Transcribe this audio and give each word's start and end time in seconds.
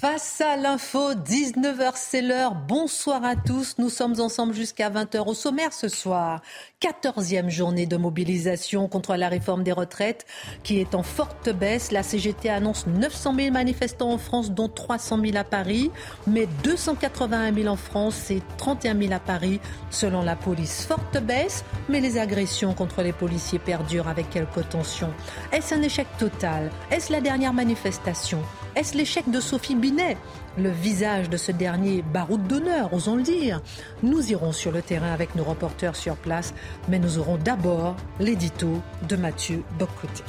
Face 0.00 0.40
à 0.40 0.56
l'info, 0.56 1.14
19h 1.14 1.92
c'est 1.94 2.20
l'heure. 2.20 2.54
Bonsoir 2.54 3.24
à 3.24 3.36
tous. 3.36 3.76
Nous 3.78 3.90
sommes 3.90 4.20
ensemble 4.20 4.52
jusqu'à 4.52 4.90
20h 4.90 5.28
au 5.28 5.34
sommaire 5.34 5.72
ce 5.72 5.88
soir. 5.88 6.42
14e 6.80 7.48
journée 7.48 7.86
de 7.86 7.96
mobilisation 7.96 8.86
contre 8.86 9.16
la 9.16 9.28
réforme 9.28 9.64
des 9.64 9.72
retraites 9.72 10.26
qui 10.62 10.78
est 10.78 10.94
en 10.94 11.02
forte 11.02 11.50
baisse. 11.50 11.90
La 11.90 12.04
CGT 12.04 12.48
annonce 12.48 12.86
900 12.86 13.34
000 13.34 13.50
manifestants 13.50 14.12
en 14.12 14.18
France, 14.18 14.52
dont 14.52 14.68
300 14.68 15.18
000 15.20 15.36
à 15.36 15.42
Paris, 15.42 15.90
mais 16.28 16.46
281 16.62 17.52
000 17.52 17.66
en 17.66 17.74
France 17.74 18.30
et 18.30 18.42
31 18.58 18.96
000 18.96 19.12
à 19.12 19.18
Paris, 19.18 19.58
selon 19.90 20.22
la 20.22 20.36
police. 20.36 20.86
Forte 20.86 21.18
baisse, 21.20 21.64
mais 21.88 22.00
les 22.00 22.16
agressions 22.16 22.74
contre 22.74 23.02
les 23.02 23.12
policiers 23.12 23.58
perdurent 23.58 24.08
avec 24.08 24.30
quelques 24.30 24.68
tensions. 24.68 25.12
Est-ce 25.50 25.74
un 25.74 25.82
échec 25.82 26.06
total? 26.16 26.70
Est-ce 26.92 27.10
la 27.10 27.20
dernière 27.20 27.54
manifestation? 27.54 28.40
Est-ce 28.76 28.96
l'échec 28.96 29.28
de 29.28 29.40
Sophie 29.40 29.74
Binet? 29.74 30.16
Le 30.58 30.70
visage 30.70 31.30
de 31.30 31.36
ce 31.36 31.52
dernier 31.52 32.02
baroud 32.02 32.46
d'honneur, 32.46 32.92
osons 32.92 33.16
le 33.16 33.22
dire. 33.22 33.60
Nous 34.02 34.30
irons 34.30 34.52
sur 34.52 34.72
le 34.72 34.82
terrain 34.82 35.12
avec 35.12 35.34
nos 35.34 35.44
reporters 35.44 35.96
sur 35.96 36.16
place, 36.16 36.54
mais 36.88 36.98
nous 36.98 37.18
aurons 37.18 37.36
d'abord 37.36 37.96
l'édito 38.20 38.82
de 39.08 39.16
Mathieu 39.16 39.62
Bocoté. 39.78 40.24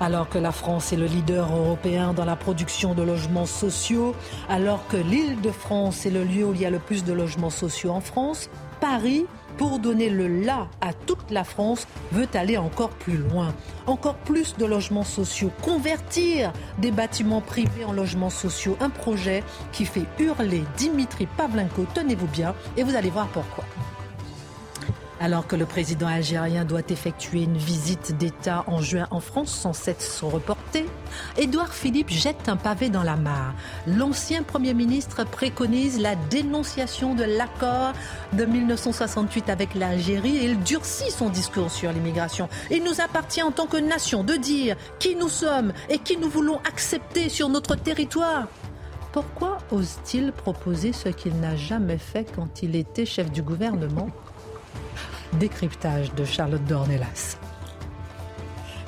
Alors 0.00 0.28
que 0.28 0.38
la 0.38 0.52
France 0.52 0.92
est 0.92 0.96
le 0.96 1.06
leader 1.06 1.54
européen 1.54 2.12
dans 2.12 2.24
la 2.24 2.36
production 2.36 2.94
de 2.94 3.02
logements 3.02 3.46
sociaux, 3.46 4.14
alors 4.48 4.86
que 4.88 4.96
l'île 4.96 5.40
de 5.40 5.50
France 5.50 6.06
est 6.06 6.10
le 6.10 6.24
lieu 6.24 6.44
où 6.44 6.54
il 6.54 6.60
y 6.60 6.66
a 6.66 6.70
le 6.70 6.78
plus 6.78 7.04
de 7.04 7.12
logements 7.12 7.50
sociaux 7.50 7.90
en 7.90 8.00
France, 8.00 8.48
Paris 8.80 9.26
pour 9.58 9.80
donner 9.80 10.08
le 10.08 10.28
là 10.28 10.68
à 10.80 10.94
toute 10.94 11.30
la 11.30 11.44
France, 11.44 11.86
veut 12.12 12.28
aller 12.32 12.56
encore 12.56 12.90
plus 12.90 13.18
loin. 13.18 13.52
Encore 13.86 14.14
plus 14.14 14.56
de 14.56 14.64
logements 14.64 15.04
sociaux, 15.04 15.50
convertir 15.62 16.52
des 16.78 16.92
bâtiments 16.92 17.42
privés 17.42 17.84
en 17.84 17.92
logements 17.92 18.30
sociaux. 18.30 18.76
Un 18.80 18.90
projet 18.90 19.42
qui 19.72 19.84
fait 19.84 20.06
hurler 20.18 20.62
Dimitri 20.76 21.26
Pavlenko, 21.36 21.86
tenez-vous 21.92 22.28
bien, 22.28 22.54
et 22.76 22.84
vous 22.84 22.94
allez 22.94 23.10
voir 23.10 23.26
pourquoi. 23.28 23.64
Alors 25.20 25.48
que 25.48 25.56
le 25.56 25.66
président 25.66 26.06
algérien 26.06 26.64
doit 26.64 26.82
effectuer 26.90 27.42
une 27.42 27.56
visite 27.56 28.16
d'État 28.16 28.62
en 28.68 28.80
juin 28.80 29.08
en 29.10 29.18
France 29.18 29.50
sans 29.50 29.72
s'être 29.72 30.24
reporté, 30.24 30.86
Édouard 31.36 31.74
Philippe 31.74 32.10
jette 32.10 32.48
un 32.48 32.56
pavé 32.56 32.88
dans 32.88 33.02
la 33.02 33.16
mare. 33.16 33.54
L'ancien 33.88 34.44
Premier 34.44 34.74
ministre 34.74 35.24
préconise 35.24 36.00
la 36.00 36.14
dénonciation 36.14 37.16
de 37.16 37.24
l'accord 37.24 37.94
de 38.34 38.44
1968 38.44 39.50
avec 39.50 39.74
l'Algérie 39.74 40.36
et 40.36 40.44
il 40.44 40.60
durcit 40.60 41.10
son 41.10 41.30
discours 41.30 41.72
sur 41.72 41.92
l'immigration. 41.92 42.48
Il 42.70 42.84
nous 42.84 43.00
appartient 43.00 43.42
en 43.42 43.50
tant 43.50 43.66
que 43.66 43.76
nation 43.76 44.22
de 44.22 44.34
dire 44.34 44.76
qui 45.00 45.16
nous 45.16 45.28
sommes 45.28 45.72
et 45.88 45.98
qui 45.98 46.16
nous 46.16 46.28
voulons 46.28 46.60
accepter 46.68 47.28
sur 47.28 47.48
notre 47.48 47.74
territoire. 47.74 48.46
Pourquoi 49.10 49.58
ose-t-il 49.72 50.30
proposer 50.30 50.92
ce 50.92 51.08
qu'il 51.08 51.40
n'a 51.40 51.56
jamais 51.56 51.98
fait 51.98 52.30
quand 52.36 52.62
il 52.62 52.76
était 52.76 53.06
chef 53.06 53.32
du 53.32 53.42
gouvernement? 53.42 54.10
Décryptage 55.34 56.14
de 56.14 56.24
Charlotte 56.24 56.64
Dornelas. 56.64 57.38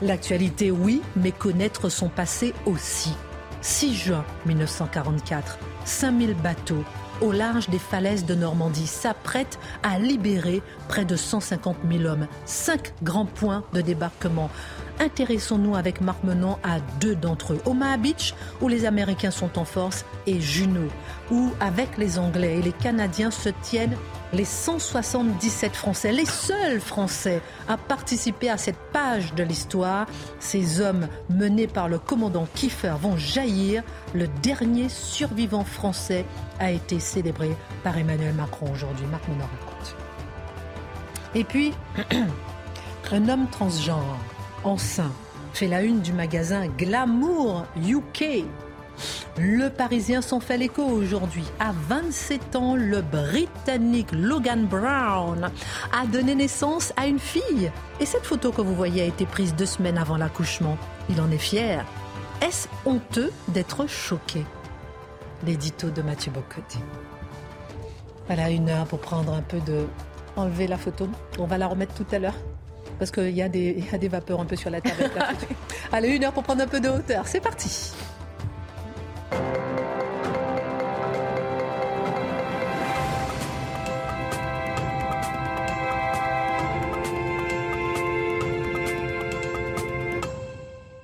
L'actualité, 0.03 0.71
oui, 0.71 1.03
mais 1.17 1.33
connaître 1.33 1.89
son 1.89 2.09
passé 2.09 2.55
aussi. 2.65 3.15
6 3.61 3.95
juin 3.95 4.25
1944, 4.47 5.59
5000 5.85 6.35
bateaux 6.35 6.85
au 7.21 7.33
large 7.33 7.69
des 7.69 7.79
falaises 7.79 8.25
de 8.25 8.35
Normandie 8.35 8.87
s'apprêtent 8.87 9.59
à 9.83 9.99
libérer 9.99 10.63
près 10.89 11.05
de 11.05 11.17
150 11.17 11.77
000 11.91 12.05
hommes. 12.05 12.27
Cinq 12.47 12.95
grands 13.03 13.27
points 13.27 13.63
de 13.73 13.81
débarquement. 13.81 14.51
Intéressons-nous 14.99 15.77
avec 15.77 16.01
Marc 16.01 16.23
Menon 16.25 16.59
à 16.63 16.81
deux 17.01 17.15
d'entre 17.15 17.55
eux. 17.55 17.61
Omaha 17.67 17.97
Beach, 17.97 18.35
où 18.61 18.69
les 18.69 18.85
Américains 18.85 19.31
sont 19.31 19.59
en 19.59 19.65
force, 19.65 20.05
et 20.27 20.41
Juno, 20.41 20.89
où 21.31 21.51
avec 21.61 21.97
les 21.99 22.19
Anglais 22.19 22.59
et 22.59 22.63
les 22.63 22.73
Canadiens 22.73 23.31
se 23.31 23.49
tiennent 23.63 23.97
les 24.33 24.45
177 24.45 25.75
Français, 25.75 26.13
les 26.13 26.27
seuls 26.27 26.81
Français 26.81 27.43
à 27.69 27.77
participer 27.77 28.51
à 28.51 28.57
cette 28.57 28.79
page 28.93 29.35
de 29.35 29.43
l'histoire. 29.43 30.07
Ces 30.39 30.81
hommes 30.81 31.09
menés 31.29 31.67
par 31.67 31.89
le 31.89 31.99
commandant 31.99 32.47
Kiefer 32.55 32.95
vont 33.01 33.17
jaillir. 33.17 33.83
Le 34.15 34.29
dernier 34.43 34.89
survivant 34.89 35.65
français 35.65 36.25
a 36.59 36.71
été 36.71 37.01
célébré 37.01 37.51
par 37.83 37.99
Emmanuel 37.99 38.35
Macron 38.35 38.71
aujourd'hui. 38.73 39.07
Marc 39.11 39.27
Monod 39.29 39.49
raconte. 39.61 39.97
Et 41.35 41.45
puis, 41.45 41.73
un 43.13 43.29
homme 43.29 43.49
transgenre, 43.51 44.19
enceint, 44.65 45.13
fait 45.53 45.67
la 45.67 45.83
une 45.83 46.01
du 46.01 46.13
magasin 46.13 46.69
Glamour 46.79 47.67
UK 47.77 48.45
le 49.39 49.69
Parisien 49.69 50.23
s'en 50.23 50.41
fait 50.41 50.59
l'écho 50.59 50.83
aujourd'hui. 50.83 51.45
À 51.59 51.73
27 51.89 52.57
ans, 52.57 52.77
le 52.77 53.01
Britannique 53.01 54.13
Logan 54.13 54.67
Brown 54.67 55.51
a 55.93 56.07
donné 56.07 56.35
naissance 56.35 56.93
à 56.97 57.07
une 57.07 57.19
fille. 57.19 57.71
Et 58.01 58.07
cette 58.07 58.25
photo 58.25 58.53
que 58.53 58.61
vous 58.61 58.75
voyez 58.75 59.03
a 59.03 59.07
été 59.07 59.27
prise 59.27 59.55
deux 59.55 59.67
semaines 59.67 59.99
avant 59.99 60.17
l'accouchement. 60.17 60.77
Il 61.09 61.21
en 61.21 61.31
est 61.31 61.39
fier. 61.39 61.85
Est-ce 62.43 62.69
honteux 62.87 63.33
d'être 63.49 63.87
choqué? 63.87 64.45
L'édito 65.47 65.91
de 65.91 66.03
Mathieu 66.03 66.33
Bocoté. 66.33 66.79
Voilà 68.27 68.51
une 68.51 68.69
heure 68.69 68.87
pour 68.87 69.01
prendre 69.01 69.33
un 69.33 69.43
peu 69.43 69.61
de... 69.61 69.87
Enlever 70.37 70.69
la 70.69 70.79
photo. 70.79 71.09
On 71.39 71.47
va 71.47 71.59
la 71.59 71.67
remettre 71.67 71.95
tout 71.95 72.07
à 72.13 72.19
l'heure 72.19 72.37
parce 73.01 73.11
qu'il 73.11 73.31
y, 73.31 73.43
a 73.43 73.49
des 73.49 74.09
vapeurs 74.09 74.41
un 74.41 74.45
peu 74.45 74.57
sur 74.57 74.69
la 74.69 74.83
table. 74.83 75.11
Allez, 75.93 76.11
une 76.11 76.25
heure 76.25 76.33
pour 76.33 76.43
prendre 76.43 76.63
un 76.63 76.67
peu 76.67 76.81
de 76.81 76.89
hauteur. 76.91 77.27
C'est 77.27 77.41
parti. 77.41 77.93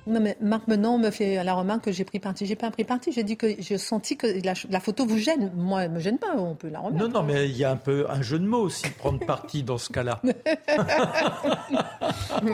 Non, 0.07 0.21
mais 0.21 0.37
Marc 0.39 0.67
Menon 0.67 0.97
me 0.97 1.11
fait 1.11 1.43
la 1.43 1.53
remarque 1.53 1.83
que 1.85 1.91
j'ai 1.91 2.05
pris 2.05 2.19
parti. 2.19 2.45
J'ai 2.45 2.55
pas 2.55 2.71
pris 2.71 2.85
parti. 2.85 3.11
J'ai 3.11 3.23
dit 3.23 3.35
que 3.35 3.47
j'ai 3.59 3.77
senti 3.77 4.15
que 4.15 4.27
la, 4.43 4.79
photo 4.79 5.05
vous 5.05 5.17
gêne. 5.17 5.51
Moi, 5.55 5.83
elle 5.83 5.91
me 5.91 5.99
gêne 5.99 6.17
pas. 6.17 6.33
On 6.35 6.55
peut 6.55 6.69
la 6.69 6.79
remettre. 6.79 7.03
Non, 7.03 7.11
non, 7.11 7.23
mais 7.23 7.49
il 7.49 7.57
y 7.57 7.65
a 7.65 7.71
un 7.71 7.75
peu 7.75 8.05
un 8.09 8.21
jeu 8.21 8.39
de 8.39 8.45
mots 8.45 8.61
aussi, 8.61 8.89
prendre 8.89 9.19
parti 9.25 9.63
dans 9.63 9.77
ce 9.77 9.91
cas-là. 9.91 10.21
on 10.23 10.31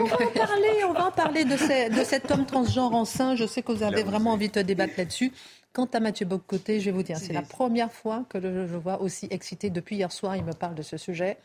va 0.04 0.14
en 0.14 0.26
parler. 0.34 0.84
On 0.88 0.92
va 0.92 1.06
en 1.06 1.12
parler 1.12 1.44
de, 1.44 1.56
cet 2.04 2.30
homme 2.30 2.44
transgenre 2.44 2.94
enceint. 2.94 3.36
Je 3.36 3.46
sais 3.46 3.62
que 3.62 3.70
vous 3.70 3.84
avez 3.84 4.02
vraiment 4.02 4.32
envie 4.32 4.48
de 4.48 4.60
débattre 4.60 4.94
là-dessus. 4.98 5.32
Quant 5.74 5.88
à 5.92 5.98
Mathieu 5.98 6.24
Bocoté, 6.24 6.78
je 6.78 6.84
vais 6.84 6.90
vous 6.92 7.02
dire, 7.02 7.18
c'est 7.18 7.32
la 7.32 7.42
première 7.42 7.92
fois 7.92 8.24
que 8.28 8.40
je 8.40 8.76
vois 8.76 9.02
aussi 9.02 9.26
excité. 9.30 9.70
Depuis 9.70 9.96
hier 9.96 10.12
soir, 10.12 10.36
il 10.36 10.44
me 10.44 10.52
parle 10.52 10.76
de 10.76 10.82
ce 10.82 10.96
sujet. 10.96 11.36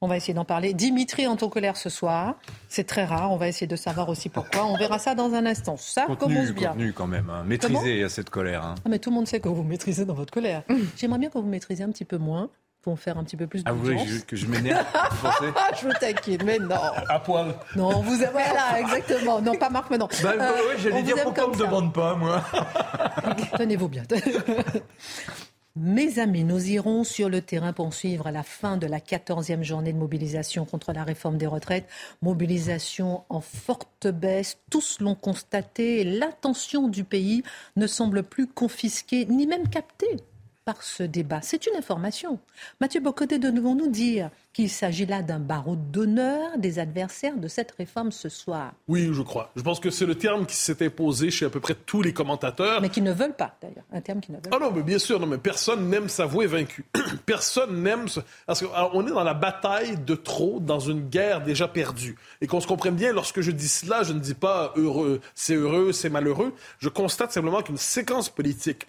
On 0.00 0.08
va 0.08 0.16
essayer 0.16 0.34
d'en 0.34 0.44
parler. 0.44 0.74
Dimitri 0.74 1.28
en 1.28 1.36
ton 1.36 1.48
colère 1.48 1.76
ce 1.76 1.88
soir. 1.88 2.34
C'est 2.68 2.82
très 2.82 3.04
rare. 3.04 3.30
On 3.30 3.36
va 3.36 3.46
essayer 3.46 3.68
de 3.68 3.76
savoir 3.76 4.08
aussi 4.08 4.28
pourquoi. 4.28 4.66
On 4.66 4.76
verra 4.76 4.98
ça 4.98 5.14
dans 5.14 5.32
un 5.34 5.46
instant. 5.46 5.76
Ça 5.76 6.04
commence 6.18 6.50
bien. 6.50 6.70
Contenu 6.70 6.92
quand 6.92 7.06
même. 7.06 7.30
Hein. 7.30 7.44
Maîtriser 7.44 8.02
à 8.02 8.08
cette 8.08 8.28
colère. 8.28 8.64
Hein. 8.64 8.74
Ah, 8.84 8.88
mais 8.88 8.98
tout 8.98 9.10
le 9.10 9.14
monde 9.14 9.28
sait 9.28 9.38
que 9.38 9.48
vous 9.48 9.62
maîtrisez 9.62 10.04
dans 10.04 10.14
votre 10.14 10.32
colère. 10.32 10.64
J'aimerais 10.96 11.20
bien 11.20 11.30
que 11.30 11.38
vous 11.38 11.46
maîtrisiez 11.46 11.84
un 11.84 11.90
petit 11.92 12.04
peu 12.04 12.18
moins 12.18 12.50
pour 12.86 13.00
faire 13.00 13.18
un 13.18 13.24
petit 13.24 13.36
peu 13.36 13.48
plus 13.48 13.64
de 13.64 13.68
Ah, 13.68 13.72
vous 13.72 13.82
voulez 13.82 13.98
que 14.28 14.36
je 14.36 14.46
m'énerve 14.46 14.86
Je 15.80 15.88
vous 15.88 15.92
taquine, 15.98 16.44
mais 16.44 16.60
non. 16.60 16.76
À 17.08 17.18
poil. 17.18 17.52
Non, 17.74 18.00
vous 18.00 18.22
avez 18.22 18.44
là, 18.54 18.78
exactement. 18.78 19.40
Non, 19.40 19.56
pas 19.56 19.70
Marc, 19.70 19.90
mais 19.90 19.98
non. 19.98 20.08
Bah, 20.22 20.34
euh, 20.38 20.52
j'allais 20.78 21.02
dire 21.02 21.16
pourquoi 21.24 21.46
on 21.46 21.50
ne 21.50 21.54
me 21.54 21.58
demande 21.58 21.92
pas, 21.92 22.14
moi. 22.14 22.44
Tenez-vous 23.58 23.88
bien. 23.88 24.04
Mes 25.74 26.20
amis, 26.20 26.44
nous 26.44 26.70
irons 26.70 27.02
sur 27.02 27.28
le 27.28 27.40
terrain 27.40 27.72
pour 27.72 27.92
suivre 27.92 28.30
la 28.30 28.44
fin 28.44 28.76
de 28.76 28.86
la 28.86 29.00
14e 29.00 29.64
journée 29.64 29.92
de 29.92 29.98
mobilisation 29.98 30.64
contre 30.64 30.92
la 30.92 31.02
réforme 31.02 31.38
des 31.38 31.48
retraites. 31.48 31.88
Mobilisation 32.22 33.24
en 33.28 33.40
forte 33.40 34.06
baisse, 34.06 34.58
tous 34.70 35.00
l'ont 35.00 35.16
constaté. 35.16 36.04
L'attention 36.04 36.86
du 36.86 37.02
pays 37.02 37.42
ne 37.74 37.88
semble 37.88 38.22
plus 38.22 38.46
confisquée 38.46 39.26
ni 39.26 39.48
même 39.48 39.68
captée 39.68 40.18
par 40.66 40.82
ce 40.82 41.04
débat. 41.04 41.38
C'est 41.42 41.66
une 41.68 41.76
information. 41.76 42.40
Mathieu 42.80 43.00
Bocoté, 43.00 43.38
devons-nous 43.38 43.86
dire 43.86 44.30
qu'il 44.52 44.68
s'agit 44.68 45.06
là 45.06 45.22
d'un 45.22 45.38
barreau 45.38 45.76
d'honneur 45.76 46.58
des 46.58 46.80
adversaires 46.80 47.36
de 47.36 47.46
cette 47.46 47.70
réforme 47.70 48.10
ce 48.10 48.28
soir. 48.28 48.72
Oui, 48.88 49.08
je 49.12 49.22
crois. 49.22 49.52
Je 49.54 49.62
pense 49.62 49.78
que 49.78 49.90
c'est 49.90 50.06
le 50.06 50.16
terme 50.16 50.44
qui 50.44 50.56
s'est 50.56 50.84
imposé 50.84 51.30
chez 51.30 51.46
à 51.46 51.50
peu 51.50 51.60
près 51.60 51.76
tous 51.76 52.02
les 52.02 52.12
commentateurs. 52.12 52.80
Mais 52.80 52.88
qui 52.88 53.00
ne 53.00 53.12
veulent 53.12 53.36
pas, 53.36 53.56
d'ailleurs. 53.62 53.84
Un 53.92 54.00
terme 54.00 54.20
qui 54.20 54.32
ne 54.32 54.38
veulent 54.38 54.52
ah 54.52 54.58
non, 54.58 54.72
mais 54.72 54.82
bien 54.82 54.98
sûr, 54.98 55.20
non, 55.20 55.28
mais 55.28 55.38
personne 55.38 55.88
n'aime 55.88 56.08
s'avouer 56.08 56.48
vaincu. 56.48 56.84
personne 57.26 57.80
n'aime... 57.84 58.06
Parce 58.44 58.64
qu'on 58.64 59.06
est 59.06 59.10
dans 59.10 59.22
la 59.22 59.34
bataille 59.34 59.96
de 59.98 60.16
trop, 60.16 60.58
dans 60.58 60.80
une 60.80 61.08
guerre 61.08 61.44
déjà 61.44 61.68
perdue. 61.68 62.16
Et 62.40 62.48
qu'on 62.48 62.60
se 62.60 62.66
comprenne 62.66 62.96
bien, 62.96 63.12
lorsque 63.12 63.40
je 63.40 63.52
dis 63.52 63.68
cela, 63.68 64.02
je 64.02 64.12
ne 64.12 64.18
dis 64.18 64.34
pas 64.34 64.72
heureux, 64.74 65.20
c'est 65.36 65.54
heureux, 65.54 65.92
c'est 65.92 66.10
malheureux. 66.10 66.52
Je 66.80 66.88
constate 66.88 67.30
simplement 67.30 67.62
qu'une 67.62 67.76
séquence 67.76 68.28
politique 68.28 68.88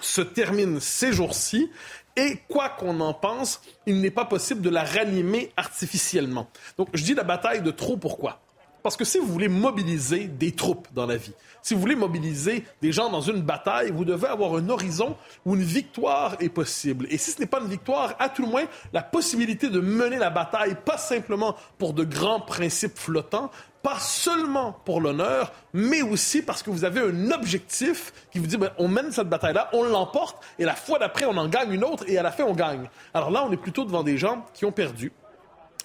se 0.00 0.20
termine 0.20 0.80
ces 0.80 1.12
jours-ci 1.12 1.70
et 2.16 2.38
quoi 2.48 2.70
qu'on 2.70 3.00
en 3.00 3.12
pense, 3.12 3.60
il 3.84 4.00
n'est 4.00 4.10
pas 4.10 4.24
possible 4.24 4.62
de 4.62 4.70
la 4.70 4.84
ranimer 4.84 5.52
artificiellement. 5.56 6.48
Donc, 6.78 6.88
je 6.94 7.04
dis 7.04 7.14
la 7.14 7.24
bataille 7.24 7.62
de 7.62 7.70
trop, 7.70 7.96
pourquoi? 7.96 8.40
Parce 8.82 8.96
que 8.96 9.04
si 9.04 9.18
vous 9.18 9.26
voulez 9.26 9.48
mobiliser 9.48 10.28
des 10.28 10.52
troupes 10.52 10.88
dans 10.94 11.06
la 11.06 11.16
vie, 11.16 11.32
si 11.60 11.74
vous 11.74 11.80
voulez 11.80 11.96
mobiliser 11.96 12.64
des 12.80 12.92
gens 12.92 13.10
dans 13.10 13.20
une 13.20 13.42
bataille, 13.42 13.90
vous 13.90 14.04
devez 14.04 14.28
avoir 14.28 14.54
un 14.54 14.68
horizon 14.68 15.16
où 15.44 15.56
une 15.56 15.64
victoire 15.64 16.36
est 16.38 16.48
possible. 16.48 17.08
Et 17.10 17.18
si 17.18 17.32
ce 17.32 17.40
n'est 17.40 17.46
pas 17.46 17.58
une 17.58 17.66
victoire, 17.66 18.14
à 18.20 18.28
tout 18.28 18.42
le 18.42 18.48
moins, 18.48 18.66
la 18.92 19.02
possibilité 19.02 19.68
de 19.68 19.80
mener 19.80 20.16
la 20.16 20.30
bataille, 20.30 20.76
pas 20.84 20.98
simplement 20.98 21.56
pour 21.78 21.92
de 21.92 22.04
grands 22.04 22.40
principes 22.40 22.96
flottants, 22.96 23.50
pas 23.86 24.00
seulement 24.00 24.72
pour 24.84 25.00
l'honneur, 25.00 25.52
mais 25.72 26.02
aussi 26.02 26.42
parce 26.42 26.60
que 26.60 26.70
vous 26.70 26.84
avez 26.84 27.02
un 27.02 27.30
objectif 27.30 28.12
qui 28.32 28.40
vous 28.40 28.48
dit, 28.48 28.56
ben, 28.56 28.72
on 28.78 28.88
mène 28.88 29.12
cette 29.12 29.28
bataille-là, 29.28 29.70
on 29.72 29.84
l'emporte, 29.84 30.44
et 30.58 30.64
la 30.64 30.74
fois 30.74 30.98
d'après, 30.98 31.24
on 31.24 31.36
en 31.36 31.46
gagne 31.46 31.72
une 31.72 31.84
autre, 31.84 32.02
et 32.08 32.18
à 32.18 32.24
la 32.24 32.32
fin, 32.32 32.42
on 32.42 32.54
gagne. 32.54 32.90
Alors 33.14 33.30
là, 33.30 33.44
on 33.46 33.52
est 33.52 33.56
plutôt 33.56 33.84
devant 33.84 34.02
des 34.02 34.18
gens 34.18 34.44
qui 34.54 34.64
ont 34.64 34.72
perdu. 34.72 35.12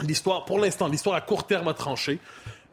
L'histoire, 0.01 0.45
pour 0.45 0.57
l'instant, 0.57 0.87
l'histoire 0.87 1.15
à 1.15 1.21
court 1.21 1.45
terme 1.45 1.67
a 1.67 1.75
tranché. 1.75 2.17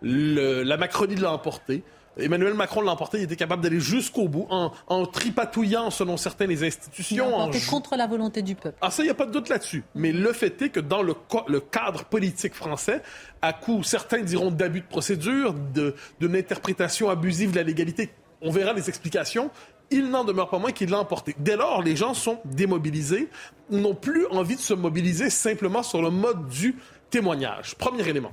la 0.00 0.76
Macronie 0.78 1.16
l'a 1.16 1.30
emporté. 1.30 1.82
Emmanuel 2.18 2.54
Macron 2.54 2.80
l'a 2.80 2.92
emporté, 2.92 3.18
il 3.18 3.24
était 3.24 3.36
capable 3.36 3.62
d'aller 3.62 3.80
jusqu'au 3.80 4.28
bout 4.28 4.46
en, 4.50 5.06
tripatouillant, 5.06 5.90
selon 5.90 6.16
certaines 6.16 6.50
les 6.50 6.64
institutions. 6.64 7.50
Il 7.52 7.66
contre 7.66 7.96
la 7.96 8.06
volonté 8.06 8.42
du 8.42 8.54
peuple. 8.54 8.76
Ah, 8.80 8.90
ça, 8.90 9.02
il 9.02 9.06
n'y 9.06 9.10
a 9.10 9.14
pas 9.14 9.26
de 9.26 9.32
doute 9.32 9.48
là-dessus. 9.48 9.84
Mais 9.94 10.12
le 10.12 10.32
fait 10.32 10.60
est 10.62 10.70
que 10.70 10.80
dans 10.80 11.02
le, 11.02 11.14
cadre 11.60 12.04
politique 12.04 12.54
français, 12.54 13.02
à 13.42 13.52
coup, 13.52 13.82
certains 13.82 14.22
diront 14.22 14.50
d'abus 14.50 14.80
de 14.80 14.86
procédure, 14.86 15.54
d'une 15.54 16.36
interprétation 16.36 17.10
abusive 17.10 17.52
de 17.52 17.56
la 17.56 17.62
légalité, 17.62 18.10
on 18.40 18.50
verra 18.50 18.72
les 18.72 18.88
explications, 18.88 19.50
il 19.90 20.10
n'en 20.10 20.24
demeure 20.24 20.50
pas 20.50 20.58
moins 20.58 20.72
qu'il 20.72 20.90
l'a 20.90 20.98
emporté. 20.98 21.34
Dès 21.38 21.56
lors, 21.56 21.82
les 21.82 21.96
gens 21.96 22.14
sont 22.14 22.40
démobilisés, 22.44 23.28
n'ont 23.70 23.94
plus 23.94 24.26
envie 24.26 24.56
de 24.56 24.60
se 24.60 24.74
mobiliser 24.74 25.30
simplement 25.30 25.82
sur 25.82 26.02
le 26.02 26.10
mode 26.10 26.48
du 26.48 26.76
témoignage. 27.10 27.74
Premier 27.76 28.06
élément. 28.06 28.32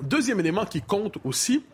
Deuxième 0.00 0.40
élément 0.40 0.64
qui 0.64 0.82
compte 0.82 1.16
aussi, 1.24 1.64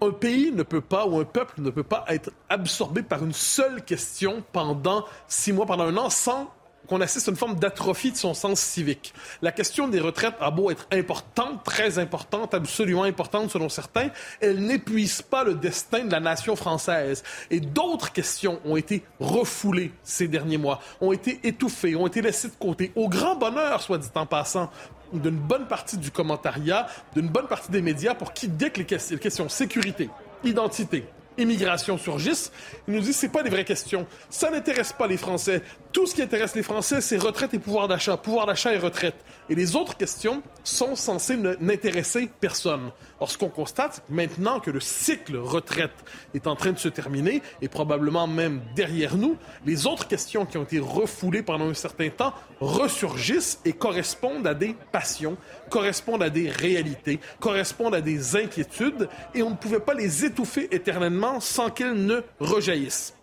un 0.00 0.10
pays 0.10 0.52
ne 0.52 0.62
peut 0.62 0.80
pas, 0.80 1.06
ou 1.06 1.18
un 1.18 1.24
peuple 1.24 1.60
ne 1.60 1.70
peut 1.70 1.82
pas 1.82 2.04
être 2.08 2.30
absorbé 2.48 3.02
par 3.02 3.24
une 3.24 3.32
seule 3.32 3.82
question 3.84 4.42
pendant 4.52 5.04
six 5.28 5.52
mois, 5.52 5.66
pendant 5.66 5.84
un 5.84 5.96
an, 5.96 6.10
sans 6.10 6.52
qu'on 6.88 7.00
assiste 7.00 7.28
à 7.28 7.30
une 7.30 7.36
forme 7.36 7.56
d'atrophie 7.56 8.12
de 8.12 8.16
son 8.16 8.34
sens 8.34 8.60
civique. 8.60 9.14
La 9.42 9.52
question 9.52 9.88
des 9.88 10.00
retraites 10.00 10.34
a 10.40 10.50
beau 10.50 10.70
être 10.70 10.86
importante, 10.92 11.64
très 11.64 11.98
importante, 11.98 12.54
absolument 12.54 13.04
importante 13.04 13.50
selon 13.50 13.68
certains, 13.68 14.10
elle 14.40 14.60
n'épuise 14.64 15.22
pas 15.22 15.44
le 15.44 15.54
destin 15.54 16.04
de 16.04 16.12
la 16.12 16.20
nation 16.20 16.56
française. 16.56 17.22
Et 17.50 17.60
d'autres 17.60 18.12
questions 18.12 18.60
ont 18.64 18.76
été 18.76 19.02
refoulées 19.20 19.92
ces 20.02 20.28
derniers 20.28 20.58
mois, 20.58 20.80
ont 21.00 21.12
été 21.12 21.40
étouffées, 21.44 21.96
ont 21.96 22.06
été 22.06 22.22
laissées 22.22 22.48
de 22.48 22.54
côté, 22.58 22.92
au 22.94 23.08
grand 23.08 23.36
bonheur, 23.36 23.82
soit 23.82 23.98
dit 23.98 24.08
en 24.14 24.26
passant, 24.26 24.70
d'une 25.12 25.36
bonne 25.36 25.66
partie 25.66 25.96
du 25.96 26.10
commentariat, 26.10 26.86
d'une 27.14 27.28
bonne 27.28 27.46
partie 27.46 27.70
des 27.70 27.82
médias, 27.82 28.14
pour 28.14 28.32
qui, 28.32 28.48
dès 28.48 28.70
que 28.70 28.80
les 28.80 28.86
questions 28.86 29.48
sécurité, 29.48 30.10
identité, 30.42 31.06
immigration 31.38 31.98
surgissent, 31.98 32.52
ils 32.88 32.94
nous 32.94 33.00
disent 33.00 33.16
c'est 33.16 33.28
pas 33.28 33.42
des 33.42 33.50
vraies 33.50 33.64
questions. 33.64 34.06
Ça 34.30 34.50
n'intéresse 34.50 34.92
pas 34.92 35.06
les 35.06 35.16
Français. 35.16 35.62
Tout 35.94 36.06
ce 36.08 36.16
qui 36.16 36.22
intéresse 36.22 36.56
les 36.56 36.64
Français, 36.64 37.00
c'est 37.00 37.18
retraite 37.18 37.54
et 37.54 37.60
pouvoir 37.60 37.86
d'achat, 37.86 38.16
pouvoir 38.16 38.46
d'achat 38.46 38.74
et 38.74 38.78
retraite. 38.78 39.14
Et 39.48 39.54
les 39.54 39.76
autres 39.76 39.96
questions 39.96 40.42
sont 40.64 40.96
censées 40.96 41.36
n'intéresser 41.36 42.28
personne. 42.40 42.90
Or, 43.20 43.30
ce 43.30 43.38
qu'on 43.38 43.48
constate 43.48 44.02
maintenant 44.08 44.58
que 44.58 44.72
le 44.72 44.80
cycle 44.80 45.36
retraite 45.36 45.92
est 46.34 46.48
en 46.48 46.56
train 46.56 46.72
de 46.72 46.80
se 46.80 46.88
terminer 46.88 47.42
et 47.62 47.68
probablement 47.68 48.26
même 48.26 48.60
derrière 48.74 49.16
nous, 49.16 49.36
les 49.64 49.86
autres 49.86 50.08
questions 50.08 50.46
qui 50.46 50.58
ont 50.58 50.64
été 50.64 50.80
refoulées 50.80 51.44
pendant 51.44 51.68
un 51.68 51.74
certain 51.74 52.08
temps 52.08 52.34
ressurgissent 52.58 53.60
et 53.64 53.72
correspondent 53.72 54.48
à 54.48 54.54
des 54.54 54.74
passions, 54.90 55.36
correspondent 55.70 56.24
à 56.24 56.30
des 56.30 56.50
réalités, 56.50 57.20
correspondent 57.38 57.94
à 57.94 58.00
des 58.00 58.34
inquiétudes 58.34 59.08
et 59.32 59.44
on 59.44 59.50
ne 59.50 59.56
pouvait 59.56 59.78
pas 59.78 59.94
les 59.94 60.24
étouffer 60.24 60.74
éternellement 60.74 61.38
sans 61.38 61.70
qu'elles 61.70 62.04
ne 62.04 62.20
rejaillissent. 62.40 63.14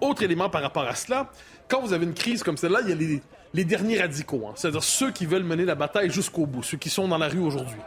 Autre 0.00 0.22
élément 0.22 0.48
par 0.48 0.62
rapport 0.62 0.84
à 0.84 0.94
cela, 0.94 1.30
quand 1.70 1.80
vous 1.80 1.92
avez 1.92 2.04
une 2.04 2.14
crise 2.14 2.42
comme 2.42 2.56
celle-là, 2.56 2.80
il 2.82 2.90
y 2.90 2.92
a 2.92 3.20
les 3.54 3.64
derniers 3.64 4.00
radicaux, 4.00 4.46
hein. 4.46 4.52
c'est-à-dire 4.56 4.82
ceux 4.82 5.10
qui 5.12 5.26
veulent 5.26 5.44
mener 5.44 5.64
la 5.64 5.74
bataille 5.74 6.10
jusqu'au 6.10 6.46
bout, 6.46 6.62
ceux 6.62 6.76
qui 6.76 6.90
sont 6.90 7.08
dans 7.08 7.18
la 7.18 7.28
rue 7.28 7.40
aujourd'hui. 7.40 7.78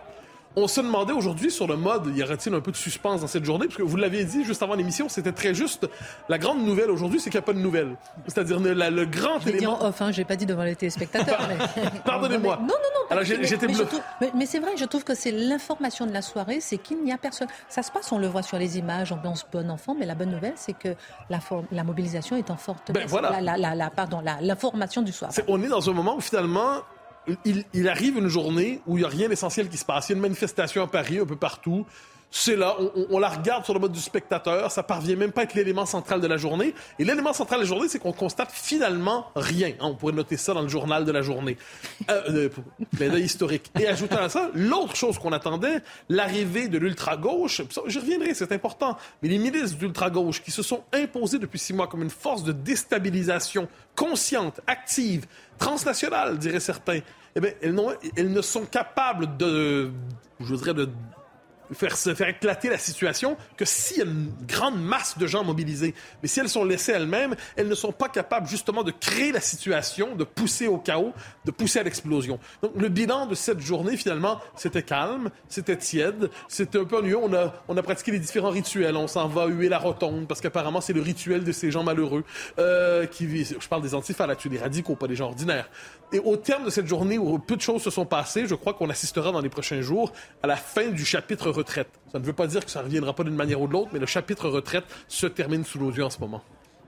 On 0.55 0.67
se 0.67 0.81
demandait 0.81 1.13
aujourd'hui 1.13 1.49
sur 1.49 1.67
le 1.67 1.75
mode, 1.75 2.15
y 2.15 2.21
aurait-il 2.21 2.53
un 2.53 2.61
peu 2.61 2.71
de 2.71 2.77
suspense 2.77 3.21
dans 3.21 3.27
cette 3.27 3.43
journée? 3.43 3.65
Parce 3.65 3.77
que 3.77 3.83
vous 3.83 3.97
l'aviez 3.97 4.23
dit 4.23 4.43
juste 4.43 4.61
avant 4.61 4.75
l'émission, 4.75 5.09
c'était 5.09 5.31
très 5.31 5.55
juste. 5.55 5.87
La 6.29 6.37
grande 6.37 6.63
nouvelle 6.63 6.91
aujourd'hui, 6.91 7.19
c'est 7.19 7.31
qu'il 7.31 7.39
n'y 7.39 7.43
a 7.43 7.45
pas 7.45 7.53
de 7.53 7.59
nouvelle. 7.59 7.95
C'est-à-dire 8.27 8.59
le, 8.59 9.05
grand 9.05 9.39
élément... 9.47 9.57
dit 9.57 9.65
en 9.67 9.87
off, 9.87 10.01
hein, 10.01 10.11
j'ai 10.11 10.25
pas 10.25 10.35
dit 10.35 10.45
devant 10.45 10.63
les 10.63 10.75
téléspectateurs. 10.75 11.47
Pardonnez-moi. 12.05 12.57
Non, 12.57 12.67
non, 12.67 12.67
non. 12.67 13.03
Alors 13.09 13.23
j'étais 13.23 13.67
Mais, 14.21 14.31
mais, 14.35 14.45
c'est 14.45 14.59
vrai, 14.59 14.71
je 14.77 14.85
trouve 14.85 15.03
que 15.03 15.15
c'est 15.15 15.31
l'information 15.31 16.05
de 16.05 16.11
la 16.11 16.21
soirée, 16.21 16.59
c'est 16.59 16.77
qu'il 16.77 17.03
n'y 17.03 17.11
a 17.11 17.17
personne. 17.17 17.47
Ça 17.67 17.81
se 17.81 17.91
passe, 17.91 18.11
on 18.11 18.19
le 18.19 18.27
voit 18.27 18.43
sur 18.43 18.59
les 18.59 18.77
images, 18.77 19.11
ambiance 19.11 19.45
bon 19.51 19.69
enfant, 19.71 19.95
mais 19.97 20.05
la 20.05 20.15
bonne 20.15 20.31
nouvelle, 20.31 20.53
c'est 20.55 20.73
que 20.73 20.89
la, 21.29 21.39
la, 21.71 21.83
mobilisation 21.83 22.35
est 22.35 22.51
en 22.51 22.57
forte 22.57 22.91
ben, 22.91 23.05
voilà. 23.07 23.41
la, 23.41 23.57
la, 23.57 23.75
la, 23.75 23.89
pardon, 23.89 24.21
l'information 24.41 25.01
du 25.01 25.11
soir. 25.11 25.31
on 25.47 25.61
est 25.63 25.67
dans 25.67 25.89
un 25.89 25.93
moment 25.93 26.15
où 26.15 26.21
finalement, 26.21 26.83
il, 27.45 27.87
arrive 27.87 28.17
une 28.17 28.27
journée 28.27 28.81
où 28.85 28.97
il 28.97 29.01
n'y 29.01 29.05
a 29.05 29.09
rien 29.09 29.29
d'essentiel 29.29 29.69
qui 29.69 29.77
se 29.77 29.85
passe. 29.85 30.09
Il 30.09 30.11
y 30.11 30.15
a 30.15 30.17
une 30.17 30.21
manifestation 30.21 30.83
à 30.83 30.87
Paris, 30.87 31.19
un 31.19 31.25
peu 31.25 31.35
partout 31.35 31.85
c'est 32.35 32.55
là, 32.55 32.75
on, 33.11 33.19
la 33.19 33.29
regarde 33.29 33.63
sur 33.63 33.75
le 33.75 33.79
mode 33.79 33.91
du 33.91 33.99
spectateur, 33.99 34.71
ça 34.71 34.81
parvient 34.81 35.15
même 35.15 35.31
pas 35.31 35.41
à 35.41 35.43
être 35.43 35.53
l'élément 35.53 35.85
central 35.85 36.19
de 36.19 36.25
la 36.25 36.37
journée. 36.37 36.73
Et 36.97 37.05
l'élément 37.05 37.31
central 37.31 37.59
de 37.59 37.65
la 37.65 37.69
journée, 37.69 37.87
c'est 37.87 37.99
qu'on 37.99 38.11
constate 38.11 38.49
finalement 38.51 39.27
rien. 39.35 39.73
Hein, 39.79 39.89
on 39.91 39.93
pourrait 39.93 40.13
noter 40.13 40.35
ça 40.35 40.55
dans 40.55 40.63
le 40.63 40.67
journal 40.67 41.05
de 41.05 41.11
la 41.11 41.21
journée. 41.21 41.57
Euh, 42.09 42.49
euh, 43.01 43.19
historique. 43.19 43.71
Et 43.79 43.85
ajoutant 43.85 44.17
à 44.17 44.29
ça, 44.29 44.49
l'autre 44.55 44.95
chose 44.95 45.19
qu'on 45.19 45.31
attendait, 45.31 45.83
l'arrivée 46.09 46.69
de 46.69 46.79
l'ultra-gauche, 46.79 47.61
j'y 47.85 47.99
reviendrai, 47.99 48.33
c'est 48.33 48.51
important, 48.51 48.97
mais 49.21 49.29
les 49.29 49.37
milices 49.37 49.77
d'ultra-gauche 49.77 50.41
qui 50.41 50.49
se 50.49 50.63
sont 50.63 50.85
imposées 50.91 51.37
depuis 51.37 51.59
six 51.59 51.73
mois 51.73 51.85
comme 51.85 52.01
une 52.01 52.09
force 52.09 52.43
de 52.43 52.51
déstabilisation 52.51 53.67
consciente, 53.95 54.59
active, 54.65 55.27
transnationale, 55.59 56.39
diraient 56.39 56.59
certains, 56.59 57.01
eh 57.35 57.39
bien, 57.39 57.51
elles, 57.61 57.79
elles 58.17 58.31
ne 58.31 58.41
sont 58.41 58.65
capables 58.65 59.37
de, 59.37 59.91
je 60.39 60.55
dirais, 60.55 60.73
de 60.73 60.89
faire, 61.73 61.97
faire 61.97 62.29
éclater 62.29 62.69
la 62.69 62.77
situation 62.77 63.37
que 63.57 63.65
s'il 63.65 63.97
y 63.97 64.01
a 64.01 64.05
une 64.05 64.31
grande 64.47 64.81
masse 64.81 65.17
de 65.17 65.27
gens 65.27 65.43
mobilisés. 65.43 65.93
Mais 66.21 66.27
si 66.27 66.39
elles 66.39 66.49
sont 66.49 66.65
laissées 66.65 66.91
elles-mêmes, 66.91 67.35
elles 67.55 67.67
ne 67.67 67.75
sont 67.75 67.91
pas 67.91 68.09
capables 68.09 68.47
justement 68.47 68.83
de 68.83 68.91
créer 68.91 69.31
la 69.31 69.41
situation, 69.41 70.15
de 70.15 70.23
pousser 70.23 70.67
au 70.67 70.77
chaos, 70.77 71.13
de 71.45 71.51
pousser 71.51 71.79
à 71.79 71.83
l'explosion. 71.83 72.39
Donc 72.61 72.73
le 72.75 72.89
bilan 72.89 73.25
de 73.25 73.35
cette 73.35 73.59
journée, 73.59 73.97
finalement, 73.97 74.39
c'était 74.55 74.83
calme, 74.83 75.29
c'était 75.47 75.77
tiède, 75.77 76.29
c'était 76.47 76.79
un 76.79 76.85
peu 76.85 76.97
ennuyeux. 76.97 77.17
On 77.17 77.33
a, 77.33 77.53
on 77.67 77.77
a 77.77 77.83
pratiqué 77.83 78.11
les 78.11 78.19
différents 78.19 78.49
rituels. 78.49 78.95
On 78.95 79.07
s'en 79.07 79.27
va 79.27 79.47
huer 79.47 79.69
la 79.69 79.79
rotonde 79.79 80.27
parce 80.27 80.41
qu'apparemment 80.41 80.81
c'est 80.81 80.93
le 80.93 81.01
rituel 81.01 81.43
de 81.43 81.51
ces 81.51 81.71
gens 81.71 81.83
malheureux 81.83 82.23
euh, 82.59 83.05
qui, 83.05 83.45
je 83.45 83.67
parle 83.67 83.81
des 83.81 83.95
antifas 83.95 84.27
là-dessus, 84.27 84.49
des 84.49 84.59
radicaux, 84.59 84.95
pas 84.95 85.07
des 85.07 85.15
gens 85.15 85.27
ordinaires. 85.27 85.69
Et 86.11 86.19
au 86.19 86.37
terme 86.37 86.65
de 86.65 86.69
cette 86.69 86.85
journée 86.85 87.17
où 87.17 87.39
peu 87.39 87.55
de 87.55 87.61
choses 87.61 87.81
se 87.81 87.89
sont 87.89 88.05
passées, 88.05 88.45
je 88.45 88.53
crois 88.53 88.73
qu'on 88.73 88.89
assistera 88.89 89.31
dans 89.31 89.41
les 89.41 89.49
prochains 89.49 89.81
jours 89.81 90.11
à 90.43 90.47
la 90.47 90.55
fin 90.55 90.89
du 90.89 91.05
chapitre 91.05 91.51
retraite. 91.63 91.89
Ça 92.11 92.19
ne 92.19 92.23
veut 92.23 92.33
pas 92.33 92.47
dire 92.47 92.63
que 92.63 92.71
ça 92.71 92.79
ne 92.79 92.85
reviendra 92.85 93.13
pas 93.13 93.23
d'une 93.23 93.35
manière 93.35 93.61
ou 93.61 93.67
de 93.67 93.73
l'autre, 93.73 93.89
mais 93.93 93.99
le 93.99 94.05
chapitre 94.05 94.49
retraite 94.49 94.85
se 95.07 95.27
termine 95.27 95.63
sous 95.63 95.79
nos 95.79 95.91
yeux 95.91 96.05
en 96.05 96.09
ce 96.09 96.19
moment. 96.19 96.41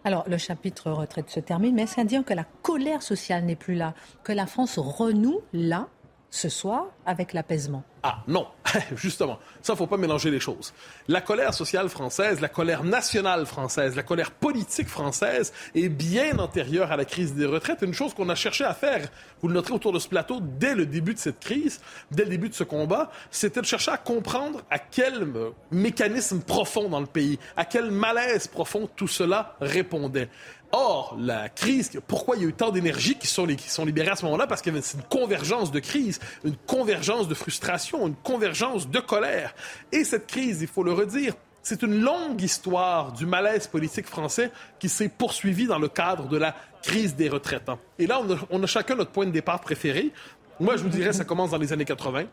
Alors, 0.03 0.23
le 0.27 0.37
chapitre 0.37 0.91
retraite 0.91 1.31
se 1.31 1.39
termine, 1.39 1.73
mais 1.73 1.83
est-ce 1.83 1.99
à 1.99 2.03
dire 2.03 2.23
que 2.23 2.33
la 2.33 2.45
colère 2.61 3.01
sociale 3.01 3.43
n'est 3.43 3.55
plus 3.55 3.73
là, 3.73 3.95
que 4.23 4.31
la 4.31 4.45
France 4.45 4.77
renoue 4.77 5.41
là, 5.51 5.87
ce 6.35 6.49
soir, 6.49 6.87
avec 7.05 7.31
l'apaisement 7.31 7.83
Ah 8.03 8.17
non, 8.27 8.47
justement, 8.95 9.39
ça, 9.61 9.73
faut 9.73 9.87
pas 9.87 9.95
mélanger 9.95 10.29
les 10.29 10.41
choses. 10.41 10.73
La 11.07 11.21
colère 11.21 11.53
sociale 11.53 11.87
française, 11.87 12.41
la 12.41 12.49
colère 12.49 12.83
nationale 12.83 13.45
française, 13.45 13.95
la 13.95 14.03
colère 14.03 14.31
politique 14.31 14.89
française 14.89 15.53
est 15.75 15.87
bien 15.87 16.37
antérieure 16.39 16.91
à 16.91 16.97
la 16.97 17.05
crise 17.05 17.35
des 17.35 17.45
retraites. 17.45 17.81
Une 17.83 17.93
chose 17.93 18.13
qu'on 18.13 18.27
a 18.27 18.35
cherché 18.35 18.65
à 18.65 18.73
faire, 18.73 19.07
vous 19.41 19.47
le 19.47 19.53
noterez 19.53 19.75
autour 19.75 19.93
de 19.93 19.99
ce 19.99 20.09
plateau, 20.09 20.41
dès 20.41 20.75
le 20.75 20.85
début 20.85 21.13
de 21.13 21.19
cette 21.19 21.39
crise, 21.39 21.79
dès 22.11 22.25
le 22.25 22.31
début 22.31 22.49
de 22.49 22.53
ce 22.53 22.65
combat, 22.65 23.11
c'était 23.31 23.61
de 23.61 23.65
chercher 23.65 23.91
à 23.91 23.97
comprendre 23.97 24.61
à 24.69 24.77
quel 24.77 25.23
euh, 25.23 25.51
mécanisme 25.71 26.41
profond 26.41 26.89
dans 26.89 26.99
le 26.99 27.05
pays, 27.05 27.39
à 27.55 27.63
quel 27.63 27.91
malaise 27.91 28.47
profond 28.47 28.89
tout 28.93 29.07
cela 29.07 29.55
répondait. 29.61 30.27
Or, 30.71 31.15
la 31.19 31.49
crise, 31.49 31.91
pourquoi 32.07 32.35
il 32.35 32.41
y 32.41 32.45
a 32.45 32.49
eu 32.49 32.53
tant 32.53 32.71
d'énergie 32.71 33.15
qui 33.15 33.27
sont, 33.27 33.45
libérées 33.45 34.09
à 34.09 34.15
ce 34.15 34.25
moment-là? 34.25 34.47
Parce 34.47 34.61
qu'il 34.61 34.73
y 34.73 34.77
avait 34.77 34.85
une 34.93 35.03
convergence 35.03 35.71
de 35.71 35.79
crise, 35.79 36.19
une 36.43 36.55
convergence 36.55 37.27
de 37.27 37.33
frustration, 37.33 38.07
une 38.07 38.15
convergence 38.15 38.89
de 38.89 38.99
colère. 38.99 39.55
Et 39.91 40.03
cette 40.03 40.27
crise, 40.27 40.61
il 40.61 40.67
faut 40.67 40.83
le 40.83 40.93
redire, 40.93 41.33
c'est 41.63 41.81
une 41.81 42.01
longue 42.01 42.41
histoire 42.41 43.11
du 43.11 43.25
malaise 43.25 43.67
politique 43.67 44.05
français 44.05 44.51
qui 44.79 44.87
s'est 44.89 45.09
poursuivie 45.09 45.65
dans 45.65 45.79
le 45.79 45.87
cadre 45.87 46.27
de 46.27 46.37
la 46.37 46.55
crise 46.83 47.15
des 47.15 47.29
retraites. 47.29 47.69
Hein. 47.69 47.79
Et 47.97 48.05
là, 48.05 48.19
on 48.21 48.31
a, 48.31 48.37
on 48.51 48.61
a, 48.61 48.67
chacun 48.67 48.95
notre 48.95 49.11
point 49.11 49.25
de 49.25 49.31
départ 49.31 49.61
préféré. 49.61 50.11
Moi, 50.59 50.77
je 50.77 50.83
vous 50.83 50.89
dirais, 50.89 51.11
ça 51.11 51.25
commence 51.25 51.51
dans 51.51 51.57
les 51.57 51.73
années 51.73 51.85
80. 51.85 52.25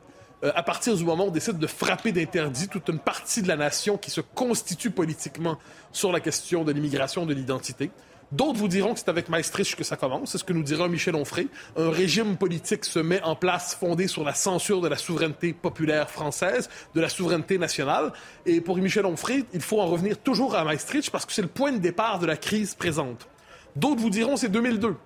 Euh, 0.44 0.52
à 0.54 0.62
partir 0.62 0.96
du 0.96 1.04
moment 1.04 1.24
où 1.24 1.28
on 1.28 1.30
décide 1.30 1.58
de 1.58 1.66
frapper 1.66 2.12
d'interdit 2.12 2.68
toute 2.68 2.88
une 2.88 2.98
partie 2.98 3.42
de 3.42 3.48
la 3.48 3.56
nation 3.56 3.96
qui 3.96 4.10
se 4.10 4.20
constitue 4.20 4.90
politiquement 4.90 5.56
sur 5.92 6.12
la 6.12 6.20
question 6.20 6.64
de 6.64 6.72
l'immigration, 6.72 7.26
de 7.26 7.34
l'identité. 7.34 7.90
D'autres 8.32 8.58
vous 8.58 8.68
diront 8.68 8.94
que 8.94 8.98
c'est 9.00 9.10
avec 9.10 9.28
Maastricht 9.28 9.76
que 9.76 9.84
ça 9.84 9.96
commence. 9.96 10.32
C'est 10.32 10.38
ce 10.38 10.44
que 10.44 10.54
nous 10.54 10.62
dira 10.62 10.88
Michel 10.88 11.14
Onfray. 11.14 11.48
Un 11.76 11.90
régime 11.90 12.38
politique 12.38 12.86
se 12.86 12.98
met 12.98 13.22
en 13.22 13.36
place 13.36 13.74
fondé 13.74 14.06
sur 14.06 14.24
la 14.24 14.32
censure 14.32 14.80
de 14.80 14.88
la 14.88 14.96
souveraineté 14.96 15.52
populaire 15.52 16.08
française, 16.08 16.70
de 16.94 17.00
la 17.02 17.10
souveraineté 17.10 17.58
nationale. 17.58 18.10
Et 18.46 18.62
pour 18.62 18.78
Michel 18.78 19.04
Onfray, 19.04 19.44
il 19.52 19.60
faut 19.60 19.82
en 19.82 19.86
revenir 19.86 20.16
toujours 20.16 20.54
à 20.54 20.64
Maastricht 20.64 21.10
parce 21.10 21.26
que 21.26 21.32
c'est 21.32 21.42
le 21.42 21.48
point 21.48 21.72
de 21.72 21.78
départ 21.78 22.18
de 22.20 22.26
la 22.26 22.38
crise 22.38 22.74
présente. 22.74 23.28
D'autres 23.76 24.00
vous 24.00 24.10
diront 24.10 24.36
c'est 24.36 24.48
2002 24.48 24.96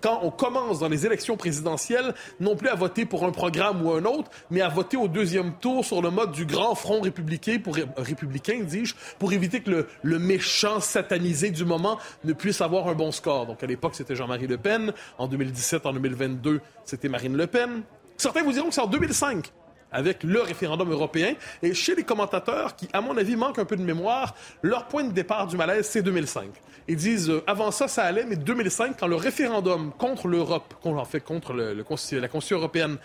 quand 0.00 0.20
on 0.22 0.30
commence 0.30 0.78
dans 0.78 0.88
les 0.88 1.06
élections 1.06 1.36
présidentielles, 1.36 2.14
non 2.40 2.56
plus 2.56 2.68
à 2.68 2.74
voter 2.74 3.04
pour 3.04 3.24
un 3.24 3.32
programme 3.32 3.84
ou 3.84 3.92
un 3.92 4.04
autre, 4.04 4.30
mais 4.50 4.60
à 4.60 4.68
voter 4.68 4.96
au 4.96 5.08
deuxième 5.08 5.52
tour 5.54 5.84
sur 5.84 6.02
le 6.02 6.10
mode 6.10 6.32
du 6.32 6.46
grand 6.46 6.74
front 6.74 7.00
républicain, 7.00 7.58
pour, 7.62 7.76
républicain, 7.96 8.60
dis-je, 8.62 8.94
pour 9.18 9.32
éviter 9.32 9.60
que 9.60 9.70
le, 9.70 9.88
le, 10.02 10.18
méchant 10.18 10.80
satanisé 10.80 11.50
du 11.50 11.64
moment 11.64 11.98
ne 12.24 12.32
puisse 12.32 12.60
avoir 12.60 12.88
un 12.88 12.94
bon 12.94 13.12
score. 13.12 13.46
Donc 13.46 13.62
à 13.62 13.66
l'époque, 13.66 13.94
c'était 13.94 14.16
Jean-Marie 14.16 14.46
Le 14.46 14.58
Pen. 14.58 14.92
En 15.18 15.26
2017, 15.26 15.86
en 15.86 15.92
2022, 15.92 16.60
c'était 16.84 17.08
Marine 17.08 17.36
Le 17.36 17.46
Pen. 17.46 17.82
Certains 18.16 18.42
vous 18.42 18.52
diront 18.52 18.68
que 18.68 18.74
c'est 18.74 18.80
en 18.80 18.86
2005 18.86 19.52
avec 19.92 20.22
le 20.22 20.40
référendum 20.40 20.90
européen. 20.90 21.34
Et 21.62 21.74
chez 21.74 21.94
les 21.94 22.04
commentateurs, 22.04 22.76
qui, 22.76 22.88
à 22.92 23.00
mon 23.00 23.16
avis, 23.16 23.36
manquent 23.36 23.58
un 23.58 23.64
peu 23.64 23.76
de 23.76 23.82
mémoire, 23.82 24.34
leur 24.62 24.86
point 24.86 25.04
de 25.04 25.12
départ 25.12 25.46
du 25.46 25.56
malaise, 25.56 25.86
c'est 25.86 26.02
2005. 26.02 26.48
Ils 26.88 26.96
disent, 26.96 27.30
euh, 27.30 27.42
avant 27.46 27.70
ça, 27.70 27.88
ça 27.88 28.02
allait, 28.02 28.24
mais 28.24 28.36
2005, 28.36 28.96
quand 28.98 29.06
le 29.06 29.16
référendum 29.16 29.92
contre 29.96 30.28
l'Europe, 30.28 30.74
en 30.84 31.04
fait 31.04 31.20
contre 31.20 31.52
la 31.52 31.84
Constitution 31.84 32.56
européenne, 32.56 32.96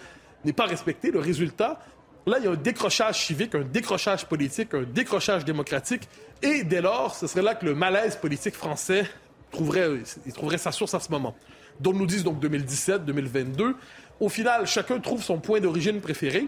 n'est 0.45 0.53
pas 0.53 0.65
respecté, 0.65 1.11
le 1.11 1.19
résultat, 1.19 1.79
là, 2.25 2.37
il 2.39 2.45
y 2.45 2.47
a 2.47 2.51
un 2.51 2.55
décrochage 2.55 3.25
civique, 3.25 3.55
un 3.55 3.61
décrochage 3.61 4.25
politique, 4.25 4.73
un 4.73 4.83
décrochage 4.83 5.45
démocratique. 5.45 6.07
Et 6.41 6.63
dès 6.63 6.81
lors, 6.81 7.15
ce 7.15 7.27
serait 7.27 7.41
là 7.41 7.55
que 7.55 7.65
le 7.65 7.75
malaise 7.75 8.15
politique 8.15 8.55
français 8.55 9.05
trouverait, 9.51 9.89
trouverait 10.33 10.57
sa 10.57 10.71
source 10.71 10.93
à 10.93 10.99
ce 10.99 11.11
moment. 11.11 11.35
Donc, 11.79 11.95
nous 11.95 12.05
disent 12.05 12.23
donc 12.23 12.39
2017, 12.39 13.05
2022. 13.05 13.75
Au 14.19 14.29
final, 14.29 14.65
chacun 14.65 14.99
trouve 14.99 15.21
son 15.21 15.39
point 15.39 15.59
d'origine 15.59 16.01
préféré. 16.01 16.47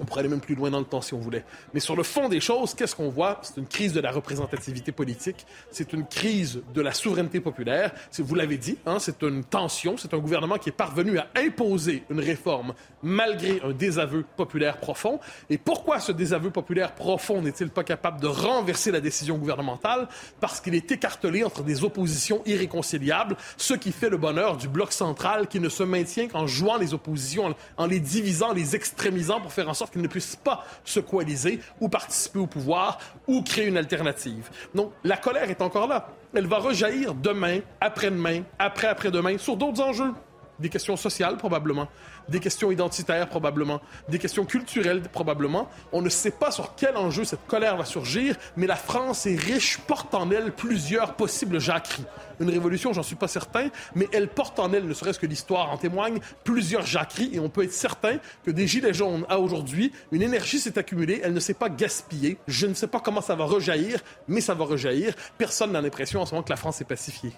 On 0.00 0.04
pourrait 0.04 0.20
aller 0.20 0.28
même 0.28 0.40
plus 0.40 0.54
loin 0.54 0.70
dans 0.70 0.78
le 0.78 0.84
temps 0.84 1.00
si 1.00 1.14
on 1.14 1.18
voulait. 1.18 1.44
Mais 1.72 1.80
sur 1.80 1.96
le 1.96 2.02
fond 2.02 2.28
des 2.28 2.40
choses, 2.40 2.74
qu'est-ce 2.74 2.94
qu'on 2.94 3.08
voit? 3.08 3.40
C'est 3.42 3.56
une 3.56 3.66
crise 3.66 3.92
de 3.92 4.00
la 4.00 4.10
représentativité 4.10 4.92
politique. 4.92 5.46
C'est 5.70 5.92
une 5.92 6.06
crise 6.06 6.60
de 6.74 6.80
la 6.80 6.92
souveraineté 6.92 7.40
populaire. 7.40 7.92
Vous 8.18 8.34
l'avez 8.34 8.58
dit, 8.58 8.78
hein, 8.86 8.98
c'est 8.98 9.22
une 9.22 9.44
tension. 9.44 9.96
C'est 9.96 10.12
un 10.12 10.18
gouvernement 10.18 10.58
qui 10.58 10.68
est 10.68 10.72
parvenu 10.72 11.18
à 11.18 11.28
imposer 11.36 12.02
une 12.10 12.20
réforme 12.20 12.74
malgré 13.02 13.60
un 13.62 13.72
désaveu 13.72 14.24
populaire 14.36 14.78
profond. 14.78 15.20
Et 15.48 15.58
pourquoi 15.58 16.00
ce 16.00 16.12
désaveu 16.12 16.50
populaire 16.50 16.94
profond 16.94 17.40
n'est-il 17.40 17.70
pas 17.70 17.84
capable 17.84 18.20
de 18.20 18.26
renverser 18.26 18.90
la 18.90 19.00
décision 19.00 19.38
gouvernementale? 19.38 20.08
Parce 20.40 20.60
qu'il 20.60 20.74
est 20.74 20.90
écartelé 20.90 21.44
entre 21.44 21.62
des 21.62 21.84
oppositions 21.84 22.42
irréconciliables, 22.46 23.36
ce 23.56 23.74
qui 23.74 23.92
fait 23.92 24.10
le 24.10 24.16
bonheur 24.16 24.56
du 24.56 24.68
bloc 24.68 24.92
central 24.92 25.46
qui 25.48 25.60
ne 25.60 25.68
se 25.68 25.82
maintient 25.82 26.28
qu'en 26.28 26.46
jouant 26.46 26.76
les 26.76 26.94
oppositions, 26.94 27.54
en 27.76 27.86
les 27.86 28.00
divisant, 28.00 28.52
les 28.52 28.74
extrémisant 28.76 29.40
pour 29.40 29.52
faire 29.52 29.68
en 29.68 29.74
sorte 29.74 29.85
qu'ils 29.90 30.02
ne 30.02 30.08
puissent 30.08 30.36
pas 30.36 30.64
se 30.84 31.00
coaliser 31.00 31.60
ou 31.80 31.88
participer 31.88 32.38
au 32.38 32.46
pouvoir 32.46 32.98
ou 33.26 33.42
créer 33.42 33.66
une 33.66 33.76
alternative. 33.76 34.50
Donc, 34.74 34.92
la 35.04 35.16
colère 35.16 35.50
est 35.50 35.62
encore 35.62 35.86
là. 35.86 36.08
Elle 36.34 36.46
va 36.46 36.58
rejaillir 36.58 37.14
demain, 37.14 37.60
après-demain, 37.80 38.42
après-après-demain 38.58 39.38
sur 39.38 39.56
d'autres 39.56 39.82
enjeux. 39.82 40.12
Des 40.58 40.68
questions 40.68 40.96
sociales, 40.96 41.36
probablement 41.36 41.88
des 42.28 42.40
questions 42.40 42.70
identitaires 42.70 43.28
probablement, 43.28 43.80
des 44.08 44.18
questions 44.18 44.44
culturelles 44.44 45.02
probablement. 45.02 45.68
On 45.92 46.02
ne 46.02 46.08
sait 46.08 46.30
pas 46.30 46.50
sur 46.50 46.74
quel 46.74 46.96
enjeu 46.96 47.24
cette 47.24 47.46
colère 47.46 47.76
va 47.76 47.84
surgir, 47.84 48.36
mais 48.56 48.66
la 48.66 48.76
France 48.76 49.26
est 49.26 49.36
riche, 49.36 49.78
porte 49.86 50.14
en 50.14 50.30
elle 50.30 50.52
plusieurs 50.52 51.14
possibles 51.14 51.60
jacqueries. 51.60 52.04
Une 52.40 52.50
révolution, 52.50 52.92
j'en 52.92 53.02
suis 53.02 53.16
pas 53.16 53.28
certain, 53.28 53.68
mais 53.94 54.08
elle 54.12 54.28
porte 54.28 54.58
en 54.58 54.72
elle, 54.72 54.86
ne 54.86 54.94
serait-ce 54.94 55.18
que 55.18 55.26
l'histoire 55.26 55.70
en 55.70 55.78
témoigne, 55.78 56.18
plusieurs 56.44 56.84
jacqueries, 56.84 57.30
et 57.32 57.40
on 57.40 57.48
peut 57.48 57.64
être 57.64 57.72
certain 57.72 58.18
que 58.44 58.50
des 58.50 58.66
Gilets 58.66 58.94
jaunes 58.94 59.24
à 59.28 59.38
aujourd'hui, 59.38 59.92
une 60.12 60.22
énergie 60.22 60.58
s'est 60.58 60.78
accumulée, 60.78 61.20
elle 61.22 61.32
ne 61.32 61.40
s'est 61.40 61.54
pas 61.54 61.68
gaspillée. 61.68 62.38
Je 62.46 62.66
ne 62.66 62.74
sais 62.74 62.88
pas 62.88 63.00
comment 63.00 63.20
ça 63.20 63.34
va 63.34 63.44
rejaillir, 63.44 64.00
mais 64.28 64.40
ça 64.40 64.54
va 64.54 64.64
rejaillir. 64.64 65.14
Personne 65.38 65.72
n'a 65.72 65.80
l'impression 65.80 66.20
en 66.20 66.26
ce 66.26 66.32
moment 66.32 66.42
que 66.42 66.50
la 66.50 66.56
France 66.56 66.80
est 66.80 66.84
pacifiée. 66.84 67.32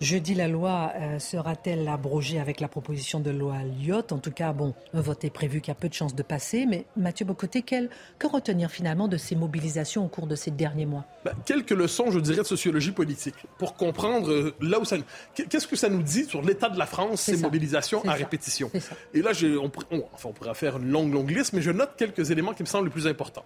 Jeudi, 0.00 0.34
la 0.34 0.46
loi 0.46 0.92
euh, 0.94 1.18
sera-t-elle 1.18 1.88
abrogée 1.88 2.38
avec 2.38 2.60
la 2.60 2.68
proposition 2.68 3.18
de 3.18 3.30
loi 3.30 3.56
Lyotte? 3.80 4.12
En 4.12 4.18
tout 4.18 4.30
cas, 4.30 4.52
bon, 4.52 4.72
un 4.94 5.00
vote 5.00 5.24
est 5.24 5.30
prévu 5.30 5.60
qui 5.60 5.72
a 5.72 5.74
peu 5.74 5.88
de 5.88 5.94
chances 5.94 6.14
de 6.14 6.22
passer. 6.22 6.66
Mais 6.66 6.84
Mathieu 6.96 7.26
Bocoté, 7.26 7.62
quel, 7.62 7.90
que 8.16 8.28
retenir 8.28 8.70
finalement 8.70 9.08
de 9.08 9.16
ces 9.16 9.34
mobilisations 9.34 10.04
au 10.04 10.08
cours 10.08 10.28
de 10.28 10.36
ces 10.36 10.52
derniers 10.52 10.86
mois? 10.86 11.04
Ben, 11.24 11.32
Quelques 11.44 11.72
leçons, 11.72 12.12
je 12.12 12.20
dirais, 12.20 12.38
de 12.38 12.42
sociologie 12.44 12.92
politique 12.92 13.34
pour 13.58 13.74
comprendre 13.74 14.30
euh, 14.30 14.54
là 14.60 14.78
où 14.78 14.84
ça. 14.84 14.98
Qu'est-ce 15.34 15.66
que 15.66 15.74
ça 15.74 15.88
nous 15.88 16.02
dit 16.02 16.26
sur 16.26 16.42
l'état 16.42 16.68
de 16.68 16.78
la 16.78 16.86
France, 16.86 17.22
ces 17.22 17.36
mobilisations 17.36 18.04
à 18.06 18.12
répétition? 18.12 18.70
Et 19.14 19.20
là, 19.20 19.32
on, 19.60 19.70
enfin, 20.14 20.28
on 20.28 20.32
pourrait 20.32 20.54
faire 20.54 20.76
une 20.76 20.90
longue, 20.90 21.12
longue 21.12 21.30
liste, 21.30 21.54
mais 21.54 21.62
je 21.62 21.72
note 21.72 21.90
quelques 21.96 22.30
éléments 22.30 22.54
qui 22.54 22.62
me 22.62 22.68
semblent 22.68 22.86
les 22.86 22.92
plus 22.92 23.08
importants. 23.08 23.44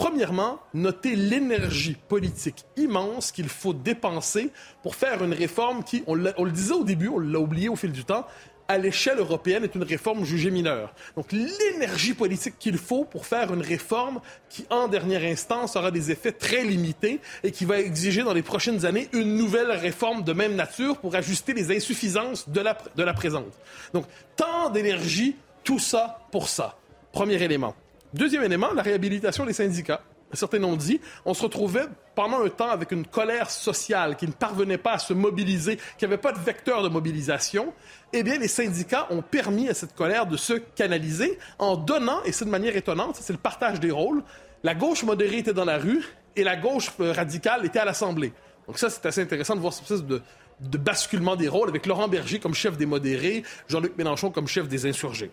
Premièrement, 0.00 0.60
notez 0.72 1.14
l'énergie 1.14 1.94
politique 2.08 2.64
immense 2.78 3.32
qu'il 3.32 3.50
faut 3.50 3.74
dépenser 3.74 4.50
pour 4.82 4.94
faire 4.94 5.22
une 5.22 5.34
réforme 5.34 5.84
qui, 5.84 6.02
on, 6.06 6.14
le 6.14 6.50
disait 6.50 6.72
au 6.72 6.84
début, 6.84 7.08
on 7.08 7.18
l'a 7.18 7.38
oublié 7.38 7.68
au 7.68 7.76
fil 7.76 7.92
du 7.92 8.06
temps, 8.06 8.26
à 8.66 8.78
l'échelle 8.78 9.18
européenne 9.18 9.62
est 9.62 9.74
une 9.74 9.82
réforme 9.82 10.24
jugée 10.24 10.50
mineure. 10.50 10.94
Donc 11.16 11.32
l'énergie 11.32 12.14
politique 12.14 12.54
qu'il 12.58 12.78
faut 12.78 13.04
pour 13.04 13.26
faire 13.26 13.52
une 13.52 13.60
réforme 13.60 14.22
qui, 14.48 14.64
en 14.70 14.88
dernière 14.88 15.22
instance, 15.22 15.76
aura 15.76 15.90
des 15.90 16.10
effets 16.10 16.32
très 16.32 16.64
limités 16.64 17.20
et 17.44 17.50
qui 17.52 17.66
va 17.66 17.78
exiger 17.78 18.22
dans 18.22 18.32
les 18.32 18.40
prochaines 18.40 18.86
années 18.86 19.10
une 19.12 19.36
nouvelle 19.36 19.70
réforme 19.70 20.24
de 20.24 20.32
même 20.32 20.56
nature 20.56 20.96
pour 20.96 21.14
ajuster 21.14 21.52
les 21.52 21.76
insuffisances 21.76 22.48
de 22.48 22.60
la, 22.62 22.78
de 22.96 23.02
la 23.02 23.12
présente. 23.12 23.52
Donc 23.92 24.06
tant 24.34 24.70
d'énergie, 24.70 25.36
tout 25.62 25.78
ça 25.78 26.20
pour 26.32 26.48
ça. 26.48 26.78
Premier 27.12 27.42
élément. 27.42 27.74
Deuxième 28.12 28.42
élément, 28.42 28.72
la 28.74 28.82
réhabilitation 28.82 29.46
des 29.46 29.52
syndicats. 29.52 30.02
Certains 30.32 30.58
l'ont 30.58 30.74
dit, 30.74 31.00
on 31.24 31.32
se 31.32 31.42
retrouvait 31.42 31.86
pendant 32.16 32.44
un 32.44 32.48
temps 32.48 32.70
avec 32.70 32.90
une 32.90 33.06
colère 33.06 33.50
sociale 33.50 34.16
qui 34.16 34.26
ne 34.26 34.32
parvenait 34.32 34.78
pas 34.78 34.94
à 34.94 34.98
se 34.98 35.12
mobiliser, 35.12 35.78
qui 35.96 36.04
n'avait 36.04 36.18
pas 36.18 36.32
de 36.32 36.38
vecteur 36.38 36.82
de 36.82 36.88
mobilisation. 36.88 37.72
Eh 38.12 38.24
bien, 38.24 38.38
les 38.38 38.48
syndicats 38.48 39.06
ont 39.10 39.22
permis 39.22 39.68
à 39.68 39.74
cette 39.74 39.94
colère 39.94 40.26
de 40.26 40.36
se 40.36 40.54
canaliser 40.54 41.38
en 41.60 41.76
donnant, 41.76 42.20
et 42.24 42.32
c'est 42.32 42.44
de 42.44 42.50
manière 42.50 42.76
étonnante, 42.76 43.16
c'est 43.20 43.32
le 43.32 43.38
partage 43.38 43.78
des 43.78 43.92
rôles. 43.92 44.24
La 44.64 44.74
gauche 44.74 45.04
modérée 45.04 45.38
était 45.38 45.52
dans 45.52 45.64
la 45.64 45.78
rue 45.78 46.04
et 46.34 46.42
la 46.42 46.56
gauche 46.56 46.90
radicale 46.98 47.64
était 47.64 47.78
à 47.78 47.84
l'Assemblée. 47.84 48.32
Donc 48.66 48.78
ça, 48.78 48.90
c'est 48.90 49.06
assez 49.06 49.22
intéressant 49.22 49.54
de 49.54 49.60
voir 49.60 49.72
espèce 49.72 50.04
de, 50.04 50.20
de 50.60 50.78
basculement 50.78 51.36
des 51.36 51.48
rôles 51.48 51.68
avec 51.68 51.86
Laurent 51.86 52.08
Berger 52.08 52.40
comme 52.40 52.54
chef 52.54 52.76
des 52.76 52.86
modérés, 52.86 53.44
Jean-Luc 53.68 53.96
Mélenchon 53.96 54.30
comme 54.30 54.48
chef 54.48 54.68
des 54.68 54.86
insurgés 54.86 55.30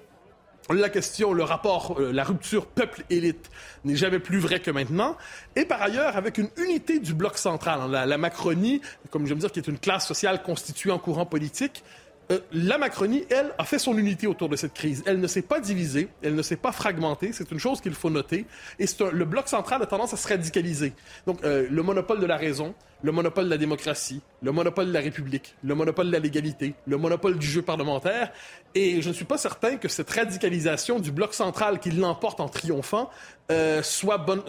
la 0.75 0.89
question, 0.89 1.33
le 1.33 1.43
rapport, 1.43 1.97
euh, 1.99 2.11
la 2.11 2.23
rupture 2.23 2.65
peuple-élite 2.65 3.49
n'est 3.85 3.95
jamais 3.95 4.19
plus 4.19 4.39
vrai 4.39 4.59
que 4.59 4.71
maintenant. 4.71 5.17
Et 5.55 5.65
par 5.65 5.81
ailleurs, 5.81 6.17
avec 6.17 6.37
une 6.37 6.49
unité 6.57 6.99
du 6.99 7.13
bloc 7.13 7.37
central, 7.37 7.79
hein, 7.81 8.05
la, 8.05 8.17
Macronie, 8.17 8.81
comme 9.09 9.27
je 9.27 9.33
me 9.33 9.39
dire, 9.39 9.51
qui 9.51 9.59
est 9.59 9.67
une 9.67 9.79
classe 9.79 10.07
sociale 10.07 10.43
constituée 10.43 10.91
en 10.91 10.99
courant 10.99 11.25
politique, 11.25 11.83
Euh, 12.29 12.39
la 12.51 12.77
Macronie, 12.77 13.23
elle, 13.29 13.53
a 13.57 13.63
fait 13.63 13.79
son 13.79 13.97
unité 13.97 14.27
autour 14.27 14.49
de 14.49 14.55
cette 14.57 14.73
crise. 14.73 15.01
Elle 15.05 15.19
ne 15.19 15.27
s'est 15.27 15.41
pas 15.41 15.59
divisée, 15.59 16.09
elle 16.21 16.35
ne 16.35 16.41
s'est 16.41 16.57
pas 16.57 16.71
fragmentée. 16.71 17.31
C'est 17.31 17.51
une 17.51 17.59
chose 17.59 17.79
qu'il 17.79 17.93
faut 17.93 18.09
noter. 18.09 18.45
Et 18.79 18.85
le 19.13 19.25
bloc 19.25 19.47
central 19.47 19.81
a 19.81 19.85
tendance 19.85 20.13
à 20.13 20.17
se 20.17 20.27
radicaliser. 20.27 20.93
Donc, 21.25 21.43
euh, 21.43 21.67
le 21.69 21.83
monopole 21.83 22.19
de 22.19 22.25
la 22.25 22.35
raison, 22.35 22.75
le 23.01 23.11
monopole 23.13 23.45
de 23.45 23.49
la 23.49 23.57
démocratie, 23.57 24.21
le 24.41 24.51
monopole 24.51 24.87
de 24.87 24.93
la 24.93 24.99
République, 24.99 25.55
le 25.63 25.73
monopole 25.73 26.07
de 26.07 26.11
la 26.11 26.19
légalité, 26.19 26.73
le 26.85 26.97
monopole 26.97 27.37
du 27.37 27.47
jeu 27.47 27.61
parlementaire. 27.61 28.33
Et 28.75 29.01
je 29.01 29.07
ne 29.07 29.13
suis 29.13 29.25
pas 29.25 29.37
certain 29.37 29.77
que 29.77 29.87
cette 29.87 30.09
radicalisation 30.09 30.99
du 30.99 31.11
bloc 31.11 31.33
central 31.33 31.79
qui 31.79 31.91
l'emporte 31.91 32.41
en 32.41 32.49
triomphant 32.49 33.09
euh, 33.51 33.81
soit 33.83 34.17
bonne, 34.17 34.41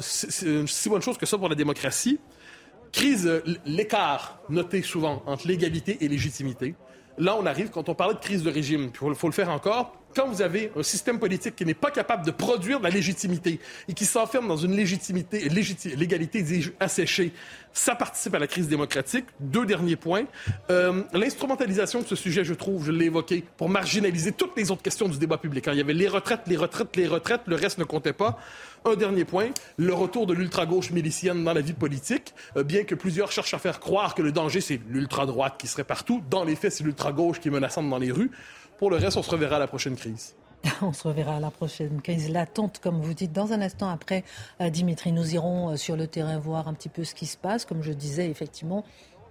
une 0.43 0.67
si 0.67 0.89
bonne 0.89 1.03
chose 1.03 1.17
que 1.17 1.27
ça 1.27 1.39
pour 1.39 1.49
la 1.49 1.55
démocratie. 1.55 2.19
Crise, 2.91 3.31
l'écart 3.67 4.41
noté 4.49 4.83
souvent 4.83 5.23
entre 5.27 5.47
légalité 5.47 5.99
et 6.01 6.09
légitimité. 6.09 6.75
Là, 7.19 7.37
on 7.37 7.47
arrive, 7.47 7.71
quand 7.71 7.89
on 7.89 7.95
parle 7.95 8.15
de 8.15 8.21
crise 8.21 8.45
de 8.45 8.51
régime, 8.51 8.91
il 8.93 9.15
faut, 9.17 9.27
le 9.27 9.33
faire 9.33 9.51
encore, 9.51 9.97
quand 10.19 10.27
vous 10.27 10.43
avez 10.43 10.73
un 10.77 10.83
système 10.83 11.21
politique 11.21 11.55
qui 11.55 11.65
n'est 11.65 11.75
pas 11.75 11.93
capable 11.93 12.27
de 12.27 12.33
produire 12.33 12.81
de 12.81 12.85
la 12.85 12.91
légitimité 12.91 13.61
et 13.89 13.95
qui 13.95 14.05
s'enferme 14.05 14.49
dans 14.49 14.57
une 14.57 14.75
légitimité, 14.75 15.49
légalité 15.49 16.45
asséchée, 16.81 17.33
ça 17.73 17.95
participe 17.95 18.35
à 18.35 18.41
la 18.41 18.49
crise 18.49 18.67
démocratique. 18.67 19.27
Deux 19.39 19.65
derniers 19.65 19.95
points. 19.95 20.25
Euh, 20.71 21.05
l'instrumentalisation 21.13 22.03
de 22.03 22.07
ce 22.07 22.17
sujet, 22.17 22.43
je 22.43 22.55
trouve, 22.55 22.85
je 22.85 22.91
l'ai 22.91 23.05
évoqué, 23.05 23.45
pour 23.57 23.69
marginaliser 23.69 24.33
toutes 24.33 24.57
les 24.57 24.73
autres 24.73 24.83
questions 24.83 25.09
du 25.09 25.19
débat 25.19 25.39
public. 25.39 25.69
Hein. 25.69 25.73
Il 25.75 25.79
y 25.79 25.83
avait 25.83 25.95
les 25.95 26.09
retraites, 26.09 26.41
les 26.49 26.57
retraites, 26.57 26.97
les 26.97 27.07
retraites, 27.07 27.43
le 27.47 27.55
reste 27.55 27.79
ne 27.79 27.85
comptait 27.85 28.13
pas. 28.13 28.41
Un 28.85 28.97
dernier 28.97 29.25
point, 29.25 29.51
le 29.77 29.95
retour 29.95 30.27
de 30.27 30.35
l'ultra-gauche 30.35 30.91
milicienne 30.91 31.45
dans 31.45 31.53
la 31.53 31.61
vie 31.61 31.75
politique. 31.75 32.35
Euh, 32.57 32.65
bien 32.65 32.83
que 32.83 32.97
plusieurs 32.97 33.31
cherchent 33.31 33.55
à 33.55 33.59
faire 33.59 33.79
croire 33.79 34.17
que 34.17 34.23
le 34.23 34.33
danger, 34.33 34.61
c'est 34.61 34.81
l'ultra-droite 34.91 35.55
qui 35.61 35.69
serait 35.69 35.85
partout, 35.85 36.25
dans 36.29 36.43
les 36.43 36.57
faits, 36.57 36.73
c'est 36.73 36.83
l'ultra-gauche 36.83 37.39
qui 37.39 37.47
est 37.47 37.53
menaçante 37.53 37.89
dans 37.89 37.99
les 37.99 38.11
rues. 38.11 38.33
Pour 38.79 38.91
le 38.91 38.97
reste, 38.97 39.17
on 39.17 39.23
se 39.25 39.31
reverra 39.31 39.57
à 39.57 39.59
la 39.59 39.67
prochaine 39.67 39.97
crise. 39.97 40.37
On 40.83 40.93
se 40.93 41.07
reverra 41.07 41.37
à 41.37 41.41
la 41.41 41.51
prochaine 41.51 42.01
crise 42.01 42.31
latente, 42.31 42.79
comme 42.81 43.01
vous 43.01 43.15
dites. 43.15 43.33
Dans 43.33 43.53
un 43.53 43.61
instant 43.61 43.89
après, 43.89 44.25
euh, 44.61 44.71
Dimitri, 44.71 45.13
nous 45.13 45.35
irons 45.35 45.71
euh, 45.71 45.77
sur 45.77 45.97
le 45.97 46.07
terrain 46.07 46.39
voir 46.39 46.69
un 46.69 46.75
petit 46.75 46.89
peu 46.89 47.05
ce 47.05 47.15
qui 47.15 47.27
se 47.27 47.37
passe. 47.37 47.65
Comme 47.65 47.83
je 47.83 47.93
disais, 47.93 48.29
effectivement, 48.29 48.85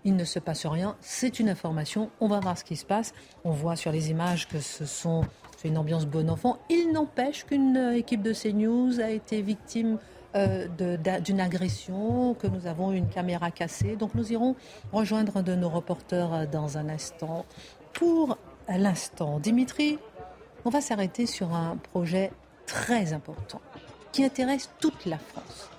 il 0.04 0.16
ne 0.16 0.26
se 0.26 0.40
passe 0.40 0.66
rien. 0.66 0.96
C'est 1.02 1.40
une 1.40 1.50
information. 1.50 2.10
On 2.20 2.28
va 2.28 2.40
voir 2.40 2.58
ce 2.58 2.64
qui 2.64 2.76
se 2.76 2.86
passe. 2.86 3.14
On 3.44 3.52
voit 3.52 3.76
sur 3.76 3.92
les 3.92 4.10
images 4.10 4.48
que 4.48 4.60
ce 4.60 4.86
sont 4.86 5.24
c'est 5.58 5.70
une 5.70 5.78
ambiance 5.78 6.06
bon 6.06 6.30
enfant. 6.30 6.60
Il 6.70 6.92
n'empêche 6.92 7.46
qu'une 7.46 7.78
euh, 7.78 7.98
équipe 7.98 8.22
de 8.22 8.34
CNews 8.34 9.00
a 9.00 9.10
été 9.10 9.42
victime 9.42 9.98
d'une 10.36 11.40
agression, 11.40 12.36
que 12.36 12.46
nous 12.46 12.68
avons 12.68 12.92
une 12.92 13.08
caméra 13.08 13.50
cassée. 13.50 13.96
Donc 13.96 14.14
nous 14.14 14.32
irons 14.32 14.56
rejoindre 14.94 15.42
de 15.42 15.56
nos 15.56 15.70
reporters 15.70 16.48
dans 16.48 16.78
un 16.78 16.90
instant. 16.90 17.44
Pour 17.94 18.38
l'instant, 18.76 19.40
Dimitri, 19.40 19.98
on 20.66 20.70
va 20.70 20.82
s'arrêter 20.82 21.26
sur 21.26 21.54
un 21.54 21.78
projet 21.78 22.32
très 22.66 23.14
important 23.14 23.62
qui 24.12 24.26
intéresse 24.26 24.70
toute 24.80 25.06
la 25.06 25.18
France. 25.18 25.70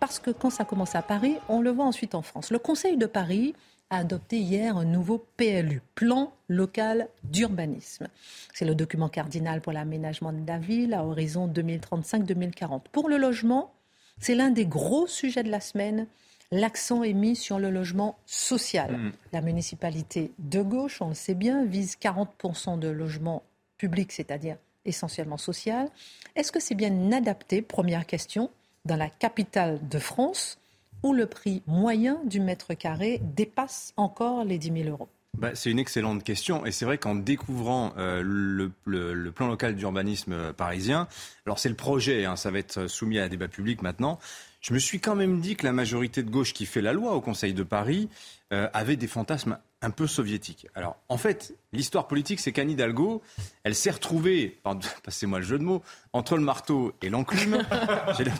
Parce 0.00 0.18
que 0.18 0.30
quand 0.30 0.50
ça 0.50 0.64
commence 0.64 0.94
à 0.94 1.02
Paris, 1.02 1.36
on 1.48 1.60
le 1.60 1.70
voit 1.70 1.84
ensuite 1.84 2.14
en 2.14 2.22
France. 2.22 2.50
Le 2.50 2.58
Conseil 2.58 2.96
de 2.96 3.06
Paris 3.06 3.54
a 3.90 3.98
adopté 3.98 4.38
hier 4.38 4.76
un 4.76 4.84
nouveau 4.84 5.26
PLU, 5.36 5.82
Plan 5.94 6.32
local 6.48 7.08
d'urbanisme. 7.24 8.08
C'est 8.54 8.64
le 8.64 8.74
document 8.74 9.08
cardinal 9.08 9.60
pour 9.60 9.72
l'aménagement 9.72 10.32
de 10.32 10.46
la 10.46 10.58
ville 10.58 10.94
à 10.94 11.04
horizon 11.04 11.48
2035-2040. 11.48 12.82
Pour 12.92 13.08
le 13.08 13.16
logement, 13.16 13.72
c'est 14.20 14.34
l'un 14.34 14.50
des 14.50 14.66
gros 14.66 15.06
sujets 15.06 15.42
de 15.42 15.50
la 15.50 15.60
semaine. 15.60 16.06
L'accent 16.50 17.02
est 17.02 17.12
mis 17.12 17.36
sur 17.36 17.58
le 17.58 17.70
logement 17.70 18.18
social. 18.24 18.96
Mmh. 18.96 19.12
La 19.32 19.40
municipalité 19.42 20.32
de 20.38 20.62
gauche, 20.62 21.02
on 21.02 21.08
le 21.08 21.14
sait 21.14 21.34
bien, 21.34 21.64
vise 21.64 21.96
40% 22.00 22.78
de 22.78 22.88
logements 22.88 23.42
public, 23.76 24.12
c'est-à-dire 24.12 24.56
essentiellement 24.84 25.36
social. 25.36 25.88
Est-ce 26.36 26.50
que 26.50 26.60
c'est 26.60 26.74
bien 26.74 27.12
adapté, 27.12 27.62
première 27.62 28.06
question, 28.06 28.50
dans 28.84 28.96
la 28.96 29.10
capitale 29.10 29.78
de 29.88 29.98
France, 29.98 30.58
où 31.02 31.12
le 31.12 31.26
prix 31.26 31.62
moyen 31.66 32.20
du 32.24 32.40
mètre 32.40 32.74
carré 32.74 33.20
dépasse 33.22 33.92
encore 33.96 34.44
les 34.44 34.58
10 34.58 34.84
000 34.84 34.88
euros? 34.88 35.08
Bah, 35.36 35.50
c'est 35.54 35.70
une 35.70 35.78
excellente 35.78 36.24
question 36.24 36.66
et 36.66 36.72
c'est 36.72 36.84
vrai 36.84 36.98
qu'en 36.98 37.14
découvrant 37.14 37.92
euh, 37.96 38.22
le, 38.24 39.30
plan 39.30 39.46
local 39.46 39.76
d'urbanisme 39.76 40.52
parisien, 40.54 41.06
alors 41.46 41.58
c'est 41.60 41.68
le 41.68 41.76
projet, 41.76 42.24
hein, 42.24 42.34
ça 42.34 42.50
va 42.50 42.58
être 42.58 42.88
soumis 42.88 43.20
à 43.20 43.24
un 43.24 43.28
débat 43.28 43.46
public 43.46 43.82
maintenant, 43.82 44.18
je 44.60 44.74
me 44.74 44.78
suis 44.78 45.00
quand 45.00 45.14
même 45.14 45.40
dit 45.40 45.56
que 45.56 45.66
la 45.66 45.72
majorité 45.72 46.22
de 46.22 46.30
gauche 46.30 46.52
qui 46.52 46.66
fait 46.66 46.80
la 46.80 46.92
loi 46.92 47.12
au 47.14 47.20
Conseil 47.20 47.54
de 47.54 47.62
Paris 47.62 48.08
euh, 48.52 48.68
avait 48.72 48.96
des 48.96 49.06
fantasmes 49.06 49.58
un 49.80 49.90
peu 49.90 50.06
soviétique. 50.06 50.66
Alors, 50.74 50.96
en 51.08 51.16
fait, 51.16 51.54
l'histoire 51.72 52.08
politique, 52.08 52.40
c'est 52.40 52.50
qu'Anne 52.50 52.70
Hidalgo, 52.70 53.22
elle 53.62 53.74
s'est 53.74 53.90
retrouvée, 53.90 54.58
passez-moi 55.04 55.38
le 55.38 55.44
jeu 55.44 55.58
de 55.58 55.64
mots, 55.64 55.82
entre 56.12 56.36
le 56.36 56.42
marteau 56.42 56.92
et 57.02 57.10
l'enclume, 57.10 57.54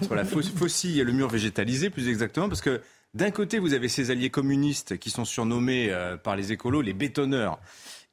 entre 0.02 0.14
la 0.14 0.24
faucille 0.24 0.98
et 0.98 1.04
le 1.04 1.12
mur 1.12 1.28
végétalisé, 1.28 1.90
plus 1.90 2.08
exactement, 2.08 2.48
parce 2.48 2.62
que 2.62 2.80
d'un 3.14 3.30
côté, 3.30 3.58
vous 3.58 3.72
avez 3.72 3.88
ces 3.88 4.10
alliés 4.10 4.30
communistes 4.30 4.98
qui 4.98 5.10
sont 5.10 5.24
surnommés 5.24 5.90
euh, 5.90 6.16
par 6.16 6.36
les 6.36 6.52
écolos 6.52 6.82
les 6.82 6.92
bétonneurs, 6.92 7.58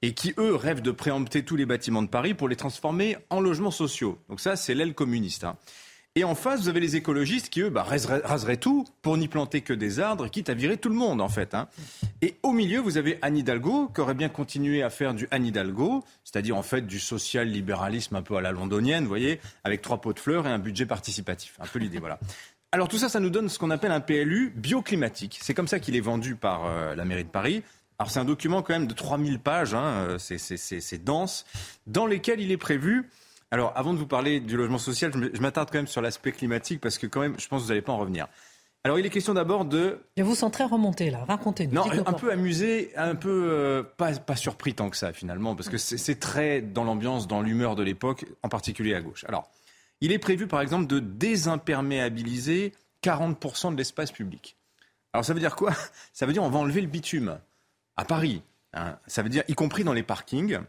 et 0.01 0.13
qui, 0.13 0.33
eux, 0.37 0.55
rêvent 0.55 0.81
de 0.81 0.91
préempter 0.91 1.43
tous 1.43 1.55
les 1.55 1.65
bâtiments 1.65 2.03
de 2.03 2.07
Paris 2.07 2.33
pour 2.33 2.47
les 2.47 2.55
transformer 2.55 3.17
en 3.29 3.39
logements 3.39 3.71
sociaux. 3.71 4.19
Donc 4.29 4.39
ça, 4.39 4.55
c'est 4.55 4.75
l'aile 4.75 4.93
communiste. 4.93 5.45
Hein. 5.45 5.57
Et 6.17 6.23
en 6.23 6.33
face, 6.33 6.61
vous 6.61 6.69
avez 6.69 6.79
les 6.79 6.95
écologistes 6.95 7.49
qui, 7.49 7.59
eux, 7.59 7.69
bah, 7.69 7.83
raseraient, 7.83 8.55
tout 8.55 8.85
pour 9.01 9.17
n'y 9.17 9.27
planter 9.27 9.59
que 9.59 9.73
des 9.73 9.99
arbres, 9.99 10.29
quitte 10.29 10.49
à 10.49 10.53
virer 10.53 10.77
tout 10.77 10.87
le 10.87 10.95
monde, 10.95 11.19
en 11.19 11.27
fait. 11.27 11.53
Hein. 11.53 11.67
Et 12.21 12.35
au 12.41 12.53
milieu, 12.53 12.79
vous 12.79 12.97
avez 12.97 13.19
Anne 13.21 13.35
Hidalgo, 13.35 13.91
qui 13.93 13.99
aurait 13.99 14.13
bien 14.13 14.29
continué 14.29 14.81
à 14.81 14.89
faire 14.89 15.13
du 15.13 15.27
Anne 15.31 15.45
Hidalgo, 15.45 16.05
c'est-à-dire 16.23 16.55
en 16.55 16.63
fait 16.63 16.87
du 16.87 16.99
social-libéralisme 16.99 18.15
un 18.15 18.21
peu 18.21 18.37
à 18.37 18.41
la 18.41 18.53
londonienne, 18.53 19.03
vous 19.03 19.09
voyez, 19.09 19.41
avec 19.65 19.81
trois 19.81 19.99
pots 19.99 20.13
de 20.13 20.19
fleurs 20.19 20.47
et 20.47 20.51
un 20.51 20.57
budget 20.57 20.85
participatif. 20.85 21.57
Un 21.59 21.67
peu 21.67 21.79
l'idée, 21.79 21.99
voilà. 21.99 22.17
Alors 22.71 22.87
tout 22.87 22.97
ça, 22.97 23.09
ça 23.09 23.19
nous 23.19 23.29
donne 23.29 23.49
ce 23.49 23.59
qu'on 23.59 23.69
appelle 23.69 23.91
un 23.91 23.99
PLU 23.99 24.53
bioclimatique. 24.55 25.37
C'est 25.41 25.53
comme 25.53 25.67
ça 25.67 25.79
qu'il 25.79 25.97
est 25.97 26.01
vendu 26.01 26.35
par 26.35 26.65
euh, 26.65 26.95
la 26.95 27.03
mairie 27.03 27.25
de 27.25 27.29
Paris. 27.29 27.61
Alors 27.99 28.09
c'est 28.09 28.19
un 28.19 28.25
document 28.25 28.61
quand 28.61 28.73
même 28.73 28.87
de 28.87 28.93
3000 28.93 29.39
pages, 29.39 29.73
hein, 29.73 29.83
euh, 29.83 30.17
c'est 30.17 31.03
dense, 31.03 31.45
dans 31.87 32.05
lesquels 32.05 32.39
il 32.39 32.51
est 32.51 32.57
prévu 32.57 33.09
alors, 33.51 33.71
avant 33.75 33.93
de 33.93 33.99
vous 33.99 34.07
parler 34.07 34.39
du 34.39 34.57
logement 34.57 34.77
social, 34.77 35.11
je 35.13 35.41
m'attarde 35.41 35.69
quand 35.71 35.77
même 35.77 35.87
sur 35.87 36.01
l'aspect 36.01 36.31
climatique 36.31 36.81
parce 36.81 36.97
que 36.97 37.07
quand 37.07 37.21
même, 37.21 37.35
je 37.39 37.47
pense 37.47 37.61
que 37.61 37.63
vous 37.65 37.69
n'allez 37.69 37.81
pas 37.81 37.93
en 37.93 37.97
revenir. 37.97 38.27
Alors, 38.83 38.99
il 38.99 39.05
est 39.05 39.09
question 39.09 39.33
d'abord 39.33 39.65
de. 39.65 39.99
Je 40.15 40.23
vous 40.23 40.35
sens 40.35 40.51
très 40.51 40.65
remonté 40.65 41.09
là. 41.09 41.25
Racontez-nous. 41.25 41.73
Non, 41.73 41.85
un 42.05 42.13
peu 42.13 42.31
amusé, 42.31 42.91
un 42.95 43.15
peu 43.15 43.49
euh, 43.51 43.81
pas, 43.81 44.13
pas, 44.13 44.35
surpris 44.35 44.75
tant 44.75 44.91
que 44.91 44.97
ça 44.97 45.11
finalement, 45.11 45.55
parce 45.55 45.69
que 45.69 45.77
c'est 45.77 46.19
très 46.19 46.61
dans 46.61 46.83
l'ambiance, 46.83 47.27
dans 47.27 47.41
l'humeur 47.41 47.75
de 47.75 47.81
l'époque, 47.81 48.25
en 48.43 48.49
particulier 48.49 48.93
à 48.93 49.01
gauche. 49.01 49.25
Alors, 49.27 49.49
il 50.01 50.11
est 50.11 50.19
prévu 50.19 50.45
par 50.45 50.61
exemple 50.61 50.85
de 50.85 50.99
désimperméabiliser 50.99 52.73
40% 53.03 53.71
de 53.71 53.77
l'espace 53.77 54.11
public. 54.11 54.55
Alors, 55.13 55.25
ça 55.25 55.33
veut 55.33 55.39
dire 55.39 55.55
quoi? 55.55 55.71
Ça 56.13 56.25
veut 56.27 56.33
dire 56.33 56.43
on 56.43 56.49
va 56.49 56.59
enlever 56.59 56.81
le 56.81 56.87
bitume 56.87 57.39
à 57.95 58.05
Paris. 58.05 58.43
Hein. 58.73 58.97
Ça 59.07 59.23
veut 59.23 59.29
dire 59.29 59.43
y 59.47 59.55
compris 59.55 59.83
dans 59.83 59.93
les 59.93 60.03
parkings. 60.03 60.59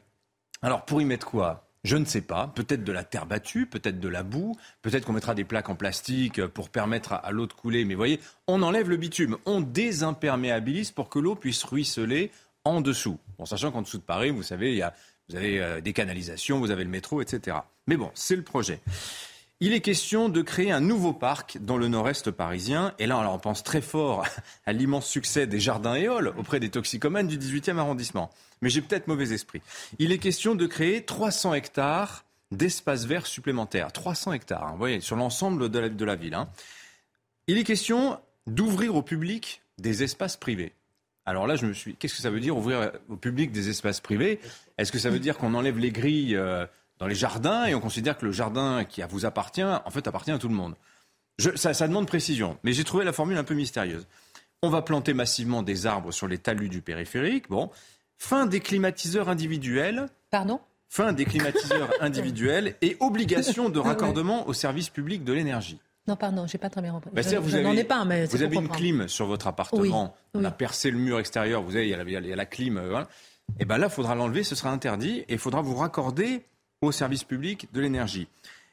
Alors, 0.62 0.86
pour 0.86 1.02
y 1.02 1.04
mettre 1.04 1.26
quoi? 1.26 1.65
Je 1.86 1.96
ne 1.96 2.04
sais 2.04 2.20
pas. 2.20 2.48
Peut-être 2.48 2.82
de 2.82 2.92
la 2.92 3.04
terre 3.04 3.26
battue, 3.26 3.66
peut-être 3.66 4.00
de 4.00 4.08
la 4.08 4.24
boue, 4.24 4.56
peut-être 4.82 5.04
qu'on 5.04 5.12
mettra 5.12 5.36
des 5.36 5.44
plaques 5.44 5.68
en 5.68 5.76
plastique 5.76 6.44
pour 6.46 6.68
permettre 6.68 7.12
à, 7.12 7.30
l'eau 7.30 7.46
de 7.46 7.52
couler. 7.52 7.84
Mais 7.84 7.94
vous 7.94 7.98
voyez, 7.98 8.20
on 8.48 8.62
enlève 8.62 8.90
le 8.90 8.96
bitume, 8.96 9.36
on 9.46 9.60
désimperméabilise 9.60 10.90
pour 10.90 11.08
que 11.08 11.20
l'eau 11.20 11.36
puisse 11.36 11.62
ruisseler 11.62 12.32
en 12.64 12.80
dessous. 12.80 13.18
En 13.38 13.46
sachant 13.46 13.70
qu'en 13.70 13.82
dessous 13.82 13.98
de 13.98 14.02
Paris, 14.02 14.30
vous 14.30 14.42
savez, 14.42 14.72
il 14.72 14.78
y 14.78 14.82
a, 14.82 14.94
vous 15.28 15.36
avez 15.36 15.60
euh, 15.60 15.80
des 15.80 15.92
canalisations, 15.92 16.58
vous 16.58 16.72
avez 16.72 16.82
le 16.82 16.90
métro, 16.90 17.22
etc. 17.22 17.58
Mais 17.86 17.96
bon, 17.96 18.10
c'est 18.14 18.36
le 18.36 18.42
projet. 18.42 18.80
Il 19.60 19.72
est 19.72 19.80
question 19.80 20.28
de 20.28 20.42
créer 20.42 20.70
un 20.70 20.82
nouveau 20.82 21.14
parc 21.14 21.56
dans 21.62 21.78
le 21.78 21.88
nord-est 21.88 22.30
parisien. 22.30 22.92
Et 22.98 23.06
là, 23.06 23.18
on 23.30 23.38
pense 23.38 23.62
très 23.62 23.80
fort 23.80 24.26
à 24.66 24.72
l'immense 24.74 25.06
succès 25.06 25.46
des 25.46 25.60
jardins 25.60 25.94
éoles 25.94 26.34
auprès 26.36 26.60
des 26.60 26.68
toxicomanes 26.68 27.26
du 27.26 27.38
18e 27.38 27.78
arrondissement. 27.78 28.30
Mais 28.60 28.68
j'ai 28.68 28.82
peut-être 28.82 29.08
mauvais 29.08 29.32
esprit. 29.32 29.62
Il 29.98 30.12
est 30.12 30.18
question 30.18 30.54
de 30.54 30.66
créer 30.66 31.06
300 31.06 31.54
hectares 31.54 32.26
d'espaces 32.50 33.06
verts 33.06 33.26
supplémentaires. 33.26 33.92
300 33.92 34.34
hectares, 34.34 34.64
hein, 34.64 34.72
vous 34.72 34.78
voyez, 34.78 35.00
sur 35.00 35.16
l'ensemble 35.16 35.70
de 35.70 36.04
la, 36.04 36.16
ville. 36.16 36.34
Hein. 36.34 36.50
Il 37.46 37.56
est 37.56 37.64
question 37.64 38.18
d'ouvrir 38.46 38.94
au 38.94 39.02
public 39.02 39.62
des 39.78 40.02
espaces 40.02 40.36
privés. 40.36 40.74
Alors 41.24 41.46
là, 41.46 41.56
je 41.56 41.64
me 41.64 41.72
suis. 41.72 41.96
Qu'est-ce 41.96 42.14
que 42.14 42.22
ça 42.22 42.30
veut 42.30 42.40
dire 42.40 42.56
ouvrir 42.58 42.92
au 43.08 43.16
public 43.16 43.52
des 43.52 43.70
espaces 43.70 44.00
privés? 44.00 44.38
Est-ce 44.76 44.92
que 44.92 44.98
ça 44.98 45.08
veut 45.08 45.18
dire 45.18 45.38
qu'on 45.38 45.54
enlève 45.54 45.78
les 45.78 45.90
grilles 45.90 46.36
euh, 46.36 46.66
dans 46.98 47.06
les 47.06 47.14
jardins 47.14 47.66
et 47.66 47.74
on 47.74 47.80
considère 47.80 48.16
que 48.16 48.24
le 48.24 48.32
jardin 48.32 48.84
qui 48.84 49.02
vous 49.08 49.26
appartient, 49.26 49.62
en 49.62 49.90
fait, 49.90 50.06
appartient 50.06 50.30
à 50.30 50.38
tout 50.38 50.48
le 50.48 50.54
monde. 50.54 50.74
ça, 51.56 51.86
demande 51.86 52.06
précision, 52.06 52.58
mais 52.62 52.72
j'ai 52.72 52.84
trouvé 52.84 53.04
la 53.04 53.12
formule 53.12 53.36
un 53.36 53.44
peu 53.44 53.54
mystérieuse. 53.54 54.06
On 54.62 54.70
va 54.70 54.82
planter 54.82 55.12
massivement 55.12 55.62
des 55.62 55.86
arbres 55.86 56.12
sur 56.12 56.26
les 56.26 56.38
talus 56.38 56.68
du 56.68 56.80
périphérique. 56.80 57.48
Bon, 57.50 57.70
fin 58.16 58.46
des 58.46 58.60
climatiseurs 58.60 59.28
individuels. 59.28 60.06
Pardon? 60.30 60.60
Fin 60.88 61.12
des 61.12 61.24
climatiseurs 61.24 61.90
individuels 62.00 62.76
et 62.80 62.96
obligation 63.00 63.68
de 63.68 63.78
raccordement 63.78 64.48
au 64.48 64.52
service 64.52 64.88
public 64.88 65.24
de 65.24 65.32
l'énergie. 65.32 65.80
Non, 66.08 66.14
pardon, 66.14 66.46
j'ai 66.46 66.58
pas 66.58 66.70
très 66.70 66.80
bien 66.80 66.92
compris. 66.92 67.10
Bah, 67.12 67.22
vous 67.40 67.54
avez, 67.54 67.80
ai 67.80 67.84
pas, 67.84 68.04
mais 68.04 68.26
vous 68.26 68.42
avez 68.42 68.56
une 68.56 68.68
clim 68.68 69.08
sur 69.08 69.26
votre 69.26 69.48
appartement. 69.48 70.14
On 70.34 70.44
a 70.44 70.52
percé 70.52 70.90
le 70.90 70.98
mur 70.98 71.18
extérieur. 71.18 71.62
Vous 71.62 71.74
avez, 71.74 71.88
il 71.88 71.90
y 71.90 72.32
a 72.32 72.36
la, 72.36 72.46
clim. 72.46 72.78
Euh, 72.78 73.00
Et 73.00 73.04
eh 73.60 73.64
ben 73.64 73.76
là, 73.76 73.88
il 73.88 73.92
faudra 73.92 74.14
l'enlever, 74.14 74.44
ce 74.44 74.54
sera 74.54 74.70
interdit, 74.70 75.24
et 75.28 75.32
il 75.32 75.38
faudra 75.38 75.62
vous 75.62 75.74
raccorder 75.74 76.44
au 76.80 76.92
service 76.92 77.24
public 77.24 77.68
de 77.72 77.80
l'énergie. 77.80 78.28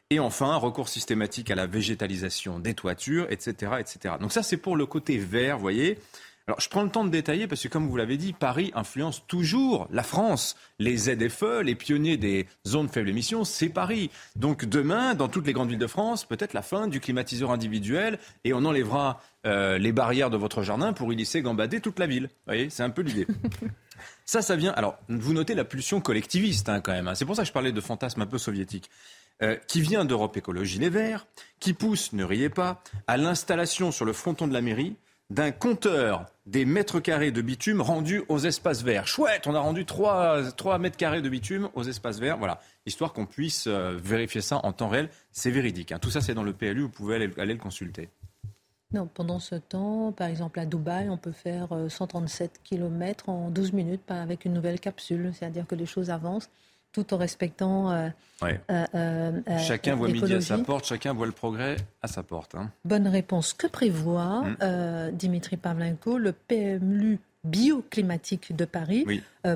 Et 0.09 0.19
enfin, 0.19 0.55
recours 0.55 0.89
systématique 0.89 1.49
à 1.49 1.55
la 1.55 1.65
végétalisation 1.65 2.59
des 2.59 2.73
toitures, 2.73 3.25
etc. 3.31 3.73
etc. 3.79 4.15
Donc 4.19 4.31
ça, 4.31 4.43
c'est 4.43 4.57
pour 4.57 4.75
le 4.75 4.85
côté 4.85 5.17
vert, 5.17 5.55
vous 5.55 5.61
voyez. 5.61 5.97
Alors, 6.45 6.59
je 6.59 6.67
prends 6.67 6.83
le 6.83 6.89
temps 6.89 7.05
de 7.05 7.09
détailler 7.09 7.47
parce 7.47 7.63
que, 7.63 7.69
comme 7.69 7.87
vous 7.87 7.95
l'avez 7.95 8.17
dit, 8.17 8.33
Paris 8.33 8.73
influence 8.75 9.25
toujours 9.27 9.87
la 9.91 10.03
France. 10.03 10.57
Les 10.77 10.97
ZFE, 10.97 11.61
les 11.63 11.73
pionniers 11.73 12.17
des 12.17 12.47
zones 12.67 12.89
faible 12.89 13.07
émission, 13.07 13.45
c'est 13.45 13.69
Paris. 13.69 14.11
Donc, 14.35 14.65
demain, 14.65 15.13
dans 15.13 15.29
toutes 15.29 15.47
les 15.47 15.53
grandes 15.53 15.69
villes 15.69 15.79
de 15.79 15.87
France, 15.87 16.25
peut-être 16.25 16.53
la 16.53 16.61
fin 16.61 16.89
du 16.89 16.99
climatiseur 16.99 17.51
individuel 17.51 18.19
et 18.43 18.53
on 18.53 18.65
enlèvera 18.65 19.21
euh, 19.45 19.77
les 19.77 19.93
barrières 19.93 20.29
de 20.29 20.35
votre 20.35 20.63
jardin 20.63 20.91
pour 20.91 21.13
y 21.13 21.15
laisser 21.15 21.41
gambader 21.41 21.79
toute 21.79 21.97
la 21.97 22.07
ville. 22.07 22.23
Vous 22.23 22.47
voyez, 22.47 22.69
c'est 22.69 22.83
un 22.83 22.89
peu 22.89 23.03
l'idée. 23.03 23.25
ça, 24.25 24.41
ça 24.41 24.55
vient. 24.55 24.71
Alors, 24.73 24.97
vous 25.09 25.33
notez 25.33 25.55
la 25.55 25.65
pulsion 25.65 26.01
collectiviste, 26.01 26.69
hein, 26.69 26.81
quand 26.81 26.91
même. 26.91 27.07
Hein. 27.07 27.15
C'est 27.15 27.25
pour 27.25 27.35
ça 27.35 27.43
que 27.43 27.47
je 27.47 27.53
parlais 27.53 27.71
de 27.71 27.81
fantasme 27.81 28.21
un 28.21 28.25
peu 28.25 28.37
soviétique. 28.37 28.89
Euh, 29.41 29.55
qui 29.67 29.81
vient 29.81 30.05
d'Europe 30.05 30.37
Écologie 30.37 30.77
Les 30.77 30.89
Verts, 30.89 31.25
qui 31.59 31.73
pousse, 31.73 32.13
ne 32.13 32.23
riez 32.23 32.49
pas, 32.49 32.83
à 33.07 33.17
l'installation 33.17 33.91
sur 33.91 34.05
le 34.05 34.13
fronton 34.13 34.47
de 34.47 34.53
la 34.53 34.61
mairie 34.61 34.95
d'un 35.29 35.51
compteur 35.51 36.27
des 36.45 36.65
mètres 36.65 36.99
carrés 36.99 37.31
de 37.31 37.41
bitume 37.41 37.81
rendus 37.81 38.23
aux 38.29 38.39
espaces 38.39 38.83
verts. 38.83 39.07
Chouette, 39.07 39.47
on 39.47 39.55
a 39.55 39.59
rendu 39.59 39.85
3, 39.85 40.51
3 40.51 40.77
mètres 40.77 40.97
carrés 40.97 41.21
de 41.21 41.29
bitume 41.29 41.69
aux 41.73 41.83
espaces 41.83 42.19
verts. 42.19 42.37
Voilà, 42.37 42.61
histoire 42.85 43.13
qu'on 43.13 43.25
puisse 43.25 43.65
euh, 43.67 43.97
vérifier 43.97 44.41
ça 44.41 44.59
en 44.63 44.71
temps 44.73 44.89
réel. 44.89 45.09
C'est 45.31 45.51
véridique. 45.51 45.91
Hein. 45.91 45.99
Tout 45.99 46.11
ça, 46.11 46.21
c'est 46.21 46.33
dans 46.33 46.43
le 46.43 46.53
PLU, 46.53 46.81
vous 46.81 46.89
pouvez 46.89 47.15
aller, 47.15 47.29
aller, 47.37 47.53
le 47.53 47.59
consulter. 47.59 48.09
Non, 48.93 49.07
pendant 49.11 49.39
ce 49.39 49.55
temps, 49.55 50.11
par 50.11 50.27
exemple 50.27 50.59
à 50.59 50.65
Dubaï, 50.65 51.09
on 51.09 51.17
peut 51.17 51.31
faire 51.31 51.69
137 51.89 52.51
euh, 52.51 52.59
km 52.63 53.29
en 53.29 53.49
12 53.49 53.73
minutes 53.73 54.09
avec 54.09 54.45
une 54.45 54.53
nouvelle 54.53 54.79
capsule. 54.79 55.31
C'est-à-dire 55.33 55.65
que 55.67 55.75
les 55.75 55.85
choses 55.85 56.09
avancent 56.09 56.49
tout 56.93 57.13
en 57.13 57.17
respectant. 57.17 57.91
Euh, 57.91 58.09
euh, 58.43 58.87
euh, 58.95 59.41
chacun 59.57 59.95
voit 59.95 60.07
midi 60.07 60.33
à 60.33 60.41
sa 60.41 60.59
porte, 60.59 60.85
chacun 60.85 61.13
voit 61.13 61.25
le 61.25 61.31
progrès 61.31 61.75
à 62.01 62.07
sa 62.07 62.23
porte. 62.23 62.55
Hein. 62.55 62.71
Bonne 62.85 63.07
réponse. 63.07 63.53
Que 63.53 63.67
prévoit 63.67 64.43
mm. 64.43 65.11
Dimitri 65.13 65.57
Pavlenko, 65.57 66.17
le 66.17 66.31
PMU 66.31 67.19
bioclimatique 67.43 68.55
de 68.55 68.65
Paris 68.65 69.05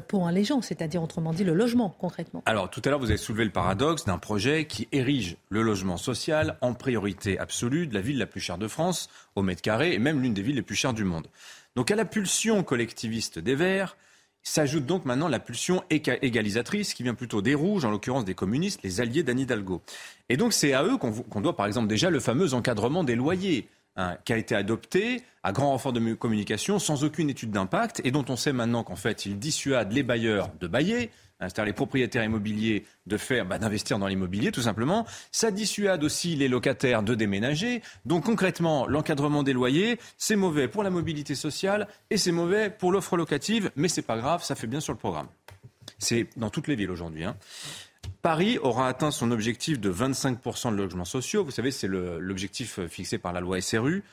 pour 0.08 0.28
un 0.28 0.32
légende, 0.32 0.64
c'est-à-dire 0.64 1.02
autrement 1.02 1.34
dit 1.34 1.44
le 1.44 1.54
logement 1.54 1.96
concrètement. 2.00 2.44
Alors 2.46 2.70
tout 2.70 2.82
à 2.86 2.90
l'heure 2.90 3.00
vous 3.00 3.10
avez 3.10 3.18
soulevé 3.18 3.46
le 3.46 3.52
paradoxe 3.52 4.06
d'un 4.06 4.18
projet 4.18 4.66
qui 4.66 4.88
érige 4.92 5.38
le 5.50 5.62
logement 5.62 5.98
social 5.98 6.58
en 6.62 6.74
priorité 6.74 7.40
absolue 7.40 7.88
de 7.88 7.94
la 7.94 8.02
ville 8.02 8.18
la 8.18 8.26
plus 8.26 8.42
chère 8.42 8.58
de 8.58 8.68
France 8.68 9.10
au 9.36 9.42
mètre 9.42 9.62
carré 9.62 9.94
et 9.94 10.00
même 10.00 10.22
l'une 10.22 10.34
des 10.34 10.42
villes 10.42 10.56
les 10.56 10.62
plus 10.62 10.76
chères 10.76 10.94
du 10.94 11.04
monde. 11.04 11.28
Donc 11.76 11.92
à 11.92 11.96
la 11.96 12.06
pulsion 12.06 12.64
collectiviste 12.64 13.40
des 13.40 13.56
Verts, 13.56 13.96
S'ajoute 14.44 14.86
donc 14.86 15.04
maintenant 15.04 15.28
la 15.28 15.40
pulsion 15.40 15.84
égalisatrice 15.90 16.94
qui 16.94 17.04
vient 17.04 17.16
plutôt 17.16 17.42
des 17.42 17.54
rouges, 17.54 17.84
en 17.84 17.92
l'occurrence 17.92 18.24
des 18.24 18.34
communistes, 18.34 18.80
les 18.82 19.02
alliés 19.02 19.22
d'Anne 19.22 19.42
Hidalgo. 19.42 19.82
Et 20.30 20.38
donc 20.38 20.54
c'est 20.54 20.72
à 20.72 20.86
eux 20.86 20.96
qu'on 20.96 21.42
doit 21.42 21.58
par 21.58 21.66
exemple 21.66 21.88
déjà 21.88 22.10
le 22.10 22.22
fameux 22.22 22.54
encadrement 22.54 23.04
des 23.04 23.16
loyers. 23.16 23.68
Hein, 24.00 24.16
qui 24.26 24.32
a 24.34 24.38
été 24.38 24.54
adopté 24.54 25.24
à 25.42 25.52
grand 25.52 25.72
renfort 25.72 25.92
de 25.92 26.14
communication 26.14 26.78
sans 26.78 27.04
aucune 27.04 27.32
étude 27.32 27.50
d'impact 27.50 28.00
et 28.04 28.12
dont 28.12 28.26
on 28.30 28.36
sait 28.36 28.54
maintenant 28.54 28.84
qu'en 28.84 28.96
fait 28.96 29.26
il 29.26 29.40
dissuade 29.40 29.92
les 29.92 30.04
bailleurs 30.04 30.52
de 30.60 30.68
bailler, 30.68 31.10
Hein, 31.40 31.50
c'est-à-dire 31.50 31.66
les 31.66 31.74
propriétaires 31.74 32.24
immobiliers 32.24 32.86
de 33.06 33.18
faire, 33.18 33.46
bah, 33.46 33.60
d'investir 33.60 34.00
dans 34.00 34.08
l'immobilier 34.08 34.52
tout 34.52 34.62
simplement. 34.62 35.06
Ça 35.32 35.52
dissuade 35.52 36.04
aussi 36.04 36.36
les 36.36 36.48
locataires 36.48 37.04
de 37.04 37.14
déménager. 37.14 37.84
Donc 38.06 38.26
concrètement, 38.26 38.88
l'encadrement 38.88 39.44
des 39.44 39.54
loyers, 39.54 40.00
c'est 40.18 40.36
mauvais 40.36 40.68
pour 40.68 40.82
la 40.84 40.90
mobilité 40.90 41.36
sociale 41.36 41.88
et 42.10 42.18
c'est 42.18 42.32
mauvais 42.32 42.72
pour 42.72 42.92
l'offre 42.92 43.18
locative, 43.18 43.72
mais 43.76 43.88
c'est 43.88 44.02
pas 44.02 44.18
grave, 44.18 44.44
ça 44.44 44.56
fait 44.56 44.68
bien 44.68 44.80
sur 44.80 44.94
le 44.94 45.00
programme. 45.00 45.28
C'est 46.00 46.28
dans 46.38 46.50
toutes 46.50 46.68
les 46.68 46.76
villes 46.76 46.92
aujourd'hui. 46.92 47.24
Hein. 47.24 47.36
Paris 48.22 48.58
aura 48.60 48.88
atteint 48.88 49.12
son 49.12 49.32
objectif 49.32 49.80
de 49.80 49.92
25% 49.92 50.72
de 50.72 50.76
logements 50.76 51.06
sociaux. 51.06 51.44
Vous 51.44 51.52
savez, 51.52 51.72
c'est 51.72 51.88
l'objectif 51.88 52.80
fixé 52.88 53.18
par 53.18 53.34
la 53.34 53.40
loi 53.40 53.62
SRU 53.62 54.04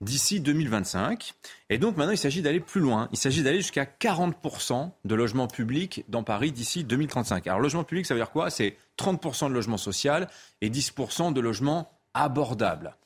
d'ici 0.00 0.40
2025. 0.40 1.34
Et 1.70 1.78
donc 1.78 1.96
maintenant, 1.96 2.12
il 2.12 2.18
s'agit 2.18 2.42
d'aller 2.42 2.60
plus 2.60 2.80
loin. 2.80 3.08
Il 3.12 3.18
s'agit 3.18 3.42
d'aller 3.42 3.58
jusqu'à 3.58 3.84
40% 3.84 4.90
de 5.04 5.14
logements 5.14 5.48
publics 5.48 6.04
dans 6.08 6.22
Paris 6.22 6.52
d'ici 6.52 6.84
2035. 6.84 7.46
Alors 7.46 7.60
logement 7.60 7.84
public, 7.84 8.06
ça 8.06 8.14
veut 8.14 8.20
dire 8.20 8.30
quoi? 8.30 8.50
C'est 8.50 8.76
30% 8.98 9.48
de 9.48 9.54
logement 9.54 9.76
social 9.76 10.28
et 10.60 10.70
10% 10.70 11.32
de 11.32 11.40
logements 11.40 11.90
abordables. 12.14 12.96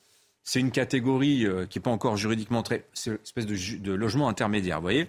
C'est 0.44 0.60
une 0.60 0.72
catégorie 0.72 1.46
euh, 1.46 1.66
qui 1.66 1.78
n'est 1.78 1.82
pas 1.82 1.90
encore 1.90 2.16
juridiquement 2.16 2.62
très... 2.62 2.84
C'est 2.94 3.10
une 3.10 3.18
espèce 3.22 3.46
de, 3.46 3.78
de 3.78 3.92
logement 3.92 4.28
intermédiaire, 4.28 4.78
vous 4.78 4.82
voyez 4.82 5.08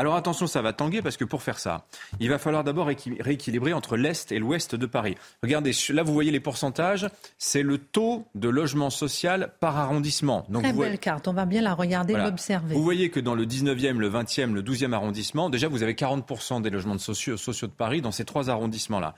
alors 0.00 0.16
attention, 0.16 0.46
ça 0.46 0.62
va 0.62 0.72
tanguer 0.72 1.02
parce 1.02 1.18
que 1.18 1.26
pour 1.26 1.42
faire 1.42 1.58
ça, 1.58 1.84
il 2.20 2.30
va 2.30 2.38
falloir 2.38 2.64
d'abord 2.64 2.86
rééquilibrer 2.86 3.74
entre 3.74 3.98
l'Est 3.98 4.32
et 4.32 4.38
l'Ouest 4.38 4.74
de 4.74 4.86
Paris. 4.86 5.14
Regardez, 5.42 5.72
là 5.90 6.02
vous 6.02 6.14
voyez 6.14 6.30
les 6.30 6.40
pourcentages, 6.40 7.06
c'est 7.36 7.62
le 7.62 7.76
taux 7.76 8.26
de 8.34 8.48
logement 8.48 8.88
social 8.88 9.52
par 9.60 9.76
arrondissement. 9.76 10.46
Donc, 10.48 10.62
Très 10.62 10.72
belle 10.72 10.98
carte, 10.98 11.28
on 11.28 11.34
va 11.34 11.44
bien 11.44 11.60
la 11.60 11.74
regarder, 11.74 12.14
l'observer. 12.14 12.74
Vous 12.74 12.82
voyez 12.82 13.10
que 13.10 13.20
dans 13.20 13.34
le 13.34 13.44
19e, 13.44 13.98
le 13.98 14.10
20e, 14.10 14.54
le 14.54 14.62
12e 14.62 14.94
arrondissement, 14.94 15.50
déjà 15.50 15.68
vous 15.68 15.82
avez 15.82 15.92
40% 15.92 16.62
des 16.62 16.70
logements 16.70 16.96
sociaux, 16.96 17.36
sociaux 17.36 17.68
de 17.68 17.72
Paris 17.72 18.00
dans 18.00 18.10
ces 18.10 18.24
trois 18.24 18.48
arrondissements-là. 18.48 19.14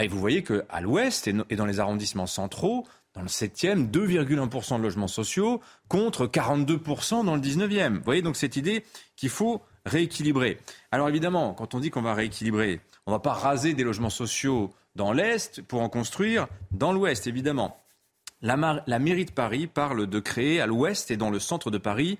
Et 0.00 0.08
vous 0.08 0.18
voyez 0.18 0.42
qu'à 0.42 0.80
l'ouest 0.80 1.28
et 1.28 1.56
dans 1.56 1.66
les 1.66 1.78
arrondissements 1.78 2.26
centraux, 2.26 2.86
dans 3.14 3.22
le 3.22 3.28
7e, 3.28 3.90
2,1% 3.90 4.78
de 4.78 4.82
logements 4.82 5.08
sociaux 5.08 5.60
contre 5.88 6.26
42% 6.26 7.24
dans 7.24 7.34
le 7.34 7.40
19e. 7.40 7.96
Vous 7.96 8.04
voyez 8.04 8.22
donc 8.22 8.36
cette 8.36 8.56
idée 8.56 8.84
qu'il 9.16 9.28
faut 9.28 9.62
rééquilibrer. 9.84 10.58
Alors 10.90 11.08
évidemment, 11.08 11.54
quand 11.54 11.74
on 11.74 11.80
dit 11.80 11.90
qu'on 11.90 12.02
va 12.02 12.14
rééquilibrer, 12.14 12.80
on 13.06 13.10
ne 13.10 13.16
va 13.16 13.20
pas 13.20 13.32
raser 13.32 13.74
des 13.74 13.84
logements 13.84 14.10
sociaux 14.10 14.72
dans 14.94 15.12
l'Est 15.12 15.62
pour 15.62 15.82
en 15.82 15.88
construire 15.88 16.46
dans 16.70 16.92
l'Ouest, 16.92 17.26
évidemment. 17.26 17.78
La, 18.40 18.56
mairie 18.98 19.24
de 19.24 19.30
Paris 19.30 19.66
parle 19.68 20.06
de 20.06 20.20
créer 20.20 20.60
à 20.60 20.66
l'Ouest 20.66 21.10
et 21.10 21.16
dans 21.16 21.30
le 21.30 21.38
centre 21.38 21.70
de 21.70 21.78
Paris 21.78 22.18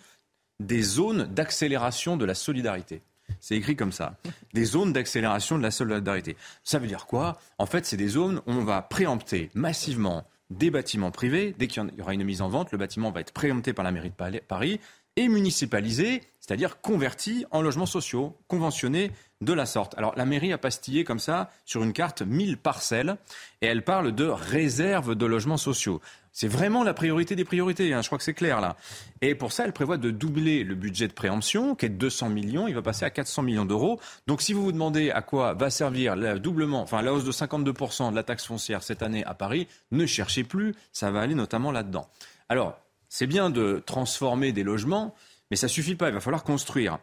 des 0.60 0.82
zones 0.82 1.24
d'accélération 1.24 2.16
de 2.16 2.24
la 2.24 2.34
solidarité. 2.34 3.02
C'est 3.40 3.56
écrit 3.56 3.74
comme 3.74 3.92
ça. 3.92 4.14
Des 4.52 4.64
zones 4.64 4.92
d'accélération 4.92 5.58
de 5.58 5.62
la 5.62 5.72
solidarité. 5.72 6.36
Ça 6.62 6.78
veut 6.78 6.86
dire 6.86 7.06
quoi? 7.06 7.38
En 7.58 7.66
fait, 7.66 7.86
c'est 7.86 7.96
des 7.96 8.08
zones 8.08 8.38
où 8.46 8.52
on 8.52 8.64
va 8.64 8.82
préempter 8.82 9.50
massivement 9.54 10.24
des 10.56 10.70
bâtiments 10.70 11.10
privés. 11.10 11.54
Dès 11.58 11.66
qu'il 11.66 11.82
y 11.96 12.00
aura 12.00 12.14
une 12.14 12.24
mise 12.24 12.42
en 12.42 12.48
vente, 12.48 12.72
le 12.72 12.78
bâtiment 12.78 13.10
va 13.10 13.20
être 13.20 13.32
préempté 13.32 13.72
par 13.72 13.84
la 13.84 13.92
mairie 13.92 14.10
de 14.10 14.38
Paris 14.40 14.80
et 15.16 15.28
municipalisé, 15.28 16.22
c'est-à-dire 16.40 16.80
converti 16.80 17.44
en 17.50 17.60
logements 17.60 17.86
sociaux, 17.86 18.36
conventionnés 18.48 19.10
de 19.42 19.52
la 19.52 19.66
sorte. 19.66 19.94
Alors 19.98 20.14
la 20.16 20.24
mairie 20.24 20.52
a 20.52 20.58
pastillé 20.58 21.04
comme 21.04 21.18
ça 21.18 21.50
sur 21.64 21.82
une 21.82 21.92
carte 21.92 22.22
1000 22.22 22.56
parcelles 22.56 23.16
et 23.60 23.66
elle 23.66 23.84
parle 23.84 24.12
de 24.12 24.24
réserve 24.24 25.14
de 25.14 25.26
logements 25.26 25.56
sociaux. 25.56 26.00
C'est 26.32 26.48
vraiment 26.48 26.82
la 26.82 26.94
priorité 26.94 27.36
des 27.36 27.44
priorités, 27.44 27.92
hein, 27.92 28.00
je 28.00 28.08
crois 28.08 28.16
que 28.16 28.24
c'est 28.24 28.32
clair 28.32 28.60
là. 28.60 28.76
Et 29.20 29.34
pour 29.34 29.52
ça, 29.52 29.64
elle 29.64 29.72
prévoit 29.72 29.98
de 29.98 30.10
doubler 30.10 30.64
le 30.64 30.74
budget 30.74 31.06
de 31.06 31.12
préemption, 31.12 31.74
qui 31.74 31.86
est 31.86 31.90
de 31.90 31.96
200 31.96 32.30
millions, 32.30 32.66
il 32.66 32.74
va 32.74 32.80
passer 32.80 33.04
à 33.04 33.10
400 33.10 33.42
millions 33.42 33.66
d'euros. 33.66 34.00
Donc 34.26 34.40
si 34.40 34.54
vous 34.54 34.62
vous 34.62 34.72
demandez 34.72 35.10
à 35.10 35.20
quoi 35.20 35.52
va 35.52 35.68
servir 35.68 36.16
le 36.16 36.38
doublement, 36.38 36.80
enfin 36.80 37.02
la 37.02 37.12
hausse 37.12 37.24
de 37.24 37.32
52% 37.32 38.10
de 38.10 38.16
la 38.16 38.22
taxe 38.22 38.46
foncière 38.46 38.82
cette 38.82 39.02
année 39.02 39.24
à 39.24 39.34
Paris, 39.34 39.68
ne 39.90 40.06
cherchez 40.06 40.42
plus, 40.42 40.74
ça 40.92 41.10
va 41.10 41.20
aller 41.20 41.34
notamment 41.34 41.70
là-dedans. 41.70 42.08
Alors, 42.48 42.78
c'est 43.10 43.26
bien 43.26 43.50
de 43.50 43.82
transformer 43.84 44.52
des 44.52 44.62
logements, 44.62 45.14
mais 45.50 45.56
ça 45.56 45.68
suffit 45.68 45.96
pas, 45.96 46.08
il 46.08 46.14
va 46.14 46.20
falloir 46.20 46.44
construire. 46.44 46.98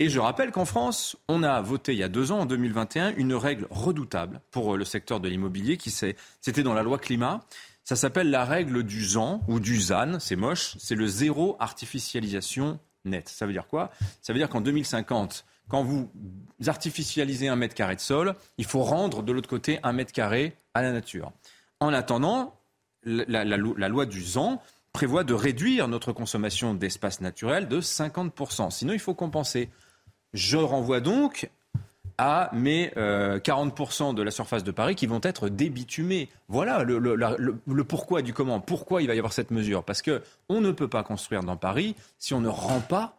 Et 0.00 0.08
je 0.08 0.18
rappelle 0.18 0.50
qu'en 0.50 0.64
France, 0.64 1.16
on 1.28 1.44
a 1.44 1.60
voté 1.60 1.92
il 1.92 1.98
y 2.00 2.02
a 2.02 2.08
deux 2.08 2.32
ans, 2.32 2.40
en 2.40 2.46
2021, 2.46 3.14
une 3.16 3.34
règle 3.34 3.68
redoutable 3.70 4.40
pour 4.50 4.76
le 4.76 4.84
secteur 4.84 5.20
de 5.20 5.28
l'immobilier, 5.28 5.76
qui 5.76 5.90
c'était 5.90 6.62
dans 6.64 6.74
la 6.74 6.82
loi 6.82 6.98
climat. 6.98 7.44
Ça 7.84 7.96
s'appelle 7.96 8.30
la 8.30 8.44
règle 8.44 8.84
du 8.84 9.04
ZAN 9.04 9.42
ou 9.48 9.58
du 9.58 9.80
ZAN, 9.80 10.20
c'est 10.20 10.36
moche, 10.36 10.76
c'est 10.78 10.94
le 10.94 11.06
zéro 11.06 11.56
artificialisation 11.58 12.78
nette. 13.04 13.28
Ça 13.28 13.46
veut 13.46 13.52
dire 13.52 13.66
quoi? 13.66 13.90
Ça 14.20 14.32
veut 14.32 14.38
dire 14.38 14.48
qu'en 14.48 14.60
2050, 14.60 15.44
quand 15.68 15.82
vous 15.82 16.08
artificialisez 16.66 17.48
un 17.48 17.56
mètre 17.56 17.74
carré 17.74 17.96
de 17.96 18.00
sol, 18.00 18.34
il 18.58 18.64
faut 18.64 18.82
rendre 18.82 19.22
de 19.22 19.32
l'autre 19.32 19.48
côté 19.48 19.80
un 19.82 19.92
mètre 19.92 20.12
carré 20.12 20.56
à 20.74 20.82
la 20.82 20.92
nature. 20.92 21.32
En 21.80 21.92
attendant, 21.92 22.54
la, 23.04 23.44
la 23.44 23.88
loi 23.88 24.06
du 24.06 24.22
ZAN 24.22 24.62
prévoit 24.92 25.24
de 25.24 25.34
réduire 25.34 25.88
notre 25.88 26.12
consommation 26.12 26.74
d'espace 26.74 27.20
naturel 27.20 27.66
de 27.66 27.80
50%. 27.80 28.70
Sinon, 28.70 28.92
il 28.92 29.00
faut 29.00 29.14
compenser. 29.14 29.70
Je 30.34 30.56
renvoie 30.56 31.00
donc 31.00 31.50
à 32.18 32.50
mes 32.52 32.88
40% 32.88 34.10
euh, 34.10 34.12
de 34.12 34.22
la 34.22 34.30
surface 34.30 34.64
de 34.64 34.70
Paris 34.70 34.94
qui 34.94 35.06
vont 35.06 35.20
être 35.22 35.48
débitumés. 35.48 36.28
Voilà 36.48 36.82
le, 36.84 37.84
pourquoi 37.84 38.22
du 38.22 38.32
comment. 38.32 38.60
Pourquoi 38.60 39.02
il 39.02 39.08
va 39.08 39.14
y 39.14 39.18
avoir 39.18 39.32
cette 39.32 39.50
mesure? 39.50 39.84
Parce 39.84 40.02
que 40.02 40.22
on 40.48 40.60
ne 40.60 40.72
peut 40.72 40.88
pas 40.88 41.02
construire 41.02 41.42
dans 41.42 41.56
Paris 41.56 41.96
si 42.18 42.34
on 42.34 42.40
ne 42.40 42.48
rend 42.48 42.80
pas, 42.80 43.18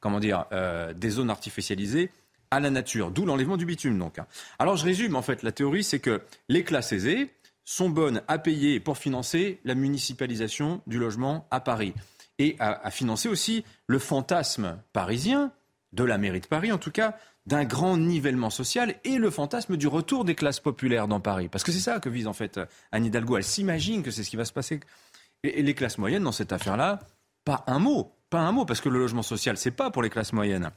comment 0.00 0.20
dire, 0.20 0.46
euh, 0.52 0.92
des 0.92 1.10
zones 1.10 1.30
artificialisées 1.30 2.10
à 2.50 2.60
la 2.60 2.70
nature. 2.70 3.10
D'où 3.10 3.24
l'enlèvement 3.24 3.56
du 3.56 3.66
bitume, 3.66 3.98
donc. 3.98 4.18
Alors 4.58 4.76
je 4.76 4.84
résume 4.84 5.16
en 5.16 5.22
fait. 5.22 5.42
La 5.42 5.52
théorie, 5.52 5.84
c'est 5.84 6.00
que 6.00 6.22
les 6.48 6.64
classes 6.64 6.92
aisées 6.92 7.30
sont 7.64 7.88
bonnes 7.88 8.22
à 8.26 8.38
payer 8.38 8.80
pour 8.80 8.98
financer 8.98 9.60
la 9.64 9.74
municipalisation 9.74 10.80
du 10.86 10.98
logement 10.98 11.46
à 11.50 11.60
Paris 11.60 11.94
et 12.40 12.56
à, 12.58 12.90
financer 12.90 13.28
aussi 13.28 13.64
le 13.86 13.98
fantasme 13.98 14.78
parisien 14.92 15.52
de 15.92 16.04
la 16.04 16.18
mairie 16.18 16.40
de 16.40 16.46
Paris 16.46 16.72
en 16.72 16.78
tout 16.78 16.90
cas, 16.90 17.16
d'un 17.46 17.64
grand 17.64 17.96
nivellement 17.96 18.50
social 18.50 18.96
et 19.04 19.16
le 19.16 19.30
fantasme 19.30 19.76
du 19.76 19.88
retour 19.88 20.24
des 20.24 20.34
classes 20.34 20.60
populaires 20.60 21.08
dans 21.08 21.20
Paris. 21.20 21.48
Parce 21.48 21.64
que 21.64 21.72
c'est 21.72 21.80
ça 21.80 22.00
que 22.00 22.08
vise 22.08 22.26
en 22.26 22.32
fait 22.32 22.60
Anne 22.92 23.06
Hidalgo. 23.06 23.36
Elle 23.36 23.44
s'imagine 23.44 24.02
que 24.02 24.10
c'est 24.10 24.22
ce 24.22 24.30
qui 24.30 24.36
va 24.36 24.44
se 24.44 24.52
passer. 24.52 24.80
Et 25.42 25.62
les 25.62 25.74
classes 25.74 25.98
moyennes 25.98 26.22
dans 26.22 26.32
cette 26.32 26.52
affaire-là, 26.52 27.00
pas 27.44 27.64
un 27.66 27.78
mot, 27.78 28.12
pas 28.28 28.40
un 28.40 28.52
mot, 28.52 28.64
parce 28.64 28.80
que 28.80 28.88
le 28.88 28.98
logement 28.98 29.22
social, 29.22 29.56
c'est 29.56 29.70
pas 29.70 29.90
pour 29.90 30.02
les 30.02 30.10
classes 30.10 30.32
moyennes. 30.32 30.70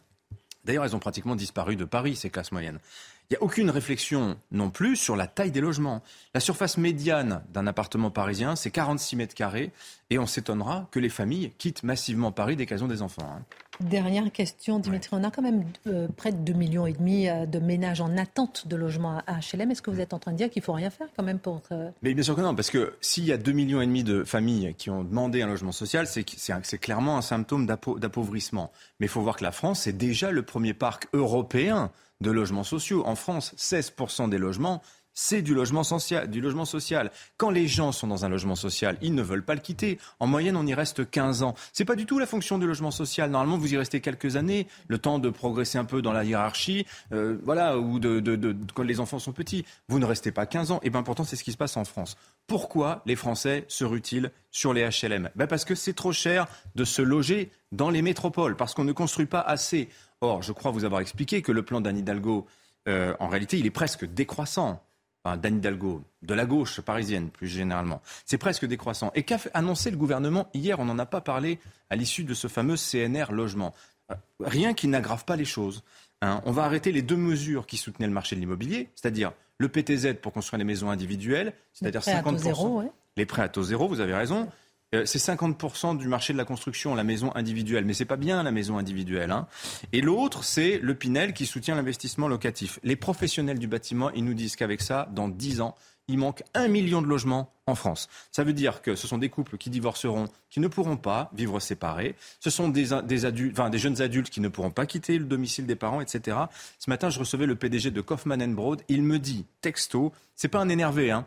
D'ailleurs, 0.64 0.86
elles 0.86 0.96
ont 0.96 1.00
pratiquement 1.00 1.36
disparu 1.36 1.76
de 1.76 1.84
Paris, 1.84 2.16
ces 2.16 2.30
classes 2.30 2.54
moyennes. 2.54 2.80
Il 3.30 3.34
n'y 3.34 3.38
a 3.38 3.44
aucune 3.44 3.70
réflexion 3.70 4.38
non 4.52 4.70
plus 4.70 4.96
sur 4.96 5.16
la 5.16 5.28
taille 5.28 5.52
des 5.52 5.62
logements. 5.62 6.04
La 6.34 6.40
surface 6.40 6.78
médiane 6.78 7.42
d'un 7.54 7.68
appartement 7.68 8.12
parisien, 8.12 8.56
c'est 8.56 8.72
46 8.72 9.16
mètres 9.16 9.36
carrés, 9.36 9.72
et 10.10 10.20
on 10.20 10.28
s'étonnera 10.28 10.88
que 10.92 11.00
les 11.00 11.10
familles 11.10 11.52
quittent 11.58 11.84
massivement 11.84 12.32
Paris 12.32 12.56
dès 12.56 12.66
qu'elles 12.66 12.84
ont 12.84 12.88
des 12.88 13.02
enfants. 13.02 13.28
Hein. 13.28 13.44
Dernière 13.80 14.32
question, 14.32 14.78
Dimitri. 14.78 15.10
On 15.14 15.24
a 15.24 15.32
quand 15.32 15.42
même 15.42 15.66
euh, 15.88 16.08
près 16.16 16.32
de 16.32 16.52
2,5 16.52 16.58
millions 16.58 16.86
et 16.86 16.94
demi 16.94 17.28
euh, 17.28 17.48
de 17.48 17.58
ménages 17.58 18.02
en 18.02 18.16
attente 18.18 18.68
de 18.68 18.76
logement 18.76 19.24
à 19.26 19.40
HLM. 19.40 19.72
Est-ce 19.72 19.82
que 19.82 19.90
vous 19.90 20.00
êtes 20.00 20.14
en 20.14 20.20
train 20.20 20.32
de 20.32 20.38
dire 20.38 20.52
qu'il 20.52 20.62
ne 20.62 20.66
faut 20.66 20.74
rien 20.74 20.92
faire 20.92 21.08
quand 21.18 21.24
même 21.24 21.40
pour... 21.40 21.62
Euh, 21.72 21.90
Mais 22.04 22.14
bien 22.14 22.24
sûr 22.24 22.36
que 22.36 22.42
non, 22.42 22.54
parce 22.54 22.70
que 22.70 22.94
s'il 23.02 23.26
y 23.26 23.32
a 23.32 23.38
2,5 23.38 23.54
millions 23.54 23.82
et 23.82 23.88
demi 23.88 24.04
de 24.04 24.24
familles 24.24 24.76
qui 24.78 24.92
ont 24.92 25.04
demandé 25.04 25.42
un 25.42 25.48
logement 25.48 25.72
social, 25.72 26.06
c'est 26.06 26.78
clairement 26.78 27.18
un 27.18 27.24
symptôme 27.24 27.66
d'appauvrissement. 27.66 28.72
Mais 29.00 29.08
il 29.08 29.10
faut 29.10 29.22
voir 29.22 29.38
que 29.38 29.44
la 29.44 29.52
France, 29.52 29.82
c'est 29.82 29.98
déjà 29.98 30.30
le 30.30 30.44
premier 30.44 30.76
parc 30.76 31.08
européen 31.14 31.92
de 32.24 32.32
logements 32.32 32.64
sociaux. 32.64 33.04
En 33.06 33.16
France, 33.16 33.54
16% 33.58 34.30
des 34.30 34.40
logements 34.40 34.82
c'est 35.14 35.42
du 35.42 35.54
logement 35.54 35.84
social, 35.84 36.30
du 36.30 36.42
logement 36.42 36.66
social. 36.66 37.12
Quand 37.38 37.50
les 37.50 37.68
gens 37.68 37.92
sont 37.92 38.08
dans 38.08 38.26
un 38.26 38.30
logement 38.30 38.56
social, 38.56 38.98
ils 39.02 39.14
ne 39.14 39.22
veulent 39.22 39.46
pas 39.46 39.54
le 39.54 39.62
quitter. 39.62 40.00
En 40.20 40.28
moyenne, 40.28 40.58
on 40.58 40.66
y 40.66 40.74
reste 40.74 41.10
15 41.10 41.44
ans. 41.44 41.54
C'est 41.72 41.86
pas 41.86 41.96
du 41.96 42.06
tout 42.06 42.20
la 42.20 42.26
fonction 42.26 42.58
du 42.58 42.66
logement 42.66 42.92
social. 42.92 43.30
Normalement, 43.30 43.58
vous 43.58 43.74
y 43.74 43.78
restez 43.78 44.02
quelques 44.02 44.36
années, 44.36 44.68
le 44.88 44.98
temps 44.98 45.20
de 45.20 45.30
progresser 45.30 45.78
un 45.78 45.86
peu 45.86 46.02
dans 46.02 46.14
la 46.14 46.24
hiérarchie, 46.24 46.86
euh, 47.12 47.38
voilà, 47.44 47.78
ou 47.78 48.00
de, 48.00 48.56
quand 48.74 48.84
les 48.84 49.00
enfants 49.00 49.20
sont 49.20 49.34
petits. 49.34 49.66
Vous 49.88 50.00
ne 50.00 50.06
restez 50.06 50.32
pas 50.32 50.46
15 50.46 50.72
ans. 50.72 50.80
Et 50.84 50.90
bien 50.90 51.04
pourtant, 51.04 51.24
c'est 51.24 51.36
ce 51.36 51.44
qui 51.44 51.52
se 51.52 51.58
passe 51.58 51.78
en 51.78 51.86
France. 51.86 52.18
Pourquoi 52.48 53.02
les 53.06 53.16
Français 53.16 53.66
se 53.68 53.84
ruent-ils 53.86 54.32
sur 54.52 54.74
les 54.74 54.88
HLM 54.88 55.30
ben 55.36 55.48
Parce 55.48 55.66
que 55.66 55.76
c'est 55.76 55.94
trop 55.94 56.12
cher 56.12 56.48
de 56.76 56.84
se 56.84 57.02
loger 57.02 57.52
dans 57.72 57.90
les 57.90 58.02
métropoles, 58.02 58.56
parce 58.56 58.74
qu'on 58.74 58.84
ne 58.84 58.92
construit 58.92 59.26
pas 59.26 59.40
assez. 59.40 59.90
Or, 60.22 60.42
je 60.42 60.52
crois 60.52 60.72
vous 60.72 60.86
avoir 60.86 61.02
expliqué 61.02 61.42
que 61.42 61.52
le 61.52 61.64
plan 61.64 61.82
d'Anne 61.82 61.98
Hidalgo, 61.98 62.46
euh, 62.88 63.16
en 63.20 63.28
réalité, 63.28 63.58
il 63.58 63.66
est 63.66 63.72
presque 63.72 64.06
décroissant 64.06 64.84
enfin, 65.24 65.38
d'Anne 65.38 65.58
Hidalgo, 65.58 66.04
de 66.22 66.34
la 66.34 66.46
gauche 66.46 66.82
parisienne 66.82 67.30
plus 67.30 67.48
généralement. 67.48 68.02
C'est 68.26 68.38
presque 68.38 68.66
décroissant. 68.66 69.12
Et 69.16 69.24
qu'a 69.24 69.38
annoncé 69.54 69.90
le 69.90 69.98
gouvernement 69.98 70.50
hier 70.54 70.80
On 70.80 70.86
n'en 70.86 71.00
a 71.00 71.06
pas 71.06 71.22
parlé 71.22 71.60
à 71.90 71.96
l'issue 71.96 72.24
de 72.24 72.34
ce 72.34 72.48
fameux 72.48 72.76
CNR 72.76 73.32
logement. 73.32 73.74
Euh, 74.12 74.16
rien 74.42 74.74
qui 74.74 74.88
n'aggrave 74.88 75.26
pas 75.26 75.36
les 75.36 75.46
choses. 75.46 75.84
Hein. 76.24 76.42
On 76.46 76.52
va 76.52 76.64
arrêter 76.64 76.92
les 76.92 77.02
deux 77.02 77.16
mesures 77.16 77.66
qui 77.66 77.78
soutenaient 77.78 78.08
le 78.08 78.14
marché 78.14 78.36
de 78.36 78.40
l'immobilier, 78.40 78.90
c'est-à-dire 78.96 79.34
le 79.58 79.70
PTZ 79.70 80.16
pour 80.22 80.34
construire 80.34 80.58
les 80.58 80.66
maisons 80.66 80.90
individuelles, 80.90 81.54
c'est-à-dire 81.74 82.02
50%. 82.02 82.90
Les 83.16 83.26
prêts 83.26 83.44
à 83.44 83.50
taux 83.50 83.64
zéro, 83.64 83.88
vous 83.88 84.00
avez 84.00 84.16
raison. 84.16 84.50
Euh, 84.96 85.06
c'est 85.06 85.20
50% 85.20 85.98
du 85.98 86.08
marché 86.08 86.34
de 86.34 86.38
la 86.38 86.46
construction, 86.46 86.96
la 86.96 87.04
maison 87.04 87.32
individuelle. 87.36 87.86
Mais 87.86 87.94
c'est 87.94 88.06
pas 88.06 88.16
bien 88.16 88.42
la 88.44 88.52
maison 88.52 88.78
individuelle. 88.78 89.32
Hein. 89.32 89.48
Et 89.92 90.02
l'autre, 90.02 90.44
c'est 90.44 90.80
le 90.80 90.96
Pinel 90.96 91.34
qui 91.34 91.46
soutient 91.46 91.76
l'investissement 91.76 92.28
locatif. 92.28 92.80
Les 92.84 92.96
professionnels 92.96 93.60
du 93.60 93.68
bâtiment, 93.68 94.12
ils 94.12 94.24
nous 94.24 94.34
disent 94.34 94.56
qu'avec 94.56 94.82
ça, 94.82 95.10
dans 95.12 95.28
10 95.28 95.62
ans, 95.62 95.76
il 96.08 96.18
manque 96.18 96.44
un 96.54 96.68
million 96.68 97.02
de 97.02 97.08
logements 97.08 97.52
en 97.66 97.76
France. 97.76 98.10
Ça 98.32 98.44
veut 98.44 98.54
dire 98.54 98.82
que 98.82 98.96
ce 98.96 99.08
sont 99.08 99.18
des 99.18 99.30
couples 99.30 99.58
qui 99.58 99.70
divorceront, 99.70 100.26
qui 100.50 100.60
ne 100.60 100.68
pourront 100.68 100.98
pas 100.98 101.30
vivre 101.34 101.60
séparés. 101.60 102.16
Ce 102.40 102.50
sont 102.50 102.68
des, 102.68 102.86
jeunes 102.86 104.02
adultes 104.02 104.30
qui 104.30 104.42
ne 104.42 104.50
pourront 104.50 104.72
pas 104.72 104.86
quitter 104.86 105.18
le 105.18 105.26
domicile 105.26 105.66
des 105.66 105.76
parents, 105.76 106.02
etc. 106.02 106.38
Ce 106.80 106.90
matin, 106.90 107.10
je 107.10 107.20
recevais 107.20 107.46
le 107.46 107.56
PDG 107.56 107.92
de 107.92 108.02
Kaufman 108.02 108.54
Broad. 108.54 108.82
Il 108.90 109.04
me 109.04 109.18
dit, 109.18 109.46
texto, 109.62 110.12
c'est 110.36 110.50
pas 110.50 110.60
un 110.60 110.70
énervé, 110.70 111.12
hein. 111.12 111.26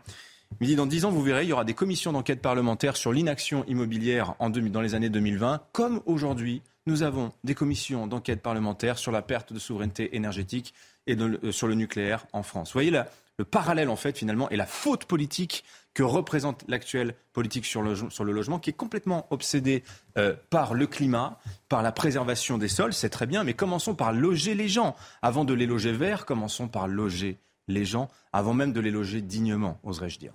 Il 0.61 0.67
dit 0.67 0.75
dans 0.77 0.85
dix 0.85 1.03
ans, 1.03 1.11
vous 1.11 1.21
verrez, 1.21 1.43
il 1.43 1.49
y 1.49 1.53
aura 1.53 1.65
des 1.65 1.73
commissions 1.73 2.13
d'enquête 2.13 2.41
parlementaire 2.41 2.95
sur 2.95 3.11
l'inaction 3.11 3.65
immobilière 3.65 4.35
dans 4.39 4.81
les 4.81 4.95
années 4.95 5.09
2020, 5.09 5.61
comme 5.73 6.01
aujourd'hui, 6.05 6.61
nous 6.85 7.03
avons 7.03 7.33
des 7.43 7.53
commissions 7.53 8.07
d'enquête 8.07 8.41
parlementaire 8.41 8.97
sur 8.97 9.11
la 9.11 9.21
perte 9.21 9.51
de 9.51 9.59
souveraineté 9.59 10.15
énergétique 10.15 10.73
et 11.05 11.17
euh, 11.17 11.51
sur 11.51 11.67
le 11.67 11.75
nucléaire 11.75 12.25
en 12.31 12.43
France. 12.43 12.69
Vous 12.69 12.73
voyez 12.73 12.91
le 13.37 13.45
parallèle, 13.45 13.89
en 13.89 13.95
fait, 13.95 14.17
finalement, 14.17 14.49
et 14.49 14.55
la 14.55 14.65
faute 14.65 15.05
politique 15.05 15.63
que 15.93 16.03
représente 16.03 16.63
l'actuelle 16.67 17.15
politique 17.33 17.65
sur 17.65 17.81
le, 17.81 18.31
logement, 18.31 18.59
qui 18.59 18.69
est 18.69 18.73
complètement 18.73 19.27
obsédée 19.31 19.83
euh, 20.17 20.35
par 20.49 20.73
le 20.73 20.85
climat, 20.87 21.39
par 21.69 21.81
la 21.81 21.91
préservation 21.91 22.57
des 22.57 22.67
sols, 22.67 22.93
c'est 22.93 23.09
très 23.09 23.25
bien, 23.25 23.43
mais 23.43 23.53
commençons 23.53 23.95
par 23.95 24.13
loger 24.13 24.53
les 24.53 24.67
gens. 24.67 24.95
Avant 25.21 25.45
de 25.45 25.53
les 25.53 25.65
loger 25.65 25.91
verts, 25.91 26.25
commençons 26.25 26.67
par 26.67 26.87
loger 26.87 27.39
les 27.67 27.85
gens 27.85 28.09
avant 28.33 28.53
même 28.53 28.73
de 28.73 28.79
les 28.79 28.91
loger 28.91 29.21
dignement, 29.21 29.79
oserais-je 29.83 30.19
dire. 30.19 30.33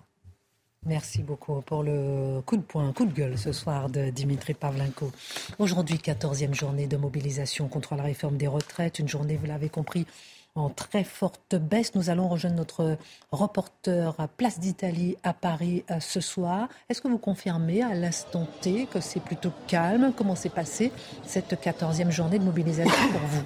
Merci 0.84 1.22
beaucoup 1.22 1.60
pour 1.60 1.84
le 1.84 2.40
coup 2.44 2.56
de 2.56 2.62
poing, 2.62 2.92
coup 2.92 3.06
de 3.06 3.12
gueule 3.12 3.38
ce 3.38 3.52
soir 3.52 3.88
de 3.88 4.10
Dimitri 4.10 4.52
Pavlenko. 4.52 5.12
Aujourd'hui, 5.60 5.96
14e 5.96 6.54
journée 6.54 6.88
de 6.88 6.96
mobilisation 6.96 7.68
contre 7.68 7.94
la 7.94 8.02
réforme 8.02 8.36
des 8.36 8.48
retraites, 8.48 8.98
une 8.98 9.08
journée, 9.08 9.36
vous 9.36 9.46
l'avez 9.46 9.68
compris, 9.68 10.06
en 10.54 10.68
très 10.68 11.04
forte 11.04 11.54
baisse. 11.56 11.94
Nous 11.94 12.10
allons 12.10 12.28
rejoindre 12.28 12.56
notre 12.56 12.96
reporter 13.30 14.14
à 14.18 14.28
Place 14.28 14.60
d'Italie 14.60 15.16
à 15.22 15.32
Paris 15.32 15.84
euh, 15.90 16.00
ce 16.00 16.20
soir. 16.20 16.68
Est-ce 16.88 17.00
que 17.00 17.08
vous 17.08 17.18
confirmez 17.18 17.82
à 17.82 17.94
l'instant 17.94 18.46
T 18.60 18.86
que 18.86 19.00
c'est 19.00 19.20
plutôt 19.20 19.52
calme? 19.66 20.12
Comment 20.16 20.36
s'est 20.36 20.50
passée 20.50 20.92
cette 21.24 21.54
14e 21.54 22.10
journée 22.10 22.38
de 22.38 22.44
mobilisation 22.44 23.08
pour 23.12 23.20
vous? 23.20 23.42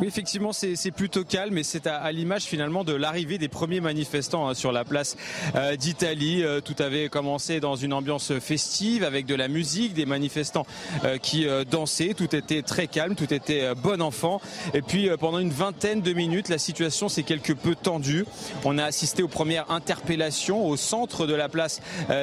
Oui, 0.00 0.06
effectivement, 0.06 0.52
c'est 0.52 0.90
plutôt 0.92 1.24
calme 1.24 1.58
et 1.58 1.64
c'est 1.64 1.88
à, 1.88 2.12
l'image 2.12 2.44
finalement 2.44 2.84
de 2.84 2.92
l'arrivée 2.92 3.36
des 3.36 3.48
premiers 3.48 3.80
manifestants 3.80 4.48
hein, 4.48 4.54
sur 4.54 4.70
la 4.70 4.84
place 4.84 5.16
euh, 5.56 5.74
d'Italie. 5.74 6.44
Euh, 6.44 6.60
tout 6.60 6.76
avait 6.78 7.08
commencé 7.08 7.58
dans 7.58 7.74
une 7.74 7.92
ambiance 7.92 8.32
festive 8.38 9.02
avec 9.02 9.26
de 9.26 9.34
la 9.34 9.48
musique, 9.48 9.94
des 9.94 10.06
manifestants 10.06 10.66
euh, 11.04 11.18
qui 11.18 11.48
dansaient. 11.68 12.14
Tout 12.14 12.36
était 12.36 12.62
très 12.62 12.86
calme, 12.86 13.16
tout 13.16 13.34
était 13.34 13.74
bon 13.74 14.00
enfant. 14.00 14.40
Et 14.72 14.82
puis 14.82 15.10
pendant 15.18 15.40
une 15.40 15.50
vingtaine 15.50 16.00
de 16.00 16.12
minutes, 16.12 16.48
la 16.48 16.58
situation 16.58 17.08
s'est 17.08 17.24
quelque 17.24 17.52
peu 17.52 17.74
tendue. 17.74 18.24
On 18.64 18.78
a 18.78 18.84
assisté 18.84 19.24
aux 19.24 19.28
premières 19.28 19.68
interpellations 19.70 20.64
au 20.64 20.76
centre 20.76 21.26
de 21.26 21.34
la 21.34 21.48
place 21.48 21.80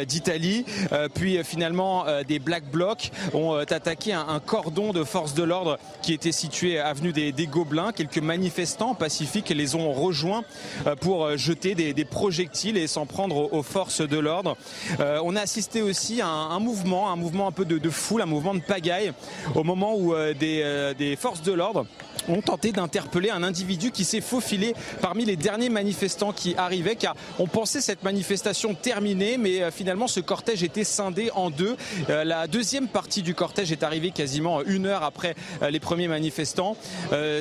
d'Italie. 0.07 0.65
puis 1.13 1.43
finalement, 1.43 2.05
des 2.27 2.39
Black 2.39 2.71
Blocs 2.71 3.11
ont 3.33 3.53
attaqué 3.53 4.13
un, 4.13 4.39
cordon 4.39 4.93
de 4.93 5.03
force 5.03 5.33
de 5.33 5.43
l'ordre 5.43 5.77
qui 6.01 6.13
était 6.13 6.31
situé 6.31 6.79
avenue 6.79 7.11
des, 7.11 7.31
des 7.31 7.47
quelques 7.95 8.19
manifestants 8.19 8.95
pacifiques 8.95 9.49
les 9.49 9.75
ont 9.75 9.91
rejoints 9.91 10.43
euh, 10.87 10.95
pour 10.95 11.25
euh, 11.25 11.37
jeter 11.37 11.75
des, 11.75 12.05
projectiles 12.05 12.77
et 12.77 12.87
s'en 12.87 13.05
prendre 13.05 13.51
aux, 13.53 13.63
forces 13.63 14.01
de 14.01 14.17
l'ordre. 14.17 14.57
Euh, 14.99 15.19
on 15.23 15.35
a 15.35 15.41
assisté 15.41 15.81
aussi 15.81 16.21
à 16.21 16.27
un, 16.27 16.59
mouvement, 16.59 17.11
un 17.11 17.15
mouvement 17.15 17.47
un 17.47 17.51
peu 17.51 17.65
de, 17.65 17.89
foule, 17.89 18.21
un 18.21 18.27
mouvement 18.27 18.53
de 18.53 18.59
pagaille, 18.59 19.11
au 19.55 19.63
moment 19.63 19.95
où 19.95 20.13
des, 20.39 21.17
forces 21.19 21.41
de 21.41 21.51
l'ordre 21.51 21.85
ont 22.27 22.41
tenté 22.41 22.71
d'interpeller 22.71 23.29
un 23.29 23.43
individu 23.43 23.91
qui 23.91 24.03
s'est 24.03 24.21
faufilé 24.21 24.75
parmi 25.01 25.25
les 25.25 25.35
derniers 25.35 25.69
manifestants 25.69 26.31
qui 26.31 26.55
arrivaient 26.55 26.95
car 26.95 27.15
on 27.39 27.47
pensait 27.47 27.81
cette 27.81 28.03
manifestation 28.03 28.73
terminée 28.73 29.37
mais 29.37 29.71
finalement 29.71 30.07
ce 30.07 30.19
cortège 30.19 30.63
était 30.63 30.83
scindé 30.83 31.29
en 31.35 31.49
deux. 31.49 31.75
La 32.07 32.47
deuxième 32.47 32.87
partie 32.87 33.21
du 33.21 33.33
cortège 33.33 33.71
est 33.71 33.83
arrivée 33.83 34.11
quasiment 34.11 34.61
une 34.63 34.85
heure 34.85 35.03
après 35.03 35.35
les 35.69 35.79
premiers 35.79 36.07
manifestants 36.07 36.75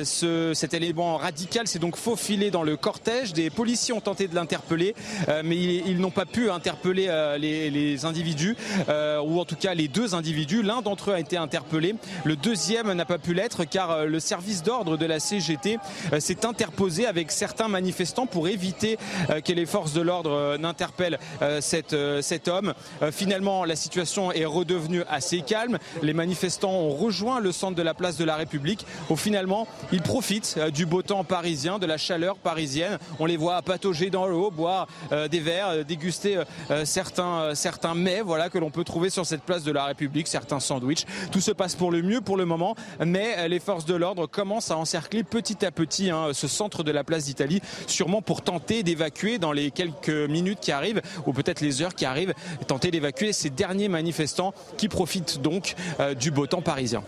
cet 0.03 0.73
élément 0.73 1.17
radical 1.17 1.67
s'est 1.67 1.79
donc 1.79 1.95
faufilé 1.95 2.51
dans 2.51 2.63
le 2.63 2.77
cortège. 2.77 3.33
Des 3.33 3.49
policiers 3.49 3.93
ont 3.93 4.01
tenté 4.01 4.27
de 4.27 4.35
l'interpeller, 4.35 4.95
euh, 5.29 5.41
mais 5.43 5.57
ils, 5.57 5.99
n'ont 5.99 6.11
pas 6.11 6.25
pu 6.25 6.49
interpeller 6.49 7.07
euh, 7.09 7.37
les, 7.37 8.05
individus, 8.05 8.55
euh, 8.89 9.21
ou 9.21 9.39
en 9.39 9.45
tout 9.45 9.55
cas 9.55 9.73
les 9.73 9.87
deux 9.87 10.15
individus. 10.15 10.61
L'un 10.61 10.81
d'entre 10.81 11.11
eux 11.11 11.13
a 11.13 11.19
été 11.19 11.37
interpellé, 11.37 11.95
le 12.23 12.35
deuxième 12.35 12.91
n'a 12.93 13.05
pas 13.05 13.17
pu 13.17 13.33
l'être 13.33 13.63
car 13.63 14.05
le 14.05 14.19
service 14.19 14.63
d'ordre 14.63 14.74
de 14.83 15.05
la 15.05 15.19
CGT 15.19 15.77
s'est 16.19 16.45
interposé 16.45 17.05
avec 17.05 17.31
certains 17.31 17.67
manifestants 17.67 18.25
pour 18.25 18.47
éviter 18.47 18.97
que 19.43 19.53
les 19.53 19.65
forces 19.65 19.93
de 19.93 20.01
l'ordre 20.01 20.57
n'interpellent 20.57 21.19
cet, 21.59 21.95
cet 22.21 22.47
homme. 22.47 22.73
Finalement, 23.11 23.65
la 23.65 23.75
situation 23.75 24.31
est 24.31 24.45
redevenue 24.45 25.03
assez 25.09 25.41
calme. 25.41 25.77
Les 26.01 26.13
manifestants 26.13 26.71
ont 26.71 26.89
rejoint 26.89 27.39
le 27.39 27.51
centre 27.51 27.75
de 27.75 27.81
la 27.81 27.93
place 27.93 28.17
de 28.17 28.25
la 28.25 28.35
République. 28.35 28.85
Où 29.09 29.15
finalement, 29.15 29.67
ils 29.91 30.01
profitent 30.01 30.55
euh, 30.57 30.69
du 30.69 30.85
beau 30.85 31.01
temps 31.01 31.23
parisien, 31.23 31.79
de 31.79 31.85
la 31.85 31.97
chaleur 31.97 32.37
parisienne. 32.37 32.97
On 33.19 33.25
les 33.25 33.37
voit 33.37 33.61
patauger 33.61 34.09
dans 34.09 34.27
l'eau, 34.27 34.51
boire 34.51 34.87
euh, 35.11 35.27
des 35.27 35.39
verres, 35.39 35.69
euh, 35.69 35.83
déguster 35.83 36.41
certains, 36.83 37.53
certains 37.53 37.93
mets 37.93 38.21
voilà, 38.21 38.49
que 38.49 38.57
l'on 38.57 38.69
peut 38.69 38.83
trouver 38.83 39.09
sur 39.09 39.25
cette 39.25 39.43
place 39.43 39.63
de 39.63 39.71
la 39.71 39.85
République, 39.85 40.27
certains 40.27 40.59
sandwichs. 40.59 41.05
Tout 41.31 41.41
se 41.41 41.51
passe 41.51 41.75
pour 41.75 41.91
le 41.91 42.01
mieux 42.01 42.21
pour 42.21 42.37
le 42.37 42.45
moment, 42.45 42.75
mais 43.05 43.47
les 43.47 43.59
forces 43.59 43.85
de 43.85 43.93
l'ordre 43.93 44.25
commencent 44.27 44.64
à 44.71 44.77
encercler 44.77 45.23
petit 45.23 45.65
à 45.65 45.71
petit 45.71 46.09
hein, 46.09 46.29
ce 46.33 46.47
centre 46.47 46.83
de 46.83 46.91
la 46.91 47.03
place 47.03 47.25
d'Italie, 47.25 47.61
sûrement 47.87 48.21
pour 48.21 48.41
tenter 48.41 48.83
d'évacuer 48.83 49.37
dans 49.37 49.51
les 49.51 49.71
quelques 49.71 50.09
minutes 50.09 50.59
qui 50.61 50.71
arrivent, 50.71 51.01
ou 51.25 51.33
peut-être 51.33 51.61
les 51.61 51.81
heures 51.81 51.95
qui 51.95 52.05
arrivent, 52.05 52.33
tenter 52.67 52.91
d'évacuer 52.91 53.33
ces 53.33 53.49
derniers 53.49 53.89
manifestants 53.89 54.53
qui 54.77 54.89
profitent 54.89 55.41
donc 55.41 55.75
euh, 55.99 56.13
du 56.13 56.31
beau 56.31 56.47
temps 56.47 56.61
parisien. 56.61 57.03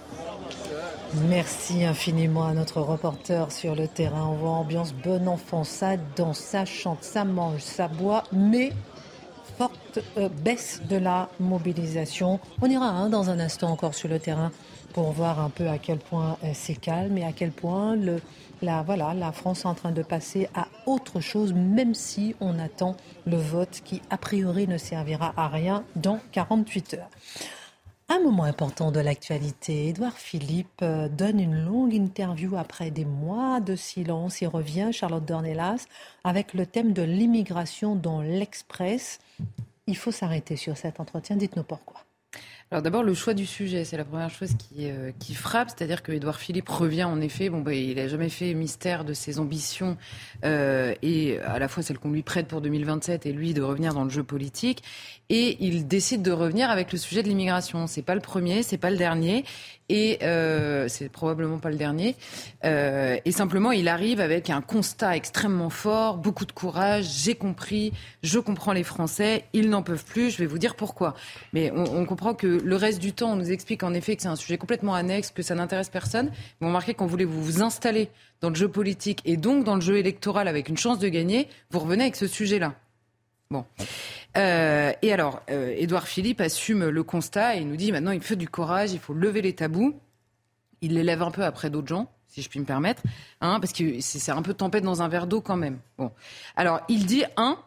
Merci 1.30 1.86
infiniment 1.86 2.46
à 2.46 2.54
notre 2.54 2.82
reporter 2.82 3.52
sur 3.52 3.76
le 3.76 3.88
terrain. 3.88 4.28
On 4.30 4.36
voit 4.36 4.50
ambiance 4.50 4.94
bon 4.94 5.28
enfant, 5.28 5.64
ça 5.64 5.96
danse, 6.16 6.40
ça 6.40 6.66
chante, 6.66 7.04
ça 7.04 7.24
mange, 7.24 7.62
ça 7.62 7.88
boit, 7.88 8.24
mais 8.34 8.74
forte 9.58 10.00
euh, 10.18 10.30
baisse 10.30 10.82
de 10.90 10.98
la 10.98 11.30
mobilisation. 11.40 12.40
On 12.62 12.70
ira 12.70 12.88
hein, 12.88 13.10
dans 13.10 13.30
un 13.30 13.40
instant 13.40 13.72
encore 13.72 13.94
sur 13.94 14.10
le 14.10 14.20
terrain 14.20 14.52
pour 14.98 15.12
voir 15.12 15.40
un 15.40 15.52
peu 15.52 15.68
à 15.70 15.78
quel 15.78 16.00
point 16.00 16.40
euh, 16.44 16.54
c'est 16.56 16.74
calme 16.74 17.20
et 17.20 17.24
à 17.24 17.32
quel 17.32 17.52
point 17.52 17.96
la, 18.64 18.82
voilà, 18.82 19.14
la 19.14 19.32
France 19.32 19.64
est 19.64 19.68
en 19.68 19.76
train 19.76 19.92
de 19.92 20.02
passer 20.02 20.50
à 20.56 20.70
autre 20.88 21.20
chose, 21.20 21.54
même 21.54 21.94
si 21.94 22.36
on 22.40 22.58
attend 22.58 22.98
le 23.28 23.38
vote 23.38 23.82
qui, 23.86 24.02
a 24.10 24.18
priori, 24.18 24.68
ne 24.68 24.80
servira 24.80 25.36
à 25.38 25.50
rien 25.50 25.84
dans 25.96 26.20
48 26.32 26.96
heures. 26.96 27.10
Un 28.10 28.20
moment 28.22 28.46
important 28.46 28.92
de 28.92 29.00
l'actualité, 29.00 29.90
Édouard 29.90 30.18
Philippe 30.18 30.82
euh, 30.82 31.08
donne 31.10 31.40
une 31.40 31.64
longue 31.64 31.94
interview 31.94 32.58
après 32.58 32.90
des 32.90 33.06
mois 33.06 33.60
de 33.60 33.76
silence. 33.76 34.42
Il 34.42 34.48
revient, 34.48 34.90
Charlotte 34.92 35.26
Dornelas, 35.26 35.86
avec 36.24 36.56
le 36.56 36.66
thème 36.66 36.94
de 36.94 37.04
l'immigration 37.04 37.96
dans 37.96 38.24
l'Express. 38.24 39.20
Il 39.86 39.96
faut 39.96 40.12
s'arrêter 40.12 40.56
sur 40.56 40.76
cet 40.76 41.00
entretien. 41.00 41.36
Dites-nous 41.36 41.62
pourquoi. 41.62 42.02
Alors 42.70 42.82
d'abord 42.82 43.04
le 43.04 43.14
choix 43.14 43.34
du 43.34 43.46
sujet, 43.46 43.86
c'est 43.86 43.96
la 43.96 44.04
première 44.04 44.30
chose 44.30 44.50
qui, 44.60 44.90
euh, 44.90 45.12
qui 45.20 45.36
frappe, 45.36 45.70
c'est-à-dire 45.70 46.04
que 46.04 46.12
Édouard 46.12 46.36
Philippe 46.36 46.68
revient 46.68 47.06
en 47.06 47.22
effet, 47.22 47.48
bon 47.48 47.62
bah, 47.62 47.74
il 47.74 47.96
n'a 47.96 48.10
jamais 48.10 48.28
fait 48.28 48.54
mystère 48.54 49.06
de 49.06 49.14
ses 49.14 49.40
ambitions 49.40 49.96
euh, 50.44 50.94
et 51.02 51.40
à 51.40 51.60
la 51.60 51.70
fois 51.70 51.82
celles 51.82 51.98
qu'on 51.98 52.12
lui 52.12 52.24
prête 52.24 52.48
pour 52.48 52.60
2027 52.60 53.26
et 53.26 53.32
lui 53.32 53.54
de 53.54 53.62
revenir 53.62 53.94
dans 53.94 54.04
le 54.04 54.10
jeu 54.10 54.22
politique 54.22 54.84
et 55.30 55.56
il 55.62 55.88
décide 55.88 56.24
de 56.24 56.32
revenir 56.32 56.70
avec 56.70 56.92
le 56.92 56.98
sujet 56.98 57.24
de 57.24 57.30
l'immigration. 57.30 57.88
C'est 57.88 58.02
pas 58.02 58.16
le 58.16 58.22
premier, 58.22 58.64
c'est 58.64 58.78
pas 58.78 58.90
le 58.90 58.98
dernier 58.98 59.46
et 59.88 60.20
euh, 60.24 60.90
c'est 60.90 61.08
probablement 61.08 61.60
pas 61.60 61.70
le 61.70 61.78
dernier. 61.78 62.18
Et 62.64 63.32
simplement, 63.32 63.72
il 63.72 63.88
arrive 63.88 64.20
avec 64.20 64.50
un 64.50 64.60
constat 64.60 65.16
extrêmement 65.16 65.70
fort, 65.70 66.18
beaucoup 66.18 66.46
de 66.46 66.52
courage. 66.52 67.06
J'ai 67.06 67.36
compris, 67.36 67.94
je 68.24 68.40
comprends 68.40 68.74
les 68.74 68.84
Français, 68.84 69.46
ils 69.54 69.70
n'en 69.70 69.84
peuvent 69.84 70.04
plus. 70.04 70.32
Je 70.32 70.40
vais 70.40 70.46
vous 70.46 70.58
dire 70.58 70.76
pourquoi. 70.76 71.16
Mais 71.54 71.72
on, 71.72 72.06
comprend 72.06 72.34
que 72.34 72.57
le 72.64 72.76
reste 72.76 73.00
du 73.00 73.14
temps, 73.14 73.32
on 73.32 73.36
nous 73.36 73.52
explique 73.52 73.84
en 73.84 73.94
effet 73.94 74.16
que 74.16 74.22
c'est 74.22 74.28
un 74.28 74.36
sujet 74.36 74.58
complètement 74.58 74.94
annexe, 74.94 75.32
que 75.32 75.42
ça 75.42 75.56
n'intéresse 75.56 75.90
personne. 75.90 76.32
Mais 76.60 76.66
on 76.66 76.68
remarquez 76.68 76.94
qu'on 76.94 77.06
voulait 77.06 77.26
vous 77.26 77.44
vous 77.44 77.62
installer 77.62 78.10
dans 78.42 78.50
le 78.50 78.56
jeu 78.56 78.68
politique 78.68 79.22
et 79.26 79.38
donc 79.38 79.64
dans 79.64 79.76
le 79.76 79.82
jeu 79.82 79.98
électoral 79.98 80.48
avec 80.48 80.70
une 80.70 80.78
chance 80.78 81.00
de 81.00 81.08
gagner, 81.08 81.48
vous 81.72 81.80
revenez 81.80 82.04
avec 82.04 82.16
ce 82.16 82.28
sujet-là. 82.28 82.76
Bon. 83.50 83.66
Euh, 84.38 84.92
et 85.02 85.14
alors, 85.14 85.42
euh, 85.50 85.74
Édouard 85.78 86.08
Philippe 86.08 86.42
assume 86.42 86.90
le 86.90 87.04
constat 87.04 87.56
et 87.56 87.64
nous 87.64 87.78
dit 87.78 87.92
maintenant 87.92 88.12
il 88.12 88.22
faut 88.22 88.36
du 88.36 88.50
courage, 88.50 88.92
il 88.92 89.00
faut 89.00 89.14
lever 89.14 89.42
les 89.42 89.54
tabous. 89.54 89.96
Il 90.82 90.94
les 90.94 91.04
lève 91.04 91.24
un 91.24 91.32
peu 91.32 91.44
après 91.44 91.70
d'autres 91.70 91.88
gens, 91.88 92.08
si 92.28 92.44
je 92.44 92.50
puis 92.50 92.60
me 92.60 92.66
permettre, 92.66 93.02
hein, 93.42 93.60
parce 93.60 93.74
que 93.74 94.00
c'est 94.00 94.32
un 94.32 94.44
peu 94.44 94.54
tempête 94.54 94.84
dans 94.84 95.02
un 95.02 95.08
verre 95.08 95.26
d'eau 95.26 95.42
quand 95.42 95.58
même. 95.58 95.80
Bon. 95.98 96.12
Alors, 96.56 96.82
il 96.88 97.08
dit, 97.08 97.24
un, 97.36 97.58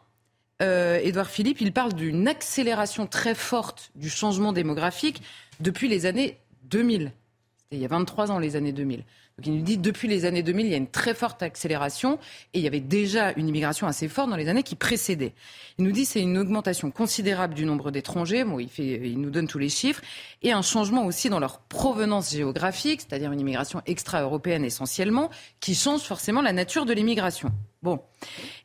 euh, 0.60 0.98
Édouard 1.02 1.30
Philippe, 1.30 1.60
il 1.60 1.72
parle 1.72 1.94
d'une 1.94 2.28
accélération 2.28 3.06
très 3.06 3.34
forte 3.34 3.90
du 3.94 4.10
changement 4.10 4.52
démographique 4.52 5.22
depuis 5.60 5.88
les 5.88 6.06
années 6.06 6.38
2000. 6.64 7.12
C'était 7.56 7.76
il 7.76 7.82
y 7.82 7.84
a 7.84 7.88
23 7.88 8.30
ans, 8.32 8.38
les 8.38 8.56
années 8.56 8.72
2000 8.72 9.04
il 9.46 9.56
nous 9.56 9.62
dit 9.62 9.78
depuis 9.78 10.08
les 10.08 10.24
années 10.24 10.42
2000, 10.42 10.66
il 10.66 10.72
y 10.72 10.74
a 10.74 10.78
une 10.78 10.86
très 10.86 11.14
forte 11.14 11.42
accélération 11.42 12.18
et 12.54 12.58
il 12.58 12.62
y 12.62 12.66
avait 12.66 12.80
déjà 12.80 13.32
une 13.36 13.48
immigration 13.48 13.86
assez 13.86 14.08
forte 14.08 14.30
dans 14.30 14.36
les 14.36 14.48
années 14.48 14.62
qui 14.62 14.76
précédaient. 14.76 15.32
Il 15.78 15.84
nous 15.84 15.92
dit 15.92 16.04
c'est 16.04 16.20
une 16.20 16.38
augmentation 16.38 16.90
considérable 16.90 17.54
du 17.54 17.64
nombre 17.64 17.90
d'étrangers. 17.90 18.44
Il, 18.58 18.84
il 18.84 19.20
nous 19.20 19.30
donne 19.30 19.46
tous 19.46 19.58
les 19.58 19.68
chiffres 19.68 20.02
et 20.42 20.52
un 20.52 20.62
changement 20.62 21.06
aussi 21.06 21.28
dans 21.28 21.40
leur 21.40 21.60
provenance 21.60 22.32
géographique, 22.32 23.00
c'est-à-dire 23.00 23.32
une 23.32 23.40
immigration 23.40 23.82
extra-européenne 23.86 24.64
essentiellement, 24.64 25.30
qui 25.60 25.74
change 25.74 26.02
forcément 26.02 26.42
la 26.42 26.52
nature 26.52 26.86
de 26.86 26.92
l'immigration. 26.92 27.50
Bon, 27.82 28.00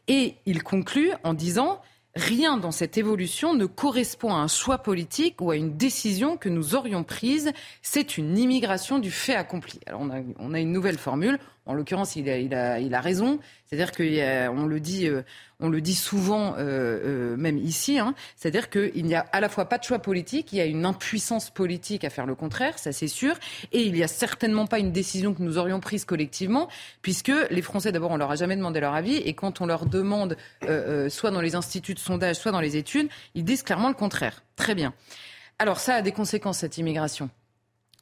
et 0.07 0.35
il 0.45 0.61
conclut 0.63 1.11
en 1.23 1.33
disant 1.33 1.81
Rien 2.15 2.55
dans 2.55 2.71
cette 2.71 2.97
évolution 2.97 3.53
ne 3.53 3.65
correspond 3.65 4.33
à 4.33 4.37
un 4.37 4.47
choix 4.47 4.77
politique 4.77 5.41
ou 5.41 5.51
à 5.51 5.57
une 5.57 5.75
décision 5.75 6.37
que 6.37 6.47
nous 6.47 6.73
aurions 6.73 7.03
prise. 7.03 7.51
C'est 7.81 8.17
une 8.17 8.37
immigration 8.37 8.99
du 8.99 9.11
fait 9.11 9.35
accompli. 9.35 9.81
Alors 9.85 10.01
on 10.39 10.53
a, 10.53 10.59
une 10.61 10.71
nouvelle 10.71 10.97
formule. 10.97 11.39
En 11.65 11.73
l'occurrence, 11.73 12.15
il 12.15 12.29
a, 12.29 12.37
il, 12.37 12.53
a, 12.53 12.79
il 12.79 12.93
a 12.93 13.01
raison. 13.01 13.39
C'est-à-dire 13.65 13.91
qu'on 13.91 14.65
le 14.65 14.79
dit, 14.79 15.07
euh, 15.07 15.23
on 15.59 15.69
le 15.69 15.81
dit 15.81 15.95
souvent, 15.95 16.53
euh, 16.53 17.33
euh, 17.33 17.37
même 17.37 17.57
ici. 17.57 17.97
Hein. 17.97 18.13
C'est-à-dire 18.35 18.69
qu'il 18.69 19.03
n'y 19.05 19.15
a 19.15 19.21
à 19.31 19.39
la 19.39 19.49
fois 19.49 19.65
pas 19.65 19.79
de 19.79 19.83
choix 19.83 19.97
politique, 19.97 20.53
il 20.53 20.57
y 20.57 20.61
a 20.61 20.65
une 20.65 20.85
impuissance 20.85 21.49
politique 21.49 22.03
à 22.03 22.11
faire 22.11 22.27
le 22.27 22.35
contraire, 22.35 22.77
ça 22.77 22.91
c'est 22.91 23.07
sûr, 23.07 23.35
et 23.71 23.81
il 23.81 23.93
n'y 23.93 24.03
a 24.03 24.07
certainement 24.07 24.67
pas 24.67 24.77
une 24.77 24.91
décision 24.91 25.33
que 25.33 25.41
nous 25.41 25.57
aurions 25.57 25.79
prise 25.79 26.05
collectivement, 26.05 26.69
puisque 27.01 27.31
les 27.49 27.61
Français, 27.63 27.91
d'abord, 27.91 28.11
on 28.11 28.17
leur 28.17 28.29
a 28.29 28.35
jamais 28.35 28.55
demandé 28.55 28.79
leur 28.79 28.93
avis, 28.93 29.15
et 29.15 29.33
quand 29.33 29.61
on 29.61 29.65
leur 29.65 29.87
demande, 29.87 30.37
soit 31.09 31.31
dans 31.31 31.41
les 31.41 31.55
instituts 31.55 31.95
de 31.95 31.99
sondage, 31.99 32.35
soit 32.35 32.51
dans 32.51 32.61
les 32.61 32.77
études, 32.77 33.09
ils 33.33 33.43
disent 33.43 33.63
clairement 33.63 33.89
le 33.89 33.95
contraire. 33.95 34.43
Très 34.55 34.75
bien. 34.75 34.93
Alors 35.57 35.79
ça 35.79 35.95
a 35.95 36.01
des 36.01 36.11
conséquences 36.11 36.59
cette 36.59 36.77
immigration. 36.77 37.29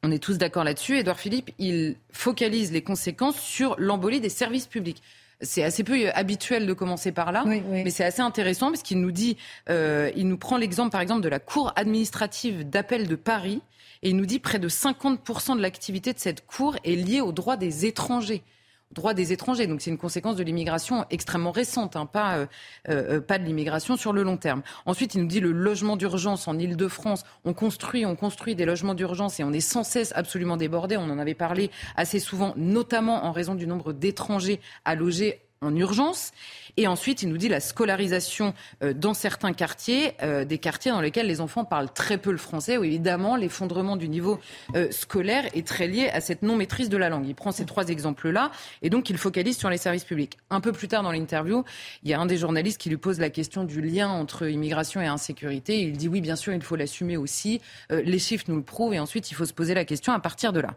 On 0.03 0.11
est 0.11 0.19
tous 0.19 0.37
d'accord 0.37 0.65
là-dessus. 0.65 0.97
Édouard 0.97 1.19
Philippe, 1.19 1.51
il 1.59 1.95
focalise 2.11 2.73
les 2.73 2.81
conséquences 2.81 3.39
sur 3.39 3.75
l'embolie 3.77 4.19
des 4.19 4.29
services 4.29 4.67
publics. 4.67 5.01
C'est 5.39 5.63
assez 5.63 5.83
peu 5.83 6.09
habituel 6.13 6.67
de 6.67 6.73
commencer 6.73 7.11
par 7.11 7.31
là, 7.31 7.43
mais 7.45 7.89
c'est 7.89 8.03
assez 8.03 8.21
intéressant 8.21 8.69
parce 8.69 8.83
qu'il 8.83 8.99
nous 8.99 9.11
dit, 9.11 9.37
euh, 9.69 10.11
il 10.15 10.27
nous 10.27 10.37
prend 10.37 10.57
l'exemple 10.57 10.91
par 10.91 11.01
exemple 11.01 11.21
de 11.21 11.29
la 11.29 11.39
Cour 11.39 11.73
administrative 11.75 12.69
d'appel 12.69 13.07
de 13.07 13.15
Paris 13.15 13.61
et 14.03 14.09
il 14.09 14.17
nous 14.17 14.25
dit 14.25 14.39
près 14.39 14.59
de 14.59 14.69
50% 14.69 15.57
de 15.57 15.61
l'activité 15.61 16.13
de 16.13 16.19
cette 16.19 16.45
cour 16.45 16.75
est 16.83 16.95
liée 16.95 17.21
aux 17.21 17.31
droits 17.31 17.57
des 17.57 17.85
étrangers 17.85 18.43
droit 18.93 19.13
des 19.13 19.33
étrangers. 19.33 19.67
Donc 19.67 19.81
c'est 19.81 19.89
une 19.89 19.97
conséquence 19.97 20.35
de 20.35 20.43
l'immigration 20.43 21.05
extrêmement 21.09 21.51
récente, 21.51 21.95
hein, 21.95 22.05
pas, 22.05 22.37
euh, 22.37 22.45
euh, 22.89 23.21
pas 23.21 23.39
de 23.39 23.43
l'immigration 23.43 23.97
sur 23.97 24.13
le 24.13 24.23
long 24.23 24.37
terme. 24.37 24.61
Ensuite, 24.85 25.15
il 25.15 25.21
nous 25.21 25.27
dit 25.27 25.39
le 25.39 25.51
logement 25.51 25.97
d'urgence 25.97 26.47
en 26.47 26.57
Ile-de-France. 26.57 27.23
On 27.45 27.53
construit, 27.53 28.05
on 28.05 28.15
construit 28.15 28.55
des 28.55 28.65
logements 28.65 28.93
d'urgence 28.93 29.39
et 29.39 29.43
on 29.43 29.51
est 29.51 29.59
sans 29.59 29.83
cesse 29.83 30.13
absolument 30.15 30.57
débordé. 30.57 30.97
On 30.97 31.09
en 31.09 31.19
avait 31.19 31.33
parlé 31.33 31.71
assez 31.95 32.19
souvent, 32.19 32.53
notamment 32.55 33.25
en 33.25 33.31
raison 33.31 33.55
du 33.55 33.67
nombre 33.67 33.93
d'étrangers 33.93 34.59
à 34.85 34.95
loger 34.95 35.41
en 35.63 35.75
urgence. 35.75 36.31
Et 36.75 36.87
ensuite, 36.87 37.21
il 37.21 37.29
nous 37.29 37.37
dit 37.37 37.49
la 37.49 37.59
scolarisation 37.59 38.53
euh, 38.83 38.93
dans 38.93 39.13
certains 39.13 39.53
quartiers, 39.53 40.13
euh, 40.23 40.43
des 40.43 40.57
quartiers 40.57 40.91
dans 40.91 41.01
lesquels 41.01 41.27
les 41.27 41.39
enfants 41.39 41.65
parlent 41.65 41.91
très 41.91 42.17
peu 42.17 42.31
le 42.31 42.37
français, 42.37 42.77
où 42.77 42.83
évidemment 42.83 43.35
l'effondrement 43.35 43.95
du 43.95 44.09
niveau 44.09 44.39
euh, 44.75 44.89
scolaire 44.91 45.45
est 45.53 45.67
très 45.67 45.87
lié 45.87 46.09
à 46.09 46.19
cette 46.19 46.41
non-maîtrise 46.41 46.89
de 46.89 46.97
la 46.97 47.09
langue. 47.09 47.27
Il 47.27 47.35
prend 47.35 47.51
ces 47.51 47.65
trois 47.65 47.87
exemples-là 47.89 48.51
et 48.81 48.89
donc 48.89 49.09
il 49.09 49.17
focalise 49.17 49.57
sur 49.57 49.69
les 49.69 49.77
services 49.77 50.03
publics. 50.03 50.37
Un 50.49 50.61
peu 50.61 50.71
plus 50.71 50.87
tard 50.87 51.03
dans 51.03 51.11
l'interview, 51.11 51.63
il 52.03 52.09
y 52.09 52.13
a 52.13 52.19
un 52.19 52.25
des 52.25 52.37
journalistes 52.37 52.79
qui 52.79 52.89
lui 52.89 52.97
pose 52.97 53.19
la 53.19 53.29
question 53.29 53.63
du 53.63 53.81
lien 53.81 54.09
entre 54.09 54.47
immigration 54.47 54.99
et 54.99 55.07
insécurité. 55.07 55.79
Il 55.79 55.97
dit 55.97 56.07
oui, 56.07 56.21
bien 56.21 56.35
sûr, 56.35 56.53
il 56.53 56.61
faut 56.61 56.75
l'assumer 56.75 57.17
aussi. 57.17 57.61
les 57.89 58.19
chiffres 58.19 58.45
nous 58.47 58.55
le 58.55 58.63
prouvent 58.63 58.93
et 58.93 58.99
ensuite 58.99 59.29
il 59.31 59.35
faut 59.35 59.45
se 59.45 59.53
poser 59.53 59.73
la 59.73 59.85
question 59.85 60.13
à 60.13 60.19
partir 60.19 60.53
de 60.53 60.59
là. 60.59 60.75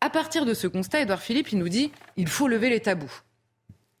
À 0.00 0.10
partir 0.10 0.44
de 0.46 0.54
ce 0.54 0.66
constat, 0.66 1.00
Edouard 1.02 1.20
Philippe, 1.20 1.52
il 1.52 1.58
nous 1.58 1.68
dit 1.68 1.92
il 2.16 2.26
faut 2.26 2.48
lever 2.48 2.70
les 2.70 2.80
tabous. 2.80 3.22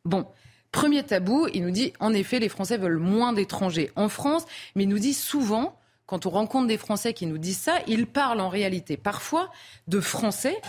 Bon, 0.04 0.26
premier 0.72 1.02
tabou, 1.02 1.46
il 1.52 1.64
nous 1.64 1.70
dit 1.70 1.92
en 2.00 2.12
effet, 2.12 2.38
les 2.38 2.48
Français 2.48 2.76
veulent 2.76 2.98
moins 2.98 3.32
d'étrangers 3.32 3.90
en 3.96 4.08
France, 4.08 4.44
mais 4.74 4.84
il 4.84 4.88
nous 4.88 4.98
dit 4.98 5.14
souvent, 5.14 5.76
quand 6.06 6.26
on 6.26 6.30
rencontre 6.30 6.66
des 6.66 6.78
Français 6.78 7.14
qui 7.14 7.26
nous 7.26 7.38
disent 7.38 7.58
ça, 7.58 7.78
ils 7.86 8.06
parlent 8.06 8.40
en 8.40 8.48
réalité 8.48 8.96
parfois 8.96 9.50
de 9.88 10.00
Français 10.00 10.60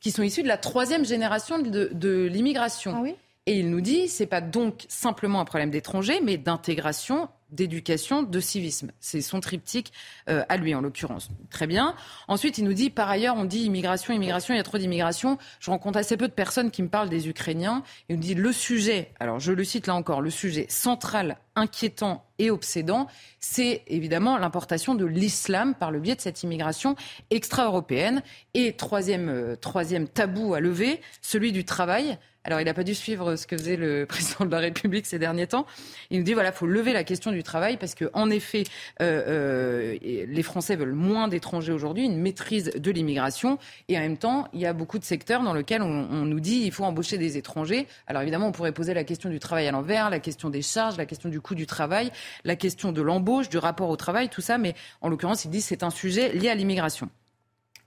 qui 0.00 0.10
sont 0.10 0.22
issus 0.22 0.42
de 0.42 0.48
la 0.48 0.56
troisième 0.56 1.04
génération 1.04 1.58
de, 1.58 2.28
l'immigration. 2.32 2.94
Ah 2.96 3.00
oui? 3.02 3.14
Et 3.46 3.58
il 3.58 3.70
nous 3.70 3.80
dit, 3.80 4.08
c'est 4.08 4.26
pas 4.26 4.40
donc 4.40 4.84
simplement 4.88 5.40
un 5.40 5.44
problème 5.44 5.70
d'étrangers, 5.70 6.20
mais 6.22 6.36
d'intégration 6.36 7.28
d'éducation, 7.50 8.22
de 8.22 8.40
civisme. 8.40 8.92
C'est 9.00 9.20
son 9.20 9.40
triptyque 9.40 9.92
euh, 10.28 10.44
à 10.48 10.56
lui, 10.56 10.74
en 10.74 10.80
l'occurrence. 10.80 11.28
Très 11.50 11.66
bien. 11.66 11.94
Ensuite, 12.28 12.58
il 12.58 12.64
nous 12.64 12.72
dit, 12.72 12.90
par 12.90 13.08
ailleurs, 13.08 13.36
on 13.36 13.44
dit 13.44 13.60
immigration, 13.60 14.14
immigration, 14.14 14.54
il 14.54 14.56
y 14.56 14.60
a 14.60 14.64
trop 14.64 14.78
d'immigration. 14.78 15.38
Je 15.60 15.70
rencontre 15.70 15.98
assez 15.98 16.16
peu 16.16 16.28
de 16.28 16.32
personnes 16.32 16.70
qui 16.70 16.82
me 16.82 16.88
parlent 16.88 17.08
des 17.08 17.28
Ukrainiens. 17.28 17.82
Il 18.08 18.16
nous 18.16 18.22
dit, 18.22 18.34
le 18.34 18.52
sujet, 18.52 19.12
alors 19.20 19.38
je 19.38 19.52
le 19.52 19.64
cite 19.64 19.86
là 19.86 19.94
encore, 19.94 20.20
le 20.20 20.30
sujet 20.30 20.66
central 20.68 21.38
inquiétant 21.56 22.24
et 22.38 22.50
obsédant, 22.50 23.06
c'est 23.40 23.82
évidemment 23.86 24.38
l'importation 24.38 24.94
de 24.94 25.04
l'islam 25.04 25.74
par 25.74 25.90
le 25.90 25.98
biais 25.98 26.14
de 26.14 26.20
cette 26.20 26.42
immigration 26.42 26.96
extra-européenne. 27.30 28.22
Et 28.54 28.74
troisième, 28.74 29.28
euh, 29.28 29.56
troisième 29.56 30.06
tabou 30.06 30.54
à 30.54 30.60
lever, 30.60 31.00
celui 31.22 31.52
du 31.52 31.64
travail. 31.64 32.18
Alors, 32.46 32.60
il 32.60 32.64
n'a 32.64 32.74
pas 32.74 32.84
dû 32.84 32.94
suivre 32.94 33.34
ce 33.34 33.44
que 33.44 33.56
faisait 33.58 33.76
le 33.76 34.06
président 34.08 34.44
de 34.44 34.50
la 34.52 34.60
République 34.60 35.04
ces 35.06 35.18
derniers 35.18 35.48
temps. 35.48 35.66
Il 36.10 36.18
nous 36.18 36.24
dit 36.24 36.32
voilà, 36.32 36.50
il 36.50 36.54
faut 36.54 36.66
lever 36.66 36.92
la 36.92 37.02
question 37.02 37.32
du 37.32 37.42
travail 37.42 37.76
parce 37.76 37.96
que, 37.96 38.08
en 38.14 38.30
effet, 38.30 38.62
euh, 39.02 39.22
euh, 39.26 39.98
les 40.02 40.42
Français 40.44 40.76
veulent 40.76 40.92
moins 40.92 41.26
d'étrangers 41.26 41.72
aujourd'hui, 41.72 42.04
une 42.04 42.20
maîtrise 42.20 42.70
de 42.70 42.90
l'immigration, 42.92 43.58
et 43.88 43.98
en 43.98 44.00
même 44.00 44.16
temps, 44.16 44.46
il 44.52 44.60
y 44.60 44.66
a 44.66 44.72
beaucoup 44.72 45.00
de 45.00 45.04
secteurs 45.04 45.42
dans 45.42 45.54
lesquels 45.54 45.82
on, 45.82 46.08
on 46.08 46.24
nous 46.24 46.38
dit 46.38 46.62
il 46.64 46.70
faut 46.70 46.84
embaucher 46.84 47.18
des 47.18 47.36
étrangers. 47.36 47.88
Alors, 48.06 48.22
évidemment, 48.22 48.46
on 48.46 48.52
pourrait 48.52 48.72
poser 48.72 48.94
la 48.94 49.02
question 49.02 49.28
du 49.28 49.40
travail 49.40 49.66
à 49.66 49.72
l'envers, 49.72 50.08
la 50.08 50.20
question 50.20 50.48
des 50.48 50.62
charges, 50.62 50.96
la 50.96 51.06
question 51.06 51.28
du 51.28 51.40
coût 51.46 51.54
du 51.54 51.66
travail, 51.66 52.10
la 52.44 52.56
question 52.56 52.92
de 52.92 53.00
l'embauche, 53.00 53.48
du 53.48 53.58
rapport 53.58 53.88
au 53.88 53.96
travail, 53.96 54.28
tout 54.28 54.40
ça. 54.40 54.58
Mais 54.58 54.74
en 55.00 55.08
l'occurrence, 55.08 55.44
il 55.44 55.50
dit 55.50 55.60
c'est 55.60 55.82
un 55.82 55.90
sujet 55.90 56.32
lié 56.32 56.48
à 56.48 56.54
l'immigration. 56.54 57.08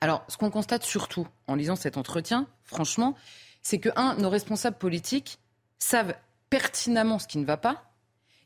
Alors, 0.02 0.24
ce 0.30 0.38
qu'on 0.38 0.50
constate 0.50 0.84
surtout 0.84 1.28
en 1.48 1.56
lisant 1.56 1.76
cet 1.76 1.98
entretien, 1.98 2.48
franchement, 2.64 3.16
c'est 3.62 3.80
que, 3.80 3.90
un, 3.96 4.16
nos 4.16 4.30
responsables 4.30 4.78
politiques 4.78 5.40
savent 5.78 6.16
pertinemment 6.50 7.20
ce 7.20 7.28
qui 7.28 7.38
ne 7.38 7.46
va 7.46 7.58
pas, 7.58 7.84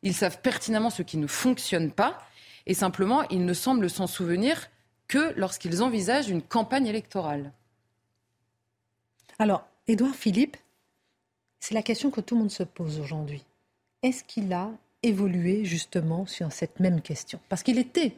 ils 0.02 0.16
savent 0.16 0.42
pertinemment 0.42 0.90
ce 0.90 1.04
qui 1.04 1.18
ne 1.18 1.28
fonctionne 1.28 1.92
pas, 1.92 2.18
et 2.66 2.74
simplement, 2.74 3.24
ils 3.30 3.46
ne 3.46 3.54
semblent 3.54 3.90
s'en 3.90 4.08
souvenir 4.08 4.70
que 5.08 5.34
lorsqu'ils 5.38 5.84
envisagent 5.84 6.30
une 6.30 6.42
campagne 6.42 6.88
électorale. 6.88 7.52
Alors, 9.38 9.68
Édouard 9.88 10.16
Philippe, 10.16 10.58
c'est 11.60 11.74
la 11.74 11.84
question 11.84 12.10
que 12.10 12.22
tout 12.22 12.36
le 12.36 12.42
monde 12.42 12.52
se 12.52 12.64
pose 12.64 13.00
aujourd'hui. 13.00 13.44
Est-ce 14.02 14.24
qu'il 14.24 14.52
a 14.54 14.70
évolué 15.04 15.66
justement 15.66 16.26
sur 16.26 16.52
cette 16.52 16.80
même 16.80 17.02
question 17.02 17.40
Parce 17.50 17.64
qu'il 17.64 17.78
était 17.78 18.16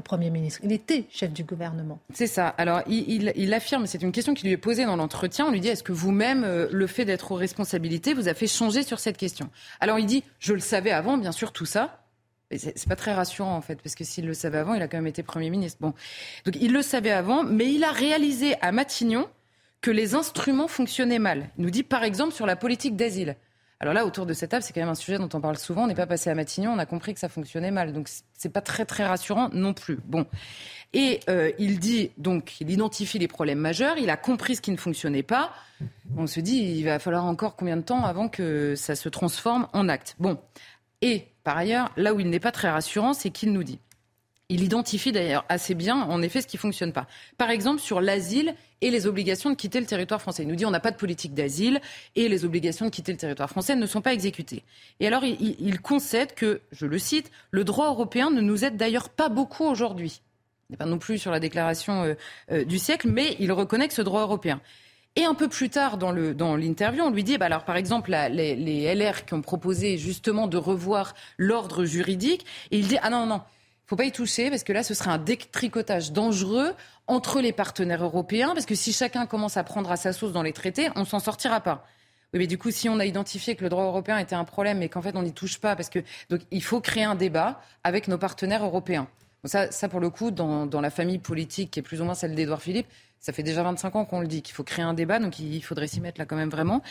Premier 0.00 0.30
ministre. 0.30 0.60
Il 0.62 0.72
était 0.72 1.04
chef 1.10 1.32
du 1.32 1.44
gouvernement. 1.44 1.98
C'est 2.12 2.26
ça. 2.26 2.48
Alors, 2.48 2.82
il, 2.86 3.54
affirme, 3.54 3.86
c'est 3.86 4.02
une 4.02 4.12
question 4.12 4.34
qui 4.34 4.44
lui 4.44 4.52
est 4.52 4.56
posée 4.56 4.84
dans 4.84 4.96
l'entretien. 4.96 5.46
On 5.46 5.50
lui 5.50 5.60
dit 5.60 5.68
est-ce 5.68 5.82
que 5.82 5.92
vous-même, 5.92 6.44
euh, 6.44 6.68
le 6.70 6.86
fait 6.86 7.04
d'être 7.04 7.32
aux 7.32 7.36
responsabilités, 7.36 8.14
vous 8.14 8.28
a 8.28 8.34
fait 8.34 8.46
changer 8.46 8.82
sur 8.82 8.98
cette 8.98 9.16
question? 9.16 9.50
Alors, 9.80 9.98
il 9.98 10.06
dit 10.06 10.22
je 10.38 10.52
le 10.52 10.60
savais 10.60 10.90
avant, 10.90 11.18
bien 11.18 11.32
sûr, 11.32 11.52
tout 11.52 11.66
ça. 11.66 12.02
C'est 12.56 12.88
pas 12.88 12.94
très 12.94 13.12
rassurant 13.12 13.56
en 13.56 13.60
fait, 13.60 13.82
parce 13.82 13.96
que 13.96 14.04
s'il 14.04 14.24
le 14.24 14.34
savait 14.34 14.58
avant, 14.58 14.74
il 14.74 14.82
a 14.82 14.86
quand 14.86 14.98
même 14.98 15.08
été 15.08 15.24
Premier 15.24 15.50
ministre. 15.50 15.78
Bon, 15.80 15.94
donc 16.44 16.54
il 16.60 16.72
le 16.72 16.80
savait 16.80 17.10
avant, 17.10 17.42
mais 17.42 17.72
il 17.72 17.82
a 17.82 17.90
réalisé 17.90 18.54
à 18.60 18.70
Matignon 18.70 19.28
que 19.80 19.90
les 19.90 20.14
instruments 20.14 20.68
fonctionnaient 20.68 21.18
mal. 21.18 21.50
Il 21.58 21.64
nous 21.64 21.70
dit 21.70 21.82
par 21.82 22.04
exemple 22.04 22.32
sur 22.32 22.46
la 22.46 22.54
politique 22.54 22.94
d'asile. 22.94 23.34
Alors 23.78 23.92
là, 23.92 24.06
autour 24.06 24.24
de 24.24 24.32
cette 24.32 24.50
table, 24.50 24.62
c'est 24.62 24.72
quand 24.72 24.80
même 24.80 24.88
un 24.88 24.94
sujet 24.94 25.18
dont 25.18 25.28
on 25.34 25.40
parle 25.40 25.58
souvent. 25.58 25.84
On 25.84 25.86
n'est 25.86 25.94
pas 25.94 26.06
passé 26.06 26.30
à 26.30 26.34
Matignon, 26.34 26.72
on 26.72 26.78
a 26.78 26.86
compris 26.86 27.12
que 27.12 27.20
ça 27.20 27.28
fonctionnait 27.28 27.70
mal. 27.70 27.92
Donc 27.92 28.08
c'est 28.32 28.48
pas 28.48 28.62
très 28.62 28.86
très 28.86 29.04
rassurant 29.04 29.50
non 29.52 29.74
plus. 29.74 29.98
Bon. 30.04 30.26
Et 30.94 31.20
euh, 31.28 31.52
il 31.58 31.78
dit 31.78 32.10
donc, 32.16 32.60
il 32.60 32.70
identifie 32.70 33.18
les 33.18 33.28
problèmes 33.28 33.58
majeurs, 33.58 33.98
il 33.98 34.08
a 34.08 34.16
compris 34.16 34.56
ce 34.56 34.62
qui 34.62 34.70
ne 34.70 34.78
fonctionnait 34.78 35.22
pas. 35.22 35.52
On 36.16 36.26
se 36.26 36.40
dit, 36.40 36.56
il 36.56 36.84
va 36.84 36.98
falloir 36.98 37.26
encore 37.26 37.54
combien 37.56 37.76
de 37.76 37.82
temps 37.82 38.04
avant 38.04 38.28
que 38.28 38.74
ça 38.76 38.94
se 38.94 39.10
transforme 39.10 39.68
en 39.74 39.88
acte. 39.88 40.16
Bon. 40.18 40.38
Et 41.02 41.26
par 41.44 41.58
ailleurs, 41.58 41.90
là 41.96 42.14
où 42.14 42.20
il 42.20 42.30
n'est 42.30 42.40
pas 42.40 42.52
très 42.52 42.70
rassurant, 42.70 43.12
c'est 43.12 43.30
qu'il 43.30 43.52
nous 43.52 43.62
dit 43.62 43.78
il 44.48 44.62
identifie 44.62 45.12
d'ailleurs 45.12 45.44
assez 45.48 45.74
bien, 45.74 46.02
en 46.02 46.22
effet, 46.22 46.40
ce 46.40 46.46
qui 46.46 46.56
ne 46.56 46.60
fonctionne 46.60 46.92
pas. 46.92 47.06
Par 47.36 47.50
exemple, 47.50 47.80
sur 47.80 48.00
l'asile 48.00 48.54
et 48.80 48.90
les 48.90 49.06
obligations 49.06 49.50
de 49.50 49.54
quitter 49.54 49.80
le 49.80 49.86
territoire 49.86 50.20
français. 50.20 50.42
Il 50.42 50.48
nous 50.48 50.54
dit 50.54 50.66
on 50.66 50.70
n'a 50.70 50.80
pas 50.80 50.90
de 50.90 50.96
politique 50.96 51.34
d'asile 51.34 51.80
et 52.14 52.28
les 52.28 52.44
obligations 52.44 52.84
de 52.84 52.90
quitter 52.90 53.12
le 53.12 53.18
territoire 53.18 53.48
français 53.48 53.74
ne 53.74 53.86
sont 53.86 54.02
pas 54.02 54.12
exécutées. 54.12 54.62
Et 55.00 55.06
alors, 55.06 55.24
il, 55.24 55.80
concède 55.80 56.34
que, 56.34 56.60
je 56.72 56.86
le 56.86 56.98
cite, 56.98 57.30
le 57.50 57.64
droit 57.64 57.88
européen 57.88 58.30
ne 58.30 58.40
nous 58.40 58.64
aide 58.64 58.76
d'ailleurs 58.76 59.08
pas 59.08 59.28
beaucoup 59.28 59.64
aujourd'hui. 59.64 60.20
Il 60.68 60.72
n'est 60.72 60.76
pas 60.76 60.86
non 60.86 60.98
plus 60.98 61.18
sur 61.18 61.30
la 61.30 61.40
déclaration 61.40 62.02
euh, 62.02 62.14
euh, 62.50 62.64
du 62.64 62.78
siècle, 62.78 63.08
mais 63.08 63.36
il 63.38 63.52
reconnaît 63.52 63.88
que 63.88 63.94
ce 63.94 64.02
droit 64.02 64.22
européen. 64.22 64.60
Et 65.18 65.24
un 65.24 65.34
peu 65.34 65.48
plus 65.48 65.70
tard 65.70 65.96
dans 65.96 66.12
l'interview, 66.12 67.02
on 67.02 67.10
lui 67.10 67.24
dit, 67.24 67.38
bah 67.38 67.46
alors 67.46 67.64
par 67.64 67.76
exemple, 67.76 68.10
les, 68.10 68.54
les, 68.54 68.94
LR 68.94 69.24
qui 69.24 69.32
ont 69.32 69.40
proposé 69.40 69.96
justement 69.96 70.46
de 70.46 70.58
revoir 70.58 71.14
l'ordre 71.38 71.86
juridique, 71.86 72.44
et 72.70 72.78
il 72.78 72.86
dit, 72.86 72.98
ah 73.00 73.08
non, 73.08 73.24
non, 73.24 73.40
faut 73.86 73.96
pas 73.96 74.04
y 74.04 74.12
toucher 74.12 74.50
parce 74.50 74.64
que 74.64 74.72
là, 74.72 74.82
ce 74.82 74.94
serait 74.94 75.10
un 75.10 75.18
détricotage 75.18 76.12
dangereux 76.12 76.74
entre 77.06 77.40
les 77.40 77.52
partenaires 77.52 78.02
européens 78.02 78.52
parce 78.52 78.66
que 78.66 78.74
si 78.74 78.92
chacun 78.92 79.26
commence 79.26 79.56
à 79.56 79.64
prendre 79.64 79.90
à 79.90 79.96
sa 79.96 80.12
sauce 80.12 80.32
dans 80.32 80.42
les 80.42 80.52
traités, 80.52 80.88
on 80.96 81.04
s'en 81.04 81.20
sortira 81.20 81.60
pas. 81.60 81.86
Oui, 82.32 82.40
mais 82.40 82.46
du 82.48 82.58
coup, 82.58 82.72
si 82.72 82.88
on 82.88 82.98
a 82.98 83.04
identifié 83.04 83.54
que 83.54 83.62
le 83.62 83.68
droit 83.68 83.84
européen 83.84 84.18
était 84.18 84.34
un 84.34 84.44
problème 84.44 84.82
et 84.82 84.88
qu'en 84.88 85.02
fait 85.02 85.14
on 85.14 85.22
n'y 85.22 85.32
touche 85.32 85.58
pas, 85.58 85.76
parce 85.76 85.88
que 85.88 86.00
donc 86.28 86.40
il 86.50 86.62
faut 86.62 86.80
créer 86.80 87.04
un 87.04 87.14
débat 87.14 87.60
avec 87.84 88.08
nos 88.08 88.18
partenaires 88.18 88.64
européens. 88.64 89.08
Ça, 89.46 89.70
ça, 89.70 89.88
pour 89.88 90.00
le 90.00 90.10
coup, 90.10 90.30
dans, 90.30 90.66
dans 90.66 90.80
la 90.80 90.90
famille 90.90 91.18
politique 91.18 91.70
qui 91.70 91.80
est 91.80 91.82
plus 91.82 92.00
ou 92.00 92.04
moins 92.04 92.14
celle 92.14 92.34
d'Édouard 92.34 92.62
Philippe, 92.62 92.86
ça 93.26 93.32
fait 93.32 93.42
déjà 93.42 93.62
25 93.64 93.96
ans 93.96 94.04
qu'on 94.04 94.20
le 94.20 94.28
dit, 94.28 94.40
qu'il 94.40 94.54
faut 94.54 94.62
créer 94.62 94.84
un 94.84 94.94
débat, 94.94 95.18
donc 95.18 95.40
il 95.40 95.60
faudrait 95.62 95.88
s'y 95.88 96.00
mettre 96.00 96.20
là 96.20 96.26
quand 96.26 96.36
même 96.36 96.48
vraiment. 96.48 96.82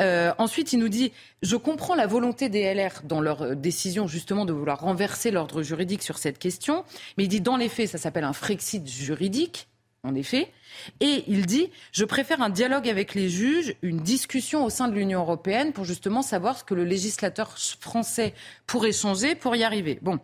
Euh, 0.00 0.32
ensuite, 0.38 0.72
il 0.72 0.78
nous 0.78 0.88
dit, 0.88 1.12
je 1.42 1.54
comprends 1.54 1.94
la 1.94 2.06
volonté 2.06 2.48
des 2.48 2.72
LR 2.72 3.02
dans 3.04 3.20
leur 3.20 3.42
euh, 3.42 3.54
décision 3.54 4.06
justement 4.06 4.46
de 4.46 4.54
vouloir 4.54 4.80
renverser 4.80 5.30
l'ordre 5.30 5.62
juridique 5.62 6.02
sur 6.02 6.16
cette 6.16 6.38
question, 6.38 6.84
mais 7.18 7.24
il 7.24 7.28
dit, 7.28 7.42
dans 7.42 7.58
les 7.58 7.68
faits, 7.68 7.90
ça 7.90 7.98
s'appelle 7.98 8.24
un 8.24 8.32
Frexit 8.32 8.88
juridique. 8.88 9.68
En 10.04 10.16
effet. 10.16 10.50
Et 10.98 11.22
il 11.28 11.46
dit, 11.46 11.70
je 11.92 12.04
préfère 12.04 12.42
un 12.42 12.50
dialogue 12.50 12.88
avec 12.88 13.14
les 13.14 13.28
juges, 13.28 13.76
une 13.82 14.00
discussion 14.00 14.64
au 14.64 14.68
sein 14.68 14.88
de 14.88 14.94
l'Union 14.94 15.20
européenne 15.20 15.72
pour 15.72 15.84
justement 15.84 16.22
savoir 16.22 16.58
ce 16.58 16.64
que 16.64 16.74
le 16.74 16.82
législateur 16.82 17.56
français 17.56 18.34
pourrait 18.66 18.90
changer 18.90 19.36
pour 19.36 19.54
y 19.54 19.62
arriver. 19.62 20.00
Bon, 20.02 20.18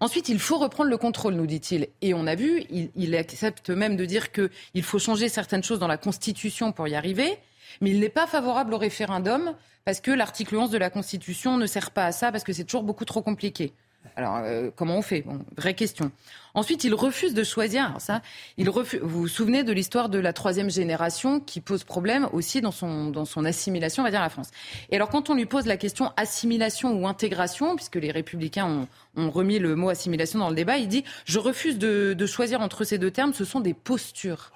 Ensuite, 0.00 0.28
il 0.28 0.38
faut 0.38 0.58
reprendre 0.58 0.90
le 0.90 0.96
contrôle, 0.96 1.34
nous 1.34 1.46
dit-il. 1.46 1.88
Et 2.02 2.14
on 2.14 2.26
a 2.26 2.34
vu, 2.34 2.62
il, 2.94 3.16
accepte 3.16 3.70
même 3.70 3.96
de 3.96 4.04
dire 4.04 4.30
qu'il 4.30 4.82
faut 4.82 4.98
changer 4.98 5.28
certaines 5.28 5.64
choses 5.64 5.80
dans 5.80 5.88
la 5.88 5.96
Constitution 5.96 6.72
pour 6.72 6.86
y 6.86 6.94
arriver. 6.94 7.38
Mais 7.80 7.90
il 7.90 8.00
n'est 8.00 8.08
pas 8.08 8.26
favorable 8.26 8.74
au 8.74 8.78
référendum 8.78 9.54
parce 9.84 10.00
que 10.00 10.10
l'article 10.10 10.56
11 10.56 10.70
de 10.70 10.78
la 10.78 10.90
Constitution 10.90 11.56
ne 11.56 11.66
sert 11.66 11.90
pas 11.90 12.06
à 12.06 12.12
ça, 12.12 12.30
parce 12.30 12.44
que 12.44 12.52
c'est 12.52 12.64
toujours 12.64 12.82
beaucoup 12.82 13.04
trop 13.04 13.22
compliqué. 13.22 13.72
Alors, 14.16 14.36
euh, 14.42 14.70
comment 14.74 14.98
on 14.98 15.02
fait? 15.02 15.24
Vraie 15.56 15.74
question. 15.74 16.10
Ensuite, 16.54 16.84
il 16.84 16.94
refuse 16.94 17.34
de 17.34 17.44
choisir. 17.44 17.94
ça, 17.98 18.22
il 18.56 18.68
vous 18.68 18.82
vous 19.02 19.28
souvenez 19.28 19.62
de 19.62 19.72
l'histoire 19.72 20.08
de 20.08 20.18
la 20.18 20.32
troisième 20.32 20.70
génération 20.70 21.40
qui 21.40 21.60
pose 21.60 21.84
problème 21.84 22.28
aussi 22.32 22.60
dans 22.60 22.70
son, 22.70 23.10
dans 23.10 23.24
son 23.24 23.44
assimilation, 23.44 24.02
on 24.02 24.04
va 24.04 24.10
dire, 24.10 24.20
à 24.20 24.24
la 24.24 24.30
France. 24.30 24.50
Et 24.90 24.96
alors, 24.96 25.08
quand 25.08 25.30
on 25.30 25.34
lui 25.34 25.46
pose 25.46 25.66
la 25.66 25.76
question 25.76 26.12
assimilation 26.16 26.92
ou 26.92 27.06
intégration, 27.06 27.76
puisque 27.76 27.96
les 27.96 28.10
républicains 28.10 28.66
ont, 28.66 28.88
ont 29.16 29.30
remis 29.30 29.58
le 29.58 29.76
mot 29.76 29.88
assimilation 29.88 30.38
dans 30.38 30.48
le 30.48 30.56
débat, 30.56 30.78
il 30.78 30.88
dit 30.88 31.04
Je 31.24 31.38
refuse 31.38 31.78
de, 31.78 32.14
de 32.14 32.26
choisir 32.26 32.60
entre 32.60 32.84
ces 32.84 32.98
deux 32.98 33.10
termes, 33.10 33.34
ce 33.34 33.44
sont 33.44 33.60
des 33.60 33.74
postures. 33.74 34.52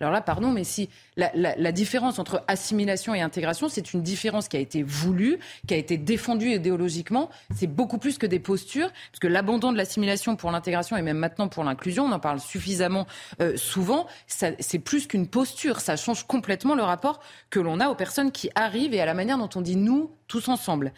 Alors 0.00 0.12
là, 0.12 0.22
pardon, 0.22 0.50
mais 0.50 0.64
si 0.64 0.88
la, 1.34 1.72
différence 1.72 2.18
entre 2.18 2.42
assimilation 2.48 3.14
et 3.14 3.20
intégration, 3.20 3.68
c'est 3.68 3.92
une 3.92 4.02
différence 4.02 4.48
qui 4.48 4.56
a 4.56 4.60
été 4.60 4.82
voulue, 4.82 5.38
qui 5.66 5.74
a 5.74 5.76
été 5.76 5.96
défendue 5.96 6.50
idéologiquement. 6.50 7.30
C'est 7.54 7.66
beaucoup 7.66 7.98
plus 7.98 8.18
que 8.18 8.26
des 8.26 8.38
postures, 8.38 8.90
parce 9.10 9.20
que 9.20 9.28
l'abandon 9.28 9.72
de 9.72 9.76
l'assimilation 9.76 10.36
pour 10.36 10.50
l'intégration 10.50 10.96
et 10.96 11.02
même 11.02 11.18
maintenant 11.18 11.48
pour 11.48 11.64
l'inclusion, 11.64 12.04
on 12.04 12.12
en 12.12 12.20
parle 12.20 12.40
suffisamment 12.40 13.06
euh, 13.40 13.56
souvent, 13.56 14.06
c'est 14.26 14.78
plus 14.78 15.06
qu'une 15.06 15.26
posture. 15.26 15.80
Ça 15.80 15.96
change 15.96 16.26
complètement 16.26 16.74
le 16.74 16.82
rapport 16.82 17.20
que 17.50 17.60
l'on 17.60 17.80
a 17.80 17.88
aux 17.88 17.94
personnes 17.94 18.32
qui 18.32 18.50
arrivent 18.54 18.94
et 18.94 19.00
à 19.00 19.06
la 19.06 19.14
manière 19.14 19.38
dont 19.38 19.50
on 19.54 19.60
dit 19.60 19.76
nous 19.76 20.10
tous 20.30 20.48
ensemble. 20.48 20.92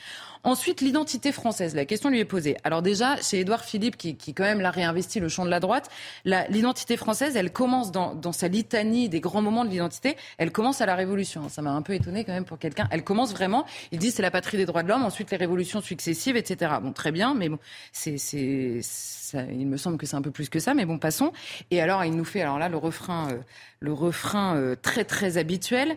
Ensuite, 0.44 0.80
l'identité 0.82 1.32
française. 1.32 1.74
La 1.74 1.86
question 1.86 2.10
lui 2.10 2.18
est 2.18 2.26
posée. 2.26 2.56
Alors 2.64 2.82
déjà, 2.82 3.16
chez 3.16 3.40
Édouard 3.40 3.64
Philippe, 3.64 3.96
qui, 3.96 4.16
quand 4.34 4.42
même 4.42 4.60
l'a 4.60 4.70
réinvesti 4.70 5.20
le 5.20 5.28
champ 5.28 5.44
de 5.44 5.50
la 5.50 5.60
droite, 5.60 5.88
l'identité 6.24 6.96
française, 6.96 7.36
elle 7.36 7.52
commence 7.52 7.92
dans 7.92 8.32
sa 8.32 8.48
litanie 8.48 9.08
des 9.08 9.20
grands 9.20 9.40
moments 9.40 9.64
de 9.64 9.70
l'identité, 9.70 10.11
elle 10.38 10.52
commence 10.52 10.80
à 10.80 10.86
la 10.86 10.94
Révolution. 10.94 11.48
Ça 11.48 11.62
m'a 11.62 11.70
un 11.70 11.82
peu 11.82 11.94
étonné 11.94 12.24
quand 12.24 12.32
même 12.32 12.44
pour 12.44 12.58
quelqu'un. 12.58 12.88
Elle 12.90 13.04
commence 13.04 13.32
vraiment, 13.32 13.66
il 13.90 13.98
dit 13.98 14.10
c'est 14.10 14.22
la 14.22 14.30
patrie 14.30 14.56
des 14.56 14.66
droits 14.66 14.82
de 14.82 14.88
l'homme, 14.88 15.04
ensuite 15.04 15.30
les 15.30 15.36
révolutions 15.36 15.80
successives, 15.80 16.36
etc. 16.36 16.72
Bon, 16.82 16.92
très 16.92 17.12
bien, 17.12 17.34
mais 17.34 17.48
bon, 17.48 17.58
c'est, 17.92 18.18
c'est, 18.18 18.80
il 19.34 19.66
me 19.66 19.76
semble 19.76 19.98
que 19.98 20.06
c'est 20.06 20.16
un 20.16 20.22
peu 20.22 20.30
plus 20.30 20.48
que 20.48 20.58
ça, 20.58 20.74
mais 20.74 20.84
bon, 20.84 20.98
passons. 20.98 21.32
Et 21.70 21.80
alors, 21.80 22.04
il 22.04 22.14
nous 22.14 22.24
fait, 22.24 22.42
alors 22.42 22.58
là, 22.58 22.68
le 22.68 22.76
refrain, 22.76 23.30
euh, 23.30 23.38
le 23.80 23.92
refrain 23.92 24.56
euh, 24.56 24.76
très 24.80 25.04
très 25.04 25.38
habituel. 25.38 25.96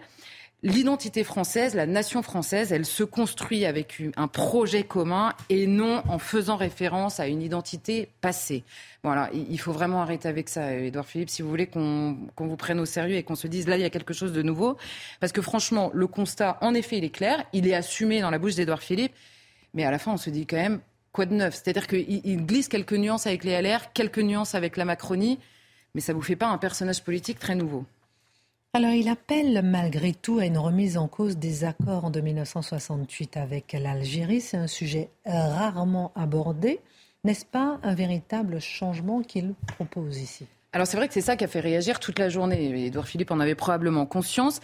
L'identité 0.66 1.24
française, 1.24 1.76
la 1.76 1.86
nation 1.86 2.24
française, 2.24 2.72
elle 2.72 2.88
se 2.88 3.04
construit 3.04 3.66
avec 3.66 4.02
un 4.18 4.28
projet 4.28 4.84
commun 4.84 5.32
et 5.50 5.68
non 5.68 6.02
en 6.10 6.18
faisant 6.18 6.56
référence 6.56 7.20
à 7.20 7.28
une 7.28 7.44
identité 7.44 8.10
passée. 8.20 8.64
Voilà, 9.04 9.30
il 9.32 9.60
faut 9.60 9.72
vraiment 9.72 10.02
arrêter 10.02 10.28
avec 10.28 10.50
ça, 10.50 10.74
Édouard 10.74 11.06
Philippe, 11.06 11.30
si 11.30 11.44
vous 11.44 11.50
voulez 11.50 11.68
qu'on 11.68 12.18
vous 12.36 12.56
prenne 12.58 12.80
au 12.80 12.86
sérieux 12.86 13.16
et 13.16 13.22
qu'on 13.22 13.36
se 13.36 13.46
dise 13.46 13.68
là, 13.68 13.78
il 13.78 13.82
y 13.82 13.86
a 13.86 13.92
quelque 13.92 14.16
chose 14.16 14.34
de 14.34 14.42
nouveau. 14.42 14.76
Parce 15.20 15.32
que 15.32 15.44
franchement, 15.44 15.92
le 15.94 16.08
constat, 16.08 16.58
en 16.62 16.74
effet, 16.74 16.98
il 16.98 17.04
est 17.04 17.12
clair, 17.12 17.46
il 17.54 17.68
est 17.68 17.76
assumé 17.76 18.22
dans 18.22 18.32
la 18.32 18.40
bouche 18.40 18.56
d'Édouard 18.56 18.82
Philippe, 18.82 19.14
mais 19.76 19.86
à 19.86 19.92
la 19.92 20.00
fin, 20.00 20.14
on 20.14 20.18
se 20.18 20.32
dit 20.32 20.48
quand 20.48 20.58
même, 20.58 20.80
quoi 21.12 21.28
de 21.28 21.36
neuf? 21.36 21.62
C'est-à-dire 21.64 21.86
qu'il 21.86 22.44
glisse 22.44 22.70
quelques 22.70 22.94
nuances 22.94 23.28
avec 23.28 23.44
les 23.44 23.62
LR, 23.62 23.94
quelques 23.94 24.18
nuances 24.18 24.56
avec 24.56 24.78
la 24.78 24.86
Macronie, 24.86 25.38
mais 25.94 26.02
ça 26.02 26.12
ne 26.12 26.18
vous 26.18 26.24
fait 26.24 26.36
pas 26.36 26.48
un 26.48 26.58
personnage 26.58 27.04
politique 27.04 27.38
très 27.38 27.54
nouveau. 27.54 27.86
Alors, 28.76 28.92
il 28.92 29.08
appelle 29.08 29.62
malgré 29.64 30.14
tout 30.14 30.40
à 30.40 30.46
une 30.46 30.58
remise 30.58 30.98
en 30.98 31.08
cause 31.08 31.38
des 31.38 31.64
accords 31.64 32.12
de 32.12 32.20
1968 32.20 33.38
avec 33.38 33.72
l'Algérie. 33.72 34.42
C'est 34.42 34.58
un 34.58 34.68
sujet 34.68 35.12
rarement 35.26 36.12
abordé. 36.14 36.82
N'est-ce 37.24 37.46
pas 37.46 37.80
un 37.84 37.96
véritable 37.96 38.60
changement 38.60 39.22
qu'il 39.22 39.54
propose 39.66 40.18
ici? 40.18 40.46
Alors 40.74 40.88
c'est 40.88 40.98
vrai 40.98 41.08
que 41.08 41.14
c'est 41.14 41.22
ça 41.22 41.38
qui 41.38 41.46
a 41.46 41.48
fait 41.48 41.62
réagir 41.62 42.02
toute 42.02 42.20
la 42.20 42.28
journée. 42.28 42.86
Édouard 42.88 43.08
Philippe 43.08 43.32
en 43.32 43.40
avait 43.40 43.56
probablement 43.56 44.06
conscience. 44.06 44.60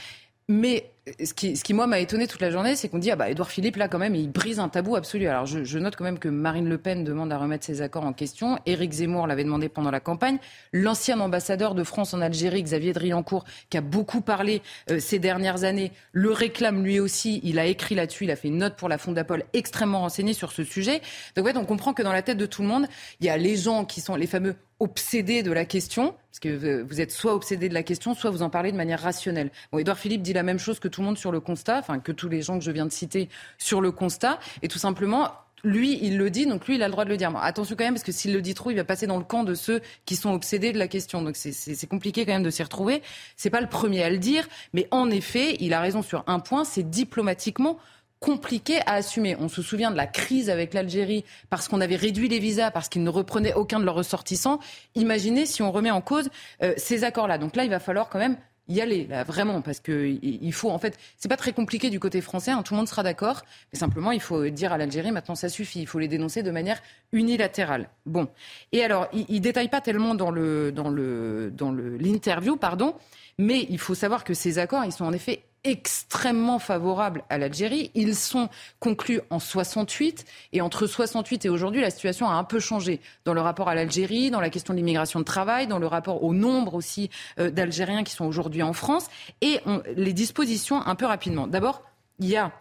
Mais 0.49 0.91
ce 1.23 1.33
qui, 1.33 1.57
ce 1.57 1.63
qui, 1.63 1.73
moi, 1.73 1.87
m'a 1.87 1.99
étonné 1.99 2.27
toute 2.27 2.41
la 2.41 2.51
journée, 2.51 2.75
c'est 2.75 2.87
qu'on 2.87 2.99
dit, 2.99 3.09
ah 3.09 3.15
bah, 3.15 3.29
Édouard 3.29 3.49
Philippe, 3.49 3.75
là, 3.75 3.87
quand 3.87 3.97
même, 3.97 4.13
il 4.13 4.29
brise 4.31 4.59
un 4.59 4.69
tabou 4.69 4.95
absolu. 4.95 5.27
Alors, 5.27 5.47
je, 5.47 5.63
je, 5.63 5.79
note 5.79 5.95
quand 5.95 6.03
même 6.03 6.19
que 6.19 6.27
Marine 6.29 6.69
Le 6.69 6.77
Pen 6.77 7.03
demande 7.03 7.33
à 7.33 7.39
remettre 7.39 7.65
ses 7.65 7.81
accords 7.81 8.05
en 8.05 8.13
question. 8.13 8.59
Éric 8.67 8.91
Zemmour 8.91 9.25
l'avait 9.25 9.43
demandé 9.43 9.67
pendant 9.67 9.89
la 9.89 9.99
campagne. 9.99 10.37
L'ancien 10.73 11.19
ambassadeur 11.19 11.73
de 11.73 11.83
France 11.83 12.13
en 12.13 12.21
Algérie, 12.21 12.61
Xavier 12.61 12.93
Driancourt, 12.93 13.45
qui 13.71 13.77
a 13.77 13.81
beaucoup 13.81 14.21
parlé 14.21 14.61
euh, 14.91 14.99
ces 14.99 15.17
dernières 15.17 15.63
années, 15.63 15.91
le 16.11 16.31
réclame 16.31 16.83
lui 16.83 16.99
aussi. 16.99 17.41
Il 17.43 17.57
a 17.57 17.65
écrit 17.65 17.95
là-dessus, 17.95 18.25
il 18.25 18.31
a 18.31 18.35
fait 18.35 18.49
une 18.49 18.57
note 18.57 18.75
pour 18.75 18.87
la 18.87 18.99
Fondapol 18.99 19.43
extrêmement 19.53 20.01
renseignée 20.01 20.33
sur 20.33 20.51
ce 20.51 20.63
sujet. 20.63 21.01
Donc, 21.35 21.45
ouais, 21.45 21.57
on 21.57 21.65
comprend 21.65 21.93
que 21.93 22.03
dans 22.03 22.13
la 22.13 22.21
tête 22.21 22.37
de 22.37 22.45
tout 22.45 22.61
le 22.61 22.67
monde, 22.67 22.85
il 23.19 23.25
y 23.25 23.29
a 23.29 23.37
les 23.37 23.55
gens 23.55 23.85
qui 23.85 24.01
sont 24.01 24.15
les 24.15 24.27
fameux 24.27 24.55
obsédé 24.81 25.43
de 25.43 25.51
la 25.51 25.63
question, 25.63 26.15
parce 26.31 26.39
que 26.39 26.81
vous 26.81 27.01
êtes 27.01 27.11
soit 27.11 27.35
obsédé 27.35 27.69
de 27.69 27.73
la 27.73 27.83
question, 27.83 28.15
soit 28.15 28.31
vous 28.31 28.41
en 28.41 28.49
parlez 28.49 28.71
de 28.71 28.77
manière 28.77 28.99
rationnelle. 28.99 29.51
Bon, 29.71 29.77
Édouard 29.77 29.97
Philippe 29.97 30.23
dit 30.23 30.33
la 30.33 30.43
même 30.43 30.57
chose 30.57 30.79
que 30.79 30.87
tout 30.87 31.01
le 31.01 31.05
monde 31.05 31.19
sur 31.19 31.31
le 31.31 31.39
constat, 31.39 31.77
enfin 31.77 31.99
que 31.99 32.11
tous 32.11 32.29
les 32.29 32.41
gens 32.41 32.57
que 32.57 32.65
je 32.65 32.71
viens 32.71 32.87
de 32.87 32.91
citer 32.91 33.29
sur 33.59 33.79
le 33.79 33.91
constat, 33.91 34.39
et 34.63 34.67
tout 34.67 34.79
simplement, 34.79 35.29
lui, 35.63 35.99
il 36.01 36.17
le 36.17 36.31
dit, 36.31 36.47
donc 36.47 36.65
lui, 36.67 36.75
il 36.75 36.83
a 36.83 36.87
le 36.87 36.91
droit 36.91 37.05
de 37.05 37.09
le 37.09 37.17
dire. 37.17 37.31
attention 37.37 37.75
quand 37.77 37.83
même, 37.83 37.93
parce 37.93 38.03
que 38.03 38.11
s'il 38.11 38.33
le 38.33 38.41
dit 38.41 38.55
trop, 38.55 38.71
il 38.71 38.75
va 38.75 38.83
passer 38.83 39.05
dans 39.05 39.19
le 39.19 39.23
camp 39.23 39.43
de 39.43 39.53
ceux 39.53 39.81
qui 40.05 40.15
sont 40.15 40.31
obsédés 40.31 40.71
de 40.71 40.79
la 40.79 40.87
question. 40.87 41.21
Donc 41.21 41.35
c'est 41.35 41.87
compliqué 41.87 42.25
quand 42.25 42.33
même 42.33 42.41
de 42.41 42.49
s'y 42.49 42.63
retrouver. 42.63 43.03
C'est 43.37 43.51
pas 43.51 43.61
le 43.61 43.69
premier 43.69 44.03
à 44.03 44.09
le 44.09 44.17
dire, 44.17 44.47
mais 44.73 44.87
en 44.89 45.11
effet, 45.11 45.57
il 45.59 45.73
a 45.73 45.79
raison 45.79 46.01
sur 46.01 46.23
un 46.25 46.39
point, 46.39 46.63
c'est 46.63 46.89
diplomatiquement 46.89 47.77
compliqué 48.21 48.79
à 48.85 48.93
assumer. 48.93 49.35
On 49.39 49.49
se 49.49 49.61
souvient 49.61 49.91
de 49.91 49.97
la 49.97 50.07
crise 50.07 50.49
avec 50.49 50.73
l'Algérie 50.73 51.25
parce 51.49 51.67
qu'on 51.67 51.81
avait 51.81 51.97
réduit 51.97 52.29
les 52.29 52.39
visas, 52.39 52.71
parce 52.71 52.87
qu'ils 52.87 53.03
ne 53.03 53.09
reprenaient 53.09 53.55
aucun 53.55 53.79
de 53.79 53.83
leurs 53.83 53.95
ressortissants. 53.95 54.59
Imaginez 54.95 55.45
si 55.45 55.61
on 55.61 55.71
remet 55.71 55.91
en 55.91 56.01
cause 56.01 56.29
euh, 56.61 56.73
ces 56.77 57.03
accords-là. 57.03 57.37
Donc 57.37 57.55
là, 57.57 57.65
il 57.65 57.69
va 57.69 57.79
falloir 57.79 58.07
quand 58.09 58.19
même 58.19 58.37
y 58.67 58.79
aller, 58.79 59.07
là, 59.07 59.23
vraiment, 59.23 59.61
parce 59.61 59.81
que 59.81 60.17
il 60.21 60.53
faut, 60.53 60.69
en 60.69 60.77
fait, 60.77 60.97
c'est 61.17 61.27
pas 61.27 61.35
très 61.35 61.51
compliqué 61.51 61.89
du 61.89 61.99
côté 61.99 62.21
français, 62.21 62.51
hein, 62.51 62.61
tout 62.63 62.73
le 62.73 62.77
monde 62.77 62.87
sera 62.87 63.03
d'accord, 63.03 63.41
mais 63.73 63.79
simplement, 63.79 64.11
il 64.11 64.21
faut 64.21 64.47
dire 64.47 64.71
à 64.71 64.77
l'Algérie, 64.77 65.11
maintenant, 65.11 65.35
ça 65.35 65.49
suffit, 65.49 65.81
il 65.81 65.87
faut 65.87 65.99
les 65.99 66.07
dénoncer 66.07 66.41
de 66.41 66.51
manière 66.51 66.79
unilatérale. 67.11 67.89
Bon. 68.05 68.29
Et 68.71 68.81
alors, 68.83 69.09
il, 69.11 69.25
il 69.27 69.41
détaille 69.41 69.67
pas 69.67 69.81
tellement 69.81 70.15
dans 70.15 70.31
le, 70.31 70.71
dans 70.71 70.89
le, 70.89 71.51
dans 71.51 71.71
le, 71.71 71.97
l'interview, 71.97 72.55
pardon, 72.55 72.95
mais 73.37 73.65
il 73.69 73.79
faut 73.79 73.95
savoir 73.95 74.23
que 74.23 74.33
ces 74.33 74.57
accords, 74.57 74.85
ils 74.85 74.93
sont 74.93 75.05
en 75.05 75.11
effet 75.11 75.43
extrêmement 75.63 76.59
favorables 76.59 77.23
à 77.29 77.37
l'Algérie. 77.37 77.91
Ils 77.95 78.15
sont 78.15 78.49
conclus 78.79 79.21
en 79.29 79.39
68 79.39 80.25
et 80.53 80.61
entre 80.61 80.87
68 80.87 81.45
et 81.45 81.49
aujourd'hui, 81.49 81.81
la 81.81 81.89
situation 81.89 82.29
a 82.29 82.33
un 82.33 82.43
peu 82.43 82.59
changé 82.59 82.99
dans 83.25 83.33
le 83.33 83.41
rapport 83.41 83.69
à 83.69 83.75
l'Algérie, 83.75 84.31
dans 84.31 84.41
la 84.41 84.49
question 84.49 84.73
de 84.73 84.77
l'immigration 84.77 85.19
de 85.19 85.25
travail, 85.25 85.67
dans 85.67 85.79
le 85.79 85.87
rapport 85.87 86.23
au 86.23 86.33
nombre 86.33 86.73
aussi 86.73 87.09
euh, 87.39 87.51
d'Algériens 87.51 88.03
qui 88.03 88.13
sont 88.13 88.25
aujourd'hui 88.25 88.63
en 88.63 88.73
France 88.73 89.07
et 89.41 89.59
les 89.95 90.13
dispositions 90.13 90.81
un 90.85 90.95
peu 90.95 91.05
rapidement. 91.05 91.47
D'abord, 91.47 91.83
il 92.19 92.27
y 92.27 92.37
a 92.37 92.51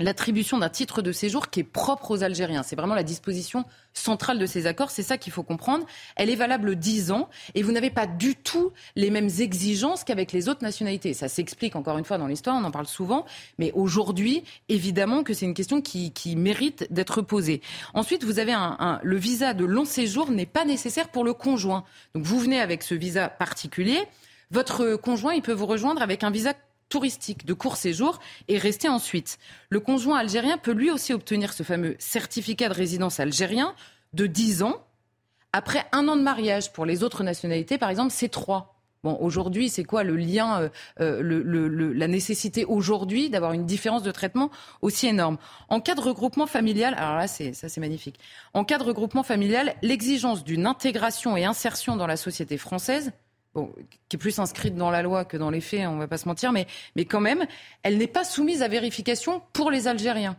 l'attribution 0.00 0.58
d'un 0.58 0.68
titre 0.68 1.02
de 1.02 1.12
séjour 1.12 1.50
qui 1.50 1.60
est 1.60 1.64
propre 1.64 2.10
aux 2.10 2.22
Algériens. 2.22 2.62
C'est 2.62 2.76
vraiment 2.76 2.94
la 2.94 3.02
disposition 3.02 3.64
centrale 3.92 4.38
de 4.38 4.46
ces 4.46 4.66
accords. 4.66 4.90
C'est 4.90 5.02
ça 5.02 5.18
qu'il 5.18 5.32
faut 5.32 5.42
comprendre. 5.42 5.86
Elle 6.16 6.30
est 6.30 6.34
valable 6.34 6.76
10 6.76 7.10
ans 7.12 7.28
et 7.54 7.62
vous 7.62 7.72
n'avez 7.72 7.90
pas 7.90 8.06
du 8.06 8.34
tout 8.36 8.72
les 8.96 9.10
mêmes 9.10 9.30
exigences 9.38 10.04
qu'avec 10.04 10.32
les 10.32 10.48
autres 10.48 10.62
nationalités. 10.62 11.14
Ça 11.14 11.28
s'explique 11.28 11.76
encore 11.76 11.98
une 11.98 12.04
fois 12.04 12.18
dans 12.18 12.26
l'histoire, 12.26 12.56
on 12.56 12.64
en 12.64 12.70
parle 12.70 12.86
souvent, 12.86 13.24
mais 13.58 13.72
aujourd'hui, 13.72 14.44
évidemment 14.68 15.22
que 15.22 15.32
c'est 15.32 15.46
une 15.46 15.54
question 15.54 15.80
qui, 15.80 16.12
qui 16.12 16.36
mérite 16.36 16.86
d'être 16.92 17.22
posée. 17.22 17.60
Ensuite, 17.94 18.24
vous 18.24 18.38
avez 18.38 18.52
un, 18.52 18.76
un, 18.78 19.00
le 19.02 19.16
visa 19.16 19.54
de 19.54 19.64
long 19.64 19.84
séjour 19.84 20.30
n'est 20.30 20.46
pas 20.46 20.64
nécessaire 20.64 21.08
pour 21.08 21.24
le 21.24 21.34
conjoint. 21.34 21.84
Donc 22.14 22.24
vous 22.24 22.38
venez 22.38 22.60
avec 22.60 22.82
ce 22.82 22.94
visa 22.94 23.28
particulier. 23.28 23.98
Votre 24.50 24.96
conjoint, 24.96 25.34
il 25.34 25.42
peut 25.42 25.52
vous 25.52 25.66
rejoindre 25.66 26.02
avec 26.02 26.22
un 26.22 26.30
visa 26.30 26.54
touristique 26.94 27.44
de 27.44 27.54
court 27.54 27.76
séjour 27.76 28.20
et 28.46 28.56
rester 28.56 28.88
ensuite. 28.88 29.38
Le 29.68 29.80
conjoint 29.80 30.16
algérien 30.16 30.58
peut 30.58 30.70
lui 30.70 30.92
aussi 30.92 31.12
obtenir 31.12 31.52
ce 31.52 31.64
fameux 31.64 31.96
certificat 31.98 32.68
de 32.68 32.74
résidence 32.74 33.18
algérien 33.18 33.74
de 34.12 34.28
10 34.28 34.62
ans. 34.62 34.80
Après 35.52 35.84
un 35.90 36.06
an 36.06 36.14
de 36.14 36.22
mariage 36.22 36.72
pour 36.72 36.86
les 36.86 37.02
autres 37.02 37.24
nationalités, 37.24 37.78
par 37.78 37.90
exemple, 37.90 38.12
c'est 38.12 38.28
3. 38.28 38.78
Bon, 39.02 39.18
aujourd'hui, 39.20 39.70
c'est 39.70 39.82
quoi 39.82 40.04
le 40.04 40.14
lien, 40.14 40.60
euh, 40.60 40.68
euh, 41.00 41.92
la 41.96 42.06
nécessité 42.06 42.64
aujourd'hui 42.64 43.28
d'avoir 43.28 43.54
une 43.54 43.66
différence 43.66 44.04
de 44.04 44.12
traitement 44.12 44.52
aussi 44.80 45.08
énorme? 45.08 45.36
En 45.68 45.80
cas 45.80 45.96
de 45.96 46.00
regroupement 46.00 46.46
familial, 46.46 46.94
alors 46.96 47.16
là, 47.16 47.26
c'est, 47.26 47.54
ça 47.54 47.68
c'est 47.68 47.80
magnifique. 47.80 48.20
En 48.52 48.62
cas 48.62 48.78
de 48.78 48.84
regroupement 48.84 49.24
familial, 49.24 49.74
l'exigence 49.82 50.44
d'une 50.44 50.64
intégration 50.64 51.36
et 51.36 51.44
insertion 51.44 51.96
dans 51.96 52.06
la 52.06 52.16
société 52.16 52.56
française 52.56 53.10
qui 54.08 54.16
est 54.16 54.18
plus 54.18 54.38
inscrite 54.38 54.74
dans 54.74 54.90
la 54.90 55.02
loi 55.02 55.24
que 55.24 55.36
dans 55.36 55.50
les 55.50 55.60
faits, 55.60 55.86
on 55.86 55.94
ne 55.94 56.00
va 56.00 56.08
pas 56.08 56.18
se 56.18 56.28
mentir, 56.28 56.52
mais, 56.52 56.66
mais 56.96 57.04
quand 57.04 57.20
même, 57.20 57.46
elle 57.82 57.98
n'est 57.98 58.06
pas 58.06 58.24
soumise 58.24 58.62
à 58.62 58.68
vérification 58.68 59.42
pour 59.52 59.70
les 59.70 59.88
Algériens. 59.88 60.36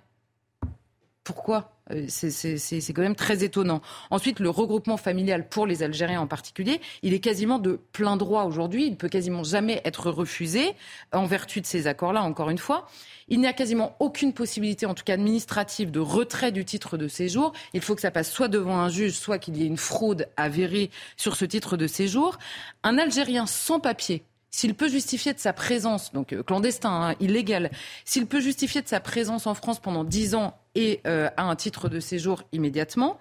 Pourquoi? 1.24 1.75
C'est 2.08 2.94
quand 2.94 3.02
même 3.02 3.16
très 3.16 3.44
étonnant. 3.44 3.82
Ensuite, 4.10 4.40
le 4.40 4.50
regroupement 4.50 4.98
familial 4.98 5.48
pour 5.48 5.68
les 5.68 5.84
Algériens 5.84 6.22
en 6.22 6.28
particulier, 6.28 6.82
il 7.04 7.14
est 7.14 7.20
quasiment 7.20 7.60
de 7.60 7.80
plein 7.92 8.18
droit 8.18 8.44
aujourd'hui. 8.44 8.88
Il 8.88 8.98
peut 8.98 9.10
quasiment 9.10 9.44
jamais 9.44 9.82
être 9.86 10.10
refusé 10.10 10.74
en 11.12 11.26
vertu 11.26 11.62
de 11.62 11.66
ces 11.66 11.88
accords-là, 11.88 12.24
encore 12.24 12.50
une 12.50 12.58
fois. 12.58 12.88
Il 13.28 13.40
n'y 13.40 13.48
a 13.48 13.54
quasiment 13.54 13.96
aucune 14.00 14.34
possibilité, 14.34 14.86
en 14.86 14.94
tout 14.94 15.04
cas 15.04 15.14
administrative, 15.14 15.92
de 15.92 16.00
retrait 16.00 16.52
du 16.52 16.66
titre 16.66 16.98
de 16.98 17.08
séjour. 17.08 17.54
Il 17.74 17.82
faut 17.82 17.96
que 17.96 18.02
ça 18.02 18.12
passe 18.12 18.32
soit 18.32 18.48
devant 18.48 18.78
un 18.78 18.90
juge, 18.90 19.14
soit 19.14 19.38
qu'il 19.38 19.58
y 19.58 19.64
ait 19.64 19.68
une 19.68 19.78
fraude 19.78 20.28
avérée 20.38 20.90
sur 21.18 21.36
ce 21.36 21.46
titre 21.46 21.78
de 21.78 21.88
séjour. 21.88 22.38
Un 22.84 22.98
Algérien 22.98 23.46
sans 23.46 23.80
papier, 23.80 24.24
s'il 24.50 24.74
peut 24.74 24.90
justifier 24.90 25.34
de 25.34 25.40
sa 25.40 25.54
présence, 25.54 26.14
donc 26.14 26.34
euh, 26.34 26.42
clandestin, 26.42 26.90
hein, 26.90 27.16
illégal, 27.20 27.72
s'il 28.06 28.26
peut 28.26 28.40
justifier 28.40 28.82
de 28.82 28.88
sa 28.88 29.00
présence 29.00 29.48
en 29.48 29.54
France 29.54 29.80
pendant 29.80 30.04
dix 30.04 30.34
ans 30.34 30.58
et 30.76 31.02
euh, 31.08 31.30
a 31.38 31.44
un 31.44 31.56
titre 31.56 31.90
de 31.90 32.00
séjour 32.00 32.44
immédiatement. 32.52 33.18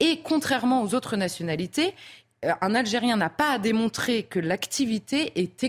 Et 0.00 0.20
contrairement 0.22 0.82
aux 0.82 0.94
autres 0.94 1.16
nationalités, 1.16 1.94
euh, 2.44 2.52
un 2.60 2.74
Algérien 2.74 3.16
n'a 3.16 3.30
pas 3.30 3.50
à 3.50 3.58
démontrer 3.58 4.22
que 4.22 4.38
l'activité 4.38 5.32
est 5.40 5.64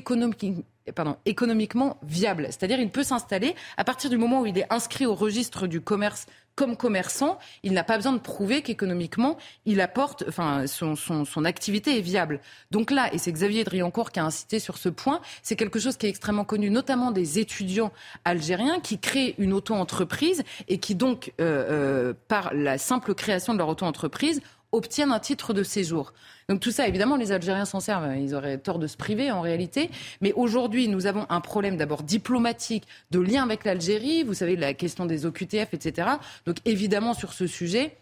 économiquement 1.25 1.97
viable. 2.03 2.47
C'est-à-dire 2.49 2.79
il 2.79 2.89
peut 2.89 3.03
s'installer 3.03 3.55
à 3.77 3.84
partir 3.84 4.09
du 4.09 4.17
moment 4.17 4.41
où 4.41 4.45
il 4.45 4.57
est 4.57 4.71
inscrit 4.71 5.05
au 5.05 5.15
registre 5.15 5.67
du 5.67 5.81
commerce 5.81 6.27
comme 6.56 6.78
commerçant, 6.78 7.39
il 7.64 7.74
n'a 7.74 7.84
pas 7.84 7.97
besoin 7.97 8.14
de 8.14 8.20
prouver 8.20 8.62
qu'économiquement, 8.62 9.38
il 9.66 9.82
apporte, 9.82 10.24
enfin, 10.28 10.68
son, 10.68 10.95
son, 10.95 11.26
son, 11.26 11.45
activité 11.45 11.97
est 11.97 12.01
viable. 12.01 12.39
Donc 12.72 12.91
là, 12.91 13.14
et 13.14 13.18
c'est 13.18 13.32
Xavier 13.32 13.64
Driancourt 13.64 14.12
qui 14.12 14.20
a 14.20 14.26
incité 14.26 14.60
sur 14.60 14.78
ce 14.78 14.89
point, 14.89 15.20
c'est 15.41 15.56
quelque 15.56 15.80
chose 15.80 15.97
qui 15.97 16.06
est 16.06 16.10
extrêmement 16.10 16.45
connu, 16.45 16.70
notamment 16.70 17.12
des 17.12 17.39
étudiants 17.39 17.91
algériens 18.24 18.80
qui 18.80 18.99
créent 18.99 19.36
une 19.38 19.54
auto-entreprise 19.54 20.43
et 20.68 20.78
qui 20.78 20.95
donc, 20.95 21.34
euh, 21.41 22.10
euh, 22.10 22.14
par 22.28 22.54
la 22.54 22.78
simple 22.78 23.16
création 23.16 23.54
de 23.54 23.58
leur 23.58 23.70
auto-entreprise, 23.70 24.41
obtiennent 24.74 25.11
un 25.11 25.19
titre 25.19 25.53
de 25.53 25.63
séjour. 25.63 26.13
Donc 26.49 26.59
tout 26.59 26.71
ça, 26.71 26.88
évidemment, 26.88 27.15
les 27.15 27.32
Algériens 27.32 27.65
s'en 27.65 27.80
servent. 27.80 28.17
Ils 28.17 28.36
auraient 28.36 28.57
tort 28.57 28.80
de 28.80 28.88
se 28.88 28.97
priver 28.97 29.32
en 29.32 29.41
réalité. 29.41 29.89
Mais 30.21 30.34
aujourd'hui, 30.34 30.88
nous 30.89 31.05
avons 31.05 31.26
un 31.30 31.39
problème 31.39 31.78
d'abord 31.78 32.03
diplomatique, 32.03 32.84
de 33.11 33.19
lien 33.19 33.43
avec 33.43 33.63
l'Algérie. 33.63 34.24
Vous 34.24 34.34
savez, 34.34 34.55
la 34.55 34.74
question 34.74 35.05
des 35.05 35.26
OQTF, 35.26 35.74
etc. 35.74 36.09
Donc 36.45 36.57
évidemment, 36.65 37.13
sur 37.13 37.34
ce 37.34 37.47
sujet, 37.47 37.95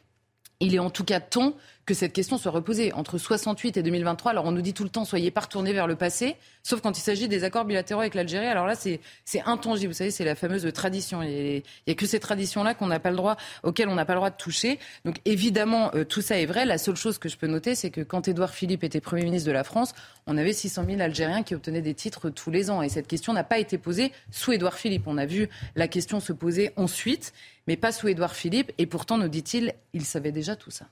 il 0.59 0.73
est 0.73 0.79
en 0.79 0.89
tout 0.89 1.03
cas 1.03 1.19
temps 1.19 1.53
que 1.91 1.97
cette 1.97 2.13
question 2.13 2.37
soit 2.37 2.53
reposée. 2.53 2.93
Entre 2.93 3.17
68 3.17 3.75
et 3.75 3.83
2023, 3.83 4.31
alors 4.31 4.45
on 4.45 4.53
nous 4.53 4.61
dit 4.61 4.73
tout 4.73 4.85
le 4.85 4.89
temps, 4.89 5.03
soyez 5.03 5.29
pas 5.29 5.41
retournés 5.41 5.73
vers 5.73 5.87
le 5.87 5.97
passé, 5.97 6.37
sauf 6.63 6.79
quand 6.79 6.97
il 6.97 7.01
s'agit 7.01 7.27
des 7.27 7.43
accords 7.43 7.65
bilatéraux 7.65 7.99
avec 7.99 8.15
l'Algérie. 8.15 8.45
Alors 8.45 8.65
là, 8.65 8.75
c'est 8.75 9.01
intangible. 9.45 9.91
Vous 9.91 9.97
savez, 9.97 10.09
c'est 10.09 10.23
la 10.23 10.35
fameuse 10.35 10.71
tradition. 10.71 11.21
Il 11.21 11.63
n'y 11.85 11.91
a 11.91 11.93
que 11.93 12.05
ces 12.05 12.21
traditions-là 12.21 12.75
qu'on 12.75 12.87
n'a 12.87 13.01
pas 13.01 13.09
le 13.09 13.17
droit, 13.17 13.35
auxquelles 13.63 13.89
on 13.89 13.95
n'a 13.95 14.05
pas 14.05 14.13
le 14.13 14.19
droit 14.19 14.29
de 14.29 14.37
toucher. 14.37 14.79
Donc 15.03 15.17
évidemment, 15.25 15.91
euh, 15.93 16.05
tout 16.05 16.21
ça 16.21 16.39
est 16.39 16.45
vrai. 16.45 16.65
La 16.65 16.77
seule 16.77 16.95
chose 16.95 17.17
que 17.17 17.27
je 17.27 17.35
peux 17.35 17.47
noter, 17.47 17.75
c'est 17.75 17.89
que 17.89 17.99
quand 17.99 18.29
Édouard 18.29 18.53
Philippe 18.53 18.85
était 18.85 19.01
Premier 19.01 19.23
ministre 19.23 19.47
de 19.47 19.53
la 19.53 19.65
France, 19.65 19.93
on 20.27 20.37
avait 20.37 20.53
600 20.53 20.85
000 20.87 21.01
Algériens 21.01 21.43
qui 21.43 21.55
obtenaient 21.55 21.81
des 21.81 21.93
titres 21.93 22.29
tous 22.29 22.51
les 22.51 22.69
ans. 22.69 22.81
Et 22.81 22.87
cette 22.87 23.07
question 23.07 23.33
n'a 23.33 23.43
pas 23.43 23.59
été 23.59 23.77
posée 23.77 24.13
sous 24.31 24.53
Édouard 24.53 24.75
Philippe. 24.75 25.07
On 25.07 25.17
a 25.17 25.25
vu 25.25 25.49
la 25.75 25.89
question 25.89 26.21
se 26.21 26.31
poser 26.31 26.71
ensuite 26.77 27.33
mais 27.67 27.77
pas 27.77 27.91
sous 27.91 28.07
Édouard 28.07 28.35
Philippe. 28.35 28.71
Et 28.77 28.85
pourtant, 28.85 29.17
nous 29.17 29.27
dit-il, 29.27 29.73
il 29.93 30.05
savait 30.05 30.31
déjà 30.31 30.55
tout 30.55 30.71
ça. 30.71 30.87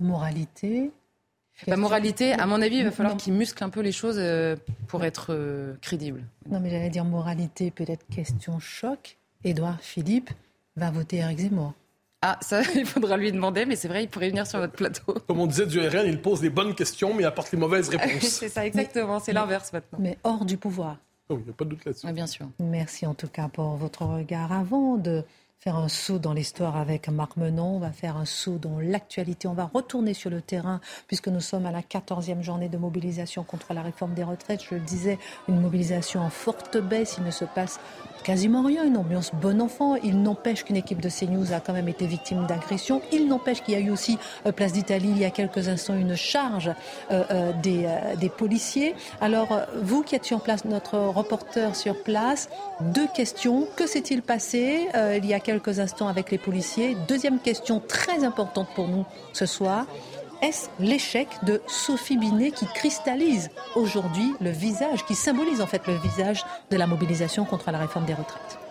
Moralité 0.00 0.90
la 1.66 1.76
moralité, 1.76 2.32
à 2.32 2.46
mon 2.46 2.62
avis, 2.62 2.76
il 2.76 2.84
va 2.84 2.90
falloir 2.90 3.16
qu'il 3.16 3.34
muscle 3.34 3.62
un 3.62 3.68
peu 3.68 3.80
les 3.80 3.92
choses 3.92 4.16
euh, 4.18 4.56
pour 4.88 5.04
être 5.04 5.28
euh, 5.30 5.74
crédible. 5.80 6.24
Non, 6.48 6.60
mais 6.60 6.70
j'allais 6.70 6.90
dire 6.90 7.04
moralité, 7.04 7.70
peut-être 7.70 8.06
question 8.08 8.58
choc. 8.58 9.18
Édouard 9.44 9.80
Philippe 9.80 10.30
va 10.76 10.90
voter 10.90 11.18
Eric 11.18 11.38
Zemmour. 11.38 11.74
Ah, 12.22 12.38
ça, 12.40 12.62
il 12.74 12.86
faudra 12.86 13.16
lui 13.16 13.32
demander, 13.32 13.66
mais 13.66 13.76
c'est 13.76 13.88
vrai, 13.88 14.04
il 14.04 14.08
pourrait 14.08 14.30
venir 14.30 14.46
sur 14.46 14.58
votre 14.58 14.72
plateau. 14.72 15.14
Comme 15.26 15.40
on 15.40 15.46
disait 15.46 15.66
du 15.66 15.80
RN, 15.80 16.06
il 16.06 16.20
pose 16.20 16.40
des 16.40 16.50
bonnes 16.50 16.74
questions, 16.74 17.14
mais 17.14 17.22
il 17.22 17.26
apporte 17.26 17.52
les 17.52 17.58
mauvaises 17.58 17.88
réponses. 17.88 18.22
c'est 18.22 18.48
ça, 18.48 18.66
exactement. 18.66 19.18
C'est 19.20 19.32
l'inverse 19.32 19.72
maintenant. 19.72 19.98
Mais 20.00 20.18
hors 20.24 20.44
du 20.44 20.56
pouvoir. 20.56 20.98
Oui, 21.28 21.36
il 21.40 21.44
n'y 21.44 21.50
a 21.50 21.52
pas 21.52 21.64
de 21.64 21.70
doute 21.70 21.84
là-dessus. 21.84 22.06
Oui, 22.06 22.12
bien 22.12 22.26
sûr. 22.26 22.48
Merci 22.58 23.06
en 23.06 23.14
tout 23.14 23.28
cas 23.28 23.48
pour 23.48 23.76
votre 23.76 24.04
regard. 24.04 24.52
Avant 24.52 24.96
de 24.96 25.24
faire 25.62 25.76
un 25.76 25.88
saut 25.88 26.18
dans 26.18 26.32
l'histoire 26.32 26.78
avec 26.78 27.10
Marc 27.10 27.36
Menon. 27.36 27.76
On 27.76 27.78
va 27.78 27.92
faire 27.92 28.16
un 28.16 28.24
saut 28.24 28.56
dans 28.56 28.78
l'actualité. 28.80 29.46
On 29.46 29.52
va 29.52 29.70
retourner 29.72 30.14
sur 30.14 30.30
le 30.30 30.40
terrain 30.40 30.80
puisque 31.06 31.28
nous 31.28 31.40
sommes 31.40 31.66
à 31.66 31.70
la 31.70 31.82
14e 31.82 32.40
journée 32.40 32.70
de 32.70 32.78
mobilisation 32.78 33.44
contre 33.44 33.74
la 33.74 33.82
réforme 33.82 34.14
des 34.14 34.24
retraites. 34.24 34.64
Je 34.64 34.76
le 34.76 34.80
disais, 34.80 35.18
une 35.48 35.60
mobilisation 35.60 36.22
en 36.22 36.30
forte 36.30 36.78
baisse. 36.78 37.16
Il 37.18 37.24
ne 37.24 37.30
se 37.30 37.44
passe 37.44 37.78
quasiment 38.22 38.62
rien, 38.62 38.84
une 38.84 38.96
ambiance 38.96 39.30
bon 39.40 39.60
enfant. 39.60 39.96
Il 39.96 40.22
n'empêche 40.22 40.64
qu'une 40.64 40.76
équipe 40.76 41.00
de 41.00 41.08
CNews 41.08 41.52
a 41.52 41.60
quand 41.60 41.72
même 41.72 41.88
été 41.88 42.06
victime 42.06 42.46
d'agression. 42.46 43.02
Il 43.12 43.28
n'empêche 43.28 43.62
qu'il 43.62 43.74
y 43.74 43.76
a 43.76 43.80
eu 43.80 43.90
aussi, 43.90 44.18
euh, 44.46 44.52
place 44.52 44.72
d'Italie, 44.72 45.10
il 45.10 45.18
y 45.18 45.24
a 45.24 45.30
quelques 45.30 45.68
instants, 45.68 45.94
une 45.94 46.16
charge 46.16 46.70
euh, 47.10 47.24
euh, 47.30 47.52
des, 47.62 47.88
des, 48.18 48.28
policiers. 48.28 48.94
Alors, 49.20 49.48
vous 49.82 50.02
qui 50.02 50.14
êtes 50.14 50.24
sur 50.24 50.40
place, 50.40 50.64
notre 50.64 50.98
reporter 50.98 51.74
sur 51.76 52.02
place, 52.02 52.48
deux 52.80 53.08
questions. 53.08 53.66
Que 53.76 53.86
s'est-il 53.86 54.22
passé 54.22 54.88
il 55.16 55.26
y 55.26 55.34
a 55.34 55.40
quelques 55.40 55.80
instants 55.80 56.08
avec 56.08 56.30
les 56.30 56.38
policiers? 56.38 56.96
Deuxième 57.08 57.38
question 57.38 57.80
très 57.86 58.24
importante 58.24 58.68
pour 58.74 58.88
nous 58.88 59.04
ce 59.32 59.46
soir. 59.46 59.86
Est-ce 60.42 60.70
l'échec 60.78 61.28
de 61.42 61.60
Sophie 61.66 62.16
Binet 62.16 62.50
qui 62.50 62.64
cristallise 62.66 63.50
aujourd'hui 63.76 64.32
le 64.40 64.48
visage, 64.48 65.04
qui 65.04 65.14
symbolise 65.14 65.60
en 65.60 65.66
fait 65.66 65.86
le 65.86 65.94
visage 65.96 66.46
de 66.70 66.78
la 66.78 66.86
mobilisation 66.86 67.44
contre 67.44 67.70
la 67.70 67.78
réforme 67.78 68.06
des 68.06 68.14
retraites? 68.14 68.69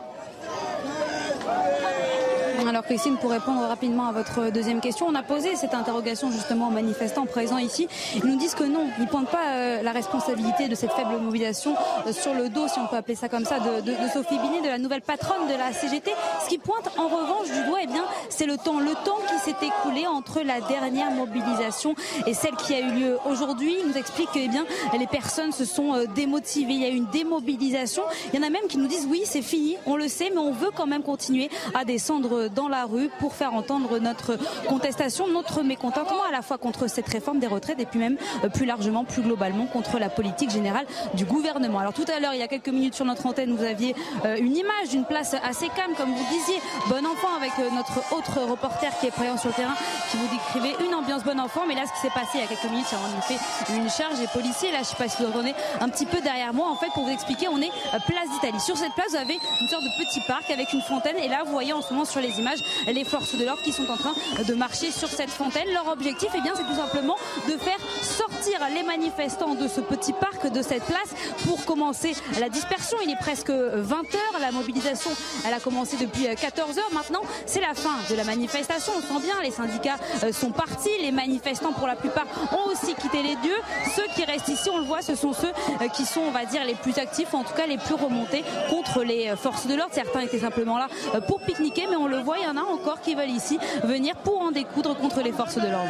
Alors 2.79 2.87
Christine, 2.87 3.17
pour 3.17 3.31
répondre 3.31 3.59
rapidement 3.67 4.07
à 4.07 4.13
votre 4.13 4.53
deuxième 4.53 4.79
question, 4.79 5.05
on 5.05 5.15
a 5.15 5.21
posé 5.21 5.57
cette 5.57 5.73
interrogation 5.73 6.31
justement 6.31 6.69
aux 6.69 6.71
manifestants 6.71 7.25
présents 7.25 7.57
ici. 7.57 7.89
Ils 8.15 8.23
nous 8.23 8.37
disent 8.37 8.55
que 8.55 8.63
non, 8.63 8.87
ils 8.97 9.03
ne 9.03 9.09
pointent 9.09 9.27
pas 9.27 9.49
euh, 9.49 9.81
la 9.81 9.91
responsabilité 9.91 10.69
de 10.69 10.75
cette 10.75 10.93
faible 10.93 11.17
mobilisation 11.21 11.75
euh, 12.07 12.13
sur 12.13 12.33
le 12.33 12.47
dos, 12.47 12.69
si 12.69 12.79
on 12.79 12.87
peut 12.87 12.95
appeler 12.95 13.15
ça 13.15 13.27
comme 13.27 13.43
ça, 13.43 13.59
de, 13.59 13.91
Sophie 14.13 14.37
Binet, 14.37 14.61
de 14.61 14.69
la 14.69 14.77
nouvelle 14.77 15.01
patronne 15.01 15.45
de 15.49 15.57
la 15.57 15.73
CGT. 15.73 16.09
Ce 16.41 16.47
qui 16.47 16.57
pointe 16.57 16.89
en 16.97 17.09
revanche 17.09 17.47
du 17.47 17.67
doigt, 17.67 17.79
eh 17.83 17.87
bien, 17.87 18.05
c'est 18.29 18.45
le 18.45 18.55
temps, 18.55 18.79
le 18.79 18.93
temps 19.03 19.19
qui 19.27 19.39
s'est 19.39 19.57
écoulé 19.61 20.07
entre 20.07 20.39
la 20.39 20.61
dernière 20.61 21.11
mobilisation 21.11 21.95
et 22.27 22.33
celle 22.33 22.55
qui 22.55 22.75
a 22.75 22.79
eu 22.79 22.91
lieu 22.93 23.17
aujourd'hui. 23.29 23.75
Ils 23.81 23.89
nous 23.89 23.97
expliquent 23.97 24.31
que 24.31 24.39
eh 24.39 24.47
bien, 24.47 24.65
les 24.97 25.07
personnes 25.07 25.51
se 25.51 25.65
sont 25.65 25.95
euh, 25.95 26.05
démotivées. 26.15 26.75
Il 26.75 26.81
y 26.81 26.85
a 26.85 26.89
eu 26.89 26.95
une 26.95 27.09
démobilisation. 27.11 28.03
Il 28.31 28.39
y 28.39 28.41
en 28.41 28.47
a 28.47 28.49
même 28.49 28.67
qui 28.69 28.77
nous 28.77 28.87
disent 28.87 29.05
oui, 29.11 29.23
c'est 29.25 29.41
fini, 29.41 29.75
on 29.85 29.97
le 29.97 30.07
sait, 30.07 30.29
mais 30.29 30.39
on 30.39 30.53
veut 30.53 30.71
quand 30.73 30.87
même 30.87 31.03
continuer 31.03 31.49
à 31.73 31.83
descendre 31.83 32.47
dans 32.47 32.68
la 32.69 32.85
rue 32.85 33.09
pour 33.19 33.33
faire 33.33 33.53
entendre 33.53 33.99
notre 33.99 34.37
contestation, 34.67 35.27
notre 35.27 35.63
mécontentement 35.63 36.23
à 36.27 36.31
la 36.31 36.41
fois 36.41 36.57
contre 36.57 36.87
cette 36.87 37.07
réforme 37.07 37.39
des 37.39 37.47
retraites 37.47 37.79
et 37.79 37.85
puis 37.85 37.99
même 37.99 38.17
euh, 38.43 38.49
plus 38.49 38.65
largement, 38.65 39.03
plus 39.03 39.21
globalement 39.21 39.65
contre 39.65 39.99
la 39.99 40.09
politique 40.09 40.49
générale 40.49 40.85
du 41.13 41.25
gouvernement. 41.25 41.79
Alors 41.79 41.93
tout 41.93 42.05
à 42.13 42.19
l'heure, 42.19 42.33
il 42.33 42.39
y 42.39 42.43
a 42.43 42.47
quelques 42.47 42.69
minutes 42.69 42.95
sur 42.95 43.05
notre 43.05 43.25
antenne, 43.25 43.55
vous 43.55 43.63
aviez 43.63 43.95
euh, 44.25 44.37
une 44.39 44.55
image 44.55 44.89
d'une 44.89 45.05
place 45.05 45.35
assez 45.43 45.67
calme, 45.75 45.93
comme 45.95 46.09
vous 46.09 46.25
disiez, 46.29 46.61
bon 46.87 47.05
enfant 47.05 47.35
avec 47.37 47.51
euh, 47.59 47.69
notre 47.75 48.13
autre 48.15 48.41
reporter 48.49 48.91
qui 48.99 49.07
est 49.07 49.11
présent 49.11 49.37
sur 49.37 49.49
le 49.49 49.55
terrain, 49.55 49.75
qui 50.11 50.17
vous 50.17 50.27
décrivait 50.27 50.85
une 50.85 50.95
ambiance 50.95 51.23
bon 51.23 51.39
enfant. 51.39 51.61
Mais 51.67 51.75
là, 51.75 51.81
ce 51.87 51.93
qui 51.93 51.99
s'est 51.99 52.13
passé 52.13 52.29
il 52.35 52.41
y 52.41 52.43
a 52.43 52.47
quelques 52.47 52.71
minutes, 52.71 52.87
c'est 52.87 52.95
en 52.95 53.19
effet 53.19 53.39
une 53.73 53.89
charge 53.89 54.19
des 54.19 54.27
policiers. 54.27 54.71
Là, 54.71 54.77
je 54.77 54.81
ne 54.81 54.85
sais 54.85 54.95
pas 54.95 55.07
si 55.07 55.21
vous 55.21 55.29
entendez 55.29 55.53
un 55.81 55.89
petit 55.89 56.05
peu 56.05 56.21
derrière 56.21 56.53
moi. 56.53 56.69
En 56.69 56.75
fait, 56.75 56.89
pour 56.93 57.05
vous 57.05 57.11
expliquer, 57.11 57.47
on 57.47 57.61
est 57.61 57.71
place 58.09 58.29
d'Italie. 58.33 58.59
Sur 58.59 58.77
cette 58.77 58.93
place, 58.93 59.09
vous 59.09 59.17
avez 59.17 59.37
une 59.61 59.67
sorte 59.67 59.83
de 59.83 59.89
petit 59.97 60.21
parc 60.21 60.49
avec 60.49 60.73
une 60.73 60.81
fontaine. 60.81 61.17
Et 61.17 61.27
là, 61.27 61.43
vous 61.45 61.51
voyez 61.51 61.73
en 61.73 61.81
ce 61.81 61.93
moment 61.93 62.05
sur 62.05 62.21
les 62.21 62.39
images 62.39 62.58
les 62.87 63.03
forces 63.03 63.35
de 63.35 63.45
l'ordre 63.45 63.61
qui 63.61 63.71
sont 63.71 63.89
en 63.89 63.97
train 63.97 64.13
de 64.47 64.53
marcher 64.53 64.91
sur 64.91 65.09
cette 65.09 65.29
fontaine. 65.29 65.67
Leur 65.73 65.87
objectif, 65.87 66.29
eh 66.35 66.41
bien, 66.41 66.53
c'est 66.55 66.63
tout 66.63 66.75
simplement 66.75 67.15
de 67.47 67.57
faire 67.57 67.77
sortir 68.01 68.59
les 68.73 68.83
manifestants 68.83 69.55
de 69.55 69.67
ce 69.67 69.81
petit 69.81 70.13
parc, 70.13 70.51
de 70.51 70.61
cette 70.61 70.83
place, 70.83 71.13
pour 71.45 71.63
commencer 71.65 72.13
la 72.39 72.49
dispersion. 72.49 72.97
Il 73.03 73.11
est 73.11 73.19
presque 73.19 73.49
20 73.49 73.97
heures. 74.15 74.39
La 74.39 74.51
mobilisation, 74.51 75.11
elle 75.45 75.53
a 75.53 75.59
commencé 75.59 75.97
depuis 75.97 76.27
14 76.35 76.77
heures. 76.77 76.93
Maintenant, 76.93 77.21
c'est 77.45 77.61
la 77.61 77.73
fin 77.73 77.95
de 78.09 78.15
la 78.15 78.23
manifestation. 78.23 78.93
On 78.97 79.01
sent 79.01 79.25
bien, 79.25 79.35
les 79.41 79.51
syndicats 79.51 79.97
euh, 80.23 80.31
sont 80.31 80.51
partis. 80.51 80.89
Les 81.01 81.11
manifestants, 81.11 81.73
pour 81.73 81.87
la 81.87 81.95
plupart, 81.95 82.25
ont 82.51 82.71
aussi 82.71 82.93
quitté 82.95 83.21
les 83.21 83.35
lieux. 83.35 83.61
Ceux 83.95 84.05
qui 84.15 84.25
restent 84.25 84.49
ici, 84.49 84.69
on 84.69 84.77
le 84.77 84.85
voit, 84.85 85.01
ce 85.01 85.15
sont 85.15 85.33
ceux 85.33 85.47
euh, 85.47 85.87
qui 85.89 86.05
sont, 86.05 86.21
on 86.21 86.31
va 86.31 86.45
dire, 86.45 86.63
les 86.65 86.75
plus 86.75 86.97
actifs, 86.97 87.33
en 87.33 87.43
tout 87.43 87.53
cas 87.53 87.67
les 87.67 87.77
plus 87.77 87.95
remontés 87.95 88.43
contre 88.69 89.03
les 89.03 89.29
euh, 89.29 89.35
forces 89.35 89.67
de 89.67 89.75
l'ordre. 89.75 89.93
Certains 89.93 90.21
étaient 90.21 90.39
simplement 90.39 90.77
là 90.77 90.87
pour 91.27 91.41
pique-niquer, 91.41 91.87
mais 91.89 91.95
on 91.95 92.07
le 92.07 92.19
voit, 92.19 92.37
en 92.49 92.57
a 92.57 92.61
encore 92.61 93.01
qui 93.01 93.15
veulent 93.15 93.29
ici 93.29 93.59
venir 93.83 94.15
pour 94.17 94.41
en 94.41 94.51
découdre 94.51 94.97
contre 94.97 95.21
les 95.21 95.31
forces 95.31 95.55
de 95.55 95.67
l'ordre. 95.67 95.89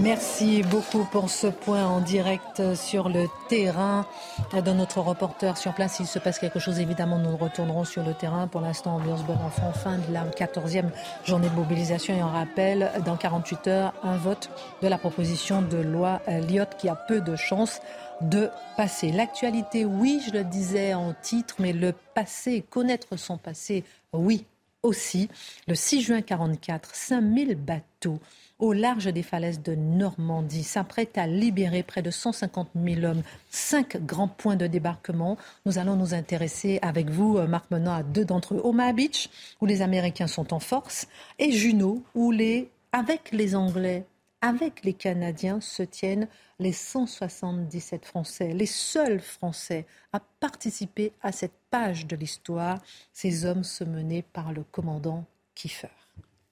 Merci 0.00 0.62
beaucoup 0.62 1.04
pour 1.12 1.28
ce 1.28 1.48
point 1.48 1.84
en 1.84 2.00
direct 2.00 2.74
sur 2.74 3.10
le 3.10 3.26
terrain 3.48 4.06
de 4.54 4.72
notre 4.72 5.00
reporter 5.00 5.56
sur 5.58 5.74
place. 5.74 5.96
S'il 5.96 6.06
se 6.06 6.18
passe 6.18 6.38
quelque 6.38 6.58
chose, 6.58 6.80
évidemment, 6.80 7.18
nous 7.18 7.36
retournerons 7.36 7.84
sur 7.84 8.02
le 8.02 8.14
terrain. 8.14 8.48
Pour 8.48 8.62
l'instant, 8.62 8.96
ambiance 8.96 9.22
bon 9.24 9.34
enfant, 9.34 9.72
fin 9.72 9.98
de 9.98 10.12
la 10.12 10.24
14e 10.24 10.86
journée 11.24 11.50
de 11.50 11.54
mobilisation. 11.54 12.16
Et 12.16 12.22
on 12.22 12.28
rappelle, 12.28 12.90
dans 13.04 13.16
48 13.16 13.66
heures, 13.68 13.92
un 14.02 14.16
vote 14.16 14.48
de 14.80 14.88
la 14.88 14.96
proposition 14.96 15.60
de 15.60 15.76
loi 15.76 16.22
Lyot 16.26 16.64
qui 16.78 16.88
a 16.88 16.94
peu 16.94 17.20
de 17.20 17.36
chances 17.36 17.80
de 18.22 18.48
passer. 18.78 19.12
L'actualité, 19.12 19.84
oui, 19.84 20.22
je 20.26 20.32
le 20.32 20.42
disais 20.42 20.94
en 20.94 21.12
titre, 21.20 21.56
mais 21.58 21.74
le 21.74 21.92
passé, 22.14 22.64
connaître 22.70 23.18
son 23.18 23.36
passé, 23.36 23.84
oui, 24.14 24.46
aussi. 24.86 25.28
Le 25.68 25.74
6 25.74 26.00
juin 26.00 26.22
44, 26.22 26.94
5000 26.94 27.54
bateaux 27.56 28.20
au 28.58 28.72
large 28.72 29.06
des 29.06 29.22
falaises 29.22 29.62
de 29.62 29.74
Normandie 29.74 30.62
s'apprêtent 30.62 31.18
à 31.18 31.26
libérer 31.26 31.82
près 31.82 32.02
de 32.02 32.10
150 32.10 32.70
000 32.74 33.04
hommes. 33.04 33.22
Cinq 33.50 33.98
grands 33.98 34.28
points 34.28 34.56
de 34.56 34.66
débarquement. 34.66 35.36
Nous 35.66 35.78
allons 35.78 35.96
nous 35.96 36.14
intéresser 36.14 36.78
avec 36.80 37.10
vous, 37.10 37.36
euh, 37.36 37.46
Marc 37.46 37.70
Menant, 37.70 37.94
à 37.94 38.02
deux 38.02 38.24
d'entre 38.24 38.54
eux. 38.54 38.60
Omaha 38.64 38.92
Beach, 38.92 39.28
où 39.60 39.66
les 39.66 39.82
Américains 39.82 40.26
sont 40.26 40.54
en 40.54 40.60
force, 40.60 41.06
et 41.38 41.52
Juno, 41.52 42.02
où 42.14 42.30
les, 42.30 42.70
avec 42.92 43.30
les 43.32 43.54
Anglais, 43.54 44.06
avec 44.46 44.84
les 44.84 44.92
Canadiens, 44.92 45.60
se 45.60 45.82
tiennent 45.82 46.28
les 46.60 46.72
177 46.72 48.04
Français, 48.04 48.52
les 48.54 48.66
seuls 48.66 49.20
Français 49.20 49.86
à 50.12 50.20
participer 50.20 51.12
à 51.20 51.32
cette 51.32 51.58
page 51.70 52.06
de 52.06 52.14
l'histoire, 52.14 52.78
ces 53.12 53.44
hommes 53.44 53.64
se 53.64 53.82
menaient 53.82 54.24
par 54.32 54.52
le 54.52 54.62
commandant 54.62 55.24
Kiefer. 55.56 55.88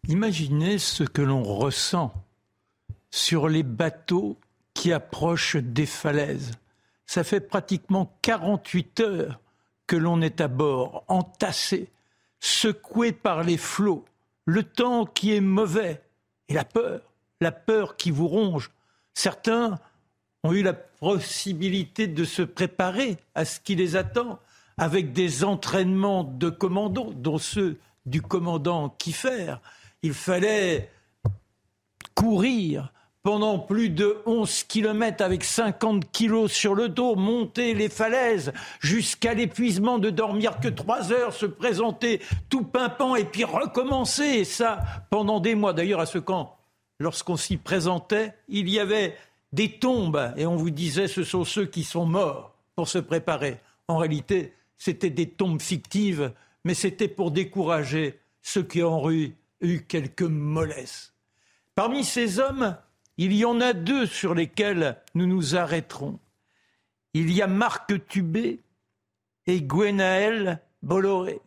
Imaginez 0.08 0.78
ce 0.78 1.04
que 1.04 1.22
l'on 1.22 1.44
ressent 1.44 2.12
sur 3.10 3.48
les 3.48 3.62
bateaux 3.62 4.36
qui 4.74 4.92
approchent 4.92 5.56
des 5.56 5.86
falaises. 5.86 6.50
Ça 7.06 7.22
fait 7.22 7.40
pratiquement 7.40 8.12
48 8.22 9.00
heures 9.00 9.40
que 9.86 9.94
l'on 9.94 10.20
est 10.20 10.40
à 10.40 10.48
bord, 10.48 11.04
entassé, 11.06 11.88
secoué 12.40 13.12
par 13.12 13.44
les 13.44 13.56
flots, 13.56 14.04
le 14.46 14.64
temps 14.64 15.06
qui 15.06 15.32
est 15.32 15.40
mauvais 15.40 16.02
et 16.48 16.54
la 16.54 16.64
peur, 16.64 17.13
la 17.44 17.52
peur 17.52 17.96
qui 17.96 18.10
vous 18.10 18.26
ronge. 18.26 18.70
Certains 19.12 19.78
ont 20.42 20.52
eu 20.52 20.62
la 20.62 20.72
possibilité 20.72 22.06
de 22.06 22.24
se 22.24 22.42
préparer 22.42 23.18
à 23.34 23.44
ce 23.44 23.60
qui 23.60 23.76
les 23.76 23.96
attend 23.96 24.40
avec 24.78 25.12
des 25.12 25.44
entraînements 25.44 26.24
de 26.24 26.50
commando, 26.50 27.12
dont 27.14 27.38
ceux 27.38 27.78
du 28.06 28.22
commandant 28.22 28.88
Kiefer. 28.88 29.56
Il 30.02 30.14
fallait 30.14 30.90
courir 32.14 32.92
pendant 33.22 33.58
plus 33.58 33.88
de 33.88 34.18
11 34.26 34.64
kilomètres 34.64 35.24
avec 35.24 35.44
50 35.44 36.10
kilos 36.12 36.52
sur 36.52 36.74
le 36.74 36.88
dos, 36.88 37.14
monter 37.14 37.72
les 37.74 37.88
falaises 37.88 38.52
jusqu'à 38.80 39.32
l'épuisement 39.32 39.98
de 39.98 40.10
dormir 40.10 40.60
que 40.60 40.68
trois 40.68 41.12
heures, 41.12 41.32
se 41.32 41.46
présenter 41.46 42.20
tout 42.50 42.64
pimpant 42.64 43.16
et 43.16 43.24
puis 43.24 43.44
recommencer. 43.44 44.24
Et 44.24 44.44
ça 44.44 44.80
pendant 45.10 45.40
des 45.40 45.54
mois. 45.54 45.72
D'ailleurs, 45.72 46.00
à 46.00 46.06
ce 46.06 46.18
camp, 46.18 46.58
lorsqu'on 46.98 47.36
s'y 47.36 47.56
présentait, 47.56 48.34
il 48.48 48.68
y 48.68 48.78
avait 48.78 49.16
des 49.52 49.78
tombes, 49.78 50.32
et 50.36 50.46
on 50.46 50.56
vous 50.56 50.70
disait 50.70 51.08
ce 51.08 51.22
sont 51.22 51.44
ceux 51.44 51.66
qui 51.66 51.84
sont 51.84 52.06
morts 52.06 52.56
pour 52.74 52.88
se 52.88 52.98
préparer. 52.98 53.60
En 53.88 53.98
réalité, 53.98 54.52
c'était 54.76 55.10
des 55.10 55.28
tombes 55.28 55.62
fictives, 55.62 56.32
mais 56.64 56.74
c'était 56.74 57.08
pour 57.08 57.30
décourager 57.30 58.18
ceux 58.42 58.62
qui 58.62 58.82
ont 58.82 59.10
eu, 59.10 59.36
eu 59.60 59.82
quelques 59.82 60.22
mollesses. 60.22 61.14
Parmi 61.74 62.04
ces 62.04 62.40
hommes, 62.40 62.76
il 63.16 63.32
y 63.32 63.44
en 63.44 63.60
a 63.60 63.72
deux 63.72 64.06
sur 64.06 64.34
lesquels 64.34 64.96
nous 65.14 65.26
nous 65.26 65.56
arrêterons. 65.56 66.18
Il 67.12 67.32
y 67.32 67.42
a 67.42 67.46
Marc 67.46 68.06
Tubé 68.08 68.60
et 69.46 69.62
Gwenaël 69.62 70.60
Bolloré. 70.82 71.40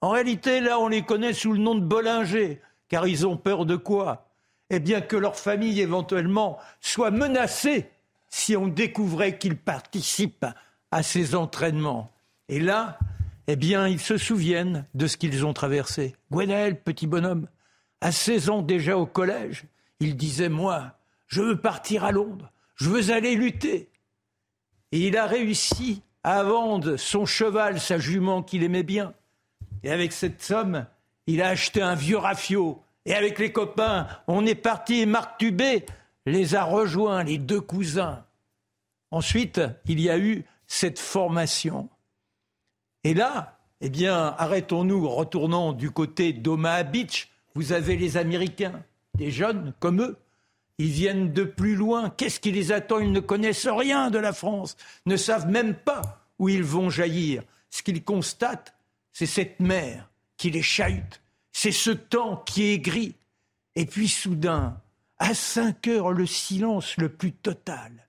En 0.00 0.10
réalité, 0.10 0.60
là, 0.60 0.78
on 0.78 0.88
les 0.88 1.02
connaît 1.02 1.32
sous 1.32 1.52
le 1.52 1.58
nom 1.58 1.74
de 1.74 1.84
Bollinger, 1.84 2.60
car 2.88 3.06
ils 3.08 3.26
ont 3.26 3.36
peur 3.36 3.66
de 3.66 3.74
quoi? 3.74 4.27
Eh 4.70 4.80
bien 4.80 5.00
que 5.00 5.16
leur 5.16 5.36
famille 5.36 5.80
éventuellement 5.80 6.58
soit 6.80 7.10
menacée 7.10 7.88
si 8.28 8.56
on 8.56 8.68
découvrait 8.68 9.38
qu'ils 9.38 9.56
participent 9.56 10.46
à 10.90 11.02
ces 11.02 11.34
entraînements. 11.34 12.12
Et 12.48 12.60
là, 12.60 12.98
eh 13.46 13.56
bien, 13.56 13.88
ils 13.88 14.00
se 14.00 14.18
souviennent 14.18 14.84
de 14.94 15.06
ce 15.06 15.16
qu'ils 15.16 15.46
ont 15.46 15.54
traversé. 15.54 16.14
Gwenaël, 16.30 16.80
petit 16.80 17.06
bonhomme, 17.06 17.48
à 18.00 18.12
16 18.12 18.50
ans 18.50 18.62
déjà 18.62 18.96
au 18.96 19.06
collège, 19.06 19.64
il 20.00 20.16
disait 20.16 20.50
Moi, 20.50 20.92
je 21.26 21.42
veux 21.42 21.60
partir 21.60 22.04
à 22.04 22.12
Londres, 22.12 22.52
je 22.76 22.90
veux 22.90 23.10
aller 23.10 23.34
lutter. 23.34 23.90
Et 24.92 25.06
il 25.06 25.16
a 25.16 25.26
réussi 25.26 26.02
à 26.24 26.42
vendre 26.42 26.96
son 26.96 27.26
cheval, 27.26 27.80
sa 27.80 27.98
jument 27.98 28.42
qu'il 28.42 28.62
aimait 28.62 28.82
bien. 28.82 29.14
Et 29.82 29.90
avec 29.90 30.12
cette 30.12 30.42
somme, 30.42 30.86
il 31.26 31.42
a 31.42 31.48
acheté 31.48 31.82
un 31.82 31.94
vieux 31.94 32.18
rafio. 32.18 32.82
Et 33.08 33.14
avec 33.14 33.38
les 33.38 33.52
copains, 33.52 34.06
on 34.26 34.44
est 34.44 34.54
parti 34.54 35.00
et 35.00 35.06
Marc 35.06 35.38
Tubé 35.38 35.86
les 36.26 36.54
a 36.54 36.62
rejoints, 36.62 37.24
les 37.24 37.38
deux 37.38 37.62
cousins. 37.62 38.26
Ensuite, 39.10 39.62
il 39.86 39.98
y 39.98 40.10
a 40.10 40.18
eu 40.18 40.44
cette 40.66 40.98
formation. 40.98 41.88
Et 43.04 43.14
là, 43.14 43.60
eh 43.80 43.88
bien, 43.88 44.34
arrêtons-nous, 44.36 45.08
retournons 45.08 45.72
du 45.72 45.90
côté 45.90 46.34
d'Omaha 46.34 46.82
Beach. 46.82 47.30
Vous 47.54 47.72
avez 47.72 47.96
les 47.96 48.18
Américains, 48.18 48.82
des 49.14 49.30
jeunes 49.30 49.72
comme 49.80 50.02
eux. 50.02 50.18
Ils 50.76 50.90
viennent 50.90 51.32
de 51.32 51.44
plus 51.44 51.76
loin. 51.76 52.10
Qu'est-ce 52.10 52.40
qui 52.40 52.52
les 52.52 52.72
attend? 52.72 52.98
Ils 52.98 53.10
ne 53.10 53.20
connaissent 53.20 53.66
rien 53.66 54.10
de 54.10 54.18
la 54.18 54.34
France, 54.34 54.76
ne 55.06 55.16
savent 55.16 55.48
même 55.48 55.74
pas 55.74 56.26
où 56.38 56.50
ils 56.50 56.62
vont 56.62 56.90
jaillir. 56.90 57.42
Ce 57.70 57.82
qu'ils 57.82 58.04
constatent, 58.04 58.74
c'est 59.14 59.24
cette 59.24 59.60
mer 59.60 60.10
qui 60.36 60.50
les 60.50 60.60
chahute. 60.60 61.22
C'est 61.60 61.72
ce 61.72 61.90
temps 61.90 62.36
qui 62.36 62.70
est 62.70 62.78
gris. 62.78 63.16
Et 63.74 63.84
puis 63.84 64.06
soudain, 64.06 64.80
à 65.18 65.34
cinq 65.34 65.88
heures, 65.88 66.12
le 66.12 66.24
silence 66.24 66.96
le 66.98 67.08
plus 67.08 67.32
total. 67.32 68.06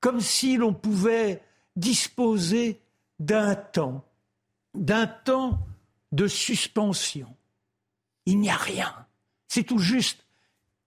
Comme 0.00 0.20
si 0.20 0.56
l'on 0.56 0.74
pouvait 0.74 1.40
disposer 1.76 2.80
d'un 3.20 3.54
temps, 3.54 4.04
d'un 4.74 5.06
temps 5.06 5.64
de 6.10 6.26
suspension. 6.26 7.32
Il 8.26 8.40
n'y 8.40 8.50
a 8.50 8.56
rien. 8.56 8.92
C'est 9.46 9.62
tout 9.62 9.78
juste 9.78 10.26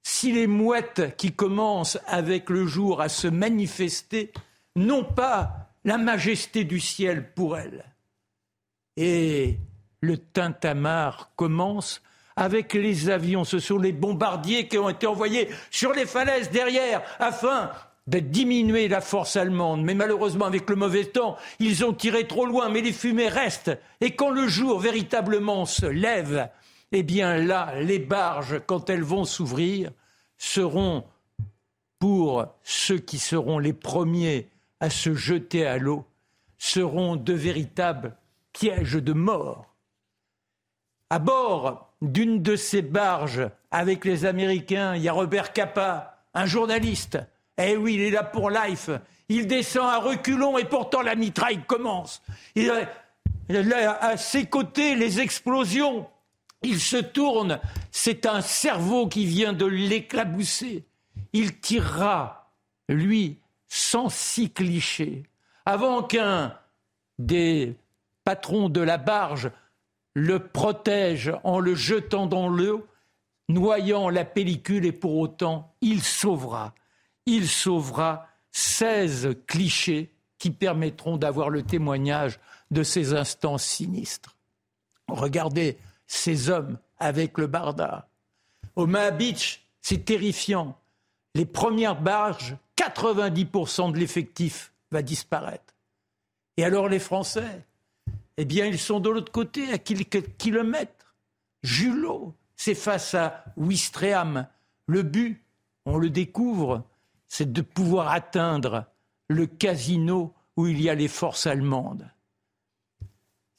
si 0.03 0.33
les 0.33 0.47
mouettes 0.47 1.15
qui 1.15 1.31
commencent 1.31 1.99
avec 2.07 2.49
le 2.49 2.67
jour 2.67 2.99
à 2.99 3.07
se 3.07 3.29
manifester 3.29 4.33
n'ont 4.75 5.05
pas 5.05 5.71
la 5.85 5.97
majesté 5.97 6.65
du 6.65 6.81
ciel 6.81 7.33
pour 7.33 7.57
elles. 7.57 7.85
Et 8.97 9.59
le 10.01 10.17
tintamarre 10.17 11.31
commence 11.35 12.01
avec 12.35 12.73
les 12.73 13.09
avions. 13.09 13.43
Ce 13.43 13.59
sont 13.59 13.77
les 13.77 13.93
bombardiers 13.93 14.67
qui 14.67 14.77
ont 14.77 14.89
été 14.89 15.07
envoyés 15.07 15.49
sur 15.71 15.93
les 15.93 16.05
falaises 16.05 16.51
derrière 16.51 17.01
afin 17.19 17.71
de 18.07 18.19
diminuer 18.19 18.87
la 18.87 19.01
force 19.01 19.35
allemande. 19.35 19.83
Mais 19.83 19.95
malheureusement, 19.95 20.45
avec 20.45 20.69
le 20.69 20.75
mauvais 20.75 21.05
temps, 21.05 21.37
ils 21.59 21.83
ont 21.83 21.93
tiré 21.93 22.27
trop 22.27 22.45
loin, 22.45 22.69
mais 22.69 22.81
les 22.81 22.93
fumées 22.93 23.29
restent. 23.29 23.77
Et 24.01 24.11
quand 24.15 24.29
le 24.29 24.47
jour 24.47 24.79
véritablement 24.79 25.65
se 25.65 25.87
lève, 25.87 26.49
eh 26.91 27.03
bien 27.03 27.37
là, 27.37 27.73
les 27.81 27.99
barges, 27.99 28.61
quand 28.67 28.89
elles 28.89 29.03
vont 29.03 29.25
s'ouvrir, 29.25 29.91
seront 30.37 31.03
pour 31.99 32.45
ceux 32.63 32.99
qui 32.99 33.17
seront 33.17 33.57
les 33.57 33.73
premiers 33.73 34.49
à 34.79 34.89
se 34.89 35.15
jeter 35.15 35.65
à 35.65 35.77
l'eau, 35.77 36.05
seront 36.57 37.15
de 37.15 37.33
véritables 37.33 38.15
pièges 38.53 38.93
de 38.93 39.13
mort. 39.13 39.74
À 41.15 41.19
bord 41.19 41.93
d'une 42.01 42.43
de 42.43 42.57
ces 42.57 42.81
barges 42.81 43.49
avec 43.71 44.03
les 44.03 44.25
Américains, 44.25 44.95
il 44.95 45.03
y 45.03 45.07
a 45.07 45.13
Robert 45.13 45.53
Capa, 45.53 46.17
un 46.33 46.45
journaliste. 46.45 47.17
Eh 47.57 47.77
oui, 47.77 47.93
il 47.93 48.01
est 48.01 48.11
là 48.11 48.21
pour 48.21 48.49
life. 48.49 48.89
Il 49.29 49.47
descend 49.47 49.85
à 49.85 49.99
reculons 49.99 50.57
et 50.57 50.65
pourtant 50.65 51.01
la 51.01 51.15
mitraille 51.15 51.63
commence. 51.65 52.21
Il 52.55 52.69
à 53.49 54.17
ses 54.17 54.47
côtés 54.47 54.95
les 54.95 55.21
explosions. 55.21 56.05
Il 56.63 56.81
se 56.81 56.97
tourne. 56.97 57.61
C'est 57.91 58.25
un 58.25 58.41
cerveau 58.41 59.07
qui 59.07 59.25
vient 59.25 59.53
de 59.53 59.65
l'éclabousser. 59.65 60.83
Il 61.31 61.61
tirera, 61.61 62.51
lui, 62.89 63.37
sans 63.69 64.09
six 64.09 64.51
clichés, 64.51 65.23
avant 65.65 66.03
qu'un 66.03 66.57
des 67.19 67.77
patrons 68.25 68.67
de 68.67 68.81
la 68.81 68.97
barge 68.97 69.49
le 70.15 70.39
protège 70.39 71.31
en 71.43 71.59
le 71.59 71.75
jetant 71.75 72.25
dans 72.25 72.47
l'eau, 72.47 72.87
noyant 73.49 74.09
la 74.09 74.25
pellicule 74.25 74.85
et 74.85 74.91
pour 74.91 75.17
autant, 75.17 75.75
il 75.81 76.01
sauvera. 76.01 76.73
Il 77.27 77.47
sauvera 77.47 78.27
16 78.51 79.35
clichés 79.45 80.15
qui 80.39 80.51
permettront 80.51 81.17
d'avoir 81.17 81.49
le 81.49 81.63
témoignage 81.63 82.39
de 82.71 82.81
ces 82.81 83.13
instants 83.13 83.57
sinistres. 83.57 84.35
Regardez 85.09 85.77
ces 86.07 86.49
hommes 86.49 86.79
avec 86.97 87.37
le 87.37 87.47
barda. 87.47 88.07
Au 88.75 88.87
Beach, 88.87 89.67
c'est 89.81 90.05
terrifiant. 90.05 90.79
Les 91.35 91.45
premières 91.45 92.01
barges, 92.01 92.55
90% 92.77 93.91
de 93.91 93.97
l'effectif 93.97 94.71
va 94.91 95.01
disparaître. 95.01 95.75
Et 96.57 96.63
alors 96.63 96.87
les 96.87 96.99
Français 96.99 97.65
eh 98.37 98.45
bien, 98.45 98.65
ils 98.65 98.79
sont 98.79 98.99
de 98.99 99.09
l'autre 99.09 99.31
côté, 99.31 99.71
à 99.71 99.77
quelques 99.77 100.35
kilomètres. 100.37 101.15
Julot, 101.63 102.35
c'est 102.55 102.75
face 102.75 103.13
à 103.13 103.45
Ouistreham. 103.57 104.47
Le 104.87 105.03
but, 105.03 105.43
on 105.85 105.97
le 105.97 106.09
découvre, 106.09 106.83
c'est 107.27 107.51
de 107.51 107.61
pouvoir 107.61 108.09
atteindre 108.09 108.85
le 109.27 109.47
casino 109.47 110.33
où 110.57 110.67
il 110.67 110.81
y 110.81 110.89
a 110.89 110.95
les 110.95 111.07
forces 111.07 111.47
allemandes. 111.47 112.09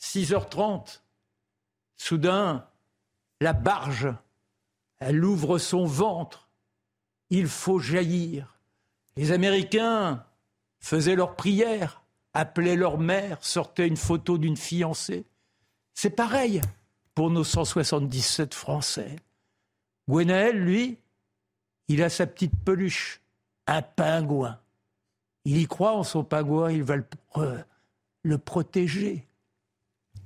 6h30, 0.01 1.01
soudain, 1.97 2.66
la 3.41 3.53
barge, 3.53 4.12
elle 4.99 5.24
ouvre 5.24 5.59
son 5.59 5.85
ventre. 5.85 6.49
Il 7.31 7.49
faut 7.49 7.79
jaillir. 7.79 8.59
Les 9.16 9.33
Américains 9.33 10.24
faisaient 10.79 11.16
leur 11.16 11.35
prière 11.35 12.03
appelaient 12.37 12.76
leur 12.76 12.99
mère, 12.99 13.43
sortaient 13.43 13.89
une 13.89 13.97
photo 13.97 14.37
d'une 14.37 14.59
fiancée. 14.59 15.24
C'est 15.95 16.11
pareil 16.11 16.61
pour 17.14 17.30
nos 17.30 17.45
177 17.45 18.53
Français. 18.53 19.16
Gwenaël, 20.07 20.59
lui, 20.59 20.99
il 21.89 22.03
a 22.03 22.11
sa 22.11 22.26
petite 22.26 22.53
peluche, 22.62 23.22
un 23.66 23.80
pingouin. 23.80 24.61
Il 25.47 25.57
y 25.57 25.66
croit 25.66 25.97
en 25.97 26.03
son 26.03 26.24
pingouin, 26.24 26.70
il 26.70 26.82
va 26.82 26.97
le, 26.97 27.07
le 28.22 28.39
protéger. 28.39 29.26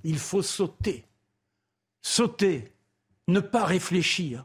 Il 0.03 0.19
faut 0.19 0.43
sauter. 0.43 1.07
Sauter, 2.03 2.73
ne 3.29 3.39
pas 3.39 3.65
réfléchir, 3.65 4.43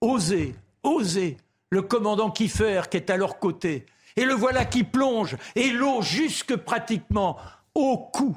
oser, 0.00 0.54
oser. 0.84 1.36
Le 1.70 1.82
commandant 1.82 2.30
Kiefer 2.30 2.82
qui 2.90 2.98
est 2.98 3.10
à 3.10 3.16
leur 3.16 3.38
côté, 3.38 3.86
et 4.16 4.24
le 4.24 4.34
voilà 4.34 4.64
qui 4.64 4.84
plonge, 4.84 5.36
et 5.54 5.70
l'eau 5.70 6.02
jusque 6.02 6.56
pratiquement 6.56 7.36
au 7.74 7.98
cou. 7.98 8.36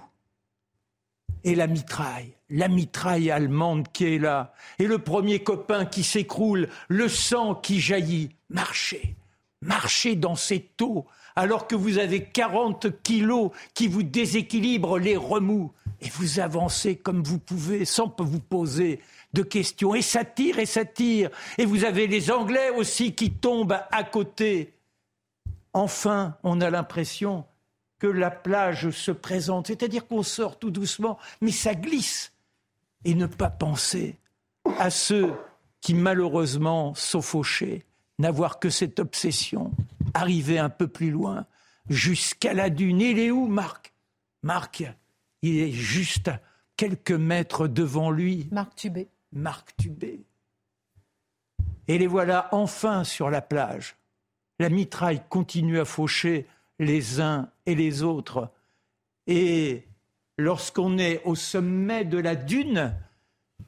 Et 1.44 1.56
la 1.56 1.68
mitraille, 1.68 2.34
la 2.50 2.68
mitraille 2.68 3.30
allemande 3.30 3.88
qui 3.92 4.06
est 4.06 4.20
là, 4.20 4.54
et 4.80 4.88
le 4.88 5.00
premier 5.00 5.44
copain 5.44 5.86
qui 5.86 6.04
s'écroule, 6.04 6.70
le 6.88 7.08
sang 7.08 7.56
qui 7.56 7.80
jaillit. 7.80 8.30
Marchez, 8.50 9.16
marchez 9.62 10.16
dans 10.16 10.36
cette 10.36 10.82
eau, 10.82 11.06
alors 11.36 11.68
que 11.68 11.76
vous 11.76 11.98
avez 11.98 12.24
40 12.24 13.02
kilos 13.04 13.52
qui 13.74 13.88
vous 13.88 14.04
déséquilibrent 14.04 14.98
les 14.98 15.18
remous, 15.18 15.72
et 16.02 16.10
vous 16.10 16.40
avancez 16.40 16.96
comme 16.96 17.24
vous 17.24 17.40
pouvez 17.40 17.86
sans 17.86 18.14
vous 18.18 18.40
poser 18.40 19.00
de 19.34 19.44
questions, 19.44 19.96
et 19.96 20.02
ça 20.02 20.24
tire 20.24 20.60
et 20.60 20.66
ça 20.66 20.86
tire, 20.86 21.30
et 21.58 21.66
vous 21.66 21.84
avez 21.84 22.08
les 22.08 22.32
Anglais 22.32 22.70
aussi 22.70 23.14
qui 23.14 23.32
tombent 23.32 23.80
à 23.92 24.04
côté. 24.04 24.75
Enfin, 25.76 26.38
on 26.44 26.62
a 26.62 26.70
l'impression 26.70 27.44
que 28.00 28.08
la 28.08 28.32
plage 28.32 28.92
se 28.92 29.12
présente, 29.12 29.68
c'est-à-dire 29.68 30.08
qu'on 30.08 30.24
sort 30.24 30.58
tout 30.58 30.72
doucement, 30.72 31.20
mais 31.42 31.52
ça 31.52 31.76
glisse. 31.76 32.32
Et 33.04 33.14
ne 33.14 33.26
pas 33.26 33.50
penser 33.50 34.18
à 34.80 34.90
ceux 34.90 35.34
qui 35.82 35.94
malheureusement 35.94 36.96
sont 36.96 37.22
fauchés, 37.22 37.84
n'avoir 38.20 38.60
que 38.60 38.70
cette 38.70 39.00
obsession, 39.00 39.74
arriver 40.14 40.60
un 40.60 40.70
peu 40.70 40.88
plus 40.88 41.12
loin, 41.12 41.46
jusqu'à 41.90 42.54
la 42.54 42.70
dune. 42.70 43.02
Il 43.02 43.20
est 43.20 43.32
où, 43.32 43.46
Marc? 43.46 43.94
Marc, 44.44 44.86
il 45.42 45.58
est 45.60 45.74
juste 45.74 46.32
quelques 46.78 47.12
mètres 47.12 47.68
devant 47.68 48.12
lui. 48.12 48.48
Marc 48.50 48.78
Tubé. 48.78 49.10
Marc 49.34 49.76
Tubé. 49.76 50.24
Et 51.90 51.98
les 51.98 52.08
voilà 52.08 52.48
enfin 52.54 53.04
sur 53.04 53.30
la 53.30 53.42
plage 53.42 53.98
la 54.60 54.70
mitraille 54.70 55.22
continue 55.30 55.80
à 55.80 55.86
faucher 55.86 56.48
les 56.80 57.22
uns 57.22 57.50
et 57.66 57.76
les 57.76 58.04
autres. 58.04 58.52
Et 59.28 59.88
lorsqu'on 60.38 60.98
est 60.98 61.22
au 61.26 61.36
sommet 61.36 62.06
de 62.06 62.18
la 62.18 62.36
dune, 62.36 62.96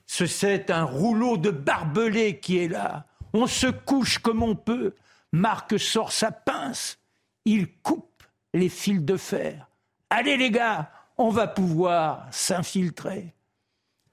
c'est 0.06 0.70
un 0.70 0.84
rouleau 0.84 1.38
de 1.38 1.50
barbelés 1.50 2.40
qui 2.40 2.58
est 2.60 2.68
là. 2.68 3.08
On 3.34 3.48
se 3.48 3.68
couche 3.68 4.20
comme 4.20 4.44
on 4.44 4.56
peut. 4.56 4.96
Marc 5.32 5.80
sort 5.80 6.12
sa 6.12 6.32
pince. 6.32 7.00
Il 7.46 7.68
coupe 7.68 8.24
les 8.54 8.70
fils 8.70 9.04
de 9.04 9.18
fer. 9.18 9.70
Allez 10.10 10.38
les 10.38 10.52
gars, 10.52 10.90
on 11.18 11.30
va 11.30 11.48
pouvoir 11.48 12.28
s'infiltrer. 12.32 13.34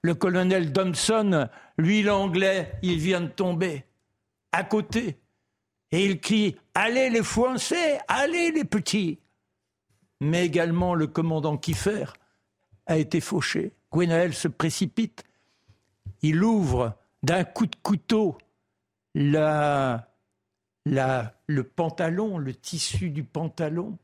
Le 0.01 0.13
colonel 0.13 0.71
Thompson, 0.71 1.47
lui 1.77 2.03
l'anglais, 2.03 2.73
il 2.81 2.99
vient 2.99 3.21
de 3.21 3.27
tomber. 3.27 3.85
À 4.51 4.63
côté, 4.63 5.17
et 5.95 6.05
il 6.05 6.19
crie 6.19 6.55
Allez 6.73 7.09
les 7.09 7.23
Français, 7.23 7.99
allez 8.07 8.51
les 8.51 8.65
petits 8.65 9.19
mais 10.21 10.45
également 10.45 10.95
le 10.95 11.07
commandant 11.07 11.57
Kiefer, 11.57 12.05
a 12.87 12.97
été 12.97 13.21
fauché. 13.21 13.73
Gwenaël 13.91 14.33
se 14.33 14.47
précipite. 14.47 15.23
Il 16.21 16.43
ouvre 16.43 16.95
d'un 17.23 17.43
coup 17.43 17.65
de 17.65 17.75
couteau 17.81 18.37
la, 19.13 20.07
le 20.85 21.61
pantalon, 21.63 22.37
le 22.37 22.53
tissu 22.53 23.09
du 23.09 23.23
pantalon, 23.23 23.97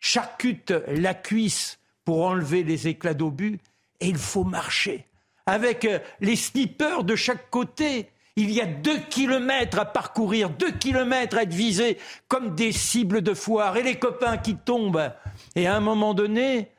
charcute 0.00 0.72
la 0.88 1.14
cuisse 1.14 1.78
pour 2.04 2.24
enlever 2.24 2.62
les 2.62 2.88
éclats 2.88 3.14
d'obus, 3.14 3.58
et 4.00 4.08
il 4.08 4.18
faut 4.18 4.44
marcher. 4.44 5.06
Avec 5.46 5.84
euh, 5.84 5.98
les 6.20 6.36
snipers 6.36 7.04
de 7.04 7.16
chaque 7.16 7.50
côté, 7.50 8.10
il 8.36 8.50
y 8.50 8.60
a 8.60 8.66
deux 8.66 8.98
kilomètres 8.98 9.78
à 9.78 9.84
parcourir, 9.84 10.50
deux 10.50 10.72
kilomètres 10.72 11.36
à 11.36 11.42
être 11.42 11.54
visés 11.54 11.98
comme 12.28 12.54
des 12.54 12.72
cibles 12.72 13.22
de 13.22 13.34
foire, 13.34 13.76
et 13.76 13.82
les 13.82 13.98
copains 13.98 14.38
qui 14.38 14.56
tombent. 14.56 15.12
Et 15.54 15.66
à 15.66 15.76
un 15.76 15.80
moment 15.80 16.14
donné, 16.14 16.70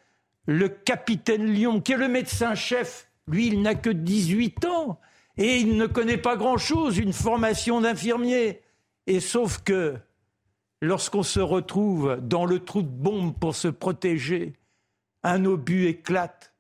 le 0.47 0.67
capitaine 0.67 1.45
Lyon, 1.45 1.79
qui 1.79 1.93
est 1.93 1.97
le 1.97 2.09
médecin-chef, 2.09 3.09
lui, 3.27 3.47
il 3.47 3.61
n'a 3.61 3.75
que 3.75 3.89
18 3.89 4.65
ans, 4.65 4.99
et 5.37 5.57
il 5.57 5.77
ne 5.77 5.87
connaît 5.87 6.17
pas 6.17 6.35
grand-chose, 6.35 6.97
une 6.97 7.13
formation 7.13 7.81
d'infirmier. 7.81 8.61
Et 9.07 9.19
sauf 9.19 9.61
que 9.63 9.95
lorsqu'on 10.81 11.23
se 11.23 11.39
retrouve 11.39 12.19
dans 12.21 12.45
le 12.45 12.59
trou 12.59 12.81
de 12.81 12.87
bombe 12.87 13.37
pour 13.37 13.55
se 13.55 13.67
protéger, 13.67 14.53
un 15.23 15.45
obus 15.45 15.87
éclate 15.87 16.53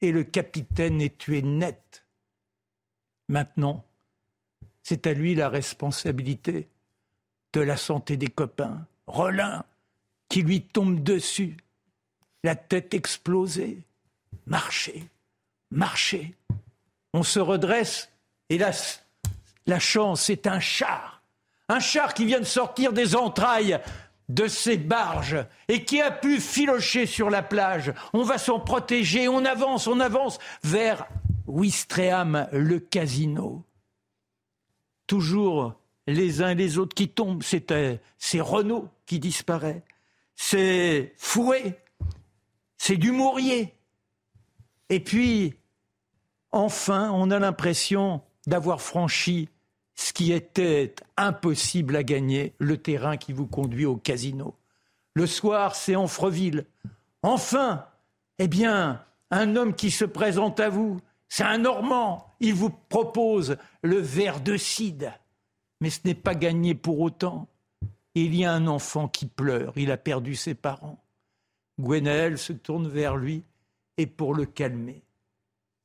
et 0.00 0.12
le 0.12 0.24
capitaine 0.24 1.00
est 1.00 1.16
tué 1.16 1.42
net. 1.42 2.06
Maintenant, 3.28 3.84
c'est 4.88 5.08
à 5.08 5.12
lui 5.12 5.34
la 5.34 5.48
responsabilité 5.48 6.68
de 7.52 7.60
la 7.60 7.76
santé 7.76 8.16
des 8.16 8.28
copains. 8.28 8.86
Rollin, 9.08 9.64
qui 10.28 10.42
lui 10.42 10.62
tombe 10.62 11.02
dessus, 11.02 11.56
la 12.44 12.54
tête 12.54 12.94
explosée. 12.94 13.80
Marcher, 14.46 15.02
marcher. 15.72 16.36
On 17.12 17.24
se 17.24 17.40
redresse, 17.40 18.12
et 18.48 18.58
la, 18.58 18.70
chance, 19.80 20.22
c'est 20.22 20.46
un 20.46 20.60
char. 20.60 21.20
Un 21.68 21.80
char 21.80 22.14
qui 22.14 22.24
vient 22.24 22.38
de 22.38 22.44
sortir 22.44 22.92
des 22.92 23.16
entrailles 23.16 23.80
de 24.28 24.46
ces 24.46 24.76
barges 24.76 25.44
et 25.66 25.84
qui 25.84 26.00
a 26.00 26.12
pu 26.12 26.38
filocher 26.40 27.06
sur 27.06 27.28
la 27.28 27.42
plage. 27.42 27.92
On 28.12 28.22
va 28.22 28.38
s'en 28.38 28.60
protéger, 28.60 29.26
on 29.26 29.44
avance, 29.46 29.88
on 29.88 29.98
avance 29.98 30.38
vers 30.62 31.08
Ouistreham, 31.48 32.46
le 32.52 32.78
casino. 32.78 33.65
Toujours 35.06 35.74
les 36.06 36.42
uns 36.42 36.50
et 36.50 36.54
les 36.54 36.78
autres 36.78 36.94
qui 36.94 37.08
tombent. 37.08 37.42
C'est 37.42 38.40
Renault 38.40 38.88
qui 39.06 39.18
disparaît. 39.18 39.82
C'est 40.34 41.14
Fouet. 41.16 41.80
C'est 42.76 42.96
Dumouriez. 42.96 43.74
Et 44.88 45.00
puis, 45.00 45.54
enfin, 46.52 47.10
on 47.12 47.30
a 47.30 47.38
l'impression 47.38 48.22
d'avoir 48.46 48.80
franchi 48.80 49.48
ce 49.94 50.12
qui 50.12 50.32
était 50.32 50.94
impossible 51.16 51.96
à 51.96 52.02
gagner, 52.02 52.54
le 52.58 52.76
terrain 52.76 53.16
qui 53.16 53.32
vous 53.32 53.46
conduit 53.46 53.86
au 53.86 53.96
casino. 53.96 54.54
Le 55.14 55.26
soir, 55.26 55.74
c'est 55.74 55.96
Anfreville. 55.96 56.66
Enfin, 57.22 57.86
eh 58.38 58.46
bien, 58.46 59.02
un 59.30 59.56
homme 59.56 59.74
qui 59.74 59.90
se 59.90 60.04
présente 60.04 60.60
à 60.60 60.68
vous, 60.68 61.00
c'est 61.28 61.44
un 61.44 61.58
Normand. 61.58 62.34
Il 62.40 62.54
vous 62.54 62.70
propose 62.70 63.56
le 63.82 63.98
verre 63.98 64.40
de 64.40 64.56
cide. 64.56 65.12
Mais 65.80 65.90
ce 65.90 66.00
n'est 66.04 66.14
pas 66.14 66.34
gagné 66.34 66.74
pour 66.74 67.00
autant. 67.00 67.48
Il 68.14 68.34
y 68.34 68.44
a 68.44 68.52
un 68.52 68.66
enfant 68.66 69.08
qui 69.08 69.26
pleure. 69.26 69.72
Il 69.76 69.90
a 69.90 69.96
perdu 69.96 70.34
ses 70.36 70.54
parents. 70.54 71.02
Gwenaël 71.78 72.38
se 72.38 72.52
tourne 72.52 72.88
vers 72.88 73.16
lui 73.16 73.42
et 73.98 74.06
pour 74.06 74.34
le 74.34 74.46
calmer, 74.46 75.02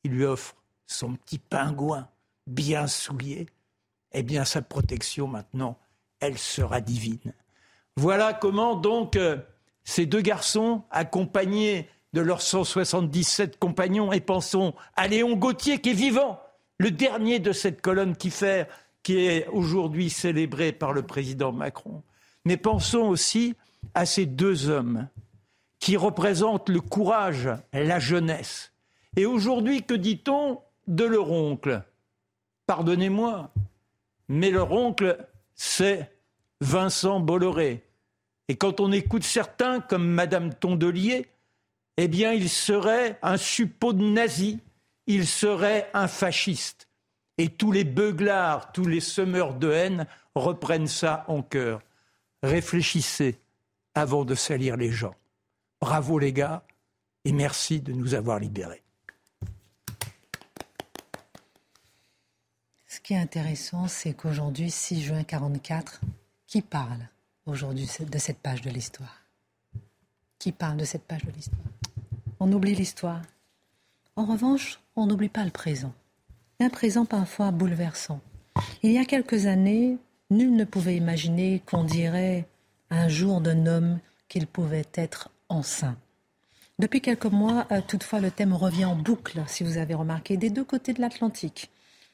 il 0.04 0.12
lui 0.12 0.26
offre 0.26 0.56
son 0.86 1.16
petit 1.16 1.38
pingouin 1.38 2.08
bien 2.48 2.88
souillé 2.88 3.48
eh 4.14 4.24
bien 4.24 4.46
sa 4.46 4.62
protection 4.62 5.28
maintenant, 5.28 5.78
elle 6.20 6.38
sera 6.38 6.82
divine. 6.82 7.34
Voilà 7.96 8.34
comment 8.34 8.76
donc 8.76 9.16
euh, 9.16 9.38
ces 9.84 10.06
deux 10.06 10.22
garçons, 10.22 10.84
accompagnés 10.92 11.90
de 12.14 12.22
leurs 12.22 12.42
177 12.42 13.58
compagnons, 13.58 14.12
et 14.12 14.20
pensons 14.20 14.74
à 14.96 15.08
Léon 15.08 15.36
Gauthier 15.36 15.80
qui 15.80 15.92
est 15.92 15.94
vivant, 15.94 16.42
le 16.78 16.92
dernier 16.92 17.40
de 17.40 17.52
cette 17.52 17.82
colonne 17.82 18.16
qui 18.16 18.32
fait, 18.32 18.68
qui 19.04 19.26
est 19.26 19.48
aujourd'hui 19.48 20.10
célébré 20.10 20.72
par 20.72 20.94
le 20.94 21.04
président 21.04 21.52
Macron. 21.52 22.04
Mais 22.46 22.58
pensons 22.58 23.08
aussi 23.08 23.56
à 23.94 24.06
ces 24.06 24.26
deux 24.26 24.70
hommes 24.70 25.08
qui 25.80 25.98
représentent 25.98 26.70
le 26.70 26.82
courage, 26.82 27.50
la 27.74 28.00
jeunesse. 28.00 28.72
Et 29.16 29.26
aujourd'hui, 29.26 29.84
que 29.84 29.94
dit-on 29.94 30.60
de 30.88 31.04
leur 31.04 31.32
oncle? 31.32 31.84
Pardonnez-moi, 32.68 33.52
mais 34.28 34.50
leur 34.50 34.72
oncle, 34.72 35.18
c'est 35.56 36.16
Vincent 36.62 37.20
Bolloré. 37.20 37.84
Et 38.48 38.56
quand 38.56 38.80
on 38.80 38.92
écoute 38.92 39.24
certains, 39.24 39.80
comme 39.82 40.08
Madame 40.08 40.54
Tondelier, 40.54 41.28
eh 42.04 42.08
bien, 42.08 42.34
il 42.34 42.50
serait 42.50 43.20
un 43.22 43.38
suppôt 43.38 43.94
de 43.94 44.04
nazi, 44.04 44.60
il 45.06 45.28
serait 45.28 45.88
un 45.94 46.08
fasciste. 46.08 46.88
Et 47.38 47.48
tous 47.48 47.72
les 47.72 47.84
beuglards, 47.84 48.72
tous 48.72 48.88
les 48.88 49.02
semeurs 49.02 49.54
de 49.54 49.70
haine 49.70 50.08
reprennent 50.34 50.88
ça 50.88 51.24
en 51.28 51.44
cœur. 51.44 51.80
Réfléchissez 52.42 53.40
avant 53.94 54.26
de 54.26 54.34
salir 54.34 54.78
les 54.78 54.92
gens. 54.92 55.14
Bravo 55.80 56.18
les 56.18 56.34
gars, 56.34 56.64
et 57.24 57.34
merci 57.34 57.82
de 57.82 57.94
nous 57.94 58.16
avoir 58.16 58.40
libérés. 58.40 58.82
Ce 62.88 63.00
qui 63.00 63.14
est 63.14 63.20
intéressant, 63.20 63.88
c'est 63.88 64.16
qu'aujourd'hui, 64.16 64.72
6 64.72 65.04
juin 65.04 65.24
44, 65.24 66.02
qui 66.48 66.64
parle 66.64 67.08
aujourd'hui 67.46 67.88
de 68.00 68.18
cette 68.18 68.40
page 68.40 68.64
de 68.64 68.72
l'histoire? 68.72 69.22
Qui 70.40 70.52
parle 70.52 70.78
de 70.78 70.86
cette 70.86 71.04
page 71.04 71.24
de 71.26 71.32
l'histoire? 71.32 71.62
On 72.44 72.52
oublie 72.54 72.74
l'histoire. 72.74 73.22
En 74.16 74.26
revanche, 74.26 74.80
on 74.96 75.06
n'oublie 75.06 75.30
pas 75.30 75.46
le 75.46 75.52
présent. 75.52 75.94
Un 76.60 76.70
présent 76.70 77.06
parfois 77.06 77.52
bouleversant. 77.52 78.20
Il 78.82 78.92
y 78.92 78.98
a 78.98 79.06
quelques 79.06 79.46
années, 79.46 80.00
nul 80.32 80.56
ne 80.56 80.64
pouvait 80.64 80.96
imaginer 80.96 81.62
qu'on 81.68 81.84
dirait 81.84 82.48
un 82.90 83.08
jour 83.10 83.42
d'un 83.42 83.68
homme 83.68 84.00
qu'il 84.28 84.48
pouvait 84.48 84.88
être 84.96 85.30
enceint. 85.50 85.96
Depuis 86.80 87.00
quelques 87.00 87.28
mois, 87.28 87.68
euh, 87.72 87.80
toutefois, 87.88 88.20
le 88.20 88.32
thème 88.32 88.54
revient 88.54 88.86
en 88.86 88.96
boucle, 88.96 89.44
si 89.46 89.64
vous 89.64 89.78
avez 89.78 89.94
remarqué, 89.94 90.36
des 90.36 90.50
deux 90.50 90.64
côtés 90.64 90.94
de 90.94 91.02
l'Atlantique. 91.02 91.70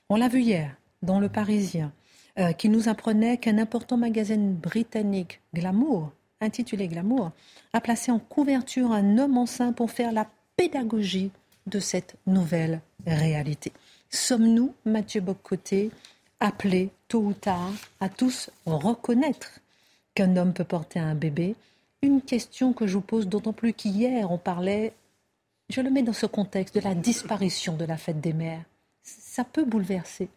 On 0.09 0.17
l'a 0.17 0.27
vu 0.27 0.41
hier 0.41 0.75
dans 1.03 1.21
Le 1.21 1.29
Parisien, 1.29 1.93
euh, 2.37 2.51
qui 2.51 2.67
nous 2.67 2.89
apprenait 2.89 3.37
qu'un 3.37 3.59
important 3.59 3.95
magazine 3.95 4.53
britannique, 4.55 5.39
Glamour, 5.53 6.11
intitulé 6.41 6.87
Glamour, 6.87 7.31
a 7.73 7.81
placé 7.81 8.11
en 8.11 8.19
couverture 8.19 8.91
un 8.91 9.17
homme 9.17 9.37
enceint 9.37 9.73
pour 9.73 9.91
faire 9.91 10.11
la 10.11 10.27
pédagogie 10.55 11.31
de 11.65 11.79
cette 11.79 12.15
nouvelle 12.25 12.81
réalité. 13.05 13.71
Sommes-nous, 14.09 14.73
Mathieu 14.85 15.21
Boccoté, 15.21 15.91
appelés 16.39 16.89
tôt 17.07 17.21
ou 17.21 17.33
tard 17.33 17.71
à 17.99 18.09
tous 18.09 18.49
reconnaître 18.65 19.59
qu'un 20.15 20.37
homme 20.37 20.53
peut 20.53 20.63
porter 20.63 20.99
un 20.99 21.15
bébé? 21.15 21.55
Une 22.01 22.21
question 22.21 22.73
que 22.73 22.87
je 22.87 22.93
vous 22.93 23.01
pose 23.01 23.27
d'autant 23.27 23.53
plus 23.53 23.73
qu'hier 23.73 24.31
on 24.31 24.37
parlait, 24.37 24.93
je 25.69 25.81
le 25.81 25.89
mets 25.89 26.03
dans 26.03 26.13
ce 26.13 26.25
contexte, 26.25 26.75
de 26.75 26.79
la 26.79 26.95
disparition 26.95 27.75
de 27.75 27.85
la 27.85 27.97
fête 27.97 28.21
des 28.21 28.33
mères 28.33 28.63
ça 29.07 29.43
peut 29.43 29.63
bouleverser. 29.63 30.29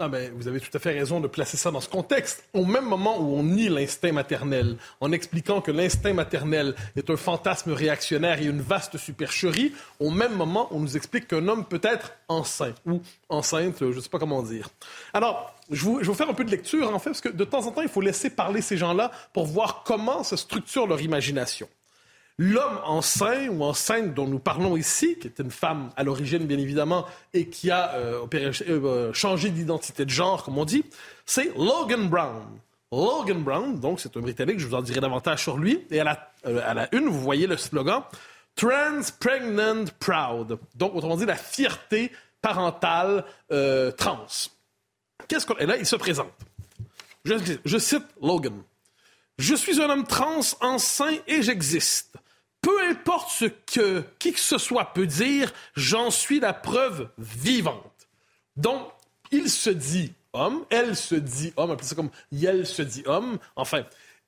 Ah 0.00 0.08
ben, 0.08 0.32
vous 0.36 0.46
avez 0.46 0.60
tout 0.60 0.70
à 0.74 0.78
fait 0.78 0.92
raison 0.92 1.18
de 1.18 1.26
placer 1.26 1.56
ça 1.56 1.72
dans 1.72 1.80
ce 1.80 1.88
contexte. 1.88 2.44
Au 2.54 2.64
même 2.64 2.84
moment 2.84 3.18
où 3.18 3.34
on 3.36 3.42
nie 3.42 3.68
l'instinct 3.68 4.12
maternel, 4.12 4.76
en 5.00 5.10
expliquant 5.10 5.60
que 5.60 5.72
l'instinct 5.72 6.12
maternel 6.12 6.76
est 6.94 7.10
un 7.10 7.16
fantasme 7.16 7.72
réactionnaire 7.72 8.40
et 8.40 8.44
une 8.44 8.60
vaste 8.60 8.96
supercherie, 8.96 9.72
au 9.98 10.10
même 10.10 10.36
moment, 10.36 10.68
on 10.70 10.78
nous 10.78 10.96
explique 10.96 11.26
qu'un 11.26 11.48
homme 11.48 11.64
peut 11.64 11.80
être 11.82 12.12
enceint 12.28 12.74
ou 12.86 13.02
enceinte, 13.28 13.78
je 13.80 13.86
ne 13.86 14.00
sais 14.00 14.08
pas 14.08 14.20
comment 14.20 14.44
dire. 14.44 14.68
Alors, 15.12 15.52
je, 15.68 15.84
je 15.84 15.88
vais 15.98 16.04
vous 16.04 16.14
faire 16.14 16.30
un 16.30 16.34
peu 16.34 16.44
de 16.44 16.50
lecture, 16.52 16.94
en 16.94 17.00
fait, 17.00 17.10
parce 17.10 17.20
que 17.20 17.30
de 17.30 17.44
temps 17.44 17.66
en 17.66 17.72
temps, 17.72 17.82
il 17.82 17.88
faut 17.88 18.00
laisser 18.00 18.30
parler 18.30 18.62
ces 18.62 18.76
gens-là 18.76 19.10
pour 19.32 19.46
voir 19.46 19.82
comment 19.84 20.22
se 20.22 20.36
structure 20.36 20.86
leur 20.86 21.00
imagination. 21.00 21.68
L'homme 22.40 22.78
enceint 22.84 23.48
ou 23.48 23.64
enceinte 23.64 24.14
dont 24.14 24.28
nous 24.28 24.38
parlons 24.38 24.76
ici, 24.76 25.18
qui 25.18 25.26
est 25.26 25.40
une 25.40 25.50
femme 25.50 25.90
à 25.96 26.04
l'origine 26.04 26.46
bien 26.46 26.58
évidemment 26.58 27.04
et 27.34 27.48
qui 27.48 27.68
a 27.68 27.94
euh, 27.94 28.24
euh, 28.68 29.12
changé 29.12 29.50
d'identité 29.50 30.04
de 30.04 30.10
genre, 30.10 30.44
comme 30.44 30.56
on 30.56 30.64
dit, 30.64 30.84
c'est 31.26 31.52
Logan 31.56 32.08
Brown. 32.08 32.46
Logan 32.92 33.42
Brown, 33.42 33.80
donc 33.80 33.98
c'est 33.98 34.16
un 34.16 34.20
Britannique, 34.20 34.60
je 34.60 34.68
vous 34.68 34.74
en 34.76 34.82
dirai 34.82 35.00
davantage 35.00 35.42
sur 35.42 35.58
lui. 35.58 35.84
Et 35.90 35.98
à 35.98 36.04
la, 36.04 36.32
euh, 36.46 36.60
à 36.64 36.74
la 36.74 36.94
une, 36.94 37.08
vous 37.08 37.20
voyez 37.20 37.48
le 37.48 37.56
slogan 37.56 38.02
Trans 38.54 39.02
Pregnant 39.18 39.86
Proud. 39.98 40.60
Donc, 40.76 40.94
autrement 40.94 41.16
dit, 41.16 41.26
la 41.26 41.34
fierté 41.34 42.12
parentale 42.40 43.24
trans. 43.96 44.26
Qu'est-ce 45.26 45.44
qu'on... 45.44 45.56
Et 45.56 45.66
là, 45.66 45.76
il 45.76 45.86
se 45.86 45.96
présente. 45.96 46.32
Je, 47.24 47.34
je 47.64 47.78
cite 47.78 48.04
Logan. 48.22 48.62
Je 49.38 49.56
suis 49.56 49.82
un 49.82 49.90
homme 49.90 50.06
trans, 50.06 50.40
enceint 50.60 51.16
et 51.26 51.42
j'existe. 51.42 52.16
Peu 52.68 52.82
importe 52.90 53.30
ce 53.30 53.46
que 53.46 54.04
qui 54.18 54.34
que 54.34 54.40
ce 54.40 54.58
soit 54.58 54.92
peut 54.92 55.06
dire, 55.06 55.50
j'en 55.74 56.10
suis 56.10 56.38
la 56.38 56.52
preuve 56.52 57.08
vivante. 57.16 58.08
Donc, 58.56 58.90
il 59.30 59.48
se 59.48 59.70
dit 59.70 60.12
homme, 60.34 60.66
elle 60.68 60.94
se 60.94 61.14
dit 61.14 61.54
homme, 61.56 61.74
c'est 61.80 61.94
comme 61.94 62.10
elle 62.30 62.66
se 62.66 62.82
dit 62.82 63.02
homme, 63.06 63.38
enfin. 63.56 63.84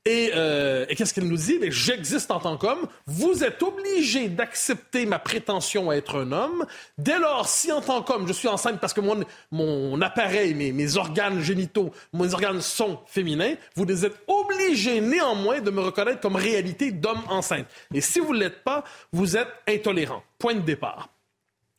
Euh, 0.08 0.86
et, 0.88 0.96
qu'est-ce 0.96 1.12
qu'elle 1.12 1.28
nous 1.28 1.36
dit? 1.36 1.58
J'existe 1.68 2.30
en 2.30 2.40
tant 2.40 2.56
qu'homme. 2.56 2.88
Vous 3.06 3.44
êtes 3.44 3.62
obligé 3.62 4.28
d'accepter 4.28 5.04
ma 5.04 5.18
prétention 5.18 5.90
à 5.90 5.96
être 5.96 6.20
un 6.20 6.32
homme. 6.32 6.64
Dès 6.96 7.18
lors, 7.18 7.46
si 7.46 7.70
en 7.70 7.82
tant 7.82 8.02
qu'homme, 8.02 8.26
je 8.26 8.32
suis 8.32 8.48
enceinte 8.48 8.80
parce 8.80 8.94
que 8.94 9.02
mon, 9.50 10.00
appareil, 10.00 10.54
mes, 10.54 10.72
mes 10.72 10.96
organes 10.96 11.40
génitaux, 11.40 11.90
mes 12.14 12.32
organes 12.32 12.62
sont 12.62 13.00
féminins, 13.06 13.54
vous 13.76 14.04
êtes 14.06 14.16
obligés 14.26 15.02
néanmoins 15.02 15.60
de 15.60 15.70
me 15.70 15.80
reconnaître 15.80 16.20
comme 16.20 16.36
réalité 16.36 16.92
d'homme 16.92 17.22
enceinte. 17.28 17.66
Et 17.92 18.00
si 18.00 18.20
vous 18.20 18.32
ne 18.32 18.40
l'êtes 18.40 18.64
pas, 18.64 18.84
vous 19.12 19.36
êtes 19.36 19.52
intolérant. 19.68 20.22
Point 20.38 20.54
de 20.54 20.60
départ. 20.60 21.10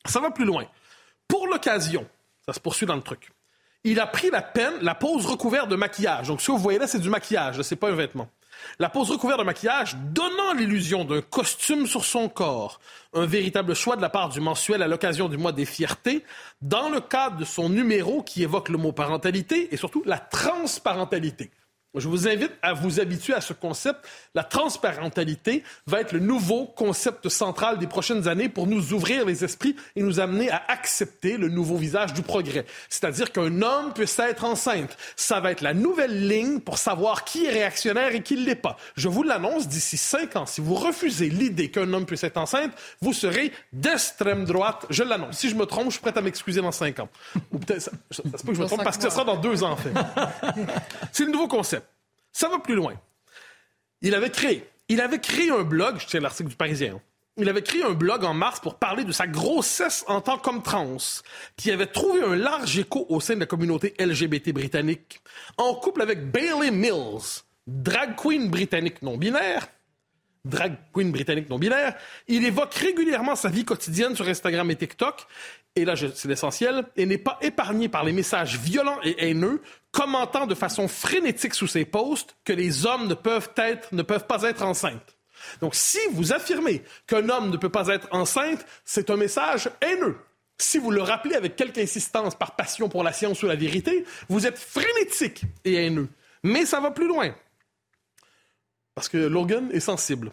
Ça 0.04 0.20
va 0.20 0.30
plus 0.30 0.44
loin. 0.44 0.64
Pour 1.26 1.48
l'occasion, 1.48 2.06
ça 2.46 2.52
se 2.52 2.60
poursuit 2.60 2.86
dans 2.86 2.96
le 2.96 3.02
truc 3.02 3.32
il 3.84 4.00
a 4.00 4.06
pris 4.06 4.30
la 4.30 4.42
peine, 4.42 4.74
la 4.82 4.94
pose 4.94 5.26
recouverte 5.26 5.68
de 5.68 5.76
maquillage. 5.76 6.28
Donc, 6.28 6.40
ce 6.40 6.48
que 6.48 6.52
vous 6.52 6.58
voyez 6.58 6.78
là, 6.78 6.86
c'est 6.86 7.00
du 7.00 7.10
maquillage, 7.10 7.60
c'est 7.62 7.76
pas 7.76 7.90
un 7.90 7.94
vêtement. 7.94 8.28
La 8.78 8.88
pose 8.88 9.10
recouverte 9.10 9.40
de 9.40 9.44
maquillage 9.44 9.96
donnant 10.12 10.52
l'illusion 10.56 11.04
d'un 11.04 11.20
costume 11.20 11.86
sur 11.86 12.04
son 12.04 12.28
corps, 12.28 12.80
un 13.12 13.26
véritable 13.26 13.74
choix 13.74 13.96
de 13.96 14.02
la 14.02 14.08
part 14.08 14.28
du 14.28 14.40
mensuel 14.40 14.82
à 14.82 14.88
l'occasion 14.88 15.28
du 15.28 15.36
mois 15.36 15.52
des 15.52 15.64
fiertés, 15.64 16.24
dans 16.60 16.88
le 16.88 17.00
cadre 17.00 17.38
de 17.38 17.44
son 17.44 17.68
numéro 17.68 18.22
qui 18.22 18.42
évoque 18.42 18.68
le 18.68 18.78
mot 18.78 18.92
parentalité 18.92 19.74
et 19.74 19.76
surtout 19.76 20.02
la 20.06 20.18
transparentalité. 20.18 21.50
Je 21.94 22.08
vous 22.08 22.26
invite 22.26 22.52
à 22.62 22.72
vous 22.72 23.00
habituer 23.00 23.34
à 23.34 23.42
ce 23.42 23.52
concept. 23.52 24.00
La 24.34 24.44
transparentalité 24.44 25.62
va 25.86 26.00
être 26.00 26.12
le 26.12 26.20
nouveau 26.20 26.64
concept 26.64 27.28
central 27.28 27.78
des 27.78 27.86
prochaines 27.86 28.28
années 28.28 28.48
pour 28.48 28.66
nous 28.66 28.94
ouvrir 28.94 29.26
les 29.26 29.44
esprits 29.44 29.76
et 29.94 30.02
nous 30.02 30.18
amener 30.18 30.50
à 30.50 30.62
accepter 30.68 31.36
le 31.36 31.48
nouveau 31.48 31.76
visage 31.76 32.14
du 32.14 32.22
progrès. 32.22 32.64
C'est-à-dire 32.88 33.30
qu'un 33.30 33.60
homme 33.60 33.92
peut 33.92 34.06
être 34.18 34.44
enceinte. 34.44 34.96
Ça 35.16 35.40
va 35.40 35.52
être 35.52 35.60
la 35.60 35.74
nouvelle 35.74 36.28
ligne 36.28 36.60
pour 36.60 36.78
savoir 36.78 37.24
qui 37.24 37.44
est 37.44 37.50
réactionnaire 37.50 38.14
et 38.14 38.22
qui 38.22 38.36
ne 38.36 38.46
l'est 38.46 38.54
pas. 38.54 38.78
Je 38.96 39.08
vous 39.08 39.22
l'annonce 39.22 39.68
d'ici 39.68 39.98
cinq 39.98 40.36
ans. 40.36 40.46
Si 40.46 40.62
vous 40.62 40.74
refusez 40.74 41.28
l'idée 41.28 41.70
qu'un 41.70 41.92
homme 41.92 42.06
puisse 42.06 42.24
être 42.24 42.38
enceinte, 42.38 42.72
vous 43.02 43.12
serez 43.12 43.52
d'extrême 43.74 44.46
droite. 44.46 44.86
Je 44.88 45.02
l'annonce. 45.02 45.36
Si 45.36 45.50
je 45.50 45.54
me 45.54 45.66
trompe, 45.66 45.86
je 45.86 45.92
suis 45.92 46.00
prêt 46.00 46.16
à 46.16 46.22
m'excuser 46.22 46.62
dans 46.62 46.72
cinq 46.72 47.00
ans. 47.00 47.10
Ou 47.52 47.58
peut-être, 47.58 47.82
ça, 47.82 47.90
se 48.10 48.22
peut 48.22 48.52
que 48.52 48.54
je 48.54 48.62
me 48.62 48.66
trompe 48.66 48.82
parce 48.82 48.96
que 48.96 49.04
ce 49.04 49.10
sera 49.10 49.24
dans 49.24 49.36
deux 49.36 49.62
ans, 49.62 49.72
en 49.72 49.76
fait. 49.76 49.92
C'est 51.12 51.26
le 51.26 51.32
nouveau 51.32 51.48
concept. 51.48 51.81
Ça 52.32 52.48
va 52.48 52.58
plus 52.58 52.74
loin. 52.74 52.94
Il 54.00 54.14
avait 54.14 54.30
créé, 54.30 54.64
un 55.50 55.62
blog, 55.62 56.00
je 56.00 56.06
tiens 56.06 56.20
l'article 56.20 56.50
du 56.50 56.56
Parisien, 56.56 57.00
il 57.38 57.48
avait 57.48 57.62
créé 57.62 57.82
un 57.82 57.92
blog 57.92 58.24
en 58.24 58.34
mars 58.34 58.60
pour 58.60 58.78
parler 58.78 59.04
de 59.04 59.12
sa 59.12 59.26
grossesse 59.26 60.04
en 60.06 60.20
tant 60.20 60.38
qu'homme 60.38 60.62
trans, 60.62 60.98
qui 61.56 61.70
avait 61.70 61.86
trouvé 61.86 62.22
un 62.22 62.36
large 62.36 62.78
écho 62.78 63.06
au 63.08 63.20
sein 63.20 63.34
de 63.34 63.40
la 63.40 63.46
communauté 63.46 63.94
LGBT 63.98 64.52
britannique, 64.52 65.20
en 65.56 65.74
couple 65.74 66.02
avec 66.02 66.30
Bailey 66.30 66.70
Mills, 66.70 67.42
drag 67.66 68.16
queen 68.16 68.50
britannique 68.50 69.00
non 69.00 69.16
binaire, 69.16 69.68
drag 70.44 70.76
queen 70.92 71.10
britannique 71.10 71.48
non 71.48 71.58
binaire. 71.58 71.94
Il 72.28 72.44
évoque 72.44 72.74
régulièrement 72.74 73.36
sa 73.36 73.48
vie 73.48 73.64
quotidienne 73.64 74.14
sur 74.14 74.28
Instagram 74.28 74.70
et 74.70 74.76
TikTok, 74.76 75.26
et 75.76 75.84
là 75.84 75.94
c'est 75.96 76.28
l'essentiel, 76.28 76.84
et 76.96 77.06
n'est 77.06 77.18
pas 77.18 77.38
épargné 77.40 77.88
par 77.88 78.04
les 78.04 78.12
messages 78.12 78.58
violents 78.58 78.98
et 79.02 79.28
haineux 79.28 79.62
commentant 79.90 80.46
de 80.46 80.54
façon 80.54 80.88
frénétique 80.88 81.54
sous 81.54 81.66
ses 81.66 81.84
posts 81.84 82.34
que 82.44 82.52
les 82.52 82.86
hommes 82.86 83.06
ne 83.06 83.14
peuvent, 83.14 83.50
être, 83.56 83.94
ne 83.94 84.02
peuvent 84.02 84.26
pas 84.26 84.42
être 84.42 84.62
enceintes. 84.62 85.16
Donc, 85.60 85.74
si 85.74 85.98
vous 86.12 86.32
affirmez 86.32 86.82
qu'un 87.06 87.28
homme 87.28 87.50
ne 87.50 87.56
peut 87.56 87.68
pas 87.68 87.88
être 87.88 88.08
enceinte, 88.10 88.64
c'est 88.84 89.10
un 89.10 89.16
message 89.16 89.70
haineux. 89.80 90.16
Si 90.58 90.78
vous 90.78 90.90
le 90.90 91.02
rappelez 91.02 91.34
avec 91.34 91.56
quelque 91.56 91.78
insistance 91.78 92.36
par 92.36 92.56
passion 92.56 92.88
pour 92.88 93.02
la 93.02 93.12
science 93.12 93.42
ou 93.42 93.46
la 93.46 93.56
vérité, 93.56 94.04
vous 94.28 94.46
êtes 94.46 94.58
frénétique 94.58 95.42
et 95.64 95.74
haineux. 95.74 96.08
Mais 96.42 96.64
ça 96.64 96.80
va 96.80 96.90
plus 96.90 97.08
loin. 97.08 97.34
Parce 98.94 99.08
que 99.08 99.18
Logan 99.18 99.70
est 99.72 99.80
sensible. 99.80 100.32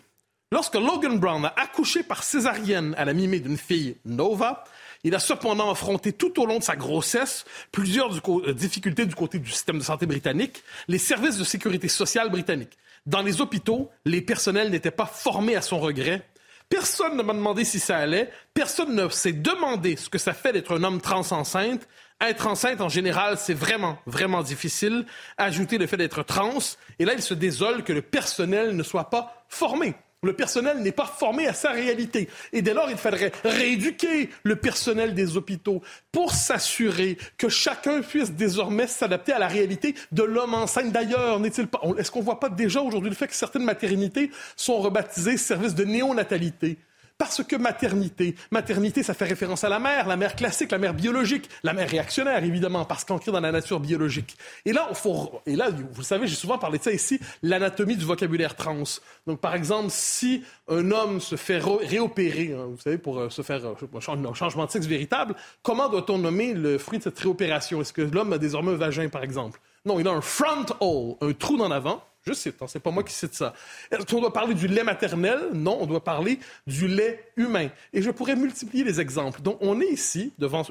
Lorsque 0.52 0.76
Logan 0.76 1.20
Brown 1.20 1.46
a 1.46 1.54
accouché 1.58 2.04
par 2.04 2.24
césarienne 2.24 2.96
à 2.98 3.06
la 3.06 3.14
mimée 3.14 3.40
d'une 3.40 3.58
fille 3.58 3.98
Nova, 4.06 4.64
il 5.04 5.16
a 5.16 5.20
cependant 5.20 5.72
affronté 5.72 6.14
tout 6.14 6.42
au 6.42 6.46
long 6.46 6.60
de 6.60 6.64
sa 6.64 6.76
grossesse 6.76 7.46
plusieurs 7.72 8.12
euh, 8.30 8.54
difficultés 8.54 9.06
du 9.06 9.16
côté 9.16 9.40
du 9.40 9.50
système 9.50 9.78
de 9.78 9.84
santé 9.84 10.06
britannique, 10.06 10.64
les 10.88 10.98
services 10.98 11.38
de 11.38 11.44
sécurité 11.44 11.88
sociale 11.88 12.30
britanniques. 12.30 12.78
Dans 13.06 13.22
les 13.22 13.42
hôpitaux, 13.42 13.90
les 14.06 14.22
personnels 14.22 14.70
n'étaient 14.70 14.92
pas 14.92 15.06
formés 15.06 15.56
à 15.56 15.62
son 15.62 15.80
regret. 15.80 16.28
Personne 16.68 17.18
ne 17.18 17.24
m'a 17.24 17.34
demandé 17.34 17.64
si 17.64 17.80
ça 17.80 17.98
allait. 17.98 18.30
Personne 18.54 18.94
ne 18.94 19.10
s'est 19.10 19.34
demandé 19.34 19.96
ce 19.96 20.10
que 20.10 20.20
ça 20.20 20.34
fait 20.34 20.54
d'être 20.54 20.78
un 20.78 20.84
homme 20.84 21.02
trans 21.02 21.32
enceinte. 21.32 21.88
Être 22.22 22.48
enceinte, 22.48 22.82
en 22.82 22.90
général, 22.90 23.38
c'est 23.40 23.54
vraiment, 23.54 23.98
vraiment 24.06 24.44
difficile. 24.44 25.06
Ajouter 25.38 25.78
le 25.78 25.88
fait 25.88 25.98
d'être 25.98 26.22
trans. 26.24 26.60
Et 27.00 27.06
là, 27.06 27.14
il 27.14 27.22
se 27.24 27.34
désole 27.34 27.84
que 27.84 27.94
le 27.94 28.02
personnel 28.02 28.76
ne 28.76 28.84
soit 28.84 29.10
pas 29.10 29.46
formé. 29.48 29.96
Le 30.22 30.34
personnel 30.34 30.80
n'est 30.80 30.92
pas 30.92 31.06
formé 31.06 31.48
à 31.48 31.54
sa 31.54 31.72
réalité. 31.72 32.28
Et 32.52 32.62
dès 32.62 32.74
lors, 32.74 32.90
il 32.90 32.98
faudrait 32.98 33.32
rééduquer 33.46 34.30
le 34.44 34.58
personnel 34.58 35.14
des 35.14 35.38
hôpitaux 35.38 35.82
pour 36.12 36.34
s'assurer 36.34 37.18
que 37.38 37.48
chacun 37.48 38.02
puisse 38.02 38.32
désormais 38.32 38.88
s'adapter 38.88 39.32
à 39.32 39.40
la 39.40 39.48
réalité 39.48 39.96
de 40.12 40.24
l'homme 40.24 40.56
enceinte. 40.56 40.92
D'ailleurs, 40.92 41.40
n'est-il 41.40 41.68
pas, 41.68 41.82
est-ce 41.98 42.12
qu'on 42.12 42.22
voit 42.22 42.42
pas 42.42 42.50
déjà 42.50 42.82
aujourd'hui 42.82 43.10
le 43.10 43.16
fait 43.16 43.28
que 43.28 43.36
certaines 43.36 43.64
maternités 43.64 44.30
sont 44.58 44.80
rebaptisées 44.80 45.38
services 45.38 45.76
de 45.76 45.86
néonatalité? 45.86 46.78
Parce 47.20 47.44
que 47.44 47.58
maternité, 47.58 48.34
maternité, 48.50 49.04
ça 49.04 49.14
fait 49.14 49.26
référence 49.26 49.66
à 49.66 49.70
la 49.70 49.78
mère, 49.78 50.08
la 50.08 50.16
mère 50.16 50.38
classique, 50.38 50.72
la 50.72 50.78
mère 50.78 50.94
biologique, 50.94 51.50
la 51.64 51.74
mère 51.74 51.90
réactionnaire, 51.90 52.42
évidemment, 52.46 52.86
parce 52.86 53.04
qu'ancrée 53.04 53.34
dans 53.34 53.42
la 53.42 53.52
nature 53.52 53.82
biologique. 53.82 54.38
Et 54.64 54.72
là, 54.72 54.88
faut, 54.94 55.42
et 55.46 55.58
là, 55.58 55.68
vous 55.92 56.02
savez, 56.02 56.28
j'ai 56.28 56.38
souvent 56.38 56.58
parlé 56.58 56.78
de 56.78 56.84
ça 56.84 56.94
ici, 56.94 57.20
l'anatomie 57.44 57.98
du 57.98 58.06
vocabulaire 58.06 58.56
trans. 58.56 58.84
Donc, 59.28 59.42
par 59.42 59.54
exemple, 59.54 59.90
si 59.90 60.46
un 60.70 60.92
homme 60.92 61.20
se 61.20 61.36
fait 61.36 61.58
réopérer, 61.60 62.56
hein, 62.58 62.68
vous 62.70 62.80
savez, 62.80 62.98
pour 62.98 63.20
euh, 63.20 63.30
se 63.30 63.42
faire 63.42 63.66
euh, 63.66 63.98
un 63.98 64.34
changement 64.34 64.66
de 64.66 64.72
sexe 64.72 64.86
véritable, 64.86 65.36
comment 65.62 65.90
doit-on 65.90 66.20
nommer 66.20 66.54
le 66.54 66.78
fruit 66.78 67.00
de 67.00 67.04
cette 67.04 67.20
réopération? 67.20 67.82
Est-ce 67.82 67.92
que 67.92 68.02
l'homme 68.02 68.32
a 68.32 68.38
désormais 68.38 68.72
un 68.72 68.78
vagin, 68.78 69.10
par 69.10 69.24
exemple? 69.24 69.60
Non, 69.84 70.00
il 70.00 70.08
a 70.08 70.12
un 70.12 70.22
front 70.22 70.66
hole, 70.80 71.16
un 71.20 71.34
trou 71.34 71.60
en 71.60 71.70
avant, 71.70 72.02
je 72.26 72.34
cite, 72.34 72.62
hein, 72.62 72.66
c'est 72.68 72.80
pas 72.80 72.92
moi 72.92 73.04
qui 73.04 73.14
cite 73.14 73.34
ça. 73.34 73.54
Est-ce 73.92 74.06
qu'on 74.06 74.20
doit 74.20 74.34
parler 74.34 74.54
du 74.54 74.68
lait 74.68 74.84
maternel? 74.84 75.40
Non, 75.54 75.78
on 75.82 75.86
doit 75.86 76.04
parler 76.04 76.40
du 76.68 76.88
lait 76.88 77.32
humain. 77.38 77.70
Et 77.94 78.02
je 78.02 78.12
pourrais 78.12 78.36
multiplier 78.36 78.84
les 78.84 79.00
exemples. 79.00 79.42
Donc, 79.42 79.58
on 79.62 79.80
est 79.82 79.88
ici 79.88 80.34
devant 80.38 80.64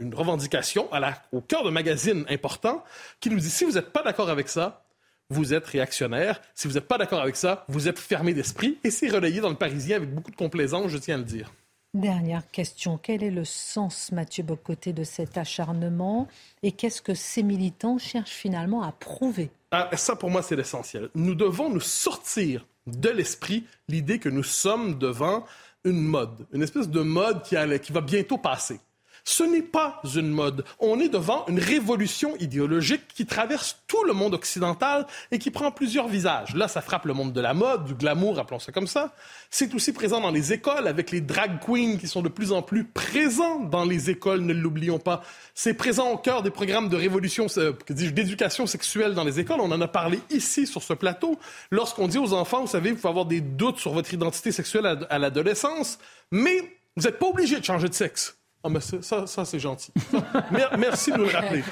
une, 0.00 0.14
revendication 0.14 0.88
au 1.32 1.40
cœur 1.40 1.64
d'un 1.64 1.70
magazine 1.70 2.24
important 2.28 2.84
qui 3.20 3.30
nous 3.30 3.38
dit 3.38 3.50
si 3.50 3.64
vous 3.64 3.72
n'êtes 3.72 3.90
pas 3.90 4.02
d'accord 4.02 4.28
avec 4.28 4.48
ça, 4.48 4.84
vous 5.30 5.54
êtes 5.54 5.66
réactionnaire. 5.66 6.40
Si 6.54 6.66
vous 6.66 6.74
n'êtes 6.74 6.88
pas 6.88 6.98
d'accord 6.98 7.20
avec 7.20 7.36
ça, 7.36 7.64
vous 7.68 7.88
êtes 7.88 7.98
fermé 7.98 8.34
d'esprit. 8.34 8.78
Et 8.82 8.90
c'est 8.90 9.08
relayé 9.08 9.40
dans 9.40 9.50
le 9.50 9.56
Parisien 9.56 9.96
avec 9.96 10.12
beaucoup 10.12 10.30
de 10.30 10.36
complaisance, 10.36 10.90
je 10.90 10.98
tiens 10.98 11.16
à 11.16 11.18
le 11.18 11.24
dire. 11.24 11.52
Dernière 11.94 12.48
question. 12.50 12.98
Quel 13.02 13.24
est 13.24 13.30
le 13.30 13.46
sens, 13.46 14.12
Mathieu 14.12 14.42
Bocoté, 14.42 14.92
de 14.92 15.04
cet 15.04 15.38
acharnement 15.38 16.28
et 16.62 16.72
qu'est-ce 16.72 17.00
que 17.00 17.14
ces 17.14 17.42
militants 17.42 17.96
cherchent 17.96 18.30
finalement 18.30 18.82
à 18.82 18.92
prouver 18.92 19.50
ah, 19.70 19.88
Ça, 19.96 20.14
pour 20.14 20.30
moi, 20.30 20.42
c'est 20.42 20.54
l'essentiel. 20.54 21.08
Nous 21.14 21.34
devons 21.34 21.70
nous 21.70 21.80
sortir 21.80 22.66
de 22.86 23.08
l'esprit 23.08 23.64
l'idée 23.88 24.18
que 24.18 24.28
nous 24.28 24.42
sommes 24.42 24.98
devant 24.98 25.44
une 25.84 26.00
mode, 26.00 26.46
une 26.52 26.62
espèce 26.62 26.88
de 26.88 27.00
mode 27.00 27.42
qui, 27.42 27.56
qui 27.80 27.92
va 27.92 28.00
bientôt 28.02 28.36
passer. 28.36 28.80
Ce 29.28 29.42
n'est 29.42 29.60
pas 29.60 30.00
une 30.16 30.30
mode. 30.30 30.64
On 30.80 30.98
est 31.00 31.10
devant 31.10 31.44
une 31.48 31.58
révolution 31.58 32.34
idéologique 32.38 33.02
qui 33.14 33.26
traverse 33.26 33.78
tout 33.86 34.02
le 34.04 34.14
monde 34.14 34.32
occidental 34.32 35.06
et 35.30 35.38
qui 35.38 35.50
prend 35.50 35.70
plusieurs 35.70 36.08
visages. 36.08 36.54
Là, 36.54 36.66
ça 36.66 36.80
frappe 36.80 37.04
le 37.04 37.12
monde 37.12 37.34
de 37.34 37.40
la 37.42 37.52
mode, 37.52 37.84
du 37.84 37.94
glamour, 37.94 38.38
appelons 38.38 38.58
ça 38.58 38.72
comme 38.72 38.86
ça. 38.86 39.12
C'est 39.50 39.74
aussi 39.74 39.92
présent 39.92 40.22
dans 40.22 40.30
les 40.30 40.54
écoles 40.54 40.86
avec 40.86 41.10
les 41.10 41.20
drag 41.20 41.60
queens 41.60 41.98
qui 41.98 42.08
sont 42.08 42.22
de 42.22 42.30
plus 42.30 42.52
en 42.52 42.62
plus 42.62 42.84
présents 42.84 43.60
dans 43.60 43.84
les 43.84 44.08
écoles, 44.08 44.40
ne 44.40 44.54
l'oublions 44.54 44.98
pas. 44.98 45.22
C'est 45.54 45.74
présent 45.74 46.10
au 46.10 46.16
cœur 46.16 46.42
des 46.42 46.50
programmes 46.50 46.88
de 46.88 46.96
révolution, 46.96 47.48
euh, 47.58 47.74
d'éducation 47.90 48.66
sexuelle 48.66 49.12
dans 49.12 49.24
les 49.24 49.38
écoles. 49.40 49.60
On 49.60 49.70
en 49.70 49.80
a 49.82 49.88
parlé 49.88 50.20
ici 50.30 50.66
sur 50.66 50.82
ce 50.82 50.94
plateau. 50.94 51.38
Lorsqu'on 51.70 52.08
dit 52.08 52.16
aux 52.16 52.32
enfants, 52.32 52.62
vous 52.62 52.66
savez, 52.66 52.92
vous 52.92 52.96
pouvez 52.96 53.10
avoir 53.10 53.26
des 53.26 53.42
doutes 53.42 53.76
sur 53.76 53.92
votre 53.92 54.14
identité 54.14 54.52
sexuelle 54.52 55.06
à 55.10 55.18
l'adolescence, 55.18 55.98
mais 56.30 56.78
vous 56.96 57.02
n'êtes 57.02 57.18
pas 57.18 57.26
obligé 57.26 57.60
de 57.60 57.64
changer 57.64 57.90
de 57.90 57.94
sexe. 57.94 58.37
Ah, 58.64 58.68
mais 58.68 58.80
ça, 58.80 59.26
ça 59.26 59.44
c'est 59.44 59.60
gentil. 59.60 59.92
Merci 60.78 61.12
de 61.12 61.16
nous 61.18 61.24
le 61.24 61.30
rappeler. 61.30 61.62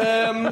Euh, 0.00 0.50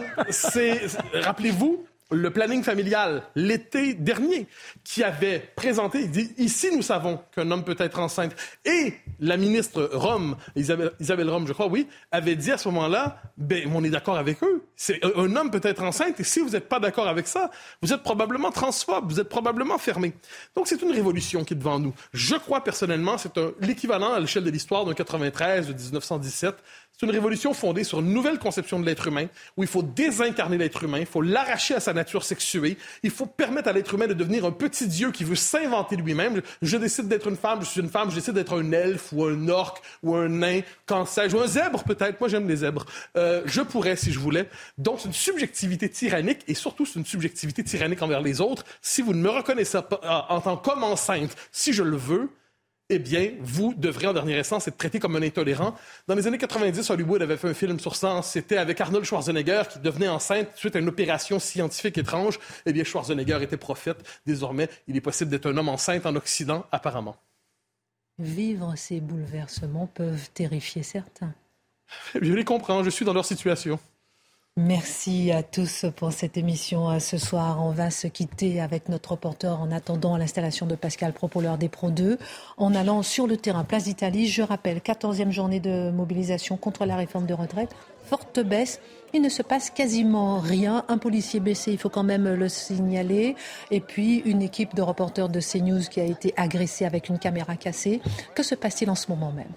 rappelez-vous, 1.22 1.86
le 2.10 2.30
planning 2.30 2.62
familial 2.62 3.22
l'été 3.34 3.94
dernier 3.94 4.46
qui 4.84 5.02
avait 5.02 5.40
présenté, 5.56 6.02
il 6.02 6.10
dit, 6.10 6.32
ici 6.38 6.68
nous 6.74 6.82
savons 6.82 7.20
qu'un 7.34 7.50
homme 7.50 7.64
peut 7.64 7.76
être 7.78 7.98
enceinte. 7.98 8.34
Et 8.64 8.94
la 9.20 9.36
ministre 9.36 9.90
Rome, 9.92 10.36
Isabelle, 10.54 11.30
Rome, 11.30 11.46
je 11.46 11.52
crois, 11.52 11.66
oui, 11.66 11.88
avait 12.12 12.36
dit 12.36 12.52
à 12.52 12.58
ce 12.58 12.68
moment-là, 12.68 13.22
ben, 13.38 13.70
on 13.74 13.82
est 13.84 13.90
d'accord 13.90 14.16
avec 14.16 14.42
eux. 14.42 14.64
C'est, 14.76 15.00
un 15.04 15.34
homme 15.36 15.50
peut 15.50 15.60
être 15.62 15.82
enceinte 15.82 16.20
et 16.20 16.24
si 16.24 16.40
vous 16.40 16.50
n'êtes 16.50 16.68
pas 16.68 16.80
d'accord 16.80 17.08
avec 17.08 17.26
ça, 17.26 17.50
vous 17.80 17.92
êtes 17.92 18.02
probablement 18.02 18.50
transphobe, 18.50 19.10
vous 19.10 19.20
êtes 19.20 19.28
probablement 19.28 19.78
fermé. 19.78 20.12
Donc 20.54 20.68
c'est 20.68 20.82
une 20.82 20.92
révolution 20.92 21.44
qui 21.44 21.54
est 21.54 21.56
devant 21.56 21.78
nous. 21.78 21.94
Je 22.12 22.36
crois 22.36 22.62
personnellement, 22.62 23.18
c'est 23.18 23.38
l'équivalent 23.60 24.12
à 24.12 24.20
l'échelle 24.20 24.44
de 24.44 24.50
l'histoire 24.50 24.84
d'un 24.84 24.94
93, 24.94 25.68
de 25.68 25.72
1917 25.72 26.54
c'est 26.96 27.06
une 27.06 27.12
révolution 27.12 27.54
fondée 27.54 27.82
sur 27.82 28.00
une 28.00 28.12
nouvelle 28.12 28.38
conception 28.38 28.78
de 28.78 28.86
l'être 28.86 29.08
humain, 29.08 29.26
où 29.56 29.62
il 29.62 29.68
faut 29.68 29.82
désincarner 29.82 30.58
l'être 30.58 30.84
humain, 30.84 31.00
il 31.00 31.06
faut 31.06 31.22
l'arracher 31.22 31.74
à 31.74 31.80
sa 31.80 31.92
nature 31.92 32.24
sexuée, 32.24 32.76
il 33.02 33.10
faut 33.10 33.26
permettre 33.26 33.68
à 33.68 33.72
l'être 33.72 33.94
humain 33.94 34.06
de 34.06 34.14
devenir 34.14 34.44
un 34.44 34.52
petit 34.52 34.86
dieu 34.86 35.10
qui 35.10 35.24
veut 35.24 35.34
s'inventer 35.34 35.96
lui-même. 35.96 36.40
Je 36.62 36.76
décide 36.76 37.08
d'être 37.08 37.28
une 37.28 37.36
femme, 37.36 37.60
je 37.62 37.66
suis 37.66 37.80
une 37.80 37.88
femme, 37.88 38.10
je 38.10 38.16
décide 38.16 38.34
d'être 38.34 38.56
un 38.56 38.72
elfe 38.72 39.12
ou 39.12 39.24
un 39.24 39.48
orque 39.48 39.82
ou 40.02 40.14
un 40.14 40.28
nain, 40.28 40.60
quand 40.86 41.04
sais-je, 41.04 41.36
ou 41.36 41.40
un 41.40 41.46
zèbre 41.46 41.82
peut-être. 41.82 42.20
Moi, 42.20 42.28
j'aime 42.28 42.48
les 42.48 42.56
zèbres. 42.56 42.86
Euh, 43.16 43.42
je 43.44 43.60
pourrais 43.60 43.96
si 43.96 44.12
je 44.12 44.18
voulais. 44.18 44.48
Donc, 44.78 45.00
c'est 45.00 45.08
une 45.08 45.14
subjectivité 45.14 45.88
tyrannique 45.88 46.40
et 46.46 46.54
surtout, 46.54 46.86
c'est 46.86 46.98
une 46.98 47.06
subjectivité 47.06 47.64
tyrannique 47.64 48.02
envers 48.02 48.20
les 48.20 48.40
autres. 48.40 48.64
Si 48.82 49.02
vous 49.02 49.14
ne 49.14 49.20
me 49.20 49.30
reconnaissez 49.30 49.78
pas 49.82 50.00
euh, 50.04 50.34
en 50.34 50.40
tant 50.40 50.56
qu'homme 50.56 50.84
enceinte, 50.84 51.34
si 51.50 51.72
je 51.72 51.82
le 51.82 51.96
veux, 51.96 52.30
eh 52.90 52.98
bien, 52.98 53.32
vous 53.40 53.72
devrez 53.74 54.06
en 54.06 54.12
dernière 54.12 54.38
instance 54.38 54.68
être 54.68 54.76
traité 54.76 55.00
comme 55.00 55.16
un 55.16 55.22
intolérant. 55.22 55.74
Dans 56.06 56.14
les 56.14 56.26
années 56.26 56.38
90, 56.38 56.90
Hollywood 56.90 57.22
avait 57.22 57.38
fait 57.38 57.48
un 57.48 57.54
film 57.54 57.80
sur 57.80 57.96
ça. 57.96 58.20
C'était 58.22 58.58
avec 58.58 58.80
Arnold 58.80 59.04
Schwarzenegger 59.06 59.62
qui 59.70 59.78
devenait 59.78 60.08
enceinte 60.08 60.48
suite 60.54 60.76
à 60.76 60.80
une 60.80 60.88
opération 60.88 61.38
scientifique 61.38 61.96
étrange. 61.96 62.38
Eh 62.66 62.72
bien, 62.72 62.84
Schwarzenegger 62.84 63.38
était 63.42 63.56
prophète. 63.56 64.04
Désormais, 64.26 64.68
il 64.86 64.96
est 64.96 65.00
possible 65.00 65.30
d'être 65.30 65.46
un 65.46 65.56
homme 65.56 65.70
enceinte 65.70 66.04
en 66.04 66.14
Occident, 66.14 66.66
apparemment. 66.72 67.16
Vivre 68.18 68.74
ces 68.76 69.00
bouleversements 69.00 69.86
peuvent 69.86 70.28
terrifier 70.34 70.82
certains. 70.82 71.32
Je 72.14 72.32
les 72.32 72.44
comprends, 72.44 72.84
je 72.84 72.90
suis 72.90 73.04
dans 73.04 73.12
leur 73.12 73.24
situation. 73.24 73.78
Merci 74.56 75.32
à 75.32 75.42
tous 75.42 75.84
pour 75.96 76.12
cette 76.12 76.36
émission 76.36 77.00
ce 77.00 77.18
soir. 77.18 77.58
On 77.60 77.72
va 77.72 77.90
se 77.90 78.06
quitter 78.06 78.60
avec 78.60 78.88
notre 78.88 79.10
reporter 79.10 79.60
en 79.60 79.72
attendant 79.72 80.16
l'installation 80.16 80.64
de 80.64 80.76
Pascal 80.76 81.12
Propoleur 81.12 81.58
des 81.58 81.68
Pro 81.68 81.90
2 81.90 82.18
en 82.56 82.72
allant 82.72 83.02
sur 83.02 83.26
le 83.26 83.36
terrain 83.36 83.64
Place 83.64 83.82
d'Italie. 83.82 84.28
Je 84.28 84.42
rappelle, 84.42 84.78
14e 84.78 85.32
journée 85.32 85.58
de 85.58 85.90
mobilisation 85.90 86.56
contre 86.56 86.86
la 86.86 86.94
réforme 86.94 87.26
de 87.26 87.34
retraite. 87.34 87.74
Forte 88.04 88.38
baisse. 88.38 88.80
Il 89.12 89.22
ne 89.22 89.28
se 89.28 89.42
passe 89.42 89.70
quasiment 89.70 90.38
rien. 90.38 90.84
Un 90.86 90.98
policier 90.98 91.40
blessé, 91.40 91.72
il 91.72 91.78
faut 91.78 91.88
quand 91.88 92.04
même 92.04 92.32
le 92.32 92.48
signaler. 92.48 93.34
Et 93.72 93.80
puis 93.80 94.18
une 94.18 94.40
équipe 94.40 94.76
de 94.76 94.82
reporters 94.82 95.28
de 95.28 95.40
CNews 95.40 95.82
qui 95.90 95.98
a 96.00 96.04
été 96.04 96.32
agressée 96.36 96.84
avec 96.84 97.08
une 97.08 97.18
caméra 97.18 97.56
cassée. 97.56 98.00
Que 98.36 98.44
se 98.44 98.54
passe-t-il 98.54 98.88
en 98.88 98.94
ce 98.94 99.10
moment 99.10 99.32
même? 99.32 99.50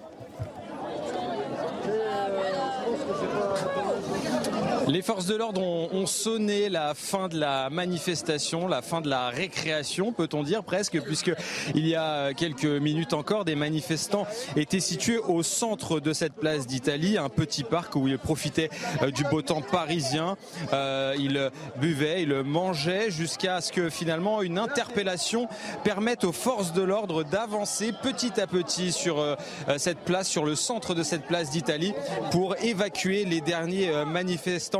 Les 4.88 5.02
forces 5.02 5.26
de 5.26 5.34
l'ordre 5.34 5.60
ont, 5.60 6.06
sonné 6.06 6.70
la 6.70 6.94
fin 6.94 7.28
de 7.28 7.38
la 7.38 7.68
manifestation, 7.68 8.66
la 8.66 8.80
fin 8.80 9.02
de 9.02 9.08
la 9.10 9.28
récréation, 9.28 10.12
peut-on 10.12 10.42
dire 10.42 10.64
presque, 10.64 10.98
puisque 11.02 11.30
il 11.74 11.86
y 11.86 11.94
a 11.94 12.32
quelques 12.32 12.64
minutes 12.64 13.12
encore, 13.12 13.44
des 13.44 13.54
manifestants 13.54 14.26
étaient 14.56 14.80
situés 14.80 15.18
au 15.18 15.42
centre 15.42 16.00
de 16.00 16.14
cette 16.14 16.32
place 16.32 16.66
d'Italie, 16.66 17.18
un 17.18 17.28
petit 17.28 17.64
parc 17.64 17.96
où 17.96 18.08
ils 18.08 18.18
profitaient 18.18 18.70
euh, 19.02 19.10
du 19.10 19.24
beau 19.24 19.42
temps 19.42 19.60
parisien. 19.60 20.38
Euh, 20.72 21.14
ils 21.18 21.50
buvaient, 21.78 22.22
ils 22.22 22.42
mangeaient, 22.42 23.10
jusqu'à 23.10 23.60
ce 23.60 23.72
que 23.72 23.90
finalement 23.90 24.40
une 24.40 24.58
interpellation 24.58 25.48
permette 25.84 26.24
aux 26.24 26.32
forces 26.32 26.72
de 26.72 26.82
l'ordre 26.82 27.24
d'avancer 27.24 27.92
petit 28.02 28.40
à 28.40 28.46
petit 28.46 28.92
sur 28.92 29.18
euh, 29.18 29.36
cette 29.76 29.98
place, 29.98 30.28
sur 30.28 30.46
le 30.46 30.54
centre 30.54 30.94
de 30.94 31.02
cette 31.02 31.26
place 31.26 31.50
d'Italie, 31.50 31.92
pour 32.30 32.56
évacuer 32.62 33.26
les 33.26 33.42
derniers 33.42 33.90
manifestants 34.06 34.77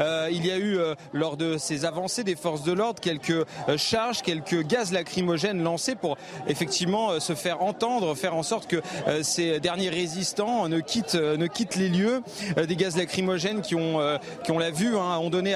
euh, 0.00 0.28
il 0.30 0.46
y 0.46 0.50
a 0.50 0.56
eu, 0.56 0.78
euh, 0.78 0.94
lors 1.12 1.36
de 1.36 1.58
ces 1.58 1.84
avancées 1.84 2.24
des 2.24 2.36
forces 2.36 2.62
de 2.64 2.72
l'ordre, 2.72 3.00
quelques 3.00 3.30
euh, 3.30 3.44
charges, 3.76 4.22
quelques 4.22 4.66
gaz 4.66 4.92
lacrymogènes 4.92 5.62
lancés 5.62 5.94
pour 5.94 6.16
effectivement 6.46 7.20
se 7.20 7.34
faire 7.34 7.62
entendre, 7.62 8.14
faire 8.14 8.34
en 8.34 8.42
sorte 8.42 8.68
que 8.68 8.82
ces 9.22 9.60
derniers 9.60 9.88
résistants 9.88 10.68
ne 10.68 10.80
quittent, 10.80 11.14
ne 11.14 11.46
quittent 11.46 11.76
les 11.76 11.88
lieux. 11.88 12.22
des 12.56 12.76
gaz 12.76 12.96
lacrymogènes 12.96 13.60
qui 13.60 13.74
ont, 13.74 14.00
qui 14.44 14.52
on 14.52 14.58
l'a 14.58 14.70
vu, 14.70 14.96
hein, 14.96 15.18
ont 15.18 15.30
donné 15.30 15.54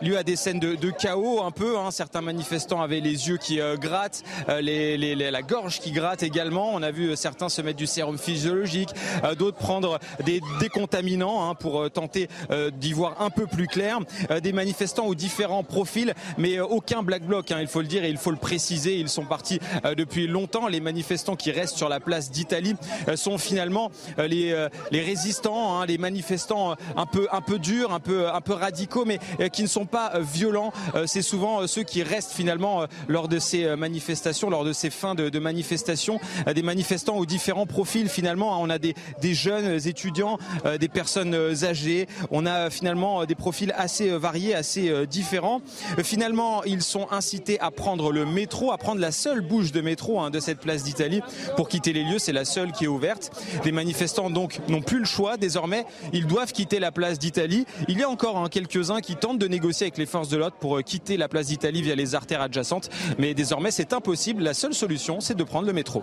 lieu 0.00 0.16
à 0.16 0.22
des 0.22 0.36
scènes 0.36 0.58
de, 0.58 0.90
chaos 0.90 1.42
un 1.42 1.50
peu. 1.50 1.78
Hein. 1.78 1.90
Certains 1.90 2.20
manifestants 2.20 2.80
avaient 2.82 3.00
les 3.00 3.28
yeux 3.28 3.36
qui 3.36 3.60
grattent, 3.80 4.22
la 4.48 5.42
gorge 5.42 5.80
qui 5.80 5.92
gratte 5.92 6.22
également. 6.22 6.70
On 6.74 6.82
a 6.82 6.90
vu 6.90 7.16
certains 7.16 7.48
se 7.48 7.62
mettre 7.62 7.78
du 7.78 7.86
sérum 7.86 8.18
physiologique, 8.18 8.90
d'autres 9.38 9.58
prendre 9.58 9.98
des 10.24 10.40
décontaminants 10.60 11.48
hein, 11.48 11.54
pour 11.54 11.90
tenter 11.90 12.28
d'y 12.90 12.94
voir 12.94 13.22
un 13.22 13.30
peu 13.30 13.46
plus 13.46 13.68
clair. 13.68 14.00
des 14.42 14.52
manifestants 14.52 15.06
aux 15.06 15.14
différents 15.14 15.62
profils, 15.62 16.14
mais 16.38 16.58
aucun 16.58 17.02
black 17.02 17.22
bloc, 17.22 17.52
hein, 17.52 17.58
il 17.60 17.68
faut 17.68 17.80
le 17.80 17.86
dire 17.86 18.02
et 18.04 18.10
il 18.10 18.16
faut 18.16 18.32
le 18.32 18.36
préciser. 18.36 18.98
Ils 18.98 19.08
sont 19.08 19.24
partis 19.24 19.60
depuis 19.96 20.26
longtemps. 20.26 20.66
Les 20.66 20.80
manifestants 20.80 21.36
qui 21.36 21.52
restent 21.52 21.76
sur 21.76 21.88
la 21.88 22.00
place 22.00 22.30
d'Italie 22.30 22.74
sont 23.14 23.38
finalement 23.38 23.90
les, 24.18 24.66
les 24.90 25.00
résistants, 25.00 25.80
hein, 25.80 25.86
les 25.86 25.98
manifestants 25.98 26.76
un 26.96 27.06
peu 27.06 27.28
un 27.30 27.40
peu 27.40 27.58
durs, 27.58 27.92
un 27.92 28.00
peu 28.00 28.28
un 28.28 28.40
peu 28.40 28.54
radicaux, 28.54 29.04
mais 29.04 29.18
qui 29.52 29.62
ne 29.62 29.68
sont 29.68 29.86
pas 29.86 30.12
euh, 30.14 30.20
violents. 30.20 30.72
Euh, 30.94 31.04
c'est 31.06 31.22
souvent 31.22 31.62
euh, 31.62 31.66
ceux 31.66 31.82
qui 31.82 32.02
restent 32.02 32.32
finalement 32.32 32.86
lors 33.08 33.28
de 33.28 33.38
ces 33.38 33.76
manifestations, 33.76 34.50
lors 34.50 34.64
de 34.64 34.72
ces 34.72 34.90
fins 34.90 35.14
de, 35.14 35.38
manifestations, 35.38 36.20
des 36.52 36.62
manifestants 36.62 37.16
aux 37.16 37.26
différents 37.26 37.66
profils 37.66 38.08
finalement. 38.08 38.60
On 38.60 38.70
a 38.70 38.78
des, 38.78 38.94
des 39.20 39.34
jeunes 39.34 39.86
étudiants, 39.86 40.38
des 40.78 40.88
personnes 40.88 41.34
âgées. 41.64 42.06
On 42.30 42.46
a 42.46 42.70
finalement 42.80 43.24
des 43.26 43.34
profils 43.34 43.72
assez 43.76 44.08
variés, 44.10 44.54
assez 44.54 45.06
différents. 45.06 45.60
Finalement, 46.02 46.64
ils 46.64 46.82
sont 46.82 47.06
incités 47.10 47.60
à 47.60 47.70
prendre 47.70 48.10
le 48.10 48.24
métro, 48.24 48.72
à 48.72 48.78
prendre 48.78 49.00
la 49.00 49.12
seule 49.12 49.42
bouche 49.42 49.70
de 49.70 49.80
métro 49.82 50.20
hein, 50.20 50.30
de 50.30 50.40
cette 50.40 50.60
place 50.60 50.82
d'Italie 50.82 51.20
pour 51.56 51.68
quitter 51.68 51.92
les 51.92 52.04
lieux. 52.04 52.18
C'est 52.18 52.32
la 52.32 52.44
seule 52.44 52.72
qui 52.72 52.84
est 52.84 52.88
ouverte. 52.88 53.30
Les 53.64 53.72
manifestants 53.72 54.30
donc 54.30 54.60
n'ont 54.68 54.82
plus 54.82 54.98
le 54.98 55.04
choix. 55.04 55.36
Désormais, 55.36 55.84
ils 56.12 56.26
doivent 56.26 56.52
quitter 56.52 56.78
la 56.78 56.90
place 56.90 57.18
d'Italie. 57.18 57.66
Il 57.88 57.98
y 57.98 58.02
a 58.02 58.08
encore 58.08 58.38
hein, 58.38 58.48
quelques-uns 58.50 59.00
qui 59.00 59.16
tentent 59.16 59.38
de 59.38 59.48
négocier 59.48 59.86
avec 59.86 59.98
les 59.98 60.06
forces 60.06 60.28
de 60.28 60.36
l'ordre 60.36 60.56
pour 60.56 60.78
euh, 60.78 60.82
quitter 60.82 61.16
la 61.16 61.28
place 61.28 61.46
d'Italie 61.48 61.82
via 61.82 61.94
les 61.94 62.14
artères 62.14 62.40
adjacentes. 62.40 62.88
Mais 63.18 63.34
désormais, 63.34 63.70
c'est 63.70 63.92
impossible. 63.92 64.42
La 64.42 64.54
seule 64.54 64.74
solution, 64.74 65.20
c'est 65.20 65.36
de 65.36 65.44
prendre 65.44 65.66
le 65.66 65.72
métro. 65.72 66.02